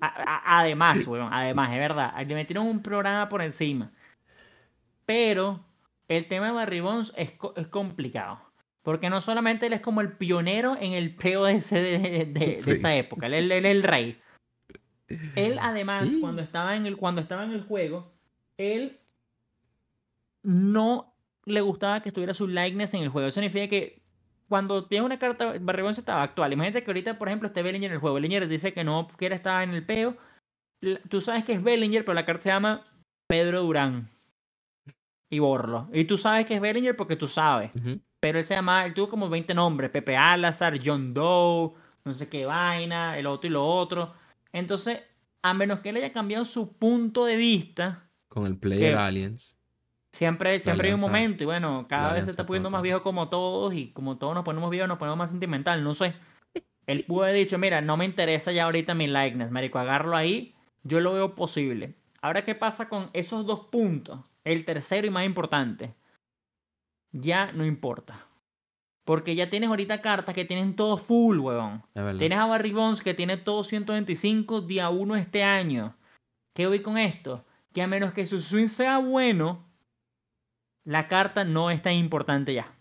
A- 0.00 0.06
a- 0.06 0.60
además, 0.60 1.04
weón, 1.06 1.32
además, 1.32 1.70
es 1.72 1.78
verdad, 1.78 2.14
le 2.26 2.34
metieron 2.34 2.66
un 2.66 2.82
programa 2.82 3.28
por 3.28 3.42
encima. 3.42 3.92
Pero 5.06 5.64
el 6.08 6.26
tema 6.28 6.46
de 6.46 6.52
Barry 6.52 6.80
Bonds 6.80 7.12
es, 7.16 7.34
es 7.56 7.66
complicado. 7.68 8.40
Porque 8.82 9.10
no 9.10 9.20
solamente 9.20 9.66
él 9.66 9.74
es 9.74 9.80
como 9.80 10.00
el 10.00 10.12
pionero 10.16 10.76
en 10.80 10.92
el 10.94 11.14
peo 11.14 11.44
de, 11.44 11.54
de, 11.60 11.98
de- 11.98 12.24
de 12.26 12.54
esa 12.56 12.94
época, 12.96 13.26
él, 13.26 13.34
él- 13.34 13.52
él 13.52 13.64
es 13.66 13.70
el 13.72 13.82
rey. 13.84 14.20
Él 15.36 15.58
además, 15.60 16.08
Sí. 16.08 16.20
cuando 16.20 16.42
estaba, 16.42 16.74
en 16.74 16.86
el, 16.86 16.96
cuando 16.96 17.20
estaba 17.20 17.44
en 17.44 17.52
el 17.52 17.62
juego, 17.62 18.12
él 18.56 18.98
no 20.42 21.14
le 21.44 21.60
gustaba 21.60 22.00
que 22.02 22.08
estuviera 22.08 22.34
su 22.34 22.48
likeness 22.48 22.94
en 22.94 23.02
el 23.02 23.08
juego. 23.08 23.28
Eso 23.28 23.40
significa 23.40 23.68
que 23.68 24.01
cuando 24.52 24.84
tienes 24.84 25.06
una 25.06 25.18
carta, 25.18 25.54
Barry 25.58 25.80
Bonds 25.80 25.96
estaba 25.96 26.22
actual. 26.22 26.52
Imagínate 26.52 26.84
que 26.84 26.90
ahorita, 26.90 27.16
por 27.18 27.28
ejemplo, 27.28 27.46
esté 27.46 27.62
Bellinger 27.62 27.88
en 27.88 27.94
el 27.94 28.00
juego. 28.00 28.16
Bellinger 28.16 28.46
dice 28.46 28.74
que 28.74 28.84
no 28.84 29.08
quiere 29.16 29.34
estar 29.34 29.62
en 29.62 29.70
el 29.72 29.86
peo. 29.86 30.14
Tú 31.08 31.22
sabes 31.22 31.44
que 31.44 31.54
es 31.54 31.62
Bellinger, 31.62 32.04
pero 32.04 32.12
la 32.14 32.26
carta 32.26 32.42
se 32.42 32.48
llama 32.50 32.86
Pedro 33.26 33.62
Durán. 33.62 34.10
Y 35.30 35.38
borlo. 35.38 35.88
Y 35.94 36.04
tú 36.04 36.18
sabes 36.18 36.44
que 36.44 36.56
es 36.56 36.60
Bellinger 36.60 36.94
porque 36.94 37.16
tú 37.16 37.28
sabes. 37.28 37.70
Pero 38.20 38.40
él 38.40 38.44
se 38.44 38.54
llama, 38.54 38.84
él 38.84 38.92
tuvo 38.92 39.08
como 39.08 39.30
20 39.30 39.54
nombres. 39.54 39.88
Pepe 39.88 40.18
Alazar, 40.18 40.78
John 40.84 41.14
Doe, 41.14 41.72
no 42.04 42.12
sé 42.12 42.28
qué 42.28 42.44
vaina, 42.44 43.16
el 43.16 43.26
otro 43.28 43.48
y 43.48 43.52
lo 43.54 43.66
otro. 43.66 44.12
Entonces, 44.52 45.00
a 45.42 45.54
menos 45.54 45.80
que 45.80 45.88
él 45.88 45.96
haya 45.96 46.12
cambiado 46.12 46.44
su 46.44 46.76
punto 46.76 47.24
de 47.24 47.36
vista, 47.36 48.06
Con 48.28 48.44
el 48.44 48.58
Player 48.58 48.92
¿Qué? 48.92 48.98
Aliens. 48.98 49.58
Siempre, 50.12 50.58
siempre 50.58 50.88
hay 50.88 50.94
un 50.94 51.00
momento. 51.00 51.42
Y 51.42 51.46
bueno, 51.46 51.86
cada 51.88 52.08
la 52.08 52.14
vez 52.14 52.24
se 52.26 52.30
está 52.30 52.46
poniendo 52.46 52.70
más 52.70 52.82
viejo 52.82 53.02
como 53.02 53.28
todos. 53.28 53.74
Y 53.74 53.88
como 53.88 54.18
todos 54.18 54.34
nos 54.34 54.44
ponemos 54.44 54.70
viejos, 54.70 54.88
nos 54.88 54.98
ponemos 54.98 55.18
más 55.18 55.30
sentimental. 55.30 55.82
No 55.82 55.94
sé. 55.94 56.14
Él 56.86 57.04
pudo 57.08 57.24
haber 57.24 57.36
dicho, 57.36 57.58
mira, 57.58 57.80
no 57.80 57.96
me 57.96 58.04
interesa 58.04 58.52
ya 58.52 58.64
ahorita 58.64 58.94
mi 58.94 59.06
likeness, 59.06 59.50
marico, 59.50 59.78
agarro 59.78 60.16
ahí. 60.16 60.54
Yo 60.84 61.00
lo 61.00 61.12
veo 61.12 61.34
posible. 61.34 61.94
Ahora, 62.20 62.44
¿qué 62.44 62.54
pasa 62.54 62.88
con 62.88 63.10
esos 63.12 63.46
dos 63.46 63.66
puntos? 63.66 64.20
El 64.44 64.64
tercero 64.64 65.06
y 65.06 65.10
más 65.10 65.24
importante. 65.24 65.94
Ya 67.12 67.52
no 67.52 67.64
importa. 67.66 68.26
Porque 69.04 69.34
ya 69.34 69.50
tienes 69.50 69.68
ahorita 69.68 70.00
cartas 70.00 70.34
que 70.34 70.44
tienen 70.44 70.76
todo 70.76 70.96
full, 70.96 71.40
verdad. 71.40 72.18
Tienes 72.18 72.38
a 72.38 72.46
Barry 72.46 72.72
Bonds 72.72 73.02
que 73.02 73.14
tiene 73.14 73.36
todo 73.36 73.64
125 73.64 74.60
día 74.62 74.90
1 74.90 75.16
este 75.16 75.42
año. 75.42 75.96
¿Qué 76.54 76.66
voy 76.66 76.82
con 76.82 76.98
esto? 76.98 77.44
Que 77.72 77.82
a 77.82 77.86
menos 77.86 78.12
que 78.12 78.26
su 78.26 78.40
swing 78.40 78.68
sea 78.68 78.98
bueno, 78.98 79.66
la 80.84 81.08
carta 81.08 81.44
no 81.44 81.70
es 81.70 81.82
tan 81.82 81.94
importante 81.94 82.54
ya. 82.54 82.74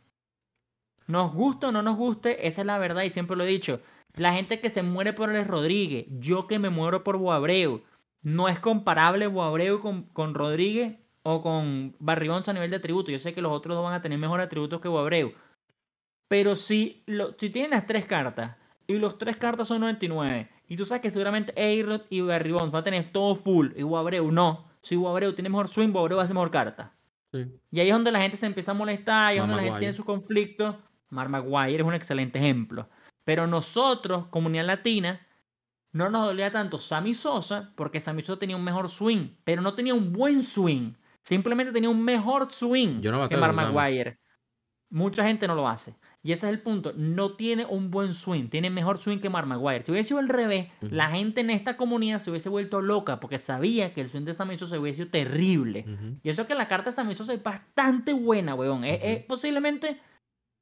Nos 1.08 1.34
guste 1.34 1.68
o 1.68 1.72
no 1.72 1.82
nos 1.82 1.98
guste, 1.98 2.48
esa 2.48 2.62
es 2.62 2.68
la 2.68 2.78
verdad 2.78 3.04
y 3.04 3.10
siempre 3.10 3.36
lo 3.36 3.44
he 3.44 3.48
dicho. 3.48 3.82
La 4.16 4.34
gente 4.34 4.60
que 4.60 4.70
se 4.70 4.84
muere 4.84 5.14
por 5.14 5.30
Alex 5.30 5.48
Rodríguez, 5.48 6.06
yo 6.10 6.48
que 6.48 6.60
me 6.60 6.70
muero 6.70 7.04
por 7.04 7.18
Boabreu. 7.18 7.84
No 8.22 8.48
es 8.48 8.60
comparable 8.60 9.28
Boabreu 9.28 9.80
con, 9.80 10.04
con 10.04 10.34
Rodríguez 10.34 10.98
o 11.24 11.42
con 11.42 11.96
Barry 12.00 12.28
Bonds 12.28 12.50
a 12.50 12.54
nivel 12.54 12.70
de 12.70 12.78
atributo. 12.78 13.12
Yo 13.12 13.20
sé 13.20 13.34
que 13.34 13.42
los 13.42 13.52
otros 13.52 13.76
dos 13.76 13.84
van 13.84 13.94
a 13.94 14.02
tener 14.02 14.18
mejores 14.18 14.46
atributos 14.46 14.82
que 14.82 14.88
Boabreu. 14.88 15.34
Pero 16.28 16.56
si, 16.56 17.04
lo, 17.08 17.36
si 17.38 17.50
tienen 17.50 17.72
las 17.72 17.86
tres 17.86 18.06
cartas 18.06 18.56
y 18.88 18.98
los 18.98 19.18
tres 19.18 19.38
cartas 19.38 19.68
son 19.68 19.82
99 19.82 20.50
y 20.68 20.78
tú 20.78 20.86
sabes 20.86 21.02
que 21.02 21.10
seguramente 21.10 21.52
A-Rod 21.54 22.02
y 22.10 22.22
Barry 22.22 22.52
Bonds 22.52 22.72
van 22.72 22.82
a 22.82 22.84
tener 22.84 23.10
todo 23.10 23.36
full 23.36 23.72
y 23.76 23.84
Boabreu 23.84 24.32
no. 24.32 24.66
Si 24.82 24.96
Boabreu 24.96 25.34
tiene 25.34 25.50
mejor 25.50 25.68
swing, 25.68 25.92
Boabreu 25.92 26.18
va 26.18 26.24
a 26.24 26.28
ser 26.28 26.36
mejor 26.36 26.52
carta. 26.52 26.94
Sí. 27.32 27.48
Y 27.72 27.80
ahí 27.80 27.88
es 27.88 27.94
donde 27.94 28.12
la 28.12 28.22
gente 28.22 28.38
se 28.38 28.46
empieza 28.46 28.72
a 28.72 28.76
molestar, 28.76 29.28
ahí 29.28 29.38
es 29.38 29.42
donde 29.42 29.56
la 29.56 29.62
gente 29.64 29.80
tiene 29.80 29.94
Maguire. 29.94 29.98
su 29.98 30.06
conflicto. 30.06 30.80
Mark 31.10 31.30
Maguire 31.30 31.82
es 31.82 31.88
un 31.88 31.94
excelente 31.94 32.40
ejemplo. 32.40 32.90
Pero 33.24 33.48
nosotros, 33.48 34.28
comunidad 34.28 34.66
latina, 34.66 35.26
no 35.94 36.10
nos 36.10 36.26
dolía 36.26 36.52
tanto 36.52 36.80
Sammy 36.80 37.14
Sosa, 37.14 37.74
porque 37.76 38.00
Sammy 38.00 38.24
Sosa 38.24 38.40
tenía 38.40 38.56
un 38.56 38.64
mejor 38.64 38.90
swing, 38.90 39.36
pero 39.44 39.62
no 39.62 39.74
tenía 39.74 39.94
un 39.94 40.12
buen 40.12 40.42
swing. 40.42 40.94
Simplemente 41.22 41.72
tenía 41.72 41.90
un 41.90 42.04
mejor 42.04 42.52
swing 42.52 43.00
Yo 43.00 43.12
no 43.12 43.30
que 43.30 43.38
Mark. 43.38 43.56
Maguire. 43.56 44.20
Mucha 44.90 45.24
gente 45.24 45.48
no 45.48 45.56
lo 45.56 45.68
hace. 45.68 45.96
Y 46.24 46.34
ese 46.34 46.48
es 46.48 46.54
el 46.54 46.60
punto. 46.62 46.94
No 46.96 47.34
tiene 47.34 47.66
un 47.66 47.90
buen 47.90 48.14
swing. 48.14 48.50
Tiene 48.50 48.70
mejor 48.70 49.00
swing 49.00 49.18
que 49.20 49.30
Mark 49.30 49.48
Maguire. 49.48 49.82
Si 49.82 49.92
hubiese 49.92 50.10
sido 50.10 50.20
al 50.20 50.30
revés, 50.30 50.68
la 50.82 51.10
gente 51.10 51.42
en 51.42 51.50
esta 51.50 51.78
comunidad 51.78 52.20
se 52.20 52.30
hubiese 52.30 52.48
vuelto 52.50 52.80
loca 52.82 53.20
porque 53.20 53.40
sabía 53.40 53.94
que 53.94 54.02
el 54.02 54.10
swing 54.10 54.24
de 54.26 54.34
Sammy 54.36 54.58
Sosa 54.58 54.80
hubiese 54.80 54.98
sido 54.98 55.10
terrible. 55.10 55.86
Ujú. 55.88 56.18
Y 56.22 56.30
eso 56.30 56.46
que 56.46 56.54
la 56.54 56.68
carta 56.68 56.92
de 56.92 56.96
Sammy 56.96 57.16
Sosa 57.16 57.34
es 57.34 57.42
bastante 57.42 58.14
buena, 58.14 58.54
weón. 58.54 58.84
Es, 58.84 59.24
posiblemente 59.24 60.00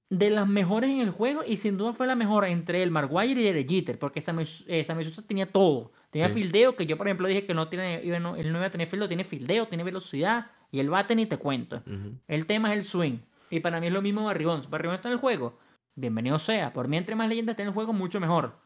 de 0.09 0.31
las 0.31 0.47
mejores 0.47 0.89
en 0.89 1.01
el 1.01 1.11
juego 1.11 1.43
y 1.45 1.57
sin 1.57 1.77
duda 1.77 1.93
fue 1.93 2.07
la 2.07 2.15
mejor 2.15 2.45
entre 2.45 2.81
el 2.81 2.89
Maguire 2.89 3.41
y 3.41 3.47
el 3.47 3.67
Jeter, 3.67 3.99
porque 3.99 4.21
Sammy, 4.21 4.43
eh, 4.67 4.83
Sammy 4.83 5.03
tenía 5.27 5.45
todo. 5.45 5.91
Tenía 6.09 6.29
Sí. 6.29 6.35
fildeo, 6.35 6.75
que 6.75 6.87
yo 6.87 6.97
por 6.97 7.07
ejemplo 7.07 7.27
dije 7.27 7.45
que 7.45 7.53
no 7.53 7.67
tiene, 7.67 8.01
él 8.01 8.23
no 8.23 8.37
iba 8.37 8.65
a 8.65 8.71
tener 8.71 8.89
fildeo, 8.89 9.07
tiene 9.07 9.23
fildeo, 9.23 9.67
tiene 9.67 9.83
velocidad 9.83 10.47
y 10.71 10.79
el 10.79 10.89
bate 10.89 11.15
ni 11.15 11.25
te 11.25 11.37
cuento. 11.37 11.83
El 12.27 12.45
tema 12.45 12.71
es 12.73 12.79
el 12.79 12.83
swing. 12.85 13.17
Y 13.49 13.59
para 13.61 13.79
mí 13.79 13.87
es 13.87 13.93
lo 13.93 14.01
mismo 14.01 14.25
Barry 14.25 14.45
Bonds. 14.45 14.69
Barry 14.69 14.87
Bonds 14.87 14.99
está 14.99 15.09
en 15.09 15.13
el 15.13 15.19
juego. 15.19 15.57
Bienvenido 15.95 16.39
sea. 16.39 16.71
Por 16.73 16.87
mí, 16.87 16.97
entre 16.97 17.15
más 17.15 17.27
leyendas 17.29 17.53
esté 17.53 17.63
en 17.63 17.69
el 17.69 17.73
juego, 17.73 17.93
mucho 17.93 18.19
mejor. 18.19 18.59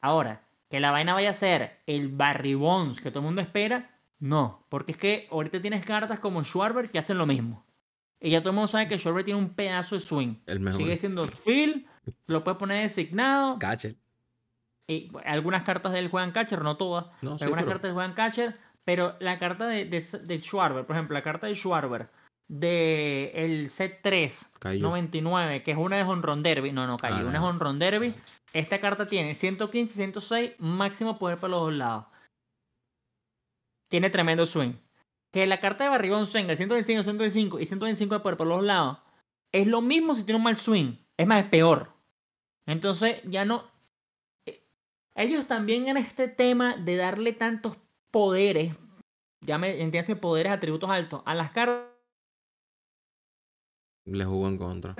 Ahora, 0.00 0.42
que 0.70 0.80
la 0.80 0.90
vaina 0.90 1.12
vaya 1.14 1.30
a 1.30 1.34
ser 1.34 1.80
el 1.86 2.08
Barry 2.08 2.54
Bonds 2.54 3.00
que 3.00 3.10
todo 3.10 3.20
el 3.20 3.26
mundo 3.26 3.40
espera, 3.40 3.90
no. 4.18 4.64
Porque 4.68 4.92
es 4.92 4.98
que 4.98 5.28
ahorita 5.30 5.60
tienes 5.60 5.84
cartas 5.84 6.20
como 6.20 6.44
Schwarber 6.44 6.90
que 6.90 6.98
hacen 6.98 7.18
lo 7.18 7.26
mismo. 7.26 7.64
Y 8.20 8.30
ya 8.30 8.40
todo 8.40 8.50
el 8.50 8.54
mundo 8.54 8.68
sabe 8.68 8.86
que 8.86 8.98
Schwarber 8.98 9.24
tiene 9.24 9.40
un 9.40 9.50
pedazo 9.54 9.96
de 9.96 10.00
swing. 10.00 10.36
El 10.46 10.60
mejor. 10.60 10.80
Sigue 10.80 10.96
siendo 10.96 11.26
Phil, 11.26 11.86
lo 12.26 12.44
puedes 12.44 12.58
poner 12.58 12.82
designado. 12.82 13.58
Catcher. 13.58 13.96
Y 14.86 15.10
algunas 15.24 15.64
cartas 15.64 15.92
de 15.92 15.98
él 15.98 16.08
juegan 16.08 16.30
catcher, 16.32 16.62
no 16.62 16.76
todas. 16.76 17.06
No, 17.22 17.36
sí, 17.38 17.44
algunas 17.44 17.64
pero- 17.64 17.74
cartas 17.74 17.92
juegan 17.92 18.14
catcher, 18.14 18.58
pero 18.84 19.16
la 19.20 19.38
carta 19.40 19.66
de, 19.66 19.84
de, 19.86 20.00
de 20.00 20.40
Schwarber, 20.40 20.86
por 20.86 20.94
ejemplo, 20.96 21.14
la 21.14 21.22
carta 21.22 21.48
de 21.48 21.54
Schwarber 21.56 22.08
de 22.48 23.32
el 23.34 23.70
set 23.70 24.00
3 24.02 24.52
Cayó. 24.58 24.80
99, 24.82 25.62
que 25.62 25.70
es 25.72 25.76
una 25.76 25.96
de 25.96 26.02
Honron 26.02 26.42
Derby, 26.42 26.72
no, 26.72 26.86
no 26.86 26.96
cayó, 26.96 27.16
Ah, 27.16 27.28
una 27.28 27.38
es 27.38 27.44
Honron 27.44 27.78
Derby. 27.78 28.14
Esta 28.52 28.80
carta 28.80 29.06
tiene 29.06 29.34
115, 29.34 29.94
106, 29.94 30.52
máximo 30.58 31.18
poder 31.18 31.38
para 31.38 31.52
los 31.52 31.60
dos 31.62 31.72
lados. 31.72 32.06
Tiene 33.90 34.10
tremendo 34.10 34.46
swing. 34.46 34.74
Que 35.32 35.46
la 35.46 35.60
carta 35.60 35.84
de 35.84 35.90
Barrigón 35.90 36.26
tenga 36.30 36.54
125, 36.54 37.02
125 37.02 37.60
y 37.60 37.64
125 37.66 38.14
de 38.14 38.20
poder 38.20 38.36
por 38.36 38.46
los 38.46 38.58
dos 38.58 38.66
lados 38.66 38.98
es 39.52 39.66
lo 39.66 39.80
mismo 39.80 40.14
si 40.14 40.24
tiene 40.24 40.36
un 40.38 40.44
mal 40.44 40.58
swing. 40.58 40.96
Es 41.16 41.26
más, 41.26 41.44
es 41.44 41.50
peor. 41.50 41.92
Entonces, 42.66 43.20
ya 43.24 43.44
no. 43.44 43.70
eh, 44.46 44.62
Ellos 45.14 45.46
también 45.46 45.88
en 45.88 45.96
este 45.96 46.28
tema 46.28 46.76
de 46.76 46.96
darle 46.96 47.32
tantos 47.32 47.76
poderes, 48.10 48.74
ya 49.40 49.58
me 49.58 49.80
entiendes, 49.80 50.18
poderes, 50.18 50.52
atributos 50.52 50.90
altos, 50.90 51.22
a 51.24 51.34
las 51.34 51.50
cartas, 51.52 51.88
Le 54.04 54.24
jugó 54.24 54.48
en 54.48 54.58
contra. 54.58 54.94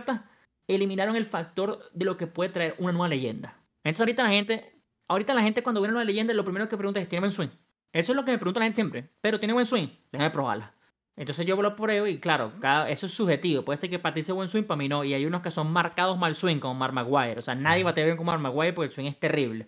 eliminaron 0.69 1.17
el 1.17 1.27
factor 1.27 1.81
de 1.93 2.05
lo 2.05 2.17
que 2.17 2.27
puede 2.27 2.51
traer 2.51 2.75
una 2.79 2.93
nueva 2.93 3.09
leyenda. 3.09 3.57
Entonces, 3.85 4.01
ahorita 4.01 4.23
la 4.23 4.29
gente, 4.31 4.81
ahorita 5.09 5.35
la 5.35 5.43
gente 5.43 5.63
cuando 5.63 5.81
ve 5.81 5.87
una 5.87 5.95
nueva 5.95 6.05
leyenda, 6.05 6.33
lo 6.35 6.45
primero 6.45 6.69
que 6.69 6.77
pregunta 6.77 7.01
es: 7.01 7.09
¿tiene 7.09 7.21
buen 7.21 7.33
swing? 7.33 7.49
Eso 7.93 8.13
es 8.13 8.17
lo 8.17 8.25
que 8.25 8.33
me 8.33 8.39
pregunta 8.39 8.61
la 8.61 8.67
gente 8.67 8.77
siempre. 8.77 9.11
Pero 9.21 9.39
tiene 9.39 9.53
buen 9.53 9.67
swing, 9.67 9.89
déjame 10.11 10.31
probarla. 10.31 10.75
Entonces 11.15 11.45
yo 11.45 11.61
lo 11.61 11.77
pruebo 11.77 12.07
y 12.07 12.19
claro, 12.19 12.53
cada, 12.59 12.89
eso 12.89 13.07
es 13.07 13.13
subjetivo. 13.13 13.65
Puede 13.65 13.77
ser 13.77 13.91
que 13.91 13.99
para 13.99 14.15
ti 14.15 14.23
sea 14.23 14.35
buen 14.35 14.49
swing, 14.49 14.65
para 14.65 14.79
mí 14.79 14.89
no. 14.89 15.05
Y 15.05 15.13
hay 15.15 15.27
unos 15.27 15.43
que 15.43 15.51
son 15.51 15.71
marcados 15.71 16.17
mal 16.19 16.35
swing, 16.35 16.59
como 16.59 16.75
Mark 16.75 16.95
Maguire. 16.95 17.39
O 17.39 17.43
sea, 17.43 17.55
nadie 17.55 17.85
va 17.85 17.91
a 17.91 17.95
tener 17.95 18.09
bien 18.09 18.17
como 18.17 18.31
Mark 18.31 18.43
Maguire 18.43 18.73
porque 18.73 18.87
el 18.87 18.93
swing 18.93 19.07
es 19.07 19.21
terrible. 19.21 19.67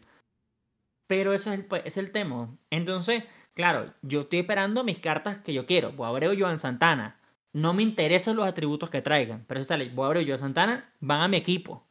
Pero 1.07 1.35
ese 1.35 1.53
es 1.53 1.59
el, 1.61 1.67
pues, 1.67 1.83
es 1.85 1.99
el 1.99 2.13
tema. 2.13 2.57
Entonces, 2.71 3.25
claro, 3.53 3.93
yo 4.03 4.23
estoy 4.23 4.41
esperando 4.41 4.85
mis 4.85 4.99
cartas 4.99 5.39
que 5.39 5.53
yo 5.53 5.67
quiero. 5.67 5.93
Voy 5.93 6.07
a 6.07 6.09
abrir 6.09 6.41
Joan 6.41 6.59
Santana. 6.59 7.21
No 7.55 7.73
me 7.73 7.83
interesan 7.83 8.37
los 8.37 8.47
atributos 8.47 8.91
que 8.91 9.01
traigan. 9.01 9.45
Pero 9.47 9.63
si 9.63 9.69
sale, 9.69 9.89
voy 9.89 10.05
a 10.05 10.07
abrir 10.09 10.27
Joan 10.27 10.39
Santana, 10.39 10.93
van 11.01 11.23
a 11.23 11.29
mi 11.29 11.37
equipo. 11.37 11.87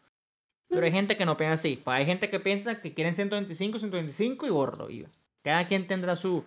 Pero 0.68 0.86
hay 0.86 0.92
gente 0.92 1.16
que 1.16 1.26
no 1.26 1.38
piensa 1.38 1.54
así. 1.54 1.82
Pues 1.84 1.98
hay 1.98 2.06
gente 2.06 2.30
que 2.30 2.40
piensa 2.40 2.82
que 2.82 2.94
quieren 2.94 3.16
125, 3.16 3.80
125 3.80 4.46
y 4.46 4.50
gordo. 4.50 4.90
Y 4.90 5.08
cada 5.42 5.66
quien 5.66 5.88
tendrá 5.88 6.16
su, 6.16 6.44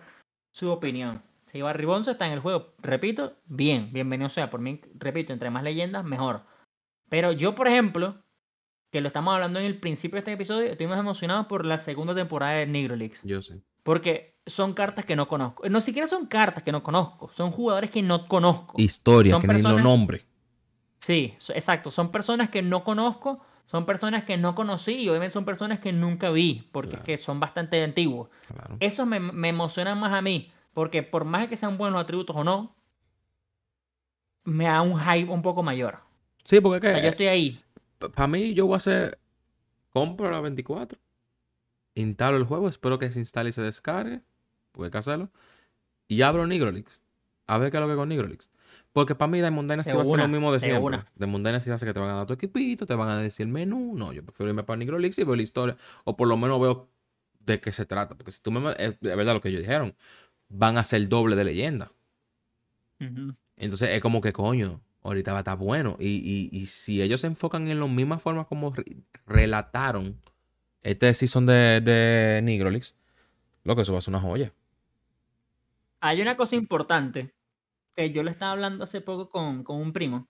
su 0.51 0.69
opinión. 0.69 1.23
Si 1.51 1.61
Barry 1.61 1.85
Bonds 1.85 2.07
está 2.07 2.27
en 2.27 2.33
el 2.33 2.41
juego, 2.41 2.73
repito, 2.79 3.37
bien, 3.45 3.91
bienvenido 3.91 4.29
sea. 4.29 4.49
Por 4.49 4.59
mí, 4.59 4.81
repito, 4.95 5.33
entre 5.33 5.49
más 5.49 5.63
leyendas, 5.63 6.05
mejor. 6.05 6.43
Pero 7.09 7.31
yo, 7.31 7.55
por 7.55 7.67
ejemplo, 7.67 8.21
que 8.91 9.01
lo 9.01 9.07
estamos 9.07 9.33
hablando 9.33 9.59
en 9.59 9.65
el 9.65 9.79
principio 9.79 10.15
de 10.15 10.19
este 10.19 10.33
episodio, 10.33 10.71
estoy 10.71 10.87
más 10.87 10.99
emocionado 10.99 11.47
por 11.47 11.65
la 11.65 11.77
segunda 11.77 12.13
temporada 12.13 12.53
de 12.53 12.67
Negro 12.67 12.95
Leagues. 12.95 13.23
Yo 13.23 13.41
sé. 13.41 13.61
Porque 13.87 14.35
son 14.45 14.73
cartas 14.73 15.05
que 15.05 15.15
no 15.15 15.29
conozco. 15.29 15.67
No 15.69 15.79
siquiera 15.79 16.09
son 16.09 16.25
cartas 16.25 16.61
que 16.61 16.73
no 16.73 16.83
conozco. 16.83 17.29
Son 17.31 17.51
jugadores 17.51 17.89
que 17.89 18.01
no 18.01 18.27
conozco. 18.27 18.73
Historia, 18.81 19.31
Son 19.31 19.41
que 19.41 19.47
ni 19.47 19.53
lo 19.53 19.59
personas- 19.59 19.83
nombre. 19.85 20.25
Sí, 20.99 21.33
exacto. 21.55 21.89
Son 21.89 22.11
personas 22.11 22.49
que 22.49 22.61
no 22.61 22.83
conozco, 22.83 23.39
son 23.65 23.85
personas 23.85 24.25
que 24.25 24.35
no 24.35 24.55
conocí 24.55 24.95
y 24.95 25.07
obviamente 25.07 25.31
son 25.31 25.45
personas 25.45 25.79
que 25.79 25.93
nunca 25.93 26.31
vi, 26.31 26.67
porque 26.73 26.89
Claro. 26.97 27.03
es 27.03 27.05
que 27.05 27.17
son 27.23 27.39
bastante 27.39 27.81
antiguos. 27.81 28.27
Claro. 28.53 28.75
Eso 28.81 29.05
me, 29.05 29.21
me 29.21 29.47
emociona 29.47 29.95
más 29.95 30.11
a 30.13 30.21
mí, 30.21 30.51
porque 30.73 31.01
por 31.01 31.23
más 31.23 31.47
que 31.47 31.55
sean 31.55 31.77
buenos 31.77 32.01
atributos 32.01 32.35
o 32.35 32.43
no, 32.43 32.75
me 34.43 34.65
da 34.65 34.81
un 34.81 34.99
hype 34.99 35.31
un 35.31 35.41
poco 35.41 35.63
mayor. 35.63 35.99
Sí, 36.43 36.59
porque 36.59 36.87
O 36.87 36.89
sea, 36.91 37.01
yo 37.01 37.09
estoy 37.09 37.27
ahí. 37.27 37.63
para 37.99 38.27
mí 38.27 38.53
yo 38.53 38.65
voy 38.65 38.73
a 38.73 38.77
hacer 38.77 39.17
compro 39.93 40.29
la 40.29 40.41
24, 40.41 40.99
instalo 42.01 42.37
el 42.37 42.43
juego, 42.43 42.67
espero 42.69 42.99
que 42.99 43.11
se 43.11 43.19
instale 43.19 43.49
y 43.49 43.53
se 43.53 43.61
descargue, 43.61 44.21
porque 44.71 44.85
hay 44.85 44.91
que 44.91 44.97
hacerlo, 44.97 45.29
y 46.07 46.21
abro 46.21 46.47
Nigrolix. 46.47 47.01
A 47.47 47.57
ver 47.57 47.71
qué 47.71 47.77
es 47.77 47.81
lo 47.81 47.87
que 47.87 47.95
con 47.95 48.09
Nigrolix. 48.09 48.49
Porque 48.93 49.13
para 49.15 49.29
mí 49.29 49.39
Diamond 49.39 49.69
Dynasty 49.69 49.93
va 49.93 50.01
a 50.01 50.05
ser 50.05 50.17
lo 50.17 50.27
mismo 50.27 50.51
de 50.51 50.59
siempre. 50.59 50.83
una. 50.83 51.07
Diamond 51.15 51.45
Dynasty 51.45 51.69
va 51.69 51.75
a 51.75 51.79
ser 51.79 51.87
que 51.89 51.93
te 51.93 51.99
van 51.99 52.09
a 52.09 52.15
dar 52.15 52.25
tu 52.25 52.33
equipito, 52.33 52.85
te 52.85 52.95
van 52.95 53.09
a 53.09 53.19
decir 53.19 53.45
el 53.45 53.51
menú. 53.51 53.93
No, 53.95 54.11
yo 54.11 54.23
prefiero 54.23 54.49
irme 54.49 54.63
para 54.63 54.77
Nigrolix 54.77 55.19
y 55.19 55.23
ver 55.23 55.37
la 55.37 55.43
historia. 55.43 55.77
O 56.03 56.17
por 56.17 56.27
lo 56.27 56.35
menos 56.35 56.59
veo 56.59 56.89
de 57.39 57.59
qué 57.61 57.71
se 57.71 57.85
trata. 57.85 58.15
Porque 58.15 58.31
si 58.31 58.41
tú 58.41 58.51
me... 58.51 58.71
Es 58.71 58.99
de 58.99 59.15
verdad 59.15 59.35
lo 59.35 59.41
que 59.41 59.49
ellos 59.49 59.61
dijeron. 59.61 59.95
Van 60.49 60.77
a 60.77 60.83
ser 60.83 61.07
doble 61.07 61.35
de 61.35 61.43
leyenda. 61.43 61.91
Entonces 63.55 63.89
es 63.89 64.01
como 64.01 64.19
que 64.19 64.33
coño, 64.33 64.81
ahorita 65.03 65.31
va 65.31 65.39
a 65.39 65.41
estar 65.41 65.57
bueno. 65.57 65.95
Y, 65.99 66.07
y, 66.07 66.49
y 66.51 66.65
si 66.65 67.01
ellos 67.01 67.21
se 67.21 67.27
enfocan 67.27 67.67
en 67.67 67.79
la 67.79 67.87
misma 67.87 68.17
forma 68.17 68.45
como 68.45 68.73
re- 68.73 68.97
relataron 69.27 70.19
este 70.81 71.13
season 71.13 71.45
de, 71.45 71.81
de 71.81 72.41
Nigrolix, 72.43 72.95
lo 73.63 73.75
que 73.75 73.81
eso 73.81 73.93
va 73.93 73.99
a 73.99 74.01
ser 74.01 74.13
una 74.13 74.21
joya. 74.21 74.53
Hay 75.99 76.21
una 76.21 76.37
cosa 76.37 76.55
importante 76.55 77.33
que 77.95 78.11
yo 78.11 78.23
le 78.23 78.31
estaba 78.31 78.51
hablando 78.51 78.83
hace 78.83 79.01
poco 79.01 79.29
con, 79.29 79.63
con 79.63 79.81
un 79.81 79.91
primo 79.91 80.29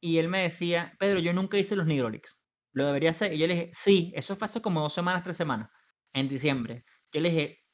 y 0.00 0.18
él 0.18 0.28
me 0.28 0.42
decía, 0.42 0.94
Pedro, 0.98 1.20
yo 1.20 1.32
nunca 1.32 1.58
hice 1.58 1.76
los 1.76 1.86
Nigrolix. 1.86 2.42
¿Lo 2.72 2.86
debería 2.86 3.10
hacer? 3.10 3.32
Y 3.32 3.38
yo 3.38 3.46
le 3.46 3.54
dije, 3.54 3.70
sí, 3.72 4.12
eso 4.14 4.36
fue 4.36 4.44
hace 4.44 4.62
como 4.62 4.80
dos 4.80 4.92
semanas, 4.92 5.24
tres 5.24 5.36
semanas, 5.36 5.70
en 6.12 6.28
diciembre. 6.28 6.84
Yo 7.10 7.20
le 7.20 7.30
dije, 7.30 7.64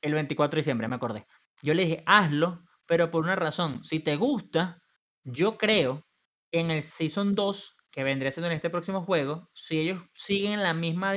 el 0.00 0.14
24 0.14 0.56
de 0.56 0.60
diciembre, 0.60 0.88
me 0.88 0.96
acordé. 0.96 1.26
Yo 1.62 1.74
le 1.74 1.84
dije, 1.84 2.02
hazlo, 2.06 2.64
pero 2.86 3.10
por 3.10 3.22
una 3.22 3.36
razón. 3.36 3.84
Si 3.84 4.00
te 4.00 4.16
gusta, 4.16 4.82
yo 5.22 5.58
creo 5.58 6.06
que 6.50 6.60
en 6.60 6.70
el 6.70 6.82
Season 6.82 7.34
2, 7.34 7.76
que 7.90 8.02
vendría 8.02 8.30
siendo 8.30 8.48
en 8.48 8.56
este 8.56 8.70
próximo 8.70 9.04
juego, 9.04 9.50
si 9.52 9.78
ellos 9.78 10.02
siguen 10.14 10.62
la 10.62 10.74
misma 10.74 11.14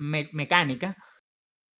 me- 0.00 0.30
mecánica, 0.32 0.96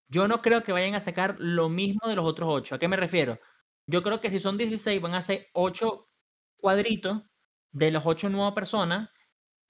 yo 0.08 0.28
no 0.28 0.42
creo 0.42 0.62
que 0.62 0.72
vayan 0.72 0.94
a 0.94 1.00
sacar 1.00 1.36
lo 1.38 1.68
mismo 1.68 2.08
de 2.08 2.16
los 2.16 2.24
otros 2.26 2.48
8. 2.50 2.74
¿A 2.74 2.78
qué 2.78 2.88
me 2.88 2.96
refiero? 2.96 3.38
Yo 3.86 4.02
creo 4.02 4.20
que 4.20 4.30
si 4.30 4.38
son 4.38 4.56
16, 4.56 5.00
van 5.00 5.14
a 5.14 5.22
ser 5.22 5.48
8 5.52 6.06
cuadritos 6.56 7.22
de 7.72 7.90
las 7.90 8.06
8 8.06 8.28
nuevas 8.28 8.52
personas, 8.54 9.08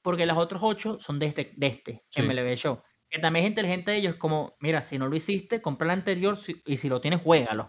porque 0.03 0.27
las 0.27 0.39
otros 0.39 0.63
8 0.65 0.99
son 1.01 1.19
de 1.19 1.27
este, 1.27 1.53
de 1.57 1.67
este 1.67 2.05
Sí. 2.09 2.23
MLB 2.23 2.55
Show. 2.57 2.83
Que 3.09 3.19
también 3.19 3.45
es 3.45 3.51
inteligente 3.51 3.91
de 3.91 3.99
ellos, 3.99 4.17
como, 4.17 4.57
mira, 4.61 4.83
si 4.83 4.99
no 4.99 5.09
lo 5.09 5.17
hiciste, 5.17 5.61
compra 5.61 5.87
el 5.87 5.91
anterior 5.99 6.37
si- 6.37 6.63
y 6.65 6.77
si 6.77 6.89
lo 6.89 7.01
tienes, 7.01 7.21
juégalo. 7.21 7.67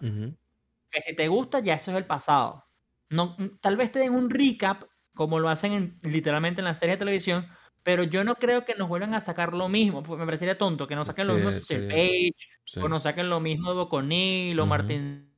Que 0.90 1.00
si 1.00 1.14
te 1.14 1.28
gusta, 1.28 1.60
ya 1.60 1.74
eso 1.74 1.90
es 1.90 1.96
el 1.96 2.06
pasado. 2.06 2.64
No, 3.10 3.34
mm, 3.38 3.58
tal 3.60 3.76
vez 3.76 3.92
te 3.92 3.98
den 3.98 4.12
un 4.14 4.30
recap, 4.30 4.84
como 5.14 5.38
lo 5.40 5.48
hacen 5.50 5.72
en- 5.72 5.98
literalmente 6.02 6.60
en 6.60 6.64
la 6.66 6.74
serie 6.74 6.94
de 6.94 6.98
televisión, 7.00 7.46
pero 7.82 8.04
yo 8.04 8.24
no 8.24 8.36
creo 8.36 8.64
que 8.64 8.74
nos 8.74 8.88
vuelvan 8.88 9.14
a 9.14 9.20
sacar 9.20 9.52
lo 9.54 9.68
mismo. 9.68 10.02
porque 10.02 10.20
me 10.20 10.26
parecería 10.26 10.58
tonto 10.58 10.86
que 10.86 10.94
nos 10.96 11.06
saquen 11.08 11.26
lo 11.26 11.34
mismo 11.34 11.50
sí. 11.52 11.74
Page, 11.76 12.32
Sí. 12.64 12.80
o 12.80 12.88
nos 12.88 13.02
saquen 13.04 13.28
lo 13.30 13.40
mismo 13.40 13.70
de 13.70 13.76
Boconil 13.76 14.58
o. 14.60 14.66
Martín 14.66 15.32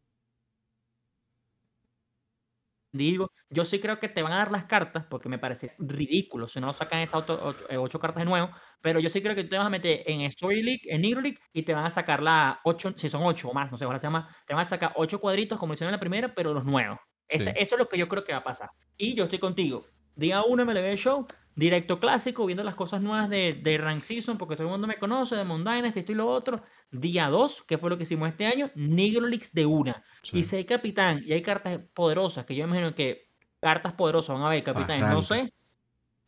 Digo, 2.92 3.32
yo 3.50 3.64
sí 3.64 3.80
creo 3.80 3.98
que 3.98 4.08
te 4.08 4.22
van 4.22 4.32
a 4.32 4.36
dar 4.36 4.52
las 4.52 4.66
cartas, 4.66 5.04
porque 5.10 5.28
me 5.28 5.38
parece 5.40 5.74
ridículo 5.78 6.46
si 6.46 6.60
no 6.60 6.72
sacan 6.72 7.00
esas 7.00 7.22
ocho, 7.22 7.40
ocho- 7.42 7.66
eh, 7.68 7.76
ocho 7.76 7.98
cartas 7.98 8.20
de 8.20 8.24
nuevo, 8.26 8.50
pero 8.80 9.00
yo 9.00 9.08
sí 9.08 9.20
creo 9.20 9.34
que 9.34 9.42
tú 9.42 9.50
te 9.50 9.58
vas 9.58 9.66
a 9.66 9.70
meter 9.70 10.04
en 10.06 10.20
Story 10.22 10.62
League, 10.62 10.82
en 10.84 11.00
Negro 11.02 11.20
League, 11.20 11.38
y 11.52 11.62
te 11.64 11.74
van 11.74 11.84
a 11.84 11.90
sacar 11.90 12.22
las 12.22 12.58
ocho, 12.62 12.92
si 12.96 13.08
son 13.08 13.22
ocho 13.24 13.48
o 13.48 13.52
más, 13.54 13.72
no 13.72 13.78
sé, 13.78 13.84
ahora 13.84 13.98
se 13.98 14.06
llama, 14.06 14.28
te 14.46 14.54
van 14.54 14.64
a 14.64 14.68
sacar 14.68 14.92
ocho 14.94 15.20
cuadritos 15.20 15.58
como 15.58 15.72
hicieron 15.74 15.88
en 15.90 15.96
la 15.96 16.00
primera, 16.00 16.32
pero 16.36 16.54
los 16.54 16.64
nuevos. 16.64 17.00
Ese-. 17.26 17.52
Eso 17.56 17.74
es 17.74 17.78
lo 17.80 17.88
que 17.88 17.98
yo 17.98 18.06
creo 18.08 18.22
que 18.22 18.32
va 18.32 18.38
a 18.38 18.44
pasar. 18.44 18.70
Y 18.96 19.14
yo 19.16 19.24
estoy 19.24 19.40
contigo. 19.40 19.84
Día 20.14 20.42
uno 20.44 20.64
me 20.64 20.72
le 20.72 20.88
el 20.92 20.96
show, 20.96 21.26
directo 21.56 22.00
clásico, 22.00 22.46
viendo 22.46 22.64
las 22.64 22.74
cosas 22.74 23.00
nuevas 23.00 23.28
de, 23.30 23.60
de 23.62 23.78
Rank 23.78 24.02
Season, 24.02 24.36
porque 24.38 24.56
todo 24.56 24.66
el 24.66 24.72
mundo 24.72 24.86
me 24.86 24.98
conoce, 24.98 25.36
de 25.36 25.44
Mundines, 25.44 25.96
esto 25.96 26.12
y 26.12 26.14
lo 26.16 26.26
otro. 26.28 26.62
Día 26.90 27.28
2, 27.28 27.62
que 27.62 27.78
fue 27.78 27.90
lo 27.90 27.96
que 27.96 28.02
hicimos 28.02 28.28
este 28.28 28.46
año, 28.46 28.70
Nigrolix 28.74 29.52
de 29.52 29.66
una. 29.66 30.02
Sí. 30.22 30.38
Y 30.38 30.44
si 30.44 30.56
hay 30.56 30.64
capitán 30.64 31.22
y 31.24 31.32
hay 31.32 31.42
cartas 31.42 31.78
poderosas, 31.94 32.44
que 32.44 32.54
yo 32.56 32.64
imagino 32.64 32.94
que 32.94 33.28
cartas 33.60 33.92
poderosas 33.92 34.34
van 34.34 34.42
a 34.42 34.46
haber 34.48 34.62
capitanes, 34.64 35.08
no 35.08 35.22
sé, 35.22 35.52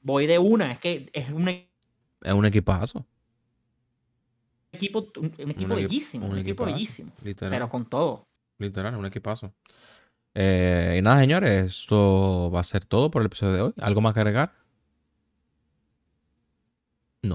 voy 0.00 0.26
de 0.26 0.38
una. 0.38 0.72
Es 0.72 0.78
que 0.78 1.10
es 1.12 1.30
un 1.30 1.48
Es 1.48 2.32
un 2.32 2.46
equipazo. 2.46 3.04
equipo, 4.72 5.10
un, 5.18 5.26
equipo 5.50 5.74
equi- 5.74 5.82
bellísimo, 5.82 6.26
un 6.26 6.32
un, 6.32 6.38
equipo 6.38 6.64
bellísimo. 6.64 7.12
Literal. 7.22 7.50
Pero 7.50 7.68
con 7.68 7.86
todo. 7.88 8.28
Literal, 8.58 8.94
un 8.96 9.06
equipazo. 9.06 9.52
Eh, 10.34 10.96
y 10.98 11.02
nada, 11.02 11.20
señores, 11.20 11.64
esto 11.80 12.50
va 12.54 12.60
a 12.60 12.64
ser 12.64 12.84
todo 12.84 13.10
por 13.10 13.22
el 13.22 13.26
episodio 13.26 13.52
de 13.54 13.62
hoy. 13.62 13.72
¿Algo 13.80 14.00
más 14.02 14.12
que 14.14 14.20
agregar? 14.20 14.52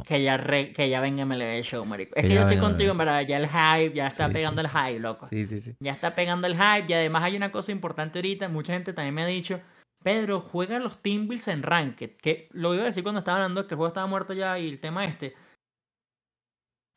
Que 0.02 0.24
ya, 0.24 0.38
re- 0.38 0.72
que 0.72 0.90
ya 0.90 1.02
venga 1.02 1.26
MLB 1.26 1.62
Show, 1.64 1.84
marico. 1.86 2.16
Es 2.16 2.24
Que 2.24 2.34
yo 2.34 2.42
estoy 2.42 2.58
contigo, 2.58 2.92
en 2.94 2.98
verdad. 2.98 3.22
Ya 3.28 3.38
el 3.38 3.48
hype, 3.50 3.94
ya 3.96 4.08
está 4.08 4.28
Sí, 4.28 4.34
pegando 4.34 4.62
el 4.62 4.68
sí, 4.68 4.74
hype, 4.74 5.00
loco. 5.00 5.26
Sí, 5.28 5.44
sí, 5.46 5.60
sí. 5.60 5.76
Ya 5.82 5.92
está 5.92 6.16
pegando 6.16 6.48
el 6.48 6.54
hype. 6.56 6.86
Y 6.88 6.94
además 6.94 7.24
hay 7.24 7.36
una 7.36 7.52
cosa 7.52 7.72
importante 7.74 8.20
ahorita. 8.20 8.48
Mucha 8.48 8.74
gente 8.74 8.94
también 8.94 9.14
me 9.14 9.24
ha 9.24 9.28
dicho, 9.28 9.60
Pedro, 10.04 10.40
juega 10.40 10.80
los 10.80 11.02
Team 11.02 11.28
Bills 11.28 11.48
en 11.50 11.62
Ranked. 11.64 12.16
Que 12.18 12.48
lo 12.54 12.74
iba 12.74 12.84
a 12.84 12.86
decir 12.88 13.04
cuando 13.04 13.20
estaba 13.20 13.38
hablando 13.38 13.68
que 13.68 13.74
el 13.74 13.78
juego 13.78 13.90
estaba 13.90 14.08
muerto 14.08 14.34
ya 14.34 14.58
y 14.58 14.70
el 14.70 14.80
tema 14.80 15.06
este. 15.06 15.36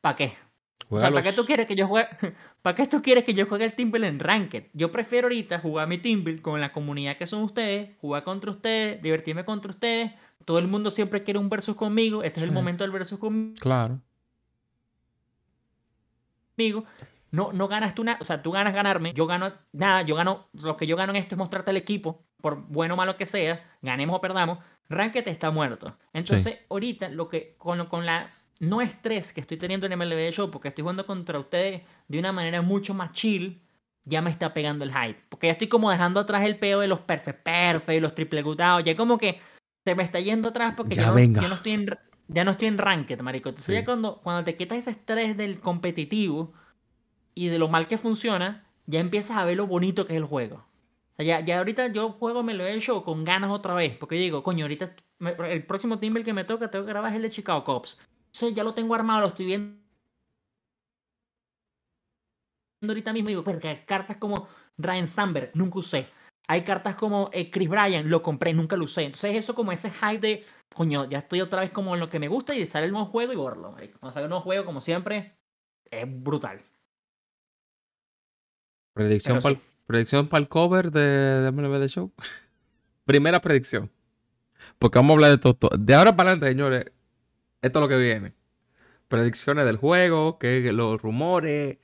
¿Para 0.01 0.15
qué? 0.15 0.33
O 0.89 0.99
sea, 0.99 1.09
¿para 1.09 1.21
qué 1.23 1.33
tú 1.33 1.45
quieres 1.45 1.65
que 1.65 1.75
yo 1.75 1.87
juegue? 1.87 2.07
¿Para 2.61 2.75
qué 2.75 2.85
tú 2.87 3.01
quieres 3.01 3.23
que 3.23 3.33
yo 3.33 3.45
juegue 3.47 3.65
el 3.65 3.73
Timber 3.73 4.03
en 4.03 4.19
Ranked? 4.19 4.65
Yo 4.73 4.91
prefiero 4.91 5.25
ahorita 5.25 5.59
jugar 5.59 5.87
mi 5.87 5.97
Timber 5.97 6.41
con 6.41 6.61
la 6.61 6.71
comunidad 6.71 7.17
que 7.17 7.25
son 7.27 7.41
ustedes, 7.43 7.89
jugar 8.01 8.23
contra 8.23 8.51
ustedes, 8.51 9.01
divertirme 9.01 9.45
contra 9.45 9.71
ustedes. 9.71 10.11
Todo 10.45 10.59
el 10.59 10.67
mundo 10.67 10.91
siempre 10.91 11.23
quiere 11.23 11.39
un 11.39 11.49
versus 11.49 11.75
conmigo. 11.75 12.21
Este 12.23 12.39
es 12.39 12.43
el 12.43 12.49
Sí. 12.49 12.53
momento 12.53 12.83
del 12.83 12.91
versus 12.91 13.17
conmigo. 13.17 13.55
Claro. 13.59 13.99
No, 17.31 17.51
no 17.51 17.67
ganas 17.67 17.95
tú 17.95 18.03
nada. 18.03 18.17
O 18.21 18.23
sea, 18.25 18.41
tú 18.41 18.51
ganas 18.51 18.73
ganarme. 18.73 19.13
Yo 19.13 19.25
gano 19.27 19.51
nada. 19.73 20.03
Yo 20.03 20.15
gano. 20.15 20.47
Lo 20.53 20.77
que 20.77 20.87
yo 20.87 20.95
gano 20.95 21.11
en 21.11 21.17
esto 21.17 21.35
es 21.35 21.39
mostrarte 21.39 21.71
al 21.71 21.77
equipo. 21.77 22.23
Por 22.41 22.61
bueno 22.67 22.93
o 22.93 22.97
malo 22.97 23.17
que 23.17 23.25
sea. 23.25 23.63
Ganemos 23.81 24.15
o 24.17 24.21
perdamos. 24.21 24.59
Ranked 24.87 25.27
está 25.27 25.51
muerto. 25.51 25.97
Entonces, 26.13 26.59
ahorita 26.69 27.09
lo 27.09 27.27
que. 27.27 27.55
Con, 27.57 27.85
con 27.87 28.05
la 28.05 28.29
no 28.59 28.81
estrés 28.81 29.33
que 29.33 29.41
estoy 29.41 29.57
teniendo 29.57 29.85
en 29.85 29.93
MLB 29.93 30.31
Show. 30.31 30.51
Porque 30.51 30.69
estoy 30.69 30.81
jugando 30.83 31.05
contra 31.05 31.39
ustedes 31.39 31.81
de 32.07 32.19
una 32.19 32.31
manera 32.31 32.61
mucho 32.61 32.93
más 32.93 33.11
chill. 33.13 33.61
Ya 34.05 34.21
me 34.21 34.29
está 34.29 34.53
pegando 34.53 34.83
el 34.85 34.93
hype. 34.93 35.19
Porque 35.29 35.47
ya 35.47 35.51
estoy 35.53 35.67
como 35.67 35.89
dejando 35.89 36.19
atrás 36.19 36.43
el 36.45 36.57
peo 36.57 36.79
de 36.79 36.87
los 36.87 36.99
perfect 36.99 37.43
perfect 37.43 37.97
y 37.97 37.99
los 37.99 38.13
triple 38.15 38.41
gutados. 38.43 38.83
Ya 38.83 38.95
como 38.95 39.17
que 39.17 39.39
se 39.83 39.95
me 39.95 40.03
está 40.03 40.19
yendo 40.19 40.49
atrás 40.49 40.73
porque 40.77 40.95
Ya 40.95 41.03
ya, 41.03 41.07
no, 41.09 41.15
venga. 41.15 41.41
yo 41.41 41.47
no 41.49 41.55
estoy 41.55 41.71
en. 41.73 41.85
Ya 42.27 42.43
no 42.43 42.51
estoy 42.51 42.67
en 42.69 42.77
ranked, 42.79 43.19
marico. 43.21 43.49
Entonces 43.49 43.73
Sí. 43.75 43.79
ya 43.81 43.85
cuando, 43.85 44.19
cuando 44.21 44.43
te 44.43 44.55
quitas 44.57 44.79
ese 44.79 44.91
estrés 44.91 45.37
del 45.37 45.59
competitivo, 45.59 46.53
y 47.35 47.49
de 47.49 47.59
lo 47.59 47.67
mal 47.67 47.87
que 47.87 47.97
funciona, 47.97 48.65
ya 48.87 48.99
empiezas 48.99 49.37
a 49.37 49.45
ver 49.45 49.57
lo 49.57 49.67
bonito 49.67 50.07
que 50.07 50.13
es 50.13 50.17
el 50.17 50.25
juego. 50.25 50.55
O 50.57 51.15
sea, 51.17 51.25
ya, 51.25 51.39
ya 51.45 51.57
ahorita 51.59 51.87
yo 51.87 52.11
juego 52.13 52.43
me 52.43 52.53
lo 52.53 52.65
he 52.65 52.73
hecho 52.73 53.03
con 53.03 53.25
ganas 53.25 53.51
otra 53.51 53.73
vez, 53.73 53.95
porque 53.97 54.15
digo, 54.15 54.41
coño, 54.41 54.63
ahorita 54.65 54.95
me- 55.19 55.35
el 55.51 55.65
próximo 55.65 55.99
timber 55.99 56.23
que 56.23 56.33
me 56.33 56.45
toca, 56.45 56.71
tengo 56.71 56.85
que 56.85 56.91
grabar 56.91 57.11
es 57.11 57.17
el 57.17 57.23
de 57.23 57.29
Chicago 57.29 57.63
Cubs. 57.63 57.99
Ya 58.53 58.63
lo 58.63 58.73
tengo 58.73 58.95
armado, 58.95 59.21
lo 59.21 59.27
estoy 59.27 59.45
viendo 59.45 59.85
ahorita 62.87 63.13
mismo 63.13 63.29
y 63.29 63.31
digo, 63.31 63.43
porque 63.43 63.69
hay 63.69 63.85
cartas 63.85 64.17
como 64.17 64.47
Ryan 64.77 65.07
Sandberg, 65.07 65.51
nunca 65.53 65.79
usé. 65.79 66.07
Hay 66.47 66.63
cartas 66.63 66.95
como 66.95 67.29
eh, 67.33 67.49
Chris 67.49 67.69
Bryan, 67.69 68.09
lo 68.09 68.21
compré, 68.21 68.53
nunca 68.53 68.75
lo 68.75 68.83
usé. 68.83 69.03
Entonces 69.03 69.35
eso 69.35 69.55
como 69.55 69.71
ese 69.71 69.89
hype 69.89 70.19
de, 70.19 70.45
coño, 70.75 71.09
ya 71.09 71.19
estoy 71.19 71.41
otra 71.41 71.61
vez 71.61 71.71
como 71.71 71.95
en 71.95 71.99
lo 71.99 72.09
que 72.09 72.19
me 72.19 72.27
gusta 72.27 72.53
y 72.53 72.67
sale 72.67 72.85
el 72.85 72.91
nuevo 72.91 73.07
juego 73.07 73.33
y 73.33 73.35
borlo. 73.35 73.71
marico. 73.71 73.99
Cuando 73.99 74.13
sale 74.13 74.25
el 74.25 74.29
nuevo 74.29 74.43
juego, 74.43 74.65
como 74.65 74.79
siempre, 74.79 75.37
es 75.89 76.05
brutal. 76.07 76.61
Predicción 78.93 79.41
para 79.41 79.55
sí. 79.55 80.43
el 80.43 80.47
cover 80.47 80.91
de, 80.91 81.01
de 81.01 81.51
MLB 81.51 81.79
The 81.79 81.87
Show. 81.87 82.11
Primera 83.05 83.41
predicción. 83.41 83.89
Porque 84.77 84.99
vamos 84.99 85.11
a 85.11 85.13
hablar 85.15 85.31
de 85.31 85.37
todo. 85.37 85.55
todo. 85.55 85.77
De 85.77 85.95
ahora 85.95 86.15
para 86.15 86.31
adelante, 86.31 86.49
señores, 86.49 86.85
esto 87.65 87.79
es 87.79 87.81
lo 87.81 87.87
que 87.89 87.97
viene. 87.97 88.33
Predicciones 89.07 89.65
del 89.65 89.77
juego, 89.77 90.37
que 90.37 90.71
los 90.71 91.01
rumores. 91.01 91.79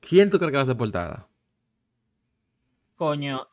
¿Quién 0.00 0.28
tú 0.28 0.38
crees 0.38 0.50
que 0.50 0.56
va 0.56 0.62
a 0.62 0.66
ser 0.66 0.76
portada? 0.76 1.28
Coño, 2.96 3.46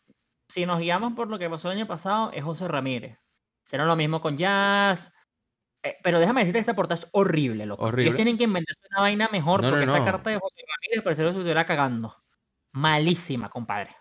si 0.47 0.65
nos 0.65 0.79
guiamos 0.79 1.13
por 1.13 1.27
lo 1.27 1.37
que 1.37 1.49
pasó 1.49 1.71
el 1.71 1.77
año 1.77 1.87
pasado, 1.87 2.31
es 2.33 2.43
José 2.43 2.67
Ramírez. 2.67 3.17
Será 3.63 3.85
lo 3.85 3.95
mismo 3.95 4.21
con 4.21 4.37
Jazz. 4.37 5.13
Eh, 5.83 5.97
pero 6.03 6.19
déjame 6.19 6.41
decirte 6.41 6.57
que 6.57 6.61
esa 6.61 6.73
portada 6.73 6.99
es 6.99 7.07
horrible, 7.11 7.67
loco. 7.67 7.85
Horrible. 7.85 8.05
Ellos 8.05 8.15
tienen 8.15 8.37
que 8.37 8.45
inventarse 8.45 8.81
una 8.91 9.01
vaina 9.01 9.29
mejor 9.31 9.61
No, 9.61 9.67
no, 9.67 9.73
porque 9.73 9.85
esa 9.85 10.03
carta 10.03 10.31
de 10.31 10.39
José 10.39 10.61
Ramírez 10.67 11.03
parece 11.03 11.21
que 11.21 11.29
se 11.29 11.37
estuviera 11.37 11.65
cagando. 11.65 12.15
Malísima, 12.71 13.49
compadre. 13.49 13.95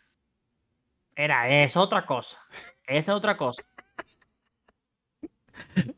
Era, 1.15 1.47
es 1.49 1.77
otra 1.77 2.07
cosa. 2.07 2.39
Esa 2.85 3.13
es 3.13 3.17
otra 3.17 3.37
cosa. 3.37 3.63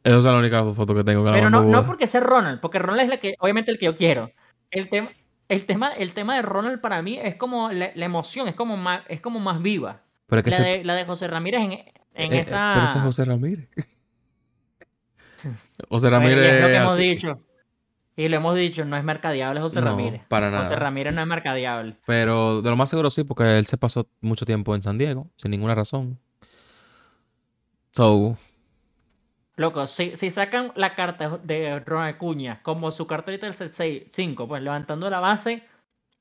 Esa 0.04 0.18
es 0.18 0.24
la 0.24 0.36
única 0.36 0.62
foto 0.74 0.94
que 0.94 1.04
tengo. 1.04 1.22
Pero 1.24 1.34
grabando 1.34 1.62
no, 1.62 1.70
no 1.82 1.86
porque 1.86 2.06
sea 2.06 2.20
Ronald, 2.20 2.60
porque 2.60 2.78
Ronald 2.78 3.02
es 3.02 3.08
la 3.08 3.16
que, 3.18 3.34
obviamente 3.40 3.70
el 3.70 3.78
que 3.78 3.86
yo 3.86 3.96
quiero. 3.96 4.30
El 4.70 4.88
tema, 4.88 5.08
el 5.48 5.64
tema, 5.66 5.92
el 5.92 6.12
tema 6.12 6.36
de 6.36 6.42
Ronald 6.42 6.80
para 6.80 7.02
mí 7.02 7.18
es 7.22 7.34
como 7.36 7.70
la, 7.70 7.90
la 7.94 8.04
emoción, 8.04 8.48
es 8.48 8.54
como 8.54 8.76
más, 8.76 9.02
es 9.08 9.20
como 9.20 9.38
más 9.40 9.60
viva. 9.62 10.02
Pero 10.26 10.40
es 10.40 10.44
que 10.44 10.50
La 10.50 10.60
de, 10.60 10.84
la 10.84 10.94
de 10.94 11.04
José 11.04 11.26
Ramírez 11.28 11.60
en, 11.62 11.72
en 11.72 11.78
eh, 12.32 12.36
eh, 12.36 12.38
esa. 12.40 12.72
pero 12.74 12.86
ese 12.86 12.98
es 12.98 13.04
José 13.04 13.24
Ramírez. 13.24 13.68
José 15.88 16.08
Bueno, 16.08 16.08
y 16.08 16.10
Ramírez. 16.10 16.54
es 16.54 16.60
lo 16.62 16.66
que 16.68 16.76
hemos 16.76 16.94
así. 16.94 17.02
dicho. 17.02 17.40
Y 18.14 18.28
lo 18.28 18.36
hemos 18.36 18.54
dicho, 18.56 18.84
no 18.84 18.96
es 18.96 19.04
mercadeable 19.04 19.60
José 19.60 19.80
No, 19.80 19.86
Ramírez. 19.86 20.20
para 20.28 20.50
José 20.50 20.62
nada. 20.64 20.76
Ramírez 20.76 21.14
no 21.14 21.22
es 21.22 21.26
mercadeable. 21.26 21.96
Pero 22.06 22.60
de 22.62 22.68
lo 22.70 22.76
más 22.76 22.90
seguro 22.90 23.08
sí, 23.10 23.24
porque 23.24 23.58
él 23.58 23.66
se 23.66 23.78
pasó 23.78 24.06
mucho 24.20 24.44
tiempo 24.44 24.74
en 24.74 24.82
San 24.82 24.98
Diego, 24.98 25.30
sin 25.36 25.50
ninguna 25.50 25.74
razón. 25.74 26.18
So, 27.90 28.38
Loco, 29.56 29.86
si, 29.86 30.16
si 30.16 30.30
sacan 30.30 30.72
la 30.76 30.94
carta 30.94 31.38
de 31.38 31.78
Ronald 31.80 32.16
Cuña 32.16 32.62
como 32.62 32.90
su 32.90 33.06
carta 33.06 33.30
ahorita 33.30 33.46
del 33.50 33.54
6, 33.72 34.04
5, 34.10 34.48
pues 34.48 34.62
levantando 34.62 35.10
la 35.10 35.20
base, 35.20 35.66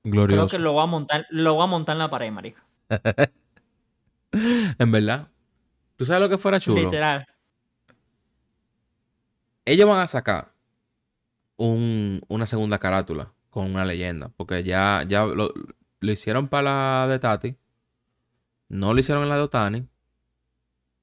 creo 0.04 0.48
que 0.48 0.60
lo 0.60 0.74
voy 0.74 0.84
a 0.84 0.88
montar, 0.88 1.26
lo 1.30 1.54
voy 1.54 1.64
a 1.64 1.68
montar 1.68 1.96
en 1.96 2.00
la 2.00 2.10
pared, 2.10 2.32
marico. 2.32 2.60
En 4.80 4.92
verdad. 4.92 5.28
¿Tú 5.98 6.06
sabes 6.06 6.22
lo 6.22 6.30
que 6.30 6.38
fuera 6.38 6.60
chulo? 6.60 6.82
Literal. 6.82 7.26
Ellos 9.66 9.88
van 9.88 10.00
a 10.00 10.08
sacar 10.08 10.54
un- 11.58 12.22
una 12.28 12.46
segunda 12.46 12.80
carátula 12.80 13.34
con 13.50 13.66
una 13.72 13.86
leyenda. 13.86 14.30
Porque 14.38 14.64
ya, 14.64 15.04
ya 15.08 15.26
lo, 15.26 15.54
lo 16.00 16.12
hicieron 16.12 16.48
para 16.48 17.04
la 17.04 17.08
de 17.08 17.20
Tati. 17.20 17.56
No 18.70 18.94
lo 18.94 19.00
hicieron 19.00 19.24
en 19.24 19.30
la 19.30 19.36
de 19.36 19.42
Otani. 19.42 19.88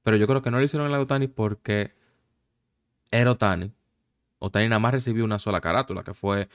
Pero 0.03 0.17
yo 0.17 0.27
creo 0.27 0.41
que 0.41 0.49
no 0.51 0.57
lo 0.57 0.63
hicieron 0.63 0.87
en 0.87 0.91
la 0.91 0.97
de 0.97 1.03
Otani 1.03 1.27
porque 1.27 1.93
era 3.11 3.31
Otani. 3.31 3.71
Otani 4.39 4.67
nada 4.67 4.79
más 4.79 4.93
recibió 4.93 5.25
una 5.25 5.39
sola 5.39 5.61
carátula, 5.61 6.03
que 6.03 6.13
fue 6.13 6.49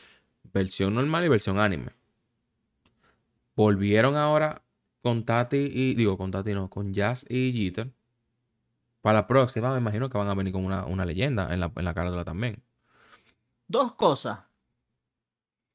versión 0.52 0.94
normal 0.94 1.24
y 1.24 1.28
versión 1.28 1.59
anime. 1.59 1.92
Volvieron 3.57 4.16
ahora 4.16 4.62
con 5.02 5.24
Tati 5.24 5.70
y. 5.72 5.94
Digo, 5.94 6.16
con 6.16 6.30
Tati 6.30 6.55
no, 6.55 6.68
con 6.70 6.92
Jazz 6.92 7.26
y 7.28 7.52
Jeter. 7.52 7.90
Para 9.02 9.20
la 9.20 9.26
próxima, 9.26 9.70
me 9.72 9.78
imagino 9.78 10.09
que 10.09 10.16
van 10.16 10.28
a 10.28 10.34
venir 10.34 10.52
con 10.52 10.64
una, 10.64 10.86
una 10.86 11.05
leyenda 11.05 11.52
en 11.52 11.61
la, 11.61 11.70
en 11.76 11.84
la 11.84 11.94
carátula 11.94 12.24
también. 12.24 12.62
Dos 13.68 13.92
cosas. 13.94 14.40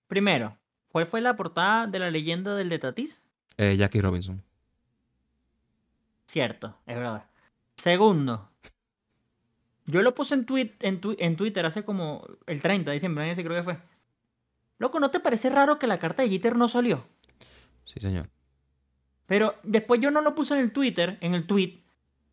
Primero, 0.07 0.57
¿cuál 0.87 1.05
fue 1.05 1.21
la 1.21 1.35
portada 1.35 1.85
de 1.85 1.99
la 1.99 2.09
leyenda 2.09 2.55
del 2.55 2.69
de 2.69 2.79
Tatis? 2.79 3.23
Eh, 3.57 3.77
Jackie 3.77 4.01
Robinson. 4.01 4.41
Cierto, 6.25 6.75
es 6.87 6.95
verdad. 6.95 7.25
Segundo, 7.75 8.48
yo 9.89 10.01
lo 10.01 10.13
puse 10.15 10.35
en, 10.35 10.45
tweet, 10.45 10.71
en, 10.81 11.01
twi- 11.01 11.15
en 11.19 11.35
Twitter 11.35 11.65
hace 11.65 11.83
como 11.83 12.25
el 12.47 12.61
30 12.61 12.91
de 12.91 12.93
diciembre, 12.95 13.29
ese 13.31 13.43
creo 13.43 13.57
que 13.57 13.63
fue. 13.63 13.77
Loco, 14.77 14.99
¿no 14.99 15.11
te 15.11 15.19
parece 15.19 15.49
raro 15.49 15.77
que 15.79 15.87
la 15.87 15.97
carta 15.99 16.23
de 16.23 16.29
Jeter 16.29 16.55
no 16.55 16.67
salió? 16.67 17.05
Sí, 17.85 17.99
señor. 17.99 18.29
Pero 19.25 19.55
después 19.63 19.99
yo 19.99 20.09
no 20.11 20.21
lo 20.21 20.35
puse 20.35 20.53
en 20.53 20.61
el 20.61 20.71
Twitter, 20.71 21.17
en 21.21 21.33
el 21.35 21.45
tweet. 21.45 21.83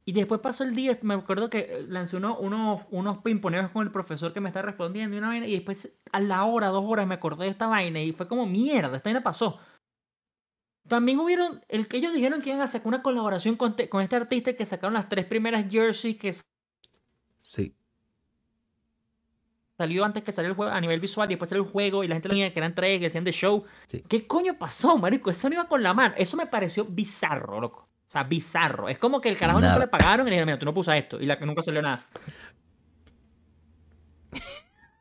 Y 0.04 0.12
después 0.12 0.40
pasó 0.40 0.62
el 0.62 0.74
día, 0.76 0.96
me 1.02 1.14
acuerdo 1.14 1.50
que 1.50 1.84
lancé 1.88 2.16
uno- 2.16 2.38
unos, 2.38 2.82
unos 2.90 3.18
pimponeos 3.18 3.70
con 3.72 3.84
el 3.84 3.92
profesor 3.92 4.32
que 4.32 4.40
me 4.40 4.48
está 4.48 4.62
respondiendo 4.62 5.16
y 5.16 5.18
una 5.18 5.28
vaina. 5.28 5.46
Y 5.48 5.52
después 5.54 5.98
a 6.12 6.20
la 6.20 6.44
hora, 6.44 6.68
dos 6.68 6.84
horas, 6.86 7.06
me 7.08 7.14
acordé 7.16 7.44
de 7.46 7.50
esta 7.50 7.66
vaina 7.66 8.00
y 8.00 8.12
fue 8.12 8.28
como 8.28 8.46
mierda, 8.46 8.96
esta 8.96 9.08
vaina 9.10 9.22
pasó. 9.24 9.58
También 10.88 11.18
hubieron, 11.18 11.64
el 11.68 11.88
que 11.88 11.96
ellos 11.96 12.12
dijeron 12.14 12.40
que 12.40 12.50
iban 12.50 12.62
a 12.62 12.68
sacar 12.68 12.86
una 12.86 13.02
colaboración 13.02 13.56
con, 13.56 13.74
te- 13.74 13.88
con 13.88 14.02
este 14.02 14.14
artista 14.14 14.52
que 14.52 14.64
sacaron 14.64 14.94
las 14.94 15.08
tres 15.08 15.24
primeras 15.24 15.64
jerseys 15.68 16.16
que 16.16 16.32
Sí. 17.46 17.72
salió 19.78 20.04
antes 20.04 20.24
que 20.24 20.32
salió 20.32 20.48
el 20.48 20.56
juego 20.56 20.72
a 20.72 20.80
nivel 20.80 20.98
visual 20.98 21.28
y 21.30 21.34
después 21.34 21.48
salió 21.48 21.62
el 21.62 21.70
juego 21.70 22.02
y 22.02 22.08
la 22.08 22.16
gente 22.16 22.28
lo 22.28 22.32
tenía 22.32 22.52
que 22.52 22.58
eran 22.58 22.74
tres, 22.74 22.98
que 22.98 23.04
decían 23.04 23.22
de 23.22 23.30
show. 23.30 23.64
Sí. 23.86 24.02
¿Qué 24.08 24.26
coño 24.26 24.58
pasó, 24.58 24.98
marico? 24.98 25.30
Eso 25.30 25.48
no 25.48 25.54
iba 25.54 25.68
con 25.68 25.80
la 25.80 25.94
mano. 25.94 26.14
Eso 26.18 26.36
me 26.36 26.46
pareció 26.46 26.84
bizarro, 26.86 27.60
loco. 27.60 27.88
O 28.08 28.10
sea, 28.10 28.24
bizarro. 28.24 28.88
Es 28.88 28.98
como 28.98 29.20
que 29.20 29.28
el 29.28 29.38
carajo 29.38 29.60
nunca 29.60 29.78
le 29.78 29.86
pagaron 29.86 30.26
y 30.26 30.30
le 30.30 30.36
dijeron, 30.36 30.46
mira, 30.46 30.58
tú 30.58 30.66
no 30.66 30.74
pusas 30.74 30.96
esto. 30.96 31.20
Y 31.20 31.26
la 31.26 31.38
que 31.38 31.46
nunca 31.46 31.62
salió 31.62 31.80
nada. 31.82 32.04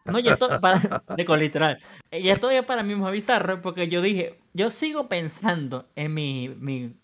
No, 0.05 0.19
y 0.19 0.27
esto, 0.27 0.61
para, 0.61 0.79
de 1.17 1.37
literal. 1.39 1.79
Y 2.11 2.29
esto 2.29 2.51
ya 2.51 2.63
para 2.63 2.83
mí 2.83 2.93
es 2.93 2.99
más 2.99 3.11
bizarro 3.11 3.59
porque 3.59 3.87
yo 3.87 4.03
dije, 4.03 4.39
yo 4.53 4.69
sigo 4.69 5.09
pensando 5.09 5.89
en 5.95 6.13
mi, 6.13 6.49
mi 6.49 6.95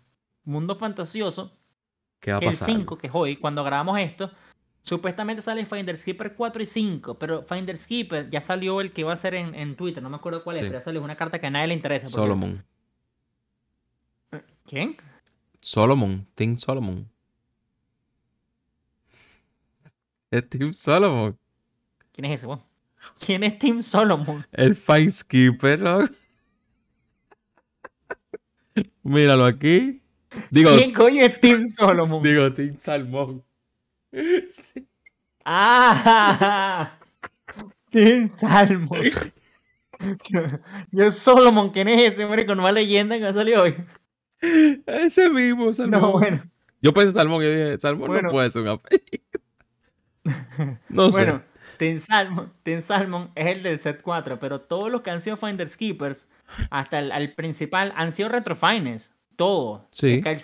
mundo 0.44 0.76
fantasioso 0.76 1.58
¿Qué 2.20 2.32
va 2.32 2.38
a 2.38 2.40
que 2.42 2.46
el 2.46 2.52
pasar? 2.52 2.68
5, 2.68 2.98
que 3.00 3.08
es 3.08 3.14
hoy, 3.16 3.38
cuando 3.38 3.64
grabamos 3.64 4.00
esto, 4.00 4.30
supuestamente 4.84 5.42
sale 5.42 5.66
Finders 5.66 6.04
Keeper 6.04 6.36
4 6.36 6.64
y 6.64 6.66
5, 6.66 7.16
pero 7.20 7.44
Finders 7.44 7.86
Keeper 7.88 8.30
ya 8.30 8.42
salió 8.42 8.82
el 8.82 8.92
que 8.92 9.02
iba 9.02 9.14
a 9.14 9.18
ser 9.18 9.36
en, 9.36 9.54
en 9.56 9.76
Twitter, 9.76 10.02
no 10.02 10.10
me 10.10 10.16
acuerdo 10.18 10.44
cuál 10.44 10.56
es, 10.58 10.62
Sí. 10.62 10.68
pero 10.68 10.80
ya 10.80 10.84
salió 10.86 11.02
una 11.04 11.16
carta 11.16 11.40
que 11.40 11.48
a 11.48 11.50
nadie 11.52 11.68
le 11.68 11.74
interesa. 11.74 12.08
Solomon. 12.08 12.64
¿Quién? 14.66 14.96
Solomon. 15.60 16.26
Team 16.36 16.58
Solomon. 16.58 17.10
Es 20.32 20.50
Team 20.50 20.74
Solomon. 20.74 21.38
¿Quién 22.14 22.26
es 22.26 22.40
ese, 22.40 22.48
vos? 22.48 22.60
¿Quién 23.26 23.44
es 23.44 23.58
Tim 23.60 23.82
Solomon? 23.84 24.46
El 24.52 24.76
Fine 24.76 25.10
Skipper, 25.10 25.80
loco. 25.80 26.14
Míralo 29.04 29.46
aquí. 29.46 30.02
Digo, 30.50 30.70
¿Quién 30.76 30.94
coño 30.94 31.24
es 31.26 31.42
Tim 31.42 31.68
Solomon? 31.68 32.24
digo, 32.24 32.54
Team 32.54 32.76
Salmón. 32.80 33.44
Sí. 34.12 34.88
¡Ah! 35.46 36.98
Tim 37.90 38.28
Salmon. 38.28 39.02
Yo, 40.30 40.42
yo 40.92 41.12
Solomon, 41.12 41.70
¿quién 41.70 41.88
es 41.88 42.14
ese, 42.14 42.26
hombre, 42.26 42.46
con 42.46 42.60
una 42.60 42.72
leyenda 42.72 43.18
que 43.18 43.26
ha 43.26 43.34
salido 43.34 43.64
hoy? 43.64 43.76
Ese 44.88 45.30
mismo 45.30 45.74
Salmón. 45.74 46.02
No, 46.02 46.12
bueno. 46.14 46.44
Yo 46.82 46.94
pensé 46.94 47.14
Salmón 47.14 47.44
y 47.44 47.46
yo 47.46 47.52
dije, 47.52 47.80
Salmón 47.80 48.08
Bueno. 48.08 48.30
no 48.30 48.32
puede 48.32 48.50
ser 48.50 48.64
un 48.64 48.68
apellido. 48.70 49.42
No 50.90 51.12
sé. 51.12 51.18
Bueno, 51.18 51.44
Tim 51.78 52.00
Salmon, 52.00 52.54
Tim 52.64 52.82
Salmon 52.82 53.32
es 53.36 53.58
el 53.58 53.64
del 53.64 53.80
set 53.80 54.02
4, 54.02 54.40
pero 54.40 54.62
todos 54.62 54.92
los 54.92 55.02
que 55.02 55.12
han 55.12 55.22
sido 55.22 55.38
Finders 55.38 55.78
Keepers, 55.78 56.28
hasta 56.70 57.00
el 57.00 57.12
al 57.12 57.34
principal, 57.34 57.94
han 57.96 58.12
sido 58.12 58.30
retrofines. 58.30 59.20
Todo. 59.36 59.88
Sí. 59.92 60.22
Kyle 60.22 60.40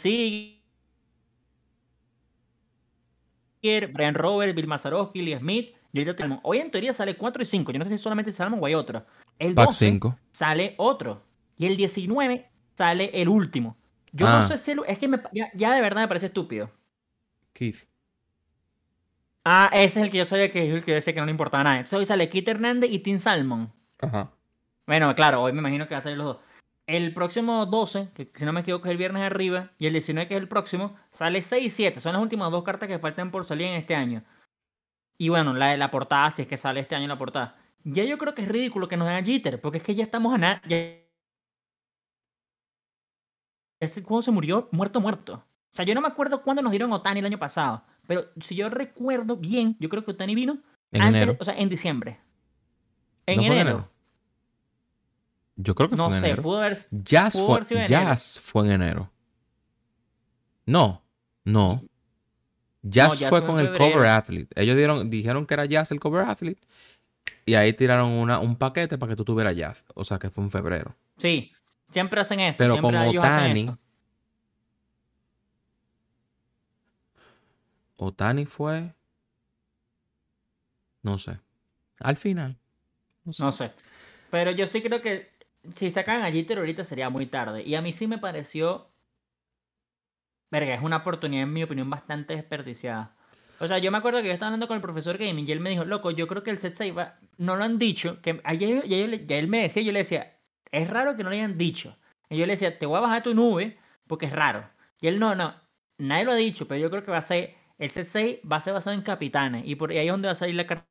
Brian 3.61 4.13
Roberts, 4.15 4.55
Bill 4.55 4.67
Mazarovsky, 4.67 5.21
Lee 5.21 5.37
Smith, 5.37 5.73
Salmon. 6.17 6.39
Hoy 6.43 6.59
en 6.59 6.69
teoría 6.71 6.93
sale 6.93 7.15
4 7.15 7.41
y 7.41 7.45
5. 7.45 7.71
Yo 7.71 7.79
no 7.79 7.85
sé 7.85 7.91
si 7.91 7.97
solamente 8.03 8.31
Salmon 8.31 8.59
o 8.61 8.65
hay 8.65 8.75
otro. 8.75 9.05
El 9.39 9.53
Pack 9.55 9.65
12 9.67 9.85
5. 9.85 10.17
sale 10.31 10.75
otro. 10.77 11.23
Y 11.57 11.65
el 11.65 11.75
19 11.75 12.49
sale 12.73 13.09
el 13.13 13.29
último. 13.29 13.75
Yo 14.11 14.27
Ah. 14.27 14.35
no 14.37 14.41
sé 14.43 14.57
si 14.57 14.71
el- 14.71 14.81
es 14.87 14.97
que 14.99 15.07
me- 15.07 15.21
ya, 15.33 15.49
ya 15.55 15.73
de 15.73 15.81
verdad 15.81 16.01
me 16.01 16.07
parece 16.07 16.27
estúpido. 16.27 16.69
Keith. 17.53 17.87
Ah, 19.43 19.69
ese 19.73 19.99
es 19.99 20.05
el 20.05 20.11
que 20.11 20.17
yo 20.17 20.25
sabía 20.25 20.51
que 20.51 20.67
es 20.67 20.73
el 20.73 20.83
que 20.83 20.91
yo 20.91 20.95
decía 20.95 21.13
que 21.13 21.19
no 21.19 21.25
le 21.25 21.31
importaba 21.31 21.63
nada. 21.63 21.77
Entonces 21.77 21.97
hoy 21.97 22.05
sale 22.05 22.27
Kit 22.29 22.47
Hernández 22.47 22.91
y 22.91 22.99
Tim 22.99 23.17
Salmon. 23.17 23.71
Ajá. 23.99 24.31
Bueno, 24.85 25.13
claro, 25.15 25.41
hoy 25.41 25.53
me 25.53 25.59
imagino 25.59 25.87
que 25.87 25.95
va 25.95 25.99
a 25.99 26.03
salir 26.03 26.17
los 26.17 26.27
dos. 26.27 26.37
El 26.87 27.13
próximo 27.13 27.65
12, 27.65 28.11
que 28.13 28.31
si 28.33 28.45
no 28.45 28.53
me 28.53 28.61
equivoco 28.61 28.85
es 28.87 28.91
el 28.91 28.97
viernes 28.97 29.21
arriba, 29.23 29.71
y 29.77 29.87
el 29.87 29.93
19 29.93 30.27
que 30.27 30.35
es 30.35 30.41
el 30.41 30.47
próximo, 30.47 30.95
sale 31.11 31.41
6 31.41 31.65
y 31.65 31.69
7. 31.69 31.99
Son 31.99 32.13
las 32.13 32.21
últimas 32.21 32.49
dos 32.49 32.63
cartas 32.63 32.87
que 32.87 32.97
faltan 32.97 33.29
por 33.29 33.43
salir 33.43 33.67
en 33.67 33.73
este 33.73 33.93
año. 33.93 34.23
Y 35.19 35.27
bueno, 35.29 35.53
la 35.53 35.67
de 35.71 35.77
la 35.77 35.91
portada, 35.91 36.31
si 36.31 36.43
es 36.43 36.47
que 36.47 36.55
sale 36.55 36.79
este 36.79 36.95
año 36.95 37.07
la 37.07 37.17
portada. 37.17 37.57
Ya 37.83 38.05
yo 38.05 38.17
creo 38.17 38.33
que 38.33 38.43
es 38.43 38.47
ridículo 38.47 38.87
que 38.87 38.95
nos 38.95 39.07
den 39.07 39.17
a 39.17 39.23
Jitter, 39.23 39.59
porque 39.59 39.79
es 39.79 39.83
que 39.83 39.95
ya 39.95 40.03
estamos 40.03 40.33
a 40.33 40.37
nada. 40.37 40.61
Ya... 40.65 40.77
Ese 43.81 44.01
juego 44.01 44.21
se 44.21 44.31
murió 44.31 44.69
muerto, 44.71 45.01
muerto. 45.01 45.33
O 45.73 45.75
sea, 45.75 45.85
yo 45.85 45.93
no 45.93 46.01
me 46.01 46.07
acuerdo 46.07 46.41
cuándo 46.41 46.61
nos 46.61 46.71
dieron 46.71 46.91
Otani 46.93 47.19
el 47.19 47.25
año 47.25 47.37
pasado. 47.37 47.83
Pero 48.07 48.25
si 48.39 48.55
yo 48.55 48.69
recuerdo 48.69 49.35
bien, 49.35 49.75
yo 49.79 49.89
creo 49.89 50.05
que 50.05 50.11
Otani 50.11 50.35
vino 50.35 50.59
En 50.91 51.01
antes, 51.01 51.23
enero. 51.23 51.37
o 51.39 51.43
sea, 51.43 51.55
en 51.57 51.69
diciembre. 51.69 52.19
En 53.25 53.37
¿No 53.37 53.43
fue 53.43 53.55
en 53.55 53.61
enero. 53.61 53.69
enero? 53.69 53.91
Yo 55.57 55.75
creo 55.75 55.89
que 55.89 55.95
No 55.95 56.07
fue 56.07 56.17
en 56.17 56.21
sé, 56.21 56.27
enero. 56.29 56.43
pudo 56.43 56.57
haber. 56.59 56.87
Jazz 56.91 57.33
pudo 57.33 57.45
fue, 57.47 57.55
haber 57.55 57.65
sido 57.65 57.79
en 57.81 57.85
enero. 57.87 58.01
Jazz 58.09 58.39
fue 58.41 58.65
en 58.65 58.71
enero. 58.71 59.11
No, 60.65 61.03
no. 61.43 61.83
Jazz 62.83 63.19
Jazz 63.19 63.29
fue 63.29 63.39
fue 63.39 63.47
con 63.47 63.59
el 63.59 63.67
febrero. 63.69 63.93
cover 63.93 64.07
athlete. 64.07 64.61
Ellos 64.61 64.77
dieron, 64.77 65.09
dijeron 65.09 65.45
que 65.45 65.53
era 65.55 65.65
Jazz 65.65 65.91
el 65.91 65.99
cover 65.99 66.25
athlete. 66.25 66.61
Y 67.45 67.55
ahí 67.55 67.73
tiraron 67.73 68.11
una, 68.11 68.39
un 68.39 68.55
paquete 68.55 68.97
para 68.97 69.11
que 69.11 69.15
tú 69.15 69.25
tuvieras 69.25 69.55
Jazz. 69.55 69.83
O 69.95 70.03
sea 70.03 70.19
que 70.19 70.29
fue 70.29 70.43
en 70.43 70.51
febrero. 70.51 70.95
Sí, 71.17 71.51
siempre 71.89 72.21
hacen 72.21 72.39
eso. 72.39 72.57
Pero 72.57 72.79
con 72.81 72.95
Otani. 72.95 73.75
Otani 77.97 78.45
fue. 78.45 78.93
No 81.01 81.17
sé. 81.17 81.39
Al 81.99 82.15
final. 82.17 82.57
No 83.23 83.33
sé. 83.33 83.43
No 83.43 83.51
sé. 83.51 83.71
Pero 84.29 84.51
yo 84.51 84.67
sí 84.67 84.81
creo 84.81 85.01
que 85.01 85.31
si 85.75 85.89
sacan 85.89 86.21
a 86.23 86.31
Jeter 86.31 86.57
ahorita 86.59 86.83
sería 86.83 87.09
muy 87.09 87.25
tarde. 87.27 87.63
Y 87.63 87.75
a 87.75 87.81
mí 87.81 87.93
sí 87.93 88.07
me 88.07 88.17
pareció. 88.17 88.89
Verga, 90.49 90.73
es 90.75 90.81
una 90.81 90.97
oportunidad, 90.97 91.43
en 91.43 91.53
mi 91.53 91.63
opinión, 91.63 91.89
bastante 91.89 92.35
desperdiciada. 92.35 93.15
O 93.59 93.67
sea, 93.67 93.79
yo 93.79 93.91
me 93.91 93.97
acuerdo 93.97 94.21
que 94.21 94.27
yo 94.27 94.33
estaba 94.33 94.47
hablando 94.49 94.67
con 94.67 94.75
el 94.75 94.81
profesor 94.81 95.17
Gaming 95.17 95.47
y 95.47 95.51
él 95.51 95.59
me 95.59 95.71
dijo, 95.71 95.83
loco, 95.83 96.11
yo 96.11 96.27
creo 96.27 96.43
que 96.43 96.51
el 96.51 96.59
set 96.59 96.75
6 96.75 96.95
va... 96.97 97.19
No 97.37 97.55
lo 97.55 97.63
han 97.63 97.79
dicho. 97.79 98.21
Que 98.21 98.39
ayer, 98.43 98.87
ya, 98.87 99.07
le- 99.07 99.25
él 99.39 99.47
me 99.47 99.61
decía, 99.63 99.83
yo 99.83 99.91
le 99.91 99.99
decía, 99.99 100.37
es 100.71 100.89
raro 100.89 101.15
que 101.15 101.23
no 101.23 101.29
lo 101.29 101.35
hayan 101.35 101.57
dicho. 101.57 101.97
Y 102.29 102.37
yo 102.37 102.45
le 102.45 102.53
decía, 102.53 102.77
te 102.79 102.85
voy 102.85 102.97
a 102.97 103.01
bajar 103.01 103.23
tu 103.23 103.33
nube 103.33 103.77
porque 104.07 104.27
es 104.27 104.31
raro. 104.31 104.69
Y 105.01 105.07
él, 105.07 105.19
no, 105.19 105.35
no, 105.35 105.55
nadie 105.97 106.25
lo 106.25 106.31
ha 106.31 106.35
dicho, 106.35 106.67
pero 106.67 106.79
yo 106.79 106.89
creo 106.89 107.03
que 107.03 107.11
va 107.11 107.17
a 107.17 107.21
ser, 107.21 107.55
el 107.77 107.89
set 107.89 108.05
6 108.05 108.39
va 108.49 108.57
a 108.57 108.61
ser 108.61 108.73
basado 108.73 108.93
en 108.95 109.01
capitanes. 109.01 109.63
Y 109.65 109.75
por 109.75 109.91
ahí 109.91 109.97
es 109.99 110.07
donde 110.11 110.27
va 110.27 110.31
a 110.33 110.35
salir 110.35 110.55
la 110.55 110.67
carta 110.67 110.87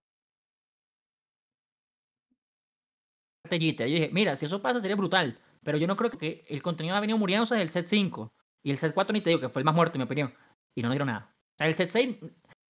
Jeter. 3.48 3.88
Yo 3.88 3.94
dije, 3.94 4.10
mira, 4.12 4.36
si 4.36 4.46
eso 4.46 4.60
pasa 4.60 4.80
sería 4.80 4.96
brutal. 4.96 5.38
Pero 5.62 5.78
yo 5.78 5.86
no 5.86 5.96
creo 5.96 6.10
que 6.10 6.44
el 6.48 6.62
contenido 6.62 6.94
ha 6.94 7.00
venido 7.00 7.18
muriéndose 7.18 7.54
desde 7.54 7.64
el 7.64 7.70
set 7.70 7.88
5. 7.88 8.32
Y 8.62 8.70
el 8.70 8.78
set 8.78 8.94
4 8.94 9.12
ni 9.12 9.20
te 9.20 9.30
digo, 9.30 9.40
que 9.40 9.48
fue 9.48 9.60
el 9.60 9.64
más 9.64 9.74
muerto 9.74 9.96
en 9.96 10.00
mi 10.00 10.04
opinión. 10.04 10.34
Y 10.76 10.82
no 10.82 10.90
dieron 10.90 11.08
nada. 11.08 11.34
O 11.54 11.56
sea, 11.58 11.66
el 11.66 11.74
set 11.74 11.90
6 11.90 12.16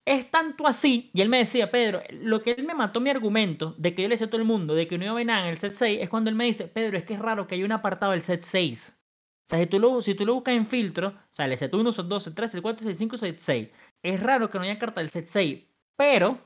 es 0.06 0.30
tanto 0.30 0.66
así. 0.66 1.10
Y 1.12 1.20
él 1.20 1.28
me 1.28 1.38
decía, 1.38 1.70
Pedro, 1.70 2.02
lo 2.10 2.42
que 2.42 2.52
él 2.52 2.64
me 2.64 2.74
mató 2.74 3.00
mi 3.00 3.10
argumento 3.10 3.74
de 3.76 3.94
que 3.94 4.02
yo 4.02 4.08
le 4.08 4.14
decía 4.14 4.28
a 4.28 4.30
todo 4.30 4.40
el 4.40 4.46
mundo 4.46 4.74
de 4.74 4.86
que 4.86 4.96
no 4.96 5.04
iba 5.04 5.10
a 5.10 5.14
haber 5.14 5.26
nada 5.26 5.42
en 5.42 5.48
el 5.48 5.58
set 5.58 5.72
6 5.72 5.98
es 6.02 6.08
cuando 6.08 6.30
él 6.30 6.36
me 6.36 6.44
dice, 6.44 6.68
Pedro, 6.68 6.96
es 6.96 7.04
que 7.04 7.14
es 7.14 7.20
raro 7.20 7.46
que 7.46 7.56
haya 7.56 7.64
un 7.64 7.72
apartado 7.72 8.12
del 8.12 8.22
set 8.22 8.42
6. 8.42 9.02
O 9.46 9.48
sea, 9.48 9.58
si 9.58 9.66
tú 9.66 9.78
lo, 9.78 10.02
si 10.02 10.14
tú 10.14 10.24
lo 10.26 10.34
buscas 10.34 10.54
en 10.54 10.66
filtro, 10.66 11.14
sale 11.30 11.52
el 11.52 11.58
set 11.58 11.74
1, 11.74 11.92
set 11.92 12.06
2, 12.06 12.22
set 12.22 12.34
3, 12.34 12.50
set 12.50 12.62
4, 12.62 12.86
set 12.86 12.96
5, 12.96 13.16
set 13.16 13.36
6. 13.36 13.68
Es 14.02 14.20
raro 14.20 14.50
que 14.50 14.58
no 14.58 14.64
haya 14.64 14.78
carta 14.78 15.00
del 15.00 15.10
set 15.10 15.26
6. 15.26 15.64
Pero 15.96 16.40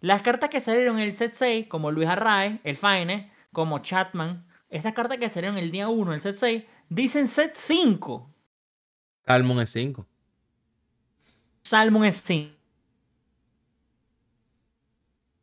las 0.00 0.22
cartas 0.22 0.50
que 0.50 0.60
salieron 0.60 0.98
en 0.98 1.08
el 1.08 1.16
set 1.16 1.34
6, 1.34 1.68
como 1.68 1.90
Luis 1.90 2.08
Arraez, 2.08 2.60
el 2.64 2.76
Faine, 2.76 3.31
como 3.52 3.78
Chatman, 3.80 4.46
esas 4.68 4.94
cartas 4.94 5.18
que 5.18 5.28
salieron 5.28 5.58
el 5.58 5.70
día 5.70 5.88
1 5.88 6.12
del 6.12 6.20
set 6.20 6.36
6, 6.36 6.64
dicen 6.88 7.28
set 7.28 7.52
5. 7.54 8.30
Salmon 9.26 9.60
es 9.60 9.70
5. 9.70 10.06
Salmon 11.62 12.04
es 12.04 12.22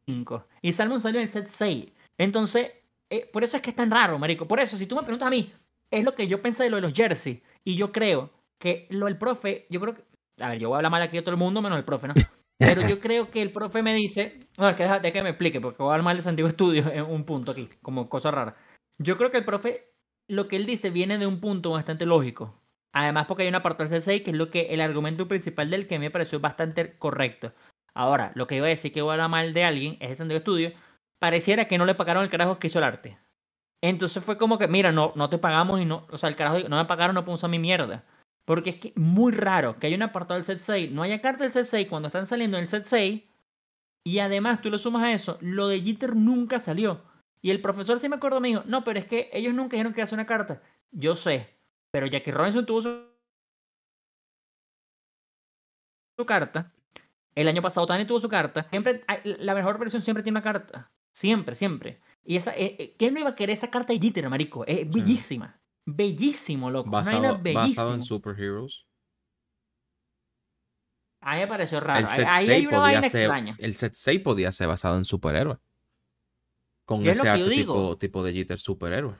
5. 0.05 0.45
Y 0.61 0.73
Salmon 0.73 0.99
salió 0.99 1.19
en 1.19 1.27
el 1.27 1.31
set 1.31 1.47
6. 1.47 1.91
Entonces, 2.17 2.71
eh, 3.09 3.29
por 3.31 3.43
eso 3.43 3.57
es 3.57 3.63
que 3.63 3.69
es 3.69 3.75
tan 3.75 3.91
raro, 3.91 4.17
marico. 4.17 4.47
Por 4.47 4.59
eso, 4.59 4.75
si 4.77 4.87
tú 4.87 4.95
me 4.95 5.03
preguntas 5.03 5.27
a 5.27 5.31
mí, 5.31 5.53
es 5.91 6.03
lo 6.03 6.15
que 6.15 6.27
yo 6.27 6.41
pensé 6.41 6.63
de 6.63 6.69
lo 6.71 6.77
de 6.77 6.81
los 6.81 6.93
jersey. 6.93 7.43
Y 7.63 7.75
yo 7.75 7.91
creo 7.91 8.31
que 8.57 8.87
lo 8.89 9.05
del 9.05 9.17
profe, 9.17 9.67
yo 9.69 9.79
creo 9.79 9.95
que... 9.95 10.03
A 10.39 10.49
ver, 10.49 10.59
yo 10.59 10.69
voy 10.69 10.75
a 10.75 10.77
hablar 10.79 10.91
mal 10.91 11.01
aquí 11.01 11.17
de 11.17 11.21
todo 11.21 11.31
el 11.31 11.37
mundo, 11.37 11.61
menos 11.61 11.77
el 11.77 11.85
profe, 11.85 12.07
¿no? 12.07 12.13
Pero 12.59 12.87
yo 12.87 12.99
creo 13.01 13.31
que 13.31 13.41
el 13.41 13.51
profe 13.51 13.81
me 13.81 13.93
dice... 13.95 14.39
No, 14.57 14.69
es 14.69 14.75
que 14.75 14.83
deja 14.83 15.01
que 15.01 15.23
me 15.23 15.29
explique, 15.29 15.59
porque 15.59 15.81
voy 15.81 15.89
a 15.89 15.93
hablar 15.93 16.03
mal 16.03 16.17
de 16.17 16.23
Santiago 16.23 16.49
Estudios 16.49 16.85
en 16.87 17.03
un 17.03 17.25
punto 17.25 17.51
aquí, 17.51 17.69
como 17.81 18.09
cosa 18.09 18.29
rara. 18.29 18.55
Yo 18.99 19.17
creo 19.17 19.31
que 19.31 19.37
el 19.37 19.45
profe, 19.45 19.93
lo 20.27 20.47
que 20.47 20.57
él 20.57 20.65
dice 20.65 20.89
viene 20.89 21.17
de 21.17 21.25
un 21.25 21.39
punto 21.39 21.71
bastante 21.71 22.05
lógico. 22.05 22.61
Además, 22.93 23.25
porque 23.27 23.43
hay 23.43 23.49
una 23.49 23.63
parte 23.63 23.85
del 23.85 24.01
C6 24.01 24.23
que 24.23 24.31
es 24.31 24.37
lo 24.37 24.49
que 24.49 24.73
el 24.73 24.81
argumento 24.81 25.27
principal 25.27 25.69
del 25.69 25.87
que 25.87 25.99
me 25.99 26.11
pareció 26.11 26.39
bastante 26.39 26.97
correcto. 26.97 27.53
Ahora, 27.93 28.31
lo 28.35 28.47
que 28.47 28.55
iba 28.55 28.65
a 28.65 28.69
decir 28.69 28.91
que 28.91 29.01
voy 29.01 29.11
a 29.11 29.13
hablar 29.13 29.29
mal 29.29 29.53
de 29.53 29.63
alguien 29.63 29.97
es 29.99 30.11
el 30.11 30.17
Santiago 30.17 30.39
Estudio. 30.39 30.73
Pareciera 31.19 31.65
que 31.65 31.77
no 31.77 31.85
le 31.85 31.95
pagaron 31.95 32.23
el 32.23 32.29
carajo 32.29 32.59
que 32.59 32.67
hizo 32.67 32.79
el 32.79 32.85
arte. 32.85 33.17
Entonces 33.81 34.23
fue 34.23 34.37
como 34.37 34.57
que, 34.57 34.67
mira, 34.67 34.91
no, 34.91 35.13
no 35.15 35.29
te 35.29 35.37
pagamos 35.37 35.79
y 35.79 35.85
no, 35.85 36.05
o 36.11 36.17
sea, 36.17 36.29
el 36.29 36.35
carajo 36.35 36.67
no 36.67 36.77
me 36.77 36.85
pagaron, 36.85 37.15
no 37.15 37.23
puedo 37.23 37.35
usar 37.35 37.49
mi 37.49 37.59
mierda. 37.59 38.03
Porque 38.49 38.71
es 38.71 38.77
que 38.77 38.93
muy 38.95 39.31
raro 39.31 39.77
que 39.77 39.85
haya 39.85 39.95
un 39.95 40.01
apartado 40.01 40.39
del 40.39 40.43
set 40.43 40.57
6, 40.59 40.89
no 40.91 41.03
haya 41.03 41.21
carta 41.21 41.43
del 41.43 41.53
set 41.53 41.65
6 41.67 41.87
cuando 41.87 42.07
están 42.07 42.25
saliendo 42.25 42.57
en 42.57 42.63
el 42.63 42.69
set 42.71 42.87
6. 42.87 43.21
Y 44.03 44.17
además 44.17 44.59
tú 44.59 44.71
le 44.71 44.79
sumas 44.79 45.03
a 45.03 45.11
eso, 45.13 45.37
lo 45.39 45.67
de 45.67 45.79
Jeter 45.81 46.15
nunca 46.15 46.57
salió. 46.57 47.03
Y 47.43 47.51
el 47.51 47.61
profesor 47.61 47.99
sí 47.99 48.09
me 48.09 48.15
acuerdo 48.15 48.39
me 48.39 48.47
dijo, 48.47 48.63
no, 48.65 48.83
pero 48.83 48.97
es 48.97 49.05
que 49.05 49.29
ellos 49.33 49.53
nunca 49.53 49.75
dijeron 49.75 49.93
que 49.93 49.99
iba 49.99 50.03
a 50.03 50.05
hacer 50.05 50.17
una 50.17 50.25
carta. 50.25 50.63
Yo 50.89 51.15
sé, 51.15 51.47
pero 51.91 52.07
Jackie 52.07 52.31
Robinson 52.31 52.65
tuvo 52.65 52.81
su, 52.81 53.05
su 56.17 56.25
carta. 56.25 56.73
El 57.35 57.47
año 57.47 57.61
pasado 57.61 57.85
Tani 57.85 58.05
tuvo 58.05 58.19
su 58.19 58.29
carta. 58.29 58.67
Siempre, 58.71 59.03
hay- 59.07 59.19
la 59.25 59.53
mejor 59.53 59.77
versión 59.77 60.01
siempre 60.01 60.23
tiene 60.23 60.39
una 60.39 60.43
carta. 60.43 60.91
Siempre, 61.11 61.53
siempre. 61.53 62.01
Y 62.25 62.35
esa, 62.35 62.55
eh, 62.55 62.75
eh, 62.79 62.95
¿quién 62.97 63.13
no 63.13 63.19
iba 63.19 63.29
a 63.29 63.35
querer 63.35 63.53
esa 63.53 63.69
carta 63.69 63.93
de 63.93 63.99
Jeter, 63.99 64.27
marico? 64.27 64.65
Es 64.65 64.79
Sí. 64.79 64.85
bellísima. 64.85 65.58
Bellísimo, 65.97 66.69
loco. 66.69 66.89
Una 66.89 67.01
Basado, 67.01 67.21
vaina 67.43 67.53
basado 67.61 67.93
en 67.95 68.01
superheroes. 68.01 68.85
A 71.21 71.35
mí 71.35 71.39
me 71.41 71.47
pareció 71.47 71.79
raro. 71.79 71.99
El 71.99 72.07
set 72.07 72.27
Ahí 72.27 72.45
6 72.45 72.51
hay 72.51 72.67
una 72.67 72.77
podía 72.77 72.95
vaina 73.01 73.07
ser, 73.09 73.21
extraña. 73.21 73.57
el 73.57 73.75
set 73.75 73.93
6 73.95 74.21
podía 74.21 74.51
ser 74.51 74.67
basado 74.67 74.97
en 74.97 75.05
superhéroes. 75.05 75.59
Con 76.85 77.07
es 77.07 77.17
ese 77.17 77.29
arte 77.29 77.49
digo. 77.49 77.73
tipo, 77.73 77.97
tipo 77.97 78.23
de 78.23 78.33
Jeter 78.33 78.57
superhéroe. 78.59 79.15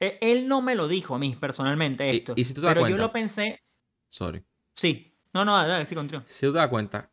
E- 0.00 0.18
Él 0.20 0.48
no 0.48 0.62
me 0.62 0.74
lo 0.74 0.88
dijo 0.88 1.14
a 1.14 1.18
mí 1.18 1.36
personalmente 1.36 2.10
esto. 2.10 2.32
y 2.36 2.44
si 2.44 2.54
tú 2.54 2.60
te 2.60 2.66
das 2.66 2.74
pero 2.74 2.88
yo 2.88 2.96
lo 2.98 3.12
pensé, 3.12 3.60
Sorry. 4.08 4.44
sí. 4.74 5.06
No, 5.32 5.44
no, 5.44 5.56
dale, 5.56 5.86
sí, 5.86 5.94
continúa. 5.94 6.24
Si 6.28 6.46
tú 6.46 6.52
te 6.52 6.58
das 6.58 6.68
cuenta, 6.68 7.10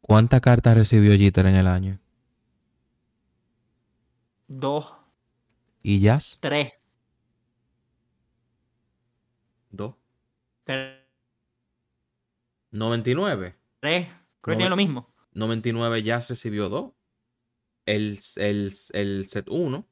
¿cuántas 0.00 0.40
cartas 0.40 0.76
recibió 0.76 1.16
Jeter 1.18 1.46
en 1.46 1.56
el 1.56 1.66
año? 1.66 1.98
Dos, 4.48 4.94
¿Y 5.82 6.00
Jazz? 6.00 6.38
tres, 6.40 6.72
Dos. 9.76 9.94
tres, 10.64 11.00
99. 12.70 13.56
creo 13.80 14.08
que 14.42 14.56
tiene 14.56 14.70
lo 14.70 14.76
mismo. 14.76 15.14
99 15.32 16.02
Jazz 16.02 16.28
recibió 16.30 16.68
dos. 16.68 16.92
El, 17.86 18.18
el, 18.36 18.72
el 18.92 19.28
set 19.28 19.46
1 19.48 19.86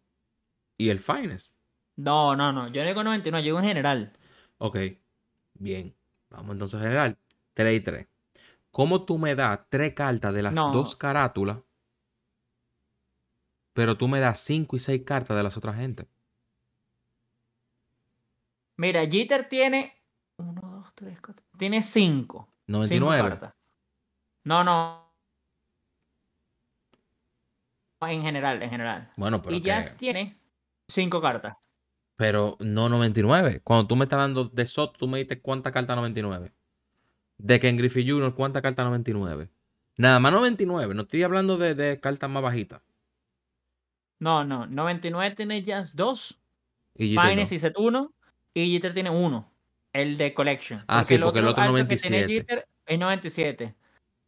y 0.78 0.90
el 0.90 0.98
Finest. 1.00 1.58
No, 1.96 2.34
no, 2.36 2.52
no. 2.52 2.68
Yo 2.68 2.82
no 2.82 2.88
digo 2.88 3.04
99, 3.04 3.42
yo 3.44 3.48
digo 3.48 3.58
en 3.58 3.64
general. 3.66 4.12
Ok. 4.58 4.78
Bien. 5.54 5.94
Vamos 6.30 6.52
entonces 6.52 6.80
a 6.80 6.82
general. 6.82 7.18
3 7.54 7.76
y 7.76 7.80
3. 7.80 8.06
¿Cómo 8.70 9.04
tú 9.04 9.18
me 9.18 9.34
das 9.34 9.60
tres 9.68 9.92
cartas 9.92 10.32
de 10.32 10.42
las 10.42 10.54
No. 10.54 10.72
dos 10.72 10.96
carátulas? 10.96 11.58
Pero 13.74 13.98
tú 13.98 14.08
me 14.08 14.20
das 14.20 14.40
5 14.40 14.76
y 14.76 14.78
6 14.78 15.02
cartas 15.04 15.36
de 15.36 15.42
las 15.42 15.56
otras 15.56 15.76
gente. 15.76 16.08
Mira, 18.76 19.06
Jeter 19.06 19.48
tiene. 19.48 19.94
Uno, 20.36 20.60
dos, 20.62 20.94
tres, 20.94 21.20
cuatro. 21.20 21.44
Tiene 21.58 21.82
cinco. 21.82 22.48
Cinco 22.66 22.78
99. 22.78 23.28
cartas. 23.28 23.54
No, 24.44 24.64
no. 24.64 25.02
En 28.00 28.22
general, 28.22 28.62
en 28.62 28.70
general. 28.70 29.12
Bueno, 29.16 29.40
pero. 29.42 29.54
y 29.54 29.60
que- 29.60 29.68
Jazz 29.68 29.96
tiene 29.96 30.36
cinco 30.88 31.20
cartas. 31.20 31.56
Pero 32.16 32.56
no 32.60 32.88
99. 32.88 33.60
Cuando 33.62 33.86
tú 33.86 33.96
me 33.96 34.04
estás 34.04 34.18
dando 34.18 34.44
de 34.44 34.66
Soto, 34.66 34.98
tú 34.98 35.08
me 35.08 35.18
diste 35.18 35.40
cuánta 35.40 35.72
carta 35.72 35.94
99. 35.96 36.52
De 37.38 37.58
Ken 37.60 37.76
Griffey 37.76 38.08
Jr., 38.08 38.34
cuánta 38.34 38.60
carta 38.60 38.84
99. 38.84 39.48
Nada 39.96 40.20
más 40.20 40.32
99. 40.32 40.94
No 40.94 41.02
estoy 41.02 41.22
hablando 41.22 41.56
de, 41.56 41.74
de 41.74 42.00
cartas 42.00 42.28
más 42.28 42.42
bajitas. 42.42 42.82
No, 44.18 44.44
no. 44.44 44.66
99 44.66 45.34
tiene 45.36 45.62
Jazz 45.62 45.96
2. 45.96 46.40
Y 46.96 47.16
Finest 47.16 47.52
no. 47.52 47.56
y 47.56 47.58
set 47.58 47.74
1. 47.76 48.12
Y 48.54 48.72
Jeter 48.72 48.94
tiene 48.94 49.10
uno. 49.10 49.50
El 49.92 50.16
de 50.16 50.32
Collection. 50.32 50.84
Ah, 50.86 51.04
sí, 51.04 51.18
porque 51.18 51.40
el 51.40 51.46
otro 51.46 51.62
alto 51.62 51.88
que 51.88 51.96
tiene 51.96 52.22
97. 52.22 52.32
Jeter 52.32 52.68
es 52.86 52.98
97. 52.98 53.74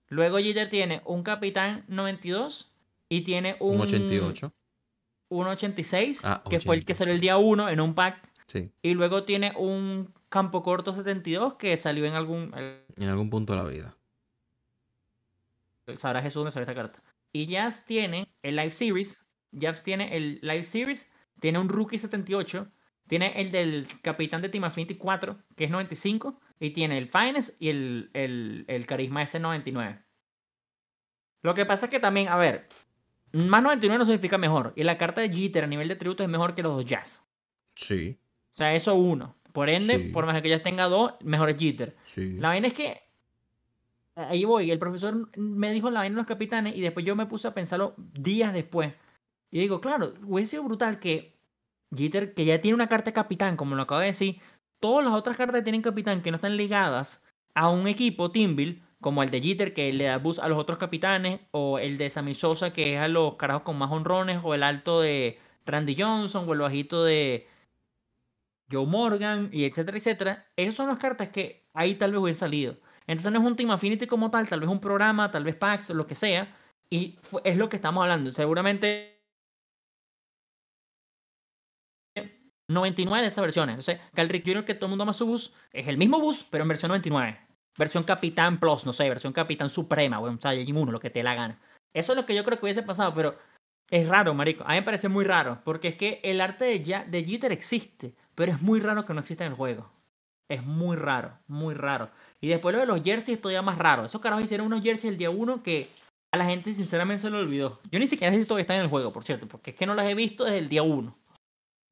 Luego 0.09 0.39
Jeter 0.39 0.69
tiene 0.69 1.03
un 1.05 1.23
Capitán 1.23 1.85
92. 1.89 2.71
Y 3.09 3.21
tiene 3.21 3.57
un, 3.61 3.77
Un 3.77 3.83
88. 3.83 4.53
un 5.29 5.47
86. 5.47 6.25
Ah, 6.25 6.43
que 6.49 6.61
fue 6.61 6.77
el 6.77 6.85
que 6.85 6.95
salió 6.95 7.15
el 7.15 7.21
día 7.21 7.37
1 7.37 7.69
en 7.69 7.81
un 7.81 7.95
pack. 7.95 8.29
Sí. 8.47 8.71
Y 8.83 8.95
luego 8.95 9.25
tiene 9.25 9.53
un 9.57 10.13
campo 10.29 10.63
corto 10.63 10.95
72 10.95 11.55
que 11.55 11.77
salió 11.77 12.05
en 12.07 12.15
algún. 12.15 12.53
En 12.97 13.09
algún 13.09 13.31
punto 13.31 13.53
de 13.55 13.63
la 13.63 13.69
vida. 13.69 13.97
Sabrá 15.99 16.23
Jesús 16.23 16.37
dónde 16.37 16.51
salió 16.51 16.65
esta 16.65 16.75
carta. 16.75 17.03
Y 17.33 17.47
Jazz 17.47 17.85
tiene 17.85 18.29
el 18.43 18.57
Live 18.57 18.71
Series. 18.71 19.27
Jazz 19.53 19.83
tiene 19.83 20.17
el 20.17 20.39
Live 20.43 20.65
Series. 20.65 21.13
Tiene 21.41 21.59
un 21.59 21.69
Rookie 21.69 21.99
78. 21.99 22.69
Tiene 23.07 23.41
el 23.41 23.51
del 23.51 23.87
Capitán 24.03 24.41
de 24.43 24.49
Team 24.49 24.65
Affinity 24.65 24.95
4, 24.97 25.39
que 25.57 25.65
es 25.65 25.71
95. 25.71 26.41
Y 26.61 26.71
tiene 26.71 26.97
el 26.99 27.09
Finest 27.09 27.61
y 27.61 27.69
el, 27.69 28.11
el, 28.15 28.65
el 28.69 28.87
Carisma 28.87 29.23
S99. 29.23 30.03
Lo 31.43 31.55
que 31.55 31.67
pasa 31.67 31.87
es 31.87 31.91
que 31.91 32.01
también, 32.01 32.29
a 32.29 32.37
ver, 32.37 32.69
más 33.33 33.63
99 33.63 33.99
no 33.99 34.05
significa 34.07 34.39
mejor. 34.39 34.73
Y 34.77 34.85
la 34.85 34.97
carta 34.97 35.21
de 35.21 35.29
Jeter 35.31 35.65
a 35.65 35.67
nivel 35.67 35.89
de 35.89 35.97
tributo 35.97 36.23
es 36.23 36.29
mejor 36.31 36.55
que 36.55 36.63
los 36.63 36.73
dos 36.75 36.85
Jazz. 36.87 37.23
Sí. 37.75 38.19
O 38.53 38.57
sea, 38.57 38.75
eso 38.75 38.95
uno. 38.95 39.37
Por 39.53 39.69
ende, 39.69 39.99
Sí. 39.99 40.09
por 40.09 40.25
más 40.27 40.41
que 40.41 40.49
Jazz 40.49 40.63
tenga 40.63 40.85
dos, 40.85 41.15
mejor 41.23 41.51
es 41.51 41.57
Jeter. 41.59 41.97
Sí. 42.05 42.37
La 42.39 42.49
vaina 42.49 42.69
es 42.69 42.73
que. 42.75 43.03
Ahí 44.17 44.45
voy. 44.45 44.71
El 44.71 44.79
profesor 44.79 45.29
me 45.37 45.73
dijo 45.73 45.91
la 45.91 46.01
vaina 46.01 46.15
de 46.15 46.21
los 46.21 46.27
capitanes 46.27 46.77
y 46.77 46.81
después 46.81 47.05
yo 47.05 47.17
me 47.17 47.27
puse 47.27 47.49
a 47.49 47.55
pensarlo 47.55 47.95
días 47.99 48.53
después. 48.55 48.95
Y 49.51 49.59
digo, 49.59 49.81
claro, 49.81 50.15
hubiese 50.25 50.53
sido 50.53 50.63
brutal 50.65 50.99
que 51.01 51.34
Jeter, 51.97 52.35
que 52.35 52.45
ya 52.45 52.61
tiene 52.61 52.75
una 52.75 52.89
carta 52.89 53.13
capitán, 53.13 53.57
como 53.57 53.75
lo 53.77 53.83
acabo 53.83 54.01
de 54.01 54.09
decir, 54.09 54.41
todas 54.81 55.05
las 55.05 55.15
otras 55.15 55.37
cartas 55.37 55.57
que 55.61 55.63
tienen 55.65 55.83
capitán 55.83 56.23
que 56.23 56.31
no 56.31 56.37
están 56.37 56.57
ligadas 56.57 57.27
a 57.55 57.69
un 57.71 57.87
equipo, 57.87 58.31
Teamville, 58.31 58.83
como 59.01 59.23
el 59.23 59.31
de 59.31 59.41
Jeter, 59.41 59.75
que 59.75 59.93
le 59.93 60.05
da 60.05 60.19
boost 60.19 60.39
a 60.41 60.49
los 60.49 60.59
otros 60.59 60.79
capitanes, 60.79 61.41
o 61.53 61.79
el 61.79 61.99
de 61.99 62.11
Sammy 62.11 62.35
Sosa, 62.35 62.73
que 62.73 62.97
es 62.97 63.05
a 63.05 63.09
los 63.09 63.37
carajos 63.37 63.63
con 63.63 63.79
más 63.79 63.91
honrones, 63.93 64.41
o 64.43 64.55
el 64.55 64.63
alto 64.63 65.01
de 65.01 65.39
Randy 65.67 65.97
Johnson, 65.99 66.49
o 66.49 66.53
el 66.53 66.61
bajito 66.61 67.05
de 67.05 67.47
Joe 68.71 68.87
Morgan, 68.87 69.51
y 69.53 69.65
etcétera, 69.65 69.99
etcétera. 69.99 70.47
Esas 70.57 70.75
son 70.75 70.89
las 70.89 70.99
cartas 70.99 71.29
que 71.29 71.67
ahí 71.75 71.95
tal 71.97 72.13
vez 72.13 72.21
hubiesen 72.21 72.41
salido. 72.41 72.77
Entonces 73.07 73.33
no 73.33 73.39
es 73.41 73.45
un 73.45 73.57
Team 73.57 73.71
Affinity 73.71 74.07
como 74.07 74.31
tal, 74.31 74.49
tal 74.49 74.61
vez 74.61 74.69
un 74.69 74.81
programa, 74.81 75.31
tal 75.31 75.45
vez 75.45 75.55
packs, 75.55 75.91
lo 75.91 76.07
que 76.07 76.15
sea. 76.15 76.57
Y 76.91 77.19
es 77.45 77.57
lo 77.57 77.69
que 77.69 77.77
estamos 77.77 78.03
hablando. 78.03 78.31
Seguramente 78.33 79.14
99 82.69 83.23
de 83.23 83.29
esas 83.29 83.43
versiones. 83.43 83.75
Entonces, 83.75 84.01
Calric 84.15 84.45
Jr., 84.47 84.65
que 84.65 84.75
todo 84.75 84.87
el 84.87 84.91
mundo 84.91 85.03
ama 85.03 85.13
su 85.13 85.27
bus, 85.27 85.55
es 85.73 85.87
el 85.89 85.99
mismo 85.99 86.21
bus, 86.21 86.47
pero 86.51 86.63
en 86.63 86.69
versión 86.69 86.89
99. 86.89 87.39
Versión 87.77 88.05
Capitán 88.05 88.61
Plus, 88.61 88.87
no 88.87 88.93
sé, 88.93 89.09
versión 89.09 89.33
Capitán 89.33 89.69
Suprema, 89.69 90.19
bueno, 90.19 90.37
o 90.39 90.41
sea, 90.41 90.51
Saiyajin 90.53 90.77
1, 90.77 90.93
lo 90.93 91.01
que 91.01 91.11
te 91.11 91.23
la 91.23 91.35
gana. 91.35 91.59
Eso 91.93 92.13
es 92.13 92.17
lo 92.17 92.25
que 92.27 92.35
yo 92.35 92.45
creo 92.45 92.59
que 92.59 92.65
hubiese 92.67 92.83
pasado, 92.83 93.13
pero 93.15 93.37
es 93.91 94.09
raro, 94.09 94.33
marico. 94.35 94.65
A 94.65 94.69
mí 94.69 94.75
me 94.77 94.83
parece 94.83 95.09
muy 95.09 95.25
raro, 95.25 95.61
porque 95.65 95.89
es 95.89 95.97
que 95.97 96.21
el 96.23 96.41
arte 96.41 96.65
de, 96.67 96.85
Ja- 96.85 97.05
de 97.05 97.25
Jeter 97.25 97.51
existe, 97.53 98.15
pero 98.35 98.53
es 98.53 98.63
muy 98.63 98.81
raro 98.81 99.05
que 99.05 99.13
no 99.13 99.21
exista 99.21 99.45
en 99.45 99.53
el 99.53 99.57
juego. 99.57 99.91
Es 100.49 100.63
muy 100.65 100.97
raro, 100.97 101.39
muy 101.49 101.75
raro. 101.75 102.11
Y 102.41 102.49
después 102.49 102.75
lo 102.75 102.81
de 102.81 102.87
los 102.87 103.03
jerseys 103.03 103.41
todavía 103.41 103.63
más 103.63 103.79
raro. 103.79 104.05
Esos 104.05 104.21
carajos 104.21 104.45
hicieron 104.45 104.67
unos 104.69 104.83
jerseys 104.83 105.13
el 105.13 105.19
día 105.19 105.31
1 105.31 105.63
que 105.63 105.89
a 106.33 106.37
la 106.37 106.45
gente 106.45 106.75
sinceramente 106.75 107.23
se 107.23 107.31
lo 107.31 107.39
olvidó. 107.39 107.81
Yo 107.91 107.99
ni 107.99 108.07
siquiera 108.07 108.33
sé 108.33 108.41
si 108.41 108.47
todavía 108.47 108.63
están 108.63 108.77
en 108.77 108.83
el 108.85 108.89
juego, 108.91 109.13
por 109.13 109.25
cierto, 109.25 109.49
porque 109.49 109.71
es 109.71 109.77
que 109.77 109.87
no 109.87 109.95
las 109.95 110.07
he 110.09 110.15
visto 110.15 110.45
desde 110.45 110.59
el 110.59 110.69
día 110.69 110.83
1. 110.83 111.17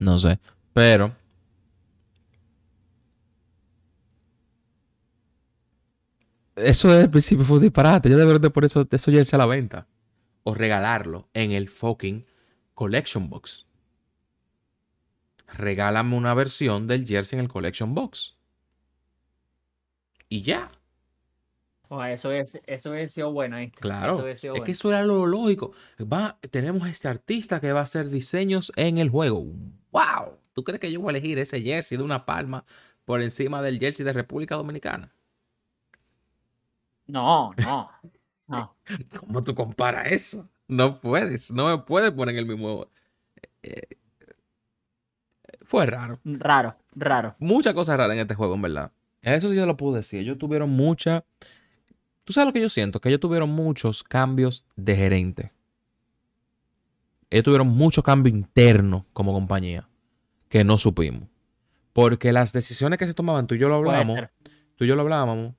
No 0.01 0.19
sé. 0.19 0.39
Pero. 0.73 1.15
Eso 6.57 6.89
desde 6.89 7.03
el 7.05 7.11
principio 7.11 7.45
fue 7.45 7.57
un 7.57 7.63
disparate. 7.63 8.11
Yo 8.11 8.17
debería 8.17 8.39
de 8.39 8.51
por 8.51 8.65
eso, 8.65 8.87
eso 8.91 9.11
ya 9.11 9.21
irse 9.21 9.37
a 9.37 9.39
la 9.39 9.47
venta. 9.47 9.87
O 10.45 10.55
regalarlo 10.55 11.29
en 11.35 11.53
el 11.53 11.69
fucking 11.69 12.27
Collection 12.75 13.29
Box. 13.29 13.67
Regálame 15.55 16.17
una 16.17 16.35
versión 16.35 16.87
del 16.87 17.07
jersey 17.07 17.39
en 17.39 17.45
el 17.45 17.51
Collection 17.51 17.95
Box. 17.95 18.37
Y 20.29 20.43
ya. 20.43 20.71
O 21.89 22.03
eso 22.03 22.33
es, 22.33 22.59
eso 22.67 22.95
es 22.95 23.13
sido 23.13 23.33
bueno, 23.33 23.59
¿viste? 23.59 23.81
Claro. 23.81 24.15
Eso 24.15 24.23
hubiese 24.23 24.41
sido 24.41 24.55
es 24.55 24.61
bueno. 24.61 24.65
que 24.65 24.73
eso 24.73 24.89
era 24.89 25.03
lo 25.03 25.27
lógico. 25.27 25.73
Va, 26.01 26.39
tenemos 26.51 26.89
este 26.89 27.09
artista 27.09 27.61
que 27.61 27.73
va 27.73 27.81
a 27.81 27.83
hacer 27.83 28.09
diseños 28.09 28.73
en 28.77 28.97
el 28.97 29.11
juego. 29.11 29.45
¡Wow! 29.91 30.39
¿Tú 30.53 30.65
crees 30.65 30.81
que 30.81 30.93
yo 30.93 31.01
voy 31.01 31.09
a 31.15 31.19
elegir 31.19 31.39
ese 31.39 31.61
jersey 31.63 31.99
de 31.99 32.05
una 32.05 32.25
palma 32.27 32.65
por 33.05 33.23
encima 33.23 33.63
del 33.63 33.79
jersey 33.79 34.05
de 34.05 34.13
República 34.13 34.55
Dominicana? 34.57 35.13
No, 37.07 37.53
no. 37.57 37.91
No. 38.49 38.77
¿Cómo 39.19 39.41
tú 39.41 39.55
comparas 39.55 40.13
eso? 40.13 40.47
No 40.69 41.01
puedes. 41.01 41.51
No 41.53 41.69
me 41.69 41.83
puedes 41.85 42.11
poner 42.11 42.35
en 42.35 42.41
el 42.41 42.47
mismo. 42.47 42.87
eh, 43.63 43.83
fue 45.63 45.87
raro. 45.87 46.21
Raro, 46.25 46.77
raro. 46.95 47.35
Muchas 47.39 47.73
cosas 47.73 47.97
raras 47.97 48.15
en 48.15 48.21
este 48.21 48.35
juego, 48.35 48.55
en 48.57 48.63
verdad. 48.63 48.93
Eso 49.23 49.49
sí 49.49 49.55
yo 49.57 49.65
lo 49.65 49.79
puedo 49.79 49.95
decir. 49.95 50.21
Ellos 50.21 50.37
tuvieron 50.37 50.69
mucha. 50.69 51.25
Tú 52.25 52.35
sabes 52.35 52.49
lo 52.49 52.53
que 52.53 52.61
yo 52.61 52.69
siento, 52.69 53.01
que 53.01 53.09
ellos 53.09 53.21
tuvieron 53.21 53.49
muchos 53.49 54.03
cambios 54.03 54.67
de 54.77 54.97
gerente. 54.97 55.53
Ellos 57.31 57.45
tuvieron 57.45 57.69
mucho 57.69 58.03
cambio 58.03 58.35
interno 58.35 59.07
como 59.15 59.33
compañía 59.33 59.89
que 60.53 60.65
no 60.65 60.77
supimos. 60.77 61.31
Porque 61.95 62.31
las 62.31 62.53
decisiones 62.53 62.99
que 62.99 63.07
se 63.07 63.15
tomaban, 63.15 63.47
tú 63.47 63.55
y 63.55 63.59
yo 63.59 63.71
lo 63.71 64.05
ser. 64.05 64.31
tú 64.77 64.85
y 64.85 64.87
yo 64.87 64.95
lo 64.97 65.01
hablábamos, 65.01 65.55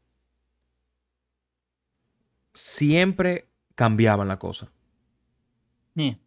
siempre 2.54 3.50
cambiaban 3.74 4.28
la 4.28 4.38
cosa. 4.38 4.72
Sí. 5.96 6.20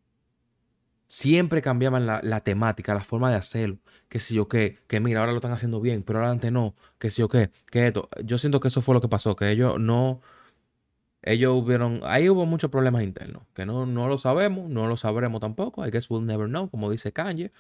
Siempre 1.06 1.62
cambiaban 1.62 2.06
la, 2.06 2.18
la 2.24 2.40
temática, 2.40 2.92
la 2.92 3.04
forma 3.04 3.30
de 3.30 3.36
hacerlo. 3.36 3.78
Que 4.08 4.18
si 4.18 4.34
yo 4.34 4.48
qué, 4.48 4.80
que 4.88 4.98
mira, 4.98 5.20
ahora 5.20 5.30
lo 5.30 5.38
están 5.38 5.52
haciendo 5.52 5.80
bien, 5.80 6.02
pero 6.02 6.18
ahora 6.18 6.32
antes 6.32 6.50
no, 6.50 6.74
que 6.98 7.10
si 7.10 7.22
yo 7.22 7.28
qué, 7.28 7.52
que 7.70 7.86
esto. 7.86 8.08
Yo 8.24 8.36
siento 8.36 8.58
que 8.58 8.66
eso 8.66 8.80
fue 8.80 8.96
lo 8.96 9.00
que 9.00 9.08
pasó, 9.08 9.36
que 9.36 9.48
ellos 9.48 9.78
no. 9.78 10.20
Ellos 11.22 11.52
hubieron. 11.54 12.00
Ahí 12.02 12.28
hubo 12.28 12.46
muchos 12.46 12.72
problemas 12.72 13.04
internos, 13.04 13.44
que 13.54 13.64
no, 13.64 13.86
no 13.86 14.08
lo 14.08 14.18
sabemos, 14.18 14.68
no 14.68 14.88
lo 14.88 14.96
sabremos 14.96 15.40
tampoco. 15.40 15.86
I 15.86 15.90
guess 15.92 16.10
we'll 16.10 16.26
never 16.26 16.48
know, 16.48 16.68
como 16.68 16.90
dice 16.90 17.12
Kanye. 17.12 17.52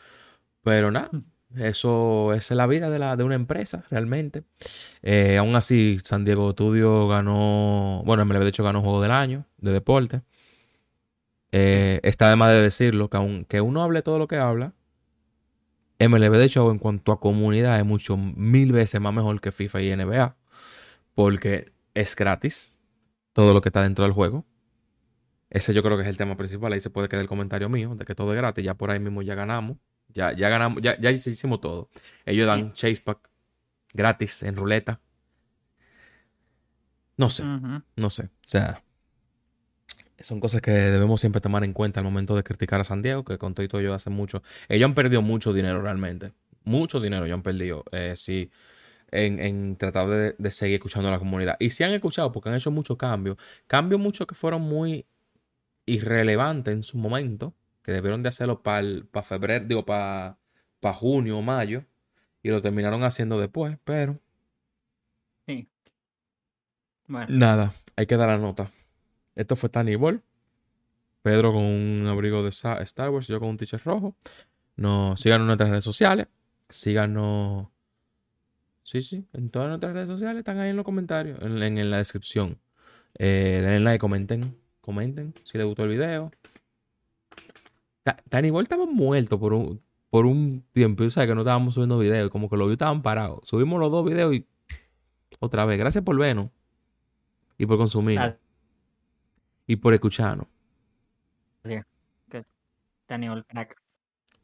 Pero 0.66 0.90
nada, 0.90 1.10
eso 1.54 2.32
es 2.32 2.50
la 2.50 2.66
vida 2.66 2.90
de, 2.90 2.98
la, 2.98 3.14
de 3.14 3.22
una 3.22 3.36
empresa, 3.36 3.84
realmente. 3.88 4.42
Eh, 5.00 5.36
aún 5.36 5.54
así, 5.54 6.00
San 6.02 6.24
Diego 6.24 6.50
Studio 6.50 7.06
ganó, 7.06 8.02
bueno, 8.04 8.24
MLB 8.24 8.40
de 8.40 8.48
hecho 8.48 8.64
ganó 8.64 8.82
Juego 8.82 9.00
del 9.00 9.12
Año 9.12 9.46
de 9.58 9.70
deporte. 9.70 10.22
Eh, 11.52 12.00
está 12.02 12.30
de 12.30 12.34
más 12.34 12.52
de 12.52 12.62
decirlo, 12.62 13.08
que 13.08 13.16
aunque 13.16 13.60
uno 13.60 13.84
hable 13.84 14.02
todo 14.02 14.18
lo 14.18 14.26
que 14.26 14.38
habla, 14.38 14.74
MLB 16.00 16.36
de 16.36 16.44
hecho 16.46 16.68
en 16.72 16.80
cuanto 16.80 17.12
a 17.12 17.20
comunidad 17.20 17.78
es 17.78 17.86
mucho, 17.86 18.16
mil 18.16 18.72
veces 18.72 19.00
más 19.00 19.14
mejor 19.14 19.40
que 19.40 19.52
FIFA 19.52 19.82
y 19.82 19.94
NBA. 19.94 20.36
Porque 21.14 21.70
es 21.94 22.16
gratis 22.16 22.80
todo 23.32 23.54
lo 23.54 23.60
que 23.60 23.68
está 23.68 23.82
dentro 23.82 24.04
del 24.04 24.12
juego. 24.14 24.44
Ese 25.48 25.72
yo 25.72 25.84
creo 25.84 25.96
que 25.96 26.02
es 26.02 26.08
el 26.08 26.16
tema 26.16 26.36
principal. 26.36 26.72
Ahí 26.72 26.80
se 26.80 26.90
puede 26.90 27.08
quedar 27.08 27.22
el 27.22 27.28
comentario 27.28 27.68
mío 27.68 27.94
de 27.94 28.04
que 28.04 28.16
todo 28.16 28.32
es 28.32 28.36
gratis. 28.36 28.64
Ya 28.64 28.74
por 28.74 28.90
ahí 28.90 28.98
mismo 28.98 29.22
ya 29.22 29.36
ganamos. 29.36 29.76
Ya, 30.08 30.32
ya 30.32 30.48
ganamos, 30.48 30.82
ya, 30.82 30.98
ya 30.98 31.10
hicimos 31.10 31.60
todo. 31.60 31.90
Ellos 32.24 32.46
dan 32.46 32.72
chase 32.72 33.00
pack 33.02 33.28
gratis 33.92 34.42
en 34.42 34.56
ruleta. 34.56 35.00
No 37.16 37.30
sé, 37.30 37.44
no 37.96 38.10
sé. 38.10 38.24
O 38.24 38.48
sea, 38.48 38.82
son 40.18 40.40
cosas 40.40 40.60
que 40.60 40.70
debemos 40.70 41.20
siempre 41.20 41.40
tomar 41.40 41.64
en 41.64 41.72
cuenta 41.72 42.00
al 42.00 42.04
momento 42.04 42.36
de 42.36 42.42
criticar 42.42 42.80
a 42.80 42.84
San 42.84 43.02
Diego, 43.02 43.24
que 43.24 43.38
con 43.38 43.54
todo 43.54 43.64
y 43.64 43.68
todo 43.68 43.80
ellos 43.80 43.94
hacen 43.94 44.12
mucho. 44.12 44.42
Ellos 44.68 44.86
han 44.86 44.94
perdido 44.94 45.22
mucho 45.22 45.52
dinero 45.52 45.80
realmente. 45.80 46.32
Mucho 46.64 47.00
dinero 47.00 47.24
ellos 47.24 47.36
han 47.36 47.42
perdido. 47.42 47.84
Eh, 47.92 48.14
sí, 48.16 48.50
en, 49.10 49.40
en 49.40 49.76
tratar 49.76 50.08
de, 50.08 50.34
de, 50.38 50.50
seguir 50.50 50.76
escuchando 50.76 51.08
a 51.08 51.12
la 51.12 51.18
comunidad. 51.18 51.56
Y 51.58 51.70
si 51.70 51.84
han 51.84 51.92
escuchado, 51.94 52.32
porque 52.32 52.50
han 52.50 52.56
hecho 52.56 52.70
muchos 52.70 52.96
cambios. 52.96 53.38
Cambios 53.66 54.00
muchos 54.00 54.26
que 54.26 54.34
fueron 54.34 54.62
muy 54.62 55.06
irrelevantes 55.86 56.74
en 56.74 56.82
su 56.82 56.98
momento 56.98 57.54
que 57.86 57.92
debieron 57.92 58.20
de 58.20 58.30
hacerlo 58.30 58.64
para 58.64 59.22
febrero, 59.22 59.64
digo, 59.64 59.86
para 59.86 60.36
junio 60.94 61.38
o 61.38 61.42
mayo, 61.42 61.84
y 62.42 62.50
lo 62.50 62.60
terminaron 62.60 63.04
haciendo 63.04 63.38
después, 63.38 63.78
pero... 63.84 64.18
Sí. 65.46 65.68
Bueno. 67.06 67.28
Nada, 67.30 67.74
hay 67.94 68.06
que 68.06 68.16
dar 68.16 68.28
la 68.28 68.38
nota. 68.38 68.72
Esto 69.36 69.54
fue 69.54 69.68
Tani 69.68 69.94
Ball. 69.94 70.20
Pedro 71.22 71.52
con 71.52 71.62
un 71.62 72.08
abrigo 72.08 72.42
de 72.42 72.48
Star 72.48 73.10
Wars, 73.10 73.28
yo 73.28 73.38
con 73.38 73.50
un 73.50 73.56
t-shirt 73.56 73.84
rojo. 73.84 74.16
No, 74.74 75.16
síganos 75.16 75.44
en 75.44 75.46
nuestras 75.46 75.70
redes 75.70 75.84
sociales. 75.84 76.26
Síganos. 76.68 77.68
Sí, 78.82 79.00
sí, 79.00 79.28
en 79.32 79.48
todas 79.50 79.68
nuestras 79.68 79.92
redes 79.92 80.08
sociales 80.08 80.40
están 80.40 80.58
ahí 80.58 80.70
en 80.70 80.76
los 80.76 80.84
comentarios, 80.84 81.40
en, 81.40 81.90
la 81.90 81.98
descripción. 81.98 82.58
Eh, 83.16 83.60
denle 83.62 83.78
like, 83.78 84.00
comenten, 84.00 84.56
comenten 84.80 85.34
si 85.44 85.56
les 85.56 85.66
gustó 85.68 85.84
el 85.84 85.90
video. 85.90 86.32
Danny 88.30 88.50
Boy 88.50 88.62
estaba 88.62 88.86
muerto 88.86 89.38
por 89.38 89.52
un, 89.52 89.82
por 90.10 90.26
un 90.26 90.64
tiempo. 90.72 91.04
O 91.04 91.10
sabes 91.10 91.28
que 91.28 91.34
no 91.34 91.40
estábamos 91.42 91.74
subiendo 91.74 91.98
videos. 91.98 92.30
Como 92.30 92.48
que 92.48 92.56
los 92.56 92.66
videos 92.66 92.76
estaban 92.76 93.02
parados. 93.02 93.40
Subimos 93.44 93.80
los 93.80 93.90
dos 93.90 94.04
videos 94.04 94.34
y 94.34 94.46
otra 95.40 95.64
vez. 95.64 95.78
Gracias 95.78 96.04
por 96.04 96.16
vernos. 96.18 96.50
Y 97.58 97.66
por 97.66 97.78
consumir. 97.78 98.38
Y 99.66 99.76
por 99.76 99.94
escucharnos. 99.94 100.46
Sí. 101.64 101.78
Danny 103.08 103.28
crack. 103.48 103.80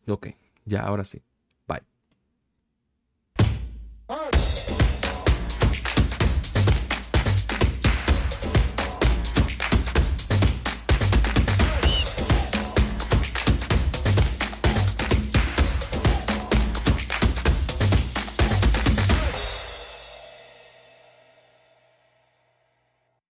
Ok. 0.07 0.29
Ya, 0.65 0.83
ahora 0.83 1.05
sí. 1.05 1.23
Bye. 1.67 1.83